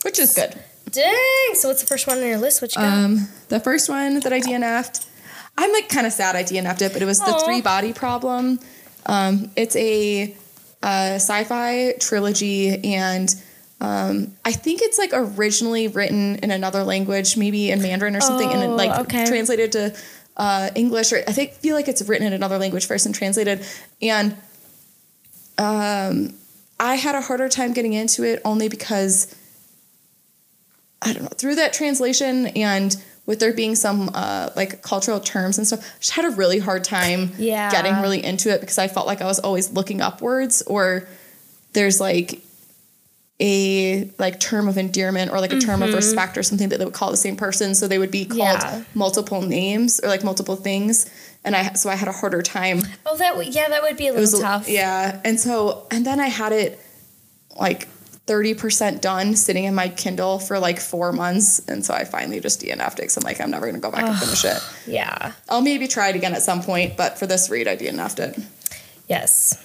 which 0.04 0.20
is 0.20 0.36
good. 0.36 0.54
Dang. 0.90 1.56
So 1.56 1.68
what's 1.68 1.82
the 1.82 1.88
first 1.88 2.08
one 2.08 2.18
on 2.18 2.26
your 2.26 2.38
list? 2.38 2.62
You? 2.62 2.82
Um, 2.82 3.28
the 3.50 3.60
first 3.60 3.90
one 3.90 4.20
that 4.22 4.32
I 4.34 4.40
DNF'd, 4.40 5.06
I'm 5.58 5.72
like 5.72 5.90
kind 5.90 6.08
of 6.08 6.14
sad 6.14 6.36
I 6.36 6.44
DNF'd 6.44 6.82
it, 6.82 6.94
but 6.94 7.02
it 7.02 7.06
was 7.06 7.20
the 7.20 7.42
three 7.46 7.62
body 7.62 7.94
problem. 7.94 8.60
Um, 9.06 9.52
it's 9.56 9.76
a, 9.76 10.36
uh 10.84 11.16
sci-fi 11.16 11.94
trilogy, 12.00 12.84
and 12.84 13.34
um, 13.82 14.34
I 14.46 14.52
think 14.52 14.82
it's 14.82 14.98
like 14.98 15.12
originally 15.14 15.88
written 15.88 16.36
in 16.38 16.52
another 16.52 16.84
language, 16.84 17.38
maybe 17.38 17.72
in 17.72 17.82
Mandarin 17.82 18.16
or 18.16 18.22
something, 18.22 18.50
and 18.52 18.62
then 18.62 18.72
Oh, 18.72 18.76
like 18.76 19.00
okay. 19.02 19.26
translated 19.26 19.72
to 19.74 19.96
uh, 20.36 20.70
English. 20.76 21.12
Or 21.14 21.18
I 21.28 21.32
think 21.32 21.54
feel 21.54 21.76
like 21.76 21.88
it's 21.88 22.02
written 22.08 22.28
in 22.28 22.34
another 22.34 22.58
language 22.58 22.86
first 22.86 23.06
and 23.06 23.14
translated. 23.14 23.66
And 24.02 24.36
um, 25.58 26.34
I 26.80 26.96
had 26.96 27.16
a 27.16 27.22
harder 27.22 27.50
time 27.50 27.74
getting 27.74 27.94
into 27.94 28.24
it 28.24 28.42
only 28.46 28.68
because 28.68 29.34
I 31.02 31.14
don't 31.14 31.24
know, 31.24 31.30
through 31.30 31.56
that 31.56 31.74
translation 31.74 32.48
and 32.48 32.96
with 33.26 33.40
there 33.40 33.54
being 33.54 33.76
some 33.76 34.10
uh, 34.14 34.50
like 34.56 34.82
cultural 34.82 35.20
terms 35.20 35.58
and 35.58 35.68
stuff, 35.68 35.82
I 35.82 36.00
just 36.00 36.12
had 36.14 36.26
a 36.26 36.30
really 36.30 36.60
hard 36.60 36.84
time 36.86 37.32
Yeah. 37.38 37.70
getting 37.72 38.00
really 38.02 38.24
into 38.24 38.50
it 38.54 38.62
because 38.62 38.78
I 38.78 38.88
felt 38.88 39.06
like 39.06 39.22
I 39.22 39.26
was 39.26 39.40
always 39.40 39.70
looking 39.72 40.00
upwards 40.02 40.62
or 40.64 41.08
there's 41.74 42.00
like 42.00 42.42
a 43.40 44.10
like 44.18 44.40
term 44.40 44.68
of 44.68 44.78
endearment 44.80 45.32
or 45.32 45.40
like 45.40 45.54
a 45.54 45.60
term 45.60 45.84
of 45.84 45.94
respect 45.94 46.38
or 46.38 46.44
something 46.44 46.70
that 46.70 46.80
they 46.80 46.86
would 46.86 46.94
call 46.94 47.12
the 47.12 47.18
same 47.18 47.36
person. 47.36 47.76
So 47.76 47.88
they 47.88 48.00
would 48.00 48.10
be 48.10 48.26
called 48.26 48.40
Yeah. 48.40 48.84
multiple 48.96 49.42
names 49.42 50.00
or 50.00 50.08
like 50.08 50.24
multiple 50.24 50.56
things. 50.56 51.06
And 51.44 51.56
I 51.56 51.74
so 51.74 51.90
I 51.90 51.96
had 51.96 52.08
a 52.08 52.12
harder 52.14 52.42
time 52.42 52.82
oh, 53.06 53.16
that 53.18 53.38
would 53.38 53.54
yeah, 53.54 53.70
that 53.70 53.84
would 53.84 53.96
be 53.98 54.08
a 54.08 54.14
it 54.14 54.20
was 54.20 54.34
little 54.34 54.48
tough. 54.48 54.68
Yeah, 54.68 55.22
and 55.24 55.40
so 55.40 55.86
and 55.92 56.06
then 56.06 56.20
I 56.20 56.28
had 56.28 56.52
it 56.52 56.80
like 57.60 57.88
thirty 58.28 58.54
percent 58.54 59.02
done, 59.02 59.36
sitting 59.36 59.64
in 59.64 59.74
my 59.74 59.88
Kindle 59.90 60.38
for 60.38 60.60
like 60.60 60.80
four 60.80 61.12
months, 61.14 61.60
and 61.68 61.84
so 61.86 61.94
I 61.94 62.04
finally 62.04 62.40
just 62.40 62.62
DNF'd 62.62 63.00
it. 63.00 63.04
'cause 63.04 63.18
I'm 63.18 63.24
like, 63.24 63.40
I'm 63.42 63.50
never 63.50 63.66
gonna 63.66 63.80
go 63.80 63.90
back 63.90 64.04
and 64.04 64.18
finish 64.20 64.44
it. 64.46 64.62
Yeah. 64.86 65.32
I'll 65.50 65.62
maybe 65.62 65.88
try 65.88 66.10
it 66.10 66.16
again 66.16 66.34
at 66.36 66.42
some 66.44 66.62
point, 66.62 66.98
but 66.98 67.18
for 67.18 67.26
this 67.26 67.50
read, 67.50 67.68
I 67.68 67.76
DNF'd 67.78 68.20
it. 68.20 68.38
Yes. 69.08 69.58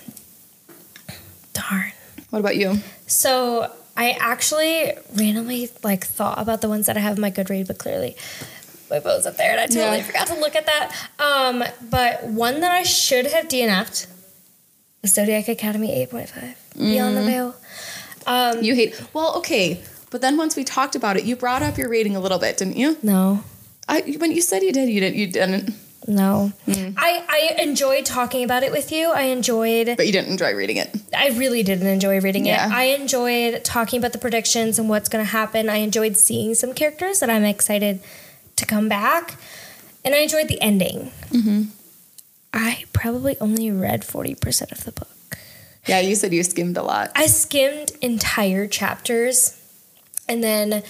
Darn. 1.52 1.92
What 2.30 2.38
about 2.38 2.56
you? 2.56 2.78
So 3.06 3.70
I 3.96 4.12
actually 4.12 4.92
randomly 5.14 5.70
like 5.82 6.06
thought 6.06 6.38
about 6.38 6.60
the 6.62 6.68
ones 6.68 6.86
that 6.86 6.96
I 6.96 7.00
have 7.00 7.16
in 7.16 7.20
my 7.20 7.30
good 7.30 7.50
read, 7.50 7.66
but 7.66 7.78
clearly 7.78 8.16
my 8.90 9.00
phone's 9.00 9.26
up 9.26 9.36
there 9.36 9.50
and 9.52 9.60
I 9.60 9.66
totally 9.66 9.98
Yeah. 9.98 10.02
forgot 10.04 10.26
to 10.28 10.34
look 10.34 10.54
at 10.56 10.66
that. 10.66 10.94
Um, 11.18 11.64
but 11.90 12.24
one 12.24 12.60
that 12.60 12.72
I 12.72 12.84
should 12.84 13.26
have 13.26 13.48
DNF'd 13.48 14.06
was 15.02 15.12
Zodiac 15.14 15.48
Academy 15.48 15.90
8.5 16.06 16.54
Beyond 16.78 17.14
Mm-hmm. 17.14 17.14
the 17.16 17.22
Veil. 17.30 17.54
Um, 18.26 18.62
You 18.62 18.74
hate 18.74 19.00
well, 19.12 19.36
okay, 19.38 19.80
but 20.10 20.20
then 20.20 20.36
once 20.36 20.56
we 20.56 20.64
talked 20.64 20.94
about 20.94 21.16
it, 21.16 21.24
you 21.24 21.36
brought 21.36 21.62
up 21.62 21.76
your 21.78 21.88
rating 21.88 22.16
a 22.16 22.20
little 22.20 22.38
bit, 22.38 22.56
didn't 22.58 22.76
you? 22.76 22.96
no, 23.02 23.42
I 23.88 24.00
when 24.18 24.32
you 24.32 24.40
said 24.42 24.62
you 24.62 24.72
did, 24.72 24.88
you 24.88 25.00
didn't. 25.00 25.16
You 25.18 25.26
didn't, 25.26 25.74
no. 26.08 26.52
Mm. 26.66 26.94
I, 26.96 27.24
I 27.28 27.62
enjoyed 27.62 28.04
talking 28.04 28.42
about 28.44 28.62
it 28.64 28.72
with 28.72 28.90
you. 28.90 29.10
I 29.12 29.22
enjoyed 29.22 29.96
but 29.96 30.04
you 30.06 30.12
didn't 30.12 30.30
enjoy 30.32 30.52
reading 30.54 30.76
it. 30.76 30.90
I 31.16 31.28
really 31.30 31.62
didn't 31.62 31.86
enjoy 31.86 32.20
reading 32.20 32.44
Yeah. 32.46 32.66
it. 32.66 32.72
I 32.72 32.84
enjoyed 32.84 33.62
talking 33.64 33.98
about 33.98 34.12
the 34.12 34.18
predictions 34.18 34.78
and 34.80 34.88
what's 34.88 35.08
going 35.08 35.24
to 35.24 35.30
happen. 35.30 35.68
I 35.68 35.76
enjoyed 35.76 36.16
seeing 36.16 36.54
some 36.56 36.72
characters 36.74 37.20
that 37.20 37.30
I'm 37.30 37.44
excited 37.44 38.00
to 38.56 38.66
come 38.66 38.88
back. 38.88 39.36
And 40.04 40.12
I 40.14 40.18
enjoyed 40.18 40.48
the 40.48 40.60
ending. 40.60 41.12
Mm-hmm. 41.30 41.62
I 42.52 42.84
probably 42.92 43.36
only 43.40 43.70
read 43.70 44.02
40% 44.02 44.72
of 44.72 44.84
the 44.84 44.90
book. 44.92 45.08
Yeah, 45.86 46.00
you 46.00 46.14
said 46.14 46.32
you 46.32 46.42
skimmed 46.42 46.76
a 46.76 46.82
lot. 46.82 47.10
I 47.16 47.26
skimmed 47.26 47.92
entire 48.00 48.66
chapters 48.66 49.58
and 50.28 50.42
then 50.42 50.82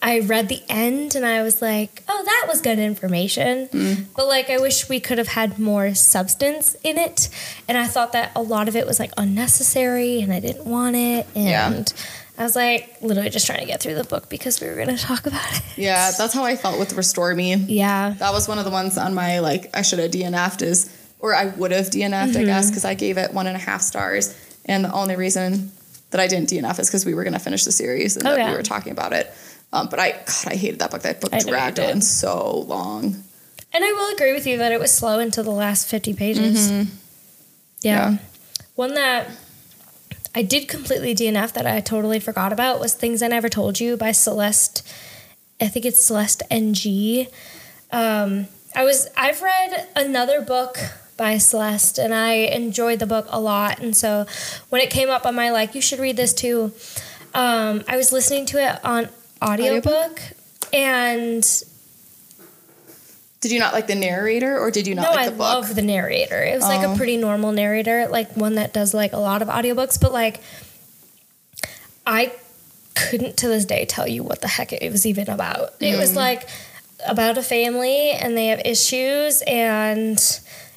I 0.00 0.18
read 0.20 0.48
the 0.48 0.60
end 0.68 1.14
and 1.14 1.24
I 1.24 1.42
was 1.42 1.62
like, 1.62 2.02
oh, 2.08 2.22
that 2.24 2.46
was 2.48 2.60
good 2.60 2.80
information. 2.80 3.68
Mm. 3.68 4.06
But 4.16 4.26
like, 4.26 4.50
I 4.50 4.58
wish 4.58 4.88
we 4.88 4.98
could 4.98 5.18
have 5.18 5.28
had 5.28 5.60
more 5.60 5.94
substance 5.94 6.74
in 6.82 6.98
it. 6.98 7.28
And 7.68 7.78
I 7.78 7.86
thought 7.86 8.12
that 8.12 8.32
a 8.34 8.42
lot 8.42 8.66
of 8.66 8.74
it 8.74 8.84
was 8.84 8.98
like 8.98 9.12
unnecessary 9.16 10.20
and 10.20 10.32
I 10.32 10.40
didn't 10.40 10.66
want 10.66 10.96
it. 10.96 11.26
Yeah. 11.34 11.70
And 11.72 11.92
I 12.36 12.42
was 12.42 12.56
like 12.56 12.96
literally 13.00 13.30
just 13.30 13.46
trying 13.46 13.60
to 13.60 13.66
get 13.66 13.80
through 13.80 13.94
the 13.94 14.04
book 14.04 14.28
because 14.28 14.60
we 14.60 14.66
were 14.66 14.74
going 14.74 14.88
to 14.96 14.98
talk 14.98 15.26
about 15.26 15.56
it. 15.56 15.62
Yeah, 15.76 16.10
that's 16.10 16.34
how 16.34 16.44
I 16.44 16.56
felt 16.56 16.80
with 16.80 16.94
Restore 16.94 17.34
Me. 17.36 17.54
Yeah. 17.54 18.14
That 18.18 18.32
was 18.32 18.48
one 18.48 18.58
of 18.58 18.64
the 18.64 18.72
ones 18.72 18.98
on 18.98 19.14
my 19.14 19.38
like 19.38 19.70
I 19.72 19.82
should 19.82 20.00
have 20.00 20.10
DNF'd 20.10 20.62
is 20.62 20.90
or 21.22 21.34
I 21.34 21.46
would 21.46 21.70
have 21.70 21.86
DNF'd, 21.86 22.36
I 22.36 22.44
guess, 22.44 22.68
because 22.68 22.84
I 22.84 22.94
gave 22.94 23.16
it 23.16 23.32
one 23.32 23.46
and 23.46 23.56
a 23.56 23.60
half 23.60 23.80
stars. 23.80 24.36
And 24.66 24.84
the 24.84 24.92
only 24.92 25.16
reason 25.16 25.72
that 26.10 26.20
I 26.20 26.26
didn't 26.26 26.50
DNF 26.50 26.78
is 26.78 26.88
because 26.88 27.06
we 27.06 27.14
were 27.14 27.24
gonna 27.24 27.38
finish 27.38 27.64
the 27.64 27.72
series 27.72 28.16
and 28.16 28.26
Oh, 28.26 28.30
that 28.32 28.38
yeah. 28.38 28.50
we 28.50 28.56
were 28.56 28.62
talking 28.62 28.92
about 28.92 29.12
it. 29.14 29.32
Um, 29.72 29.88
but 29.88 29.98
I 29.98 30.10
God, 30.12 30.48
I 30.48 30.56
hated 30.56 30.80
that 30.80 30.90
book. 30.90 31.02
That 31.02 31.20
book 31.20 31.32
I 31.32 31.40
dragged 31.40 31.80
on 31.80 32.02
so 32.02 32.58
long. 32.68 33.22
And 33.74 33.82
I 33.84 33.92
will 33.92 34.14
agree 34.14 34.34
with 34.34 34.46
you 34.46 34.58
that 34.58 34.70
it 34.72 34.78
was 34.78 34.92
slow 34.92 35.18
until 35.18 35.44
the 35.44 35.50
last 35.50 35.88
50 35.88 36.12
pages. 36.12 36.70
Yeah. 36.70 36.82
Mm-hmm. 36.82 36.94
Yeah. 37.80 38.16
One 38.74 38.94
that 38.94 39.28
I 40.34 40.42
did 40.42 40.68
completely 40.68 41.14
DNF 41.14 41.52
that 41.54 41.66
I 41.66 41.80
totally 41.80 42.20
forgot 42.20 42.52
about 42.52 42.80
was 42.80 42.94
Things 42.94 43.22
I 43.22 43.28
Never 43.28 43.48
Told 43.48 43.80
You 43.80 43.96
by 43.96 44.12
Celeste. 44.12 44.86
I 45.60 45.68
think 45.68 45.86
it's 45.86 46.04
Celeste 46.04 46.42
NG. 46.50 47.28
Um, 47.90 48.48
I 48.74 48.84
was 48.84 49.08
I've 49.16 49.40
read 49.42 49.88
another 49.96 50.42
book 50.42 50.78
by 51.22 51.38
Celeste 51.38 51.98
and 52.00 52.12
I 52.12 52.32
enjoyed 52.32 52.98
the 52.98 53.06
book 53.06 53.26
a 53.28 53.38
lot. 53.40 53.78
And 53.78 53.96
so 53.96 54.26
when 54.70 54.80
it 54.82 54.90
came 54.90 55.08
up 55.08 55.24
on 55.24 55.36
my 55.36 55.52
like, 55.52 55.76
you 55.76 55.80
should 55.80 56.00
read 56.00 56.16
this 56.16 56.34
too, 56.34 56.72
um, 57.32 57.84
I 57.86 57.96
was 57.96 58.10
listening 58.10 58.44
to 58.46 58.58
it 58.60 58.84
on 58.84 59.08
audiobook, 59.40 60.20
and 60.72 61.44
Did 63.40 63.52
you 63.52 63.60
not 63.60 63.72
like 63.72 63.86
the 63.86 63.94
narrator 63.94 64.58
or 64.58 64.72
did 64.72 64.88
you 64.88 64.96
not 64.96 65.02
no, 65.02 65.10
like 65.10 65.26
I 65.28 65.30
book? 65.30 65.38
love 65.38 65.74
the 65.76 65.82
narrator. 65.82 66.42
It 66.42 66.54
was 66.56 66.64
like 66.64 66.84
Oh. 66.86 66.92
a 66.92 66.96
pretty 66.96 67.16
normal 67.16 67.52
narrator, 67.52 68.08
like 68.08 68.36
one 68.36 68.56
that 68.56 68.72
does 68.72 68.92
like 68.92 69.12
a 69.12 69.18
lot 69.18 69.42
of 69.42 69.48
audiobooks, 69.48 70.00
but 70.00 70.12
like 70.12 70.40
I 72.04 72.32
couldn't 72.96 73.36
to 73.38 73.48
this 73.48 73.64
day 73.64 73.84
tell 73.84 74.08
you 74.08 74.24
what 74.24 74.40
the 74.40 74.48
heck 74.48 74.72
it 74.72 74.90
was 74.90 75.06
even 75.06 75.30
about. 75.30 75.74
It 75.80 75.94
Mm. 75.94 75.98
was 76.00 76.16
like 76.16 76.48
about 77.06 77.38
a 77.38 77.42
family 77.42 78.10
and 78.10 78.36
they 78.36 78.46
have 78.48 78.60
issues 78.64 79.42
and 79.46 80.18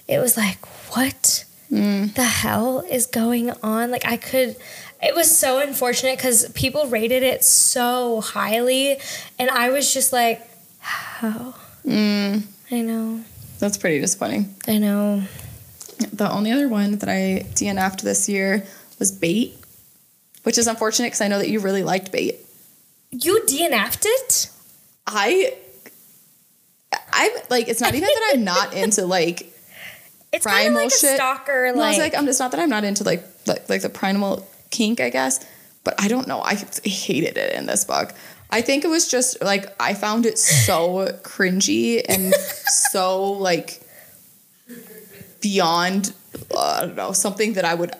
it 0.08 0.20
was 0.20 0.38
like 0.38 0.66
what 0.96 1.44
Mm. 1.72 2.14
the 2.14 2.24
hell 2.24 2.82
is 2.90 3.08
going 3.08 3.50
on? 3.64 3.90
Like 3.90 4.06
I 4.06 4.18
could 4.18 4.56
it 5.02 5.16
was 5.16 5.36
so 5.36 5.60
unfortunate 5.60 6.20
cuz 6.20 6.48
people 6.54 6.86
rated 6.88 7.24
it 7.24 7.44
so 7.44 8.22
highly 8.22 9.00
and 9.40 9.50
I 9.50 9.70
was 9.72 9.92
just 9.92 10.14
like 10.14 10.48
how? 10.80 11.56
Mm, 11.86 12.44
I 12.72 12.82
know. 12.82 13.22
that's 13.60 13.78
pretty 13.78 14.00
disappointing. 14.00 14.54
I 14.68 14.78
know. 14.78 15.24
The 16.14 16.30
only 16.32 16.52
other 16.52 16.68
one 16.70 16.98
that 17.00 17.10
I 17.10 17.46
DNF'd 17.56 18.04
this 18.04 18.30
year 18.30 18.66
was 19.00 19.12
Bait, 19.12 19.56
which 20.44 20.58
is 20.60 20.68
unfortunate 20.68 21.08
because 21.08 21.22
I 21.22 21.28
know 21.30 21.40
that 21.40 21.50
you 21.50 21.60
really 21.60 21.84
liked 21.84 22.12
Bait. 22.12 22.36
You 23.12 23.42
DNF'd 23.48 24.06
it? 24.06 24.50
I, 25.08 25.54
I'm 27.12 27.32
like, 27.50 27.68
it's 27.70 27.82
not 27.82 27.96
even 27.96 28.08
that 28.08 28.32
I'm 28.36 28.44
not 28.44 28.74
into 28.82 29.06
like 29.06 29.52
It's 30.36 30.46
kind 30.46 30.68
of 30.68 30.74
primal 30.74 30.84
like 30.84 30.94
a 30.94 30.98
shit. 30.98 31.16
stalker. 31.16 31.72
No, 31.74 31.80
Like, 31.80 31.92
it's 31.92 32.00
like 32.00 32.16
I'm 32.16 32.26
just 32.26 32.40
not 32.40 32.52
that 32.52 32.60
I'm 32.60 32.70
not 32.70 32.84
into 32.84 33.04
like 33.04 33.24
like, 33.48 33.70
like 33.70 33.82
the 33.82 33.90
primal 33.90 34.48
kink, 34.72 35.00
I 35.00 35.10
guess. 35.10 35.46
But 35.84 35.96
I 36.02 36.08
don't 36.08 36.28
know. 36.28 36.42
I 36.42 36.56
hated 36.84 37.38
it 37.38 37.54
in 37.54 37.68
this 37.68 37.86
book. 37.86 38.14
I 38.50 38.62
think 38.62 38.84
it 38.86 38.88
was 38.88 39.08
just 39.08 39.42
like 39.42 39.66
I 39.80 39.94
found 39.94 40.26
it 40.26 40.38
so 40.38 41.08
cringy 41.24 42.04
and 42.08 42.34
so 42.68 43.32
like 43.34 43.82
beyond 45.42 46.14
uh, 46.54 46.80
I 46.82 46.86
don't 46.88 46.96
know 46.96 47.12
something 47.12 47.54
that 47.54 47.66
I 47.66 47.74
would. 47.74 47.92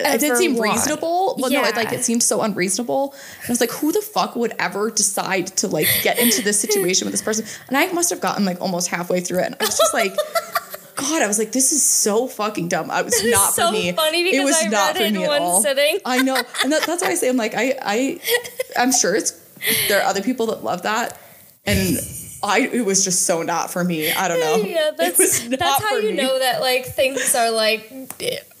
It 0.00 0.20
didn't 0.20 0.38
seem 0.38 0.56
want. 0.56 0.72
reasonable. 0.72 1.36
Well, 1.38 1.50
no, 1.50 1.62
it, 1.64 1.76
like 1.76 1.92
it 1.92 2.04
seemed 2.04 2.22
so 2.22 2.42
unreasonable. 2.42 3.12
And 3.40 3.50
I 3.50 3.52
was 3.52 3.60
like, 3.60 3.70
who 3.70 3.92
the 3.92 4.00
fuck 4.00 4.34
would 4.34 4.52
ever 4.58 4.90
decide 4.90 5.46
to 5.58 5.68
like 5.68 5.86
get 6.02 6.18
into 6.18 6.42
this 6.42 6.58
situation 6.58 7.06
with 7.06 7.12
this 7.12 7.22
person? 7.22 7.46
And 7.68 7.76
I 7.76 7.90
must 7.92 8.10
have 8.10 8.20
gotten 8.20 8.44
like 8.44 8.60
almost 8.60 8.88
halfway 8.88 9.20
through 9.20 9.40
it, 9.40 9.46
and 9.46 9.56
I 9.60 9.64
was 9.64 9.78
just 9.78 9.94
like. 9.94 10.14
God, 10.96 11.22
I 11.22 11.26
was 11.26 11.38
like, 11.38 11.52
this 11.52 11.72
is 11.72 11.82
so 11.82 12.26
fucking 12.26 12.68
dumb. 12.68 12.90
I 12.90 13.02
was 13.02 13.14
not 13.24 13.52
so 13.52 13.66
for 13.68 13.72
me. 13.72 13.92
funny 13.92 14.24
because 14.24 14.40
it 14.40 14.44
was 14.44 14.56
I 14.64 14.68
not 14.68 14.94
read 14.96 15.08
for 15.12 15.18
me 15.18 15.24
at 15.24 15.28
one 15.28 15.42
all. 15.42 15.62
sitting. 15.62 15.98
I 16.04 16.18
know, 16.22 16.44
and 16.62 16.72
that, 16.72 16.86
that's 16.86 17.02
why 17.02 17.08
I 17.10 17.14
say 17.14 17.28
I'm 17.28 17.36
like, 17.36 17.54
I, 17.54 17.74
I, 17.82 18.20
I'm 18.76 18.92
sure 18.92 19.14
it's 19.14 19.32
there 19.88 20.00
are 20.00 20.04
other 20.04 20.22
people 20.22 20.46
that 20.46 20.62
love 20.64 20.82
that, 20.82 21.18
and 21.64 21.98
I, 22.42 22.60
it 22.60 22.84
was 22.84 23.02
just 23.04 23.22
so 23.24 23.42
not 23.42 23.70
for 23.72 23.82
me. 23.82 24.10
I 24.12 24.28
don't 24.28 24.40
know. 24.40 24.56
yeah, 24.68 24.90
that's 24.98 25.48
that's 25.48 25.82
how 25.82 25.96
you 25.96 26.10
me. 26.10 26.16
know 26.16 26.38
that 26.38 26.60
like 26.60 26.84
things 26.86 27.34
are 27.34 27.50
like 27.50 27.90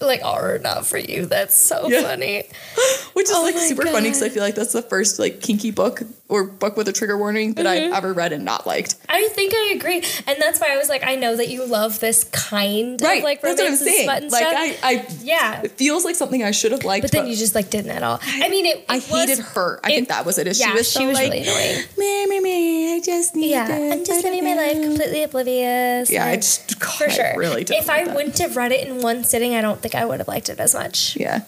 like 0.00 0.24
are 0.24 0.58
not 0.58 0.86
for 0.86 0.96
you. 0.98 1.26
That's 1.26 1.54
so 1.54 1.88
Yeah. 1.88 2.00
funny. 2.02 2.44
Which 3.12 3.26
is 3.28 3.32
Oh 3.36 3.42
like 3.42 3.56
super 3.58 3.84
funny 3.86 4.08
because 4.08 4.22
I 4.22 4.28
feel 4.30 4.42
like 4.42 4.54
that's 4.54 4.72
the 4.72 4.82
first 4.82 5.18
like 5.18 5.40
kinky 5.42 5.70
book 5.70 6.02
or 6.28 6.44
book 6.44 6.76
with 6.76 6.88
a 6.88 6.92
trigger 6.92 7.18
warning 7.18 7.52
that 7.54 7.66
Mm-hmm. 7.66 7.92
I've 7.92 7.98
ever 7.98 8.12
read 8.14 8.32
and 8.32 8.44
not 8.44 8.66
liked. 8.66 8.96
I 9.08 9.28
think 9.28 9.52
I 9.54 9.74
agree, 9.76 10.02
and 10.26 10.40
that's 10.40 10.58
why 10.60 10.72
I 10.72 10.76
was 10.76 10.88
like, 10.88 11.04
I 11.04 11.16
know 11.16 11.36
that 11.36 11.48
you 11.48 11.64
love 11.66 12.00
this 12.00 12.24
kind 12.24 13.00
Right, 13.02 13.18
of 13.18 13.24
like 13.24 13.42
that's 13.42 13.60
what 13.60 13.66
I'm 13.66 13.72
romance 13.74 13.80
and 13.82 13.90
saying. 13.90 14.08
and 14.08 14.30
Like 14.32 14.42
stuff. 14.42 14.54
I, 14.84 14.90
I, 14.90 15.06
yeah, 15.22 15.60
it 15.62 15.72
feels 15.72 16.04
like 16.04 16.14
something 16.16 16.42
I 16.42 16.50
should 16.50 16.72
have 16.72 16.84
liked, 16.84 17.02
but 17.02 17.10
then 17.12 17.26
you 17.26 17.36
just 17.36 17.54
like 17.54 17.68
didn't 17.70 17.90
at 17.90 18.02
all. 18.02 18.20
I 18.22 18.48
mean, 18.48 18.64
it. 18.66 18.84
I 18.88 18.96
it 18.96 19.02
hated 19.04 19.38
her. 19.40 19.80
I 19.84 19.90
it- 19.90 19.94
think 19.96 20.08
that 20.08 20.24
was 20.24 20.38
it. 20.38 20.46
Is 20.46 20.58
yeah, 20.60 20.68
she 20.68 20.72
was 20.74 20.90
she 20.92 21.06
was 21.06 21.14
like, 21.14 21.30
really 21.32 21.42
annoying. 21.42 21.84
me, 21.98 22.26
me, 22.26 22.40
me. 22.40 22.96
I 22.96 23.00
just 23.00 23.34
need 23.36 23.50
Yeah. 23.50 23.66
I'm 23.92 24.04
just 24.04 24.24
living 24.24 24.44
my 24.44 24.54
life 24.54 24.80
completely 24.82 25.22
oblivious. 25.24 26.10
Yeah, 26.10 26.26
I 26.26 26.36
just 26.36 26.78
God, 26.80 26.90
for 26.94 27.10
sure. 27.10 27.26
I 27.26 27.34
really 27.36 27.62
if 27.62 27.88
I 27.90 28.04
that. 28.04 28.14
wouldn't 28.14 28.38
have 28.38 28.56
read 28.56 28.72
it 28.72 28.86
in 28.88 29.00
one 29.02 29.24
sitting, 29.24 29.54
I 29.54 29.60
don't 29.60 29.80
think 29.80 29.94
I 29.94 30.04
would 30.04 30.20
have 30.20 30.28
liked 30.28 30.48
it 30.48 30.58
as 30.58 30.74
much. 30.74 31.16
Yeah. 31.16 31.42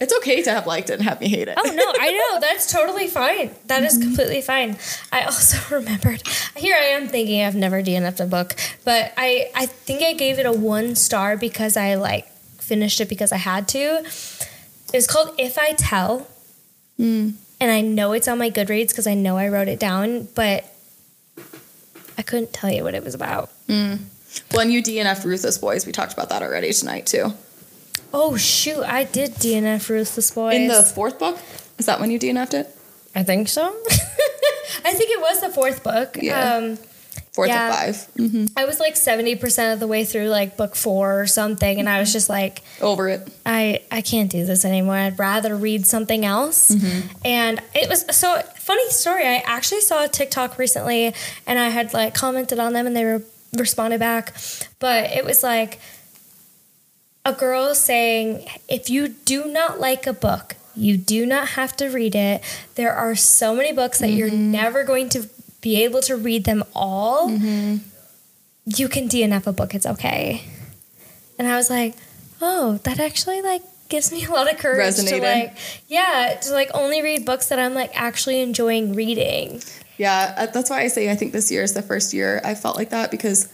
It's 0.00 0.14
okay 0.18 0.42
to 0.42 0.50
have 0.50 0.66
liked 0.66 0.88
it 0.88 0.94
and 0.94 1.02
have 1.02 1.20
me 1.20 1.28
hate 1.28 1.46
it. 1.48 1.58
Oh 1.58 1.70
no, 1.74 1.92
I 2.00 2.10
know 2.12 2.40
that's 2.46 2.72
totally 2.72 3.06
fine. 3.06 3.50
That 3.66 3.82
is 3.82 3.98
completely 3.98 4.40
fine. 4.40 4.78
I 5.12 5.22
also 5.24 5.58
remembered. 5.76 6.22
Here 6.56 6.74
I 6.74 6.86
am 6.96 7.06
thinking 7.08 7.42
I've 7.42 7.54
never 7.54 7.82
DNF'd 7.82 8.20
a 8.20 8.26
book, 8.26 8.56
but 8.84 9.12
I 9.18 9.50
I 9.54 9.66
think 9.66 10.02
I 10.02 10.14
gave 10.14 10.38
it 10.38 10.46
a 10.46 10.52
one 10.52 10.94
star 10.94 11.36
because 11.36 11.76
I 11.76 11.96
like 11.96 12.26
finished 12.58 13.00
it 13.00 13.08
because 13.08 13.30
I 13.32 13.36
had 13.36 13.68
to. 13.68 13.78
It 14.92 14.96
was 14.96 15.06
called 15.06 15.34
If 15.38 15.58
I 15.58 15.72
Tell, 15.74 16.26
Mm. 16.98 17.34
and 17.60 17.70
I 17.70 17.80
know 17.80 18.12
it's 18.12 18.28
on 18.28 18.38
my 18.38 18.50
Goodreads 18.50 18.88
because 18.88 19.06
I 19.06 19.14
know 19.14 19.36
I 19.38 19.48
wrote 19.48 19.68
it 19.68 19.78
down, 19.78 20.28
but 20.34 20.64
I 22.18 22.22
couldn't 22.22 22.52
tell 22.52 22.70
you 22.70 22.84
what 22.84 22.94
it 22.94 23.02
was 23.04 23.14
about. 23.14 23.50
Well, 23.68 24.60
and 24.60 24.72
you 24.72 24.82
DNF 24.82 25.24
Ruthless 25.24 25.58
Boys. 25.58 25.86
We 25.86 25.92
talked 25.92 26.12
about 26.12 26.28
that 26.30 26.42
already 26.42 26.72
tonight 26.72 27.06
too. 27.06 27.32
Oh 28.12 28.36
shoot, 28.36 28.82
I 28.82 29.04
did 29.04 29.32
DNF 29.34 29.88
Ruthless 29.88 30.30
Boys. 30.32 30.54
In 30.56 30.68
the 30.68 30.82
fourth 30.82 31.18
book, 31.18 31.38
is 31.78 31.86
that 31.86 32.00
when 32.00 32.10
you 32.10 32.18
DNF'd 32.18 32.54
it? 32.54 32.68
I 33.14 33.22
think 33.22 33.48
so. 33.48 33.62
I 34.84 34.92
think 34.94 35.10
it 35.10 35.20
was 35.20 35.40
the 35.40 35.50
fourth 35.50 35.82
book. 35.82 36.16
Yeah. 36.20 36.54
Um, 36.54 36.78
Fourth 37.32 37.48
Yeah. 37.48 37.68
of 37.88 37.96
5 37.96 38.14
Mm-hmm. 38.18 38.44
I 38.56 38.64
was 38.64 38.80
like 38.80 38.94
70% 38.96 39.72
of 39.72 39.78
the 39.80 39.86
way 39.86 40.04
through 40.04 40.28
like 40.28 40.56
book 40.56 40.74
four 40.74 41.20
or 41.20 41.26
something, 41.28 41.78
and 41.78 41.88
I 41.88 42.00
was 42.00 42.12
just 42.12 42.28
like, 42.28 42.62
Over 42.80 43.08
it. 43.08 43.28
I, 43.46 43.82
I 43.90 44.00
can't 44.00 44.28
do 44.30 44.44
this 44.44 44.64
anymore. 44.64 44.96
I'd 44.96 45.16
rather 45.18 45.54
read 45.56 45.86
something 45.86 46.24
else. 46.24 46.70
And 47.24 47.62
it 47.72 47.88
was 47.88 48.04
so 48.16 48.40
funny 48.56 48.88
story. 48.90 49.24
I 49.26 49.42
actually 49.46 49.80
saw 49.82 50.04
a 50.04 50.08
TikTok 50.08 50.58
recently 50.58 51.14
and 51.46 51.58
I 51.58 51.68
had 51.68 51.94
like 51.94 52.14
commented 52.14 52.58
on 52.58 52.72
them 52.72 52.86
and 52.88 52.96
they 52.96 53.04
were 53.04 53.22
responded 53.56 54.00
back. 54.00 54.34
But 54.80 55.10
it 55.12 55.24
was 55.24 55.44
like 55.44 55.78
a 57.24 57.32
girl 57.32 57.74
saying, 57.74 58.46
if 58.68 58.88
you 58.88 59.08
do 59.08 59.46
not 59.46 59.80
like 59.80 60.06
a 60.06 60.12
book, 60.12 60.56
you 60.74 60.96
do 60.96 61.26
not 61.26 61.48
have 61.48 61.76
to 61.76 61.88
read 61.88 62.14
it. 62.14 62.42
There 62.76 62.92
are 62.92 63.14
so 63.14 63.54
many 63.54 63.72
books 63.72 63.98
that 63.98 64.10
you're 64.10 64.30
never 64.30 64.84
going 64.84 65.08
to 65.10 65.28
be 65.60 65.82
able 65.84 66.00
to 66.02 66.16
read 66.16 66.44
them 66.44 66.64
all. 66.74 67.30
You 67.30 68.88
can 68.88 69.08
DNF 69.08 69.46
a 69.46 69.52
book, 69.52 69.74
it's 69.74 69.86
okay. 69.86 70.44
And 71.38 71.48
I 71.48 71.56
was 71.56 71.70
like, 71.70 71.94
oh, 72.40 72.78
that 72.84 72.98
actually 72.98 73.42
like 73.42 73.62
gives 73.88 74.12
me 74.12 74.24
a 74.26 74.30
lot 74.30 74.50
of 74.50 74.58
courage 74.58 74.96
to 74.96 75.20
like, 75.20 75.56
yeah, 75.88 76.38
to 76.42 76.52
like 76.52 76.70
only 76.74 77.02
read 77.02 77.26
books 77.26 77.48
that 77.48 77.58
I'm 77.58 77.74
like 77.74 77.90
actually 77.94 78.40
enjoying 78.40 78.94
reading. 78.94 79.62
Yeah, 79.98 80.34
uh, 80.36 80.46
that's 80.46 80.70
why 80.70 80.80
I 80.80 80.88
say 80.88 81.10
I 81.10 81.14
think 81.16 81.32
this 81.32 81.50
year 81.50 81.62
is 81.62 81.74
the 81.74 81.82
first 81.82 82.14
year 82.14 82.40
I 82.42 82.54
felt 82.54 82.76
like 82.76 82.90
that 82.90 83.10
because 83.10 83.48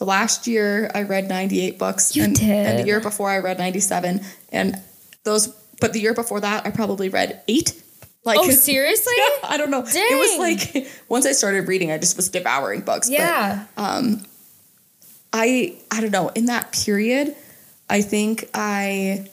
so 0.00 0.06
last 0.06 0.46
year 0.46 0.90
I 0.94 1.02
read 1.02 1.28
98 1.28 1.78
books 1.78 2.16
You 2.16 2.24
and, 2.24 2.40
and 2.40 2.78
the 2.78 2.86
year 2.86 3.00
before 3.00 3.28
I 3.28 3.36
read 3.36 3.58
97 3.58 4.22
and 4.50 4.80
those 5.24 5.48
but 5.78 5.92
the 5.92 6.00
year 6.00 6.14
before 6.14 6.40
that 6.40 6.64
I 6.66 6.70
probably 6.70 7.10
read 7.10 7.42
8. 7.46 7.82
Like 8.24 8.38
Oh, 8.40 8.48
seriously? 8.50 9.12
Yeah, 9.18 9.50
I 9.50 9.58
don't 9.58 9.70
know. 9.70 9.84
It 9.86 10.18
was 10.18 10.38
like 10.38 10.90
once 11.10 11.26
I 11.26 11.32
started 11.32 11.68
reading 11.68 11.92
I 11.92 11.98
just 11.98 12.16
was 12.16 12.30
devouring 12.30 12.80
books. 12.80 13.10
But 13.10 13.18
Yeah. 13.18 13.66
Um, 13.76 14.24
I 15.34 15.76
I 15.90 16.00
don't 16.00 16.12
know, 16.12 16.28
in 16.30 16.46
that 16.46 16.72
period, 16.72 17.36
I 17.90 18.00
think 18.00 18.48
I 18.54 19.28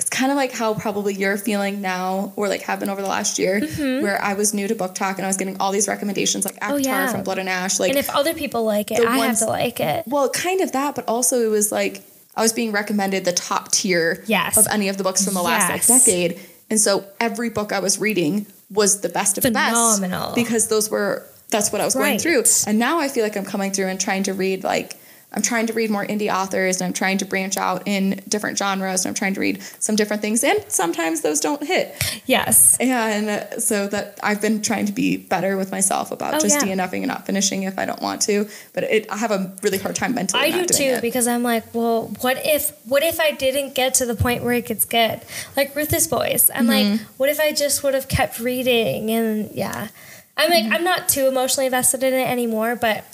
it's 0.00 0.08
kind 0.10 0.30
of 0.32 0.36
like 0.36 0.50
how 0.52 0.74
probably 0.74 1.14
you're 1.14 1.36
feeling 1.36 1.80
now 1.80 2.32
or 2.36 2.48
like 2.48 2.62
have 2.62 2.80
been 2.80 2.88
over 2.88 3.02
the 3.02 3.08
last 3.08 3.38
year 3.38 3.60
where 3.76 4.20
I 4.20 4.34
was 4.34 4.54
new 4.54 4.66
to 4.66 4.74
BookTok 4.74 5.16
and 5.16 5.24
I 5.24 5.26
was 5.28 5.36
getting 5.36 5.58
all 5.60 5.70
these 5.72 5.86
recommendations 5.88 6.44
like 6.44 6.56
ACOTAR 6.56 6.62
Mm-hmm. 6.70 6.72
Oh, 6.72 6.76
yeah. 6.78 7.12
from 7.12 7.22
Blood 7.22 7.38
and 7.38 7.48
Ash 7.48 7.78
like 7.78 7.90
and 7.90 7.98
if 7.98 8.08
other 8.10 8.34
people 8.34 8.64
like 8.64 8.90
it, 8.90 9.04
I 9.06 9.18
have 9.18 9.38
to 9.40 9.46
like 9.46 9.78
it. 9.78 10.04
well 10.06 10.28
kind 10.30 10.60
of 10.62 10.72
that 10.72 10.94
but 10.96 11.04
also 11.06 11.40
it 11.42 11.48
was 11.48 11.70
like 11.70 12.02
I 12.34 12.42
was 12.42 12.52
being 12.52 12.72
recommended 12.72 13.24
the 13.24 13.32
top 13.32 13.70
tier 13.72 14.24
Yes. 14.26 14.56
of 14.56 14.66
any 14.72 14.88
of 14.88 14.96
the 14.96 15.04
books 15.04 15.24
from 15.24 15.34
the 15.34 15.42
last 15.42 15.68
like 15.70 15.86
decade 15.86 16.40
And 16.70 16.80
so 16.80 17.04
every 17.20 17.50
book 17.50 17.72
I 17.72 17.80
was 17.80 17.98
reading 18.00 18.46
was 18.70 19.00
the 19.02 19.08
best 19.10 19.36
of 19.38 19.42
Phenomenal. 19.42 20.20
the 20.20 20.26
best 20.26 20.34
because 20.36 20.68
those 20.68 20.88
were 20.90 21.26
that's 21.50 21.72
what 21.72 21.80
I 21.80 21.84
was 21.84 21.94
going 21.94 22.18
through. 22.20 22.44
And 22.68 22.78
now 22.78 23.00
I 23.00 23.08
feel 23.08 23.24
like 23.24 23.36
I'm 23.36 23.44
coming 23.44 23.72
through 23.72 23.88
and 23.88 24.00
trying 24.00 24.22
to 24.24 24.32
read 24.34 24.62
like 24.62 24.94
I'm 25.32 25.42
trying 25.42 25.66
to 25.68 25.72
read 25.72 25.90
more 25.90 26.04
indie 26.04 26.28
authors 26.34 26.80
and 26.80 26.88
I'm 26.88 26.92
trying 26.92 27.18
to 27.18 27.24
branch 27.24 27.56
out 27.56 27.84
in 27.86 28.20
different 28.28 28.58
genres 28.58 29.04
and 29.04 29.10
I'm 29.10 29.14
trying 29.14 29.34
to 29.34 29.40
read 29.40 29.62
some 29.78 29.94
different 29.94 30.22
things 30.22 30.42
and 30.42 30.64
sometimes 30.68 31.20
those 31.20 31.38
don't 31.38 31.62
hit. 31.62 31.94
Yes. 32.26 32.76
And 32.80 33.62
so 33.62 33.86
that 33.88 34.18
I've 34.24 34.42
been 34.42 34.60
trying 34.60 34.86
to 34.86 34.92
be 34.92 35.16
better 35.16 35.56
with 35.56 35.70
myself 35.70 36.10
about 36.10 36.34
Oh, 36.34 36.40
just 36.40 36.66
yeah. 36.66 36.74
DNFing 36.74 36.98
and 36.98 37.06
not 37.06 37.26
finishing 37.26 37.62
if 37.62 37.78
I 37.78 37.84
don't 37.84 38.02
want 38.02 38.22
to. 38.22 38.48
But 38.72 38.84
it, 38.84 39.06
I 39.10 39.16
have 39.18 39.30
a 39.30 39.54
really 39.62 39.78
hard 39.78 39.94
time 39.94 40.14
mentally. 40.16 40.42
I 40.42 40.50
do 40.50 40.66
too 40.66 40.82
it. 40.84 41.02
because 41.02 41.28
I'm 41.28 41.42
like, 41.44 41.72
well, 41.74 42.08
what 42.20 42.44
if 42.44 42.72
what 42.86 43.02
if 43.04 43.20
I 43.20 43.30
didn't 43.30 43.74
get 43.76 43.94
to 43.94 44.06
the 44.06 44.16
point 44.16 44.42
where 44.42 44.54
it 44.54 44.66
gets 44.66 44.84
good? 44.84 45.20
Like 45.56 45.76
Ruthless 45.76 46.06
Boys. 46.08 46.50
I'm 46.52 46.66
Mm-hmm. 46.66 46.90
like, 46.92 47.00
what 47.18 47.28
if 47.28 47.38
I 47.38 47.52
just 47.52 47.82
would 47.84 47.94
have 47.94 48.08
kept 48.08 48.40
reading 48.40 49.10
and 49.10 49.50
yeah. 49.52 49.88
I'm 50.36 50.50
like 50.50 50.64
Mm-hmm. 50.64 50.72
I'm 50.72 50.84
not 50.84 51.08
too 51.08 51.28
emotionally 51.28 51.66
invested 51.66 52.02
in 52.02 52.14
it 52.14 52.28
anymore, 52.28 52.74
but 52.74 53.04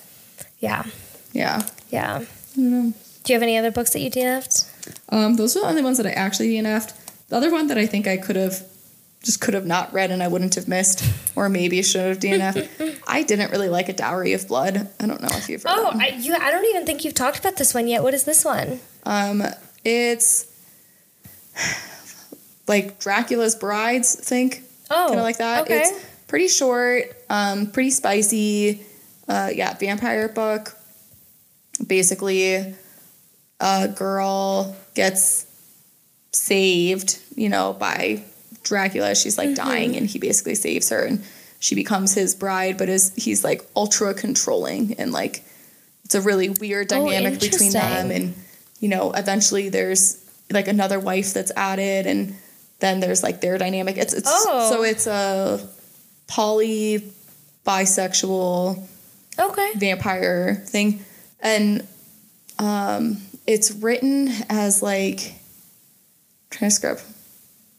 yeah. 0.60 0.84
Yeah. 1.32 1.66
Yeah. 1.90 2.24
Do 2.54 2.62
you 2.62 3.34
have 3.34 3.42
any 3.42 3.56
other 3.58 3.70
books 3.70 3.90
that 3.90 4.00
you 4.00 4.10
DNF'd? 4.10 4.70
Um, 5.08 5.34
those 5.36 5.56
are 5.56 5.60
the 5.60 5.66
only 5.66 5.82
ones 5.82 5.96
that 5.98 6.06
I 6.06 6.10
actually 6.10 6.48
DNF'd. 6.50 6.94
The 7.28 7.36
other 7.36 7.50
one 7.50 7.66
that 7.68 7.78
I 7.78 7.86
think 7.86 8.06
I 8.06 8.16
could 8.16 8.36
have 8.36 8.64
just 9.22 9.40
could 9.40 9.54
have 9.54 9.66
not 9.66 9.92
read 9.92 10.12
and 10.12 10.22
I 10.22 10.28
wouldn't 10.28 10.54
have 10.54 10.68
missed, 10.68 11.04
or 11.34 11.48
maybe 11.48 11.82
should 11.82 12.06
have 12.06 12.18
DNF'd. 12.20 13.02
I 13.08 13.24
didn't 13.24 13.50
really 13.50 13.68
like 13.68 13.88
A 13.88 13.92
Dowry 13.92 14.32
of 14.34 14.46
Blood. 14.46 14.88
I 15.00 15.06
don't 15.06 15.20
know 15.20 15.28
if 15.32 15.48
you've 15.48 15.64
read 15.64 15.74
Oh. 15.76 15.90
I, 15.94 16.08
you 16.18 16.34
I 16.34 16.50
don't 16.52 16.64
even 16.66 16.86
think 16.86 17.04
you've 17.04 17.14
talked 17.14 17.38
about 17.40 17.56
this 17.56 17.74
one 17.74 17.88
yet. 17.88 18.02
What 18.04 18.14
is 18.14 18.24
this 18.24 18.44
one? 18.44 18.78
Um, 19.04 19.42
it's 19.84 20.46
like 22.68 23.00
Dracula's 23.00 23.56
Brides, 23.56 24.14
think. 24.14 24.62
Oh, 24.90 25.06
kind 25.08 25.18
of 25.18 25.24
like 25.24 25.38
that. 25.38 25.62
Okay. 25.62 25.80
It's 25.80 26.06
pretty 26.28 26.48
short, 26.48 27.04
um, 27.28 27.66
pretty 27.66 27.90
spicy. 27.90 28.82
Uh, 29.28 29.50
yeah, 29.52 29.74
vampire 29.76 30.28
book. 30.28 30.75
Basically, 31.84 32.74
a 33.60 33.88
girl 33.88 34.76
gets 34.94 35.46
saved, 36.32 37.18
you 37.34 37.48
know, 37.48 37.72
by 37.72 38.22
Dracula. 38.62 39.14
She's 39.14 39.38
like 39.38 39.50
Mm-hmm. 39.50 39.68
dying, 39.68 39.96
and 39.96 40.06
he 40.06 40.18
basically 40.18 40.54
saves 40.54 40.88
her, 40.90 41.02
and 41.04 41.22
she 41.58 41.74
becomes 41.74 42.14
his 42.14 42.34
bride. 42.34 42.78
But 42.78 42.88
is 42.88 43.12
he's 43.16 43.44
like 43.44 43.62
ultra 43.76 44.14
controlling, 44.14 44.94
and 44.98 45.12
like 45.12 45.44
it's 46.04 46.14
a 46.14 46.20
really 46.20 46.48
weird 46.50 46.92
Oh, 46.92 47.08
dynamic 47.10 47.40
between 47.40 47.72
them, 47.72 48.10
and 48.10 48.34
you 48.80 48.88
know, 48.88 49.12
eventually 49.12 49.68
there's 49.68 50.22
like 50.50 50.68
another 50.68 50.98
wife 51.00 51.34
that's 51.34 51.52
added, 51.56 52.06
and 52.06 52.34
then 52.78 53.00
there's 53.00 53.22
like 53.22 53.40
their 53.40 53.58
dynamic. 53.58 53.96
It's 53.98 54.12
it's 54.14 54.28
Oh. 54.30 54.70
so 54.70 54.82
it's 54.82 55.06
a 55.06 55.66
poly 56.26 57.12
bisexual 57.66 58.82
Okay. 59.38 59.72
vampire 59.76 60.62
thing 60.66 61.04
and 61.40 61.86
um 62.58 63.18
it's 63.46 63.70
written 63.70 64.28
as 64.48 64.82
like 64.82 65.34
transcript 66.50 67.04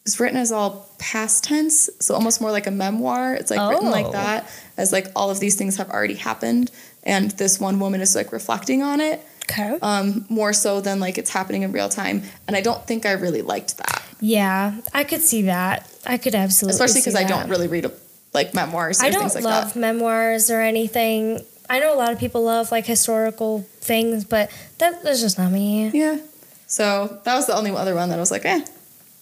it's 0.06 0.20
written 0.20 0.38
as 0.38 0.52
all 0.52 0.90
past 1.00 1.44
tense 1.44 1.90
so 2.00 2.14
almost 2.14 2.40
more 2.42 2.52
like 2.52 2.68
a 2.68 2.72
memoir 2.72 3.34
it's 3.34 3.52
like 3.52 3.70
written 3.70 3.88
Oh. 3.88 3.92
like 3.92 4.12
that 4.12 4.50
as 4.78 4.92
like 4.92 5.08
all 5.16 5.30
of 5.30 5.40
these 5.40 5.56
things 5.56 5.78
have 5.78 5.90
already 5.90 6.14
happened 6.16 6.72
and 7.04 7.32
this 7.32 7.60
one 7.60 7.80
woman 7.80 8.02
is 8.02 8.16
like 8.16 8.32
reflecting 8.32 8.82
on 8.84 9.00
it 9.02 9.26
Okay. 9.50 9.78
um 9.82 10.26
more 10.30 10.52
so 10.52 10.82
than 10.82 11.00
like 11.00 11.18
it's 11.18 11.30
happening 11.30 11.62
in 11.64 11.72
real 11.72 11.88
time 11.90 12.22
and 12.48 12.56
i 12.56 12.62
don't 12.62 12.86
think 12.86 13.06
i 13.06 13.14
really 13.14 13.42
liked 13.42 13.78
that 13.78 14.04
yeah, 14.20 14.82
I 14.96 15.04
could 15.04 15.22
see 15.22 15.44
that. 15.44 15.88
I 16.04 16.18
could 16.18 16.34
absolutely 16.34 16.74
especially 16.74 17.02
because 17.02 17.14
i 17.14 17.24
don't 17.24 17.50
really 17.50 17.68
read 17.68 17.86
like 18.34 18.56
memoirs 18.56 19.00
or 19.00 19.06
I 19.06 19.10
don't 19.12 19.22
things 19.22 19.36
like 19.36 19.44
love 19.44 19.74
that 19.76 19.80
memoirs 19.80 20.50
or 20.50 20.60
anything. 20.60 21.40
I 21.70 21.80
know 21.80 21.94
a 21.94 21.98
lot 21.98 22.14
of 22.14 22.20
people 22.20 22.44
love 22.44 22.72
like 22.72 22.86
historical 22.86 23.68
things, 23.82 24.26
but 24.26 24.50
that, 24.78 25.04
that's 25.04 25.22
just 25.22 25.38
not 25.38 25.52
me. 25.52 25.90
yeah 25.90 26.20
so 26.68 27.20
that 27.24 27.36
was 27.36 27.48
the 27.48 27.56
only 27.56 27.72
other 27.72 27.96
one 27.96 28.10
that 28.10 28.18
I 28.18 28.20
was 28.20 28.32
like 28.32 28.46
eh 28.46 28.64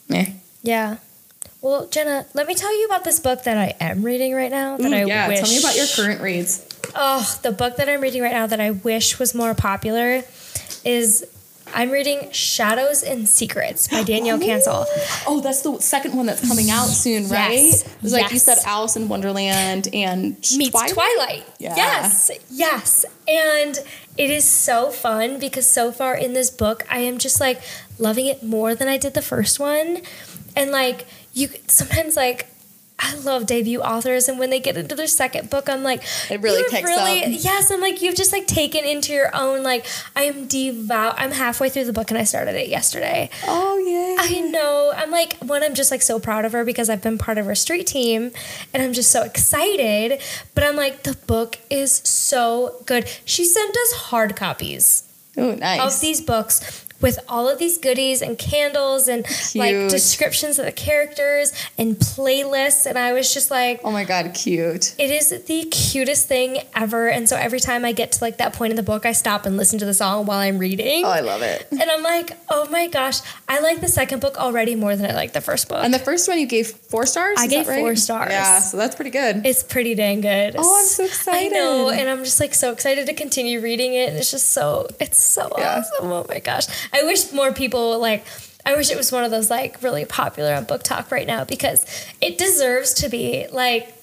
meh. 0.10 0.26
Yeah. 0.64 0.98
Well, 1.62 1.88
Jenna, 1.88 2.26
let 2.34 2.48
me 2.48 2.54
tell 2.54 2.76
you 2.80 2.86
about 2.86 3.04
this 3.04 3.20
book 3.20 3.44
that 3.44 3.58
I 3.58 3.76
am 3.80 4.04
reading 4.04 4.34
right 4.36 4.52
now. 4.52 4.78
That 4.78 4.94
I 4.94 5.04
yeah, 5.06 5.28
wish. 5.28 5.40
tell 5.40 5.50
me 5.50 5.60
about 5.60 5.76
your 5.76 5.88
current 5.88 6.22
reads. 6.22 6.68
Oh, 6.96 7.40
the 7.42 7.52
book 7.52 7.78
that 7.78 7.90
I'm 7.90 8.02
reading 8.02 8.22
right 8.22 8.32
now 8.32 8.48
that 8.48 8.60
I 8.60 8.72
wish 8.72 9.18
was 9.20 9.34
more 9.34 9.54
popular 9.56 10.24
is 10.84 11.26
I'm 11.76 11.92
reading 11.92 12.32
Shadows 12.32 13.04
and 13.04 13.28
Secrets 13.28 13.90
by 13.90 14.04
Danielle 14.04 14.40
Cancel. 14.40 14.86
Oh, 15.28 15.42
that's 15.44 15.62
the 15.62 15.78
second 15.82 16.16
one 16.16 16.26
that's 16.26 16.48
coming 16.48 16.70
out 16.70 16.86
soon, 16.86 17.28
right? 17.28 17.52
Yes, 17.52 17.86
It 17.86 18.02
was 18.02 18.14
like 18.14 18.32
you 18.32 18.40
said, 18.40 18.60
Alice 18.66 18.96
in 18.96 19.10
Wonderland 19.10 19.90
and 19.94 20.38
meets 20.56 20.70
Twilight. 20.72 20.94
Twilight. 20.94 21.44
Yeah. 21.60 21.76
Yes, 21.76 22.32
yes. 22.50 23.06
And 23.28 23.78
it 24.18 24.30
is 24.30 24.46
so 24.46 24.90
fun 24.90 25.38
because 25.38 25.70
so 25.70 25.92
far 25.92 26.16
in 26.16 26.32
this 26.32 26.50
book, 26.50 26.84
I 26.90 27.00
am 27.00 27.18
just 27.18 27.42
like 27.42 27.62
loving 28.00 28.28
it 28.28 28.42
more 28.42 28.74
than 28.74 28.88
I 28.88 28.98
did 28.98 29.14
the 29.14 29.22
first 29.22 29.60
one. 29.60 30.02
And 30.56 30.72
like, 30.72 31.06
you 31.34 31.50
sometimes 31.68 32.16
like, 32.16 32.48
I 32.98 33.16
love 33.16 33.46
debut 33.46 33.82
authors, 33.82 34.30
and 34.30 34.40
when 34.40 34.50
they 34.50 34.60
get 34.60 34.78
into 34.78 34.96
their 34.96 35.08
second 35.08 35.50
book, 35.50 35.68
I'm 35.70 35.84
like, 35.84 36.02
It 36.30 36.42
really 36.42 36.60
you've 36.60 36.72
really, 36.72 37.24
up. 37.24 37.44
Yes, 37.44 37.70
I'm 37.70 37.82
like, 37.82 38.02
you've 38.02 38.16
just 38.16 38.32
like 38.32 38.48
taken 38.48 38.86
into 38.86 39.12
your 39.12 39.36
own. 39.36 39.64
Like, 39.64 39.86
I 40.16 40.24
am 40.24 40.48
devout. 40.48 41.16
I'm 41.18 41.32
halfway 41.32 41.70
through 41.70 41.86
the 41.86 41.94
book, 41.94 42.10
and 42.10 42.18
I 42.18 42.24
started 42.24 42.56
it 42.56 42.70
yesterday. 42.70 43.30
Oh 43.46 43.78
yeah. 43.78 44.16
I 44.20 44.42
know. 44.42 44.94
I'm 44.96 45.12
like, 45.12 45.38
one, 45.38 45.64
I'm 45.64 45.76
just 45.76 45.92
like 45.92 46.02
so 46.02 46.20
proud 46.20 46.46
of 46.46 46.54
her 46.54 46.64
because 46.64 46.90
I've 46.90 47.02
been 47.02 47.18
part 47.18 47.38
of 47.38 47.46
her 47.46 47.56
street 47.56 47.88
team 47.88 48.32
and 48.74 48.82
I'm 48.82 48.94
just 48.94 49.12
so 49.12 49.24
excited. 49.24 50.22
But 50.54 50.64
I'm 50.64 50.76
like, 50.76 51.04
the 51.04 51.16
book 51.28 51.60
is 51.70 51.94
so 51.94 52.82
good. 52.86 53.10
She 53.26 53.46
sent 53.46 53.76
us 53.76 53.92
hard 53.94 54.36
copies 54.36 55.04
oh, 55.38 55.56
nice. 55.56 55.82
of 55.82 56.02
these 56.02 56.22
books 56.22 56.85
with 57.02 57.20
all 57.28 57.50
of 57.50 57.60
these 57.60 57.78
goodies 57.78 58.22
and 58.22 58.38
candles 58.38 59.08
and 59.08 59.26
like 59.54 59.90
descriptions 59.90 60.58
of 60.60 60.66
the 60.66 60.72
characters 60.72 61.52
and 61.78 61.96
playlists. 61.98 62.86
And 62.86 62.98
I 62.98 63.14
was 63.14 63.34
just 63.34 63.52
like, 63.52 63.82
oh 63.84 63.92
my 63.92 64.04
god, 64.06 64.34
cute. 64.34 64.96
it 64.98 65.12
is 65.12 65.30
the 65.30 65.66
cutest 65.66 66.28
thing 66.28 66.60
ever. 66.76 67.10
And 67.10 67.28
so 67.30 67.36
every 67.36 67.60
time 67.60 67.86
I 67.86 67.92
get 67.92 68.14
to 68.14 68.24
like 68.24 68.38
that 68.38 68.54
point 68.54 68.72
in 68.72 68.76
the 68.78 68.84
book, 68.84 69.06
I 69.06 69.12
stop 69.12 69.46
and 69.46 69.58
listen 69.58 69.80
to 69.80 69.86
the 69.86 69.94
song 69.94 70.26
while 70.26 70.40
I'm 70.40 70.58
reading. 70.58 71.06
Oh, 71.06 71.10
I 71.10 71.20
love 71.20 71.42
it. 71.42 71.68
and 71.72 71.84
I'm 71.84 72.02
like, 72.04 72.38
oh 72.50 72.68
my 72.70 72.88
gosh, 72.88 73.20
I 73.48 73.60
like 73.60 73.82
the 73.82 73.88
second 73.88 74.22
book 74.22 74.38
already 74.38 74.76
more 74.76 74.96
than 74.96 75.10
I 75.10 75.14
like 75.14 75.34
the 75.34 75.42
first 75.42 75.68
book. 75.70 75.84
And 75.84 75.94
the 75.94 76.00
first 76.00 76.28
one 76.28 76.40
you 76.40 76.48
gave 76.48 76.68
four 76.68 77.06
stars. 77.06 77.38
I 77.40 77.48
gave 77.48 77.68
right? 77.68 77.80
four 77.80 77.96
stars. 77.96 78.32
Yeah, 78.32 78.60
so 78.60 78.78
that's 78.78 78.96
pretty 78.96 79.12
good. 79.12 79.46
it's 79.46 79.64
pretty 79.64 79.96
dang 79.96 80.22
good. 80.22 80.56
Oh, 80.58 80.80
I'm 80.80 80.86
so 80.86 81.04
excited. 81.06 81.52
I 81.54 81.56
know, 81.56 81.90
and 81.90 82.10
I'm 82.10 82.24
just 82.24 82.40
like 82.40 82.54
so 82.54 82.72
excited 82.72 83.06
to 83.08 83.14
continue 83.14 83.60
reading 83.62 83.94
it. 83.94 84.10
And 84.10 84.18
it's 84.18 84.32
just 84.32 84.50
so, 84.52 84.88
it's 85.00 85.18
so 85.18 85.52
Yeah. 85.58 85.80
awesome. 85.80 86.12
Oh 86.12 86.26
my 86.30 86.40
gosh. 86.40 86.66
I 86.94 87.04
wish 87.04 87.32
more 87.32 87.52
people 87.54 88.00
like, 88.00 88.26
I 88.66 88.76
wish 88.76 88.90
it 88.92 88.98
was 88.98 89.12
one 89.12 89.24
of 89.24 89.32
those 89.32 89.50
like 89.50 89.82
really 89.84 90.06
popular 90.06 90.54
on 90.54 90.66
BookTok 90.66 91.12
right 91.12 91.28
now 91.28 91.44
because 91.44 91.86
it 92.22 92.38
deserves 92.38 92.94
to 92.96 93.10
be 93.10 93.48
like. 93.52 93.94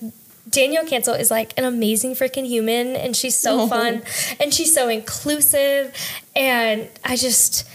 Danielle 0.51 0.85
Cancel 0.85 1.15
is 1.15 1.31
like 1.31 1.57
an 1.57 1.65
amazing 1.65 2.15
freaking 2.15 2.45
human 2.45 2.95
and 2.95 3.17
she's 3.17 3.39
so 3.39 3.61
Oh. 3.61 3.67
fun 3.69 4.03
and 4.39 4.53
she's 4.53 4.75
so 4.75 4.89
inclusive 4.89 5.95
and 6.37 6.89
I 7.05 7.17
just 7.17 7.67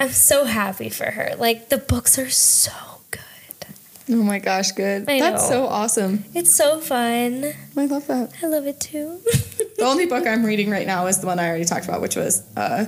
I'm 0.00 0.08
so 0.10 0.44
happy 0.44 0.88
for 0.88 1.04
her. 1.04 1.34
Like 1.38 1.68
the 1.68 1.76
books 1.78 2.18
are 2.18 2.30
so 2.30 2.72
good. 3.12 3.20
oh 4.10 4.22
my 4.22 4.40
gosh, 4.40 4.72
good. 4.72 5.08
I 5.08 5.20
That's 5.20 5.44
know. 5.44 5.48
so 5.48 5.66
awesome. 5.66 6.24
It's 6.34 6.52
so 6.52 6.80
fun. 6.80 7.52
I 7.76 7.84
love 7.86 8.06
that. 8.08 8.32
I 8.42 8.46
love 8.46 8.66
it 8.66 8.80
too. 8.80 9.20
The 9.76 9.84
only 9.84 10.06
book 10.12 10.26
I'm 10.26 10.44
reading 10.44 10.70
right 10.70 10.86
now 10.86 11.06
is 11.06 11.20
the 11.20 11.26
one 11.26 11.38
I 11.38 11.46
already 11.46 11.66
talked 11.66 11.84
about, 11.84 12.00
which 12.00 12.16
was 12.16 12.42
uh, 12.56 12.86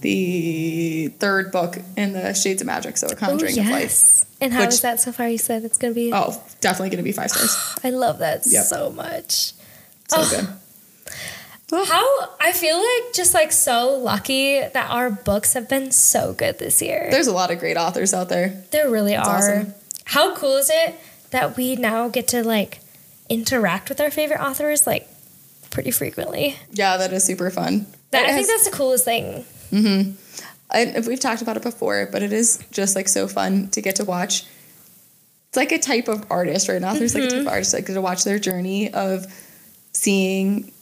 the 0.00 1.08
third 1.18 1.50
book 1.52 1.78
in 1.96 2.12
the 2.12 2.32
Shades 2.34 2.60
of 2.62 2.66
Magic, 2.66 2.96
so 2.96 3.08
A 3.08 3.14
Conjuring 3.16 3.58
oh, 3.58 3.62
of 3.62 3.68
Light. 3.68 4.24
And 4.40 4.52
how 4.52 4.62
is 4.62 4.66
Which- 4.74 4.82
that 4.82 5.00
so 5.00 5.12
far? 5.12 5.28
You 5.28 5.38
said 5.38 5.64
it's 5.64 5.78
gonna 5.78 5.94
be. 5.94 6.12
Oh, 6.12 6.40
definitely 6.60 6.90
going 6.90 6.98
to 6.98 7.02
be 7.04 7.12
five 7.12 7.30
stars. 7.30 7.56
I 7.84 7.90
love 7.90 8.18
that 8.20 8.46
Yep. 8.46 8.64
so 8.64 8.90
much. 8.90 9.52
So 10.08 10.16
Oh. 10.18 10.30
good. 10.30 10.48
How 11.70 12.30
I 12.40 12.52
feel 12.52 12.76
like 12.78 13.12
just 13.14 13.34
like 13.34 13.52
so 13.52 13.90
lucky 13.94 14.60
that 14.60 14.90
our 14.90 15.10
books 15.10 15.52
have 15.52 15.68
been 15.68 15.90
so 15.92 16.32
good 16.32 16.58
this 16.58 16.80
year. 16.80 17.08
There's 17.10 17.26
a 17.26 17.32
lot 17.32 17.50
of 17.50 17.58
great 17.58 17.76
authors 17.76 18.14
out 18.14 18.28
there. 18.30 18.62
there 18.70 18.88
really 18.88 19.14
are. 19.14 19.26
awesome. 19.28 19.74
How 20.04 20.34
cool 20.34 20.56
is 20.56 20.70
it 20.72 20.94
that 21.30 21.56
we 21.58 21.76
now 21.76 22.08
get 22.08 22.26
to 22.28 22.42
like 22.42 22.80
interact 23.28 23.90
with 23.90 24.00
our 24.00 24.10
favorite 24.10 24.40
authors 24.40 24.86
like 24.86 25.06
pretty 25.70 25.90
frequently? 25.90 26.56
Yeah, 26.72 26.96
that 26.96 27.12
is 27.12 27.24
super 27.24 27.50
fun. 27.50 27.86
That, 28.12 28.24
I 28.24 28.32
think 28.34 28.46
that's 28.46 28.64
the 28.64 28.74
coolest 28.74 29.04
thing. 29.04 29.44
Mm-hmm. 29.70 30.12
I, 30.70 31.00
we've 31.06 31.20
talked 31.20 31.42
about 31.42 31.56
it 31.56 31.62
before, 31.62 32.08
but 32.10 32.22
it 32.22 32.32
is 32.32 32.62
just 32.70 32.94
like 32.94 33.08
so 33.08 33.26
fun 33.26 33.68
to 33.70 33.80
get 33.80 33.96
to 33.96 34.04
watch. 34.04 34.44
It's 35.48 35.56
like 35.56 35.72
a 35.72 35.78
type 35.78 36.08
of 36.08 36.26
artist, 36.30 36.68
right? 36.68 36.76
An 36.76 36.84
author's 36.84 37.14
like 37.14 37.24
a 37.24 37.26
type 37.28 37.38
of 37.38 37.44
mm-hmm. 37.44 37.48
artist, 37.48 37.72
like 37.72 37.86
to 37.86 38.00
watch 38.00 38.24
their 38.24 38.38
journey 38.38 38.92
of 38.92 39.26
seeing 39.92 40.72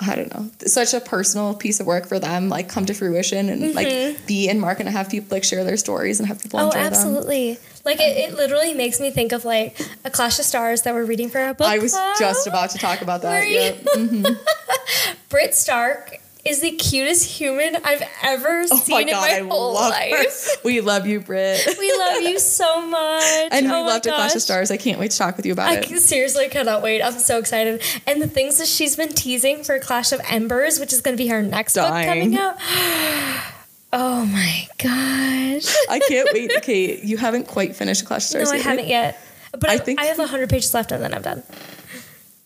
I 0.00 0.14
don't 0.14 0.32
know, 0.32 0.48
such 0.64 0.94
a 0.94 1.00
personal 1.00 1.54
piece 1.54 1.80
of 1.80 1.86
work 1.86 2.06
for 2.06 2.20
them, 2.20 2.48
like 2.48 2.68
come 2.68 2.86
to 2.86 2.94
fruition 2.94 3.48
and 3.48 3.74
like 3.74 3.88
mm-hmm. 3.88 4.26
be 4.26 4.48
in 4.48 4.60
Mark 4.60 4.78
and 4.78 4.88
have 4.88 5.10
people 5.10 5.34
like 5.34 5.42
share 5.42 5.64
their 5.64 5.76
stories 5.76 6.20
and 6.20 6.28
have 6.28 6.40
people 6.40 6.60
Mm-hmm. 6.60 6.66
Oh, 6.66 6.70
enjoy 6.70 6.84
them. 6.84 6.92
absolutely. 6.92 7.58
Like 7.84 7.98
it, 8.00 8.16
it 8.16 8.36
literally 8.36 8.74
makes 8.74 9.00
me 9.00 9.10
think 9.10 9.32
of 9.32 9.44
like 9.44 9.76
a 10.04 10.10
Clash 10.10 10.38
of 10.38 10.44
Stars 10.44 10.82
that 10.82 10.94
we're 10.94 11.04
reading 11.04 11.30
for 11.30 11.40
our 11.40 11.52
book. 11.52 11.66
I 11.66 11.78
was 11.78 11.92
club. 11.92 12.16
just 12.16 12.46
about 12.46 12.70
to 12.70 12.78
talk 12.78 13.02
about 13.02 13.22
that. 13.22 13.48
Yeah. 13.48 14.34
Britt 15.30 15.56
Stark 15.56 16.17
is 16.44 16.60
the 16.60 16.70
cutest 16.72 17.24
human 17.26 17.76
I've 17.84 18.02
ever 18.22 18.64
Oh 18.70 18.76
seen 18.78 18.94
my 18.94 19.00
in 19.02 19.06
my 19.10 19.16
I 19.18 19.40
whole 19.46 19.74
love 19.74 19.90
life. 19.90 20.12
her. 20.12 20.56
We 20.64 20.80
love 20.80 21.06
you, 21.06 21.20
Britt. 21.20 21.66
We 21.78 21.92
love 21.98 22.22
you 22.22 22.38
so 22.38 22.86
much. 22.86 23.22
and 23.50 23.66
we 23.66 23.72
oh 23.72 23.82
my 23.82 23.88
loved 23.88 24.06
a 24.06 24.10
Clash 24.10 24.34
of 24.34 24.42
Stars. 24.42 24.70
I 24.70 24.76
can't 24.76 24.98
wait 24.98 25.10
to 25.10 25.18
talk 25.18 25.36
with 25.36 25.44
you 25.46 25.52
about 25.52 25.68
I 25.70 25.74
it. 25.78 25.90
I 25.92 25.96
seriously 25.98 26.48
cannot 26.48 26.82
wait. 26.82 27.02
I'm 27.02 27.12
so 27.12 27.38
excited. 27.38 27.82
And 28.06 28.22
the 28.22 28.28
things 28.28 28.58
that 28.58 28.66
she's 28.68 28.96
been 28.96 29.10
teasing 29.10 29.62
for 29.64 29.78
Clash 29.78 30.12
of 30.12 30.20
Embers, 30.30 30.78
which 30.80 30.92
is 30.92 31.00
going 31.00 31.16
to 31.16 31.22
be 31.22 31.28
her 31.28 31.42
next 31.42 31.74
book 31.74 31.88
coming 31.88 32.36
out. 32.38 32.56
Oh 33.90 34.26
my 34.26 34.68
gosh. 34.76 35.74
I 35.88 35.98
can't 36.06 36.28
wait. 36.34 36.52
Okay, 36.58 37.00
you 37.00 37.16
haven't 37.16 37.46
quite 37.48 37.74
finished 37.74 38.04
Clash 38.04 38.24
of 38.24 38.28
Stars. 38.28 38.52
No, 38.52 38.58
Stars 38.58 38.60
I 38.60 38.64
yet. 38.64 38.64
haven't 38.64 38.84
right? 38.84 38.90
yet. 38.90 39.18
But 39.52 39.70
I 39.70 39.74
I, 39.74 39.78
think- 39.78 40.00
I 40.00 40.04
have 40.04 40.18
100 40.18 40.50
pages 40.50 40.74
left 40.74 40.92
and 40.92 41.02
then 41.02 41.14
I'm 41.14 41.22
done. 41.22 41.42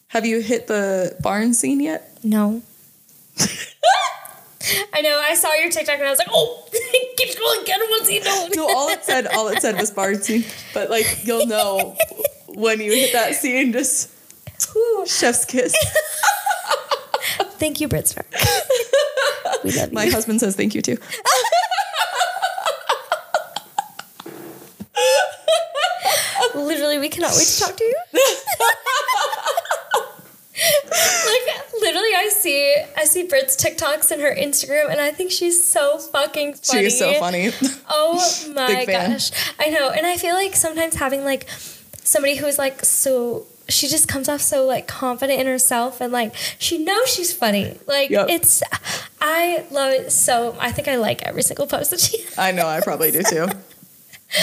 Have 0.08 0.24
you 0.24 0.40
hit 0.40 0.68
the 0.68 1.16
barn 1.20 1.52
scene 1.54 1.80
yet? 1.80 2.16
No. 2.22 2.62
I 4.94 5.00
know. 5.00 5.18
I 5.20 5.34
saw 5.34 5.52
your 5.54 5.70
TikTok 5.70 5.96
and 5.98 6.06
I 6.06 6.10
was 6.10 6.18
like, 6.18 6.28
oh, 6.30 6.68
keep 7.16 7.28
scrolling. 7.30 7.66
Get 7.66 7.80
one 7.90 8.04
scene. 8.04 8.22
No. 8.24 8.48
No, 8.54 8.68
all 8.68 8.88
it 8.88 9.04
said, 9.04 9.26
all 9.26 9.48
it 9.48 9.60
said 9.60 9.76
was 9.78 9.90
barn 9.96 10.20
scene. 10.22 10.44
But 10.72 10.90
like, 10.90 11.24
you'll 11.24 11.46
know 11.46 11.96
when 12.48 12.80
you 12.80 12.92
hit 12.92 13.12
that 13.12 13.34
scene. 13.34 13.72
Just 13.72 14.10
Whew. 14.72 15.04
chef's 15.06 15.44
kiss. 15.44 15.74
Thank 17.58 17.80
you, 17.80 17.88
Britt 17.88 18.08
Stark. 18.08 18.26
we 19.64 19.72
love 19.72 19.90
you. 19.90 19.94
My 19.94 20.06
husband 20.06 20.40
says 20.40 20.56
thank 20.56 20.74
you 20.74 20.82
too. 20.82 20.96
Literally, 26.54 26.98
we 26.98 27.08
cannot 27.08 27.32
wait 27.34 27.46
to 27.46 27.60
talk 27.60 27.76
to 27.76 27.84
you. 27.84 27.96
Like 30.84 31.72
literally, 31.80 32.14
I 32.14 32.28
see 32.32 32.76
I 32.96 33.04
see 33.04 33.24
Britt's 33.26 33.56
TikToks 33.56 34.10
and 34.10 34.20
her 34.22 34.34
Instagram, 34.34 34.90
and 34.90 35.00
I 35.00 35.10
think 35.10 35.30
she's 35.30 35.62
so 35.64 35.98
fucking 35.98 36.54
funny. 36.54 36.80
She 36.80 36.86
is 36.86 36.98
so 36.98 37.14
funny. 37.14 37.50
Oh 37.88 38.52
my 38.54 38.84
gosh, 38.84 39.30
I 39.58 39.70
know, 39.70 39.90
and 39.90 40.06
I 40.06 40.16
feel 40.16 40.34
like 40.34 40.54
sometimes 40.54 40.94
having 40.96 41.24
like 41.24 41.48
somebody 42.04 42.36
who 42.36 42.46
is 42.46 42.58
like 42.58 42.84
so. 42.84 43.46
She 43.68 43.86
just 43.88 44.08
comes 44.08 44.28
off 44.28 44.40
so 44.40 44.66
like 44.66 44.86
confident 44.86 45.40
in 45.40 45.46
herself 45.46 46.00
and 46.00 46.12
like 46.12 46.34
she 46.58 46.78
knows 46.84 47.08
she's 47.14 47.32
funny. 47.32 47.78
Like 47.86 48.10
Yep. 48.10 48.26
it's 48.28 48.62
I 49.20 49.64
love 49.70 49.92
it 49.92 50.10
so 50.12 50.56
I 50.60 50.72
think 50.72 50.88
I 50.88 50.96
like 50.96 51.22
every 51.22 51.42
single 51.42 51.66
post 51.66 51.90
that 51.92 52.00
she 52.00 52.22
I 52.36 52.50
know, 52.52 52.66
I 52.66 52.80
probably 52.80 53.12
do 53.12 53.22
too. 53.22 53.46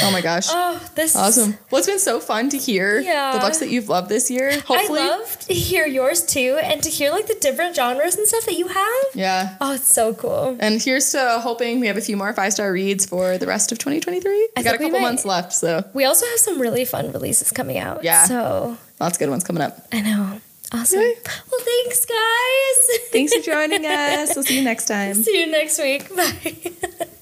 Oh 0.03 0.11
my 0.11 0.21
gosh. 0.21 0.45
Oh, 0.49 0.79
this 0.95 1.15
Awesome. 1.15 1.57
Well, 1.71 1.79
it's 1.79 1.87
been 1.87 1.99
so 1.99 2.19
fun 2.19 2.49
to 2.49 2.57
hear 2.57 2.99
Yeah. 2.99 3.33
the 3.33 3.39
books 3.39 3.57
that 3.57 3.69
you've 3.69 3.89
loved 3.89 4.07
this 4.09 4.29
year. 4.29 4.51
Hopefully. 4.61 4.99
I 5.01 5.07
love 5.07 5.39
to 5.39 5.53
hear 5.53 5.87
yours 5.87 6.23
too 6.23 6.59
and 6.61 6.81
to 6.83 6.89
hear 6.89 7.09
like 7.11 7.25
the 7.27 7.35
different 7.35 7.75
genres 7.75 8.15
and 8.15 8.27
stuff 8.27 8.45
that 8.45 8.53
you 8.55 8.67
have. 8.67 9.03
yeah. 9.15 9.55
Oh, 9.59 9.73
it's 9.73 9.91
so 9.91 10.13
cool. 10.13 10.55
And 10.59 10.81
here's 10.81 11.11
to 11.13 11.39
hoping 11.41 11.79
we 11.79 11.87
have 11.87 11.97
a 11.97 12.01
few 12.01 12.17
more 12.17 12.31
five 12.33 12.53
star 12.53 12.71
reads 12.71 13.05
for 13.05 13.37
the 13.37 13.47
rest 13.47 13.71
of 13.71 13.79
2023. 13.79 14.31
We 14.31 14.49
I 14.55 14.61
got 14.63 14.75
a 14.75 14.77
couple 14.77 14.91
might. 14.91 15.01
months 15.01 15.25
left, 15.25 15.53
so 15.53 15.83
We 15.93 16.05
also 16.05 16.25
have 16.27 16.39
some 16.39 16.59
really 16.61 16.85
fun 16.85 17.11
releases 17.11 17.51
coming 17.51 17.77
out. 17.79 18.03
Yeah. 18.03 18.25
So 18.25 18.77
lots 18.99 19.15
of 19.17 19.19
good 19.19 19.29
ones 19.29 19.43
coming 19.43 19.63
up. 19.63 19.87
I 19.91 20.01
know. 20.01 20.39
Awesome. 20.71 20.99
Well, 20.99 21.61
thanks, 21.61 22.05
guys. 22.05 22.99
Thanks 23.11 23.33
for 23.33 23.41
joining 23.41 23.83
us. 23.87 24.35
We'll 24.35 24.43
see 24.45 24.59
you 24.59 24.63
next 24.63 24.85
time. 24.85 25.15
See 25.15 25.39
you 25.41 25.47
next 25.51 25.79
week. 25.79 26.07
Bye. 26.15 27.07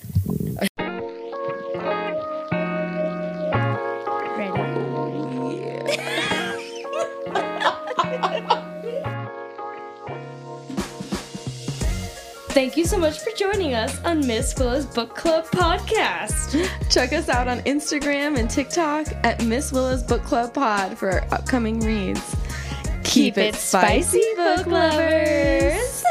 Thank 12.58 12.76
you 12.76 12.86
so 12.86 12.98
much 12.98 13.20
for 13.20 13.30
joining 13.38 13.76
us 13.76 14.04
on 14.04 14.26
Miss 14.26 14.56
Willa's 14.58 14.88
Book 14.88 15.16
Club 15.16 15.46
podcast. 15.46 16.68
Check 16.90 17.14
us 17.14 17.30
out 17.30 17.48
on 17.48 17.60
Instagram 17.60 18.36
and 18.36 18.50
TikTok 18.50 19.06
at 19.24 19.46
Miss 19.46 19.72
Willa's 19.72 20.02
Book 20.02 20.24
Club 20.24 20.56
Pod 20.56 20.98
for 20.98 21.12
our 21.12 21.24
upcoming 21.32 21.80
reads. 21.82 22.36
Keep 23.04 23.38
it 23.38 23.54
spicy, 23.54 24.24
book 24.36 24.66
lovers. 24.66 26.04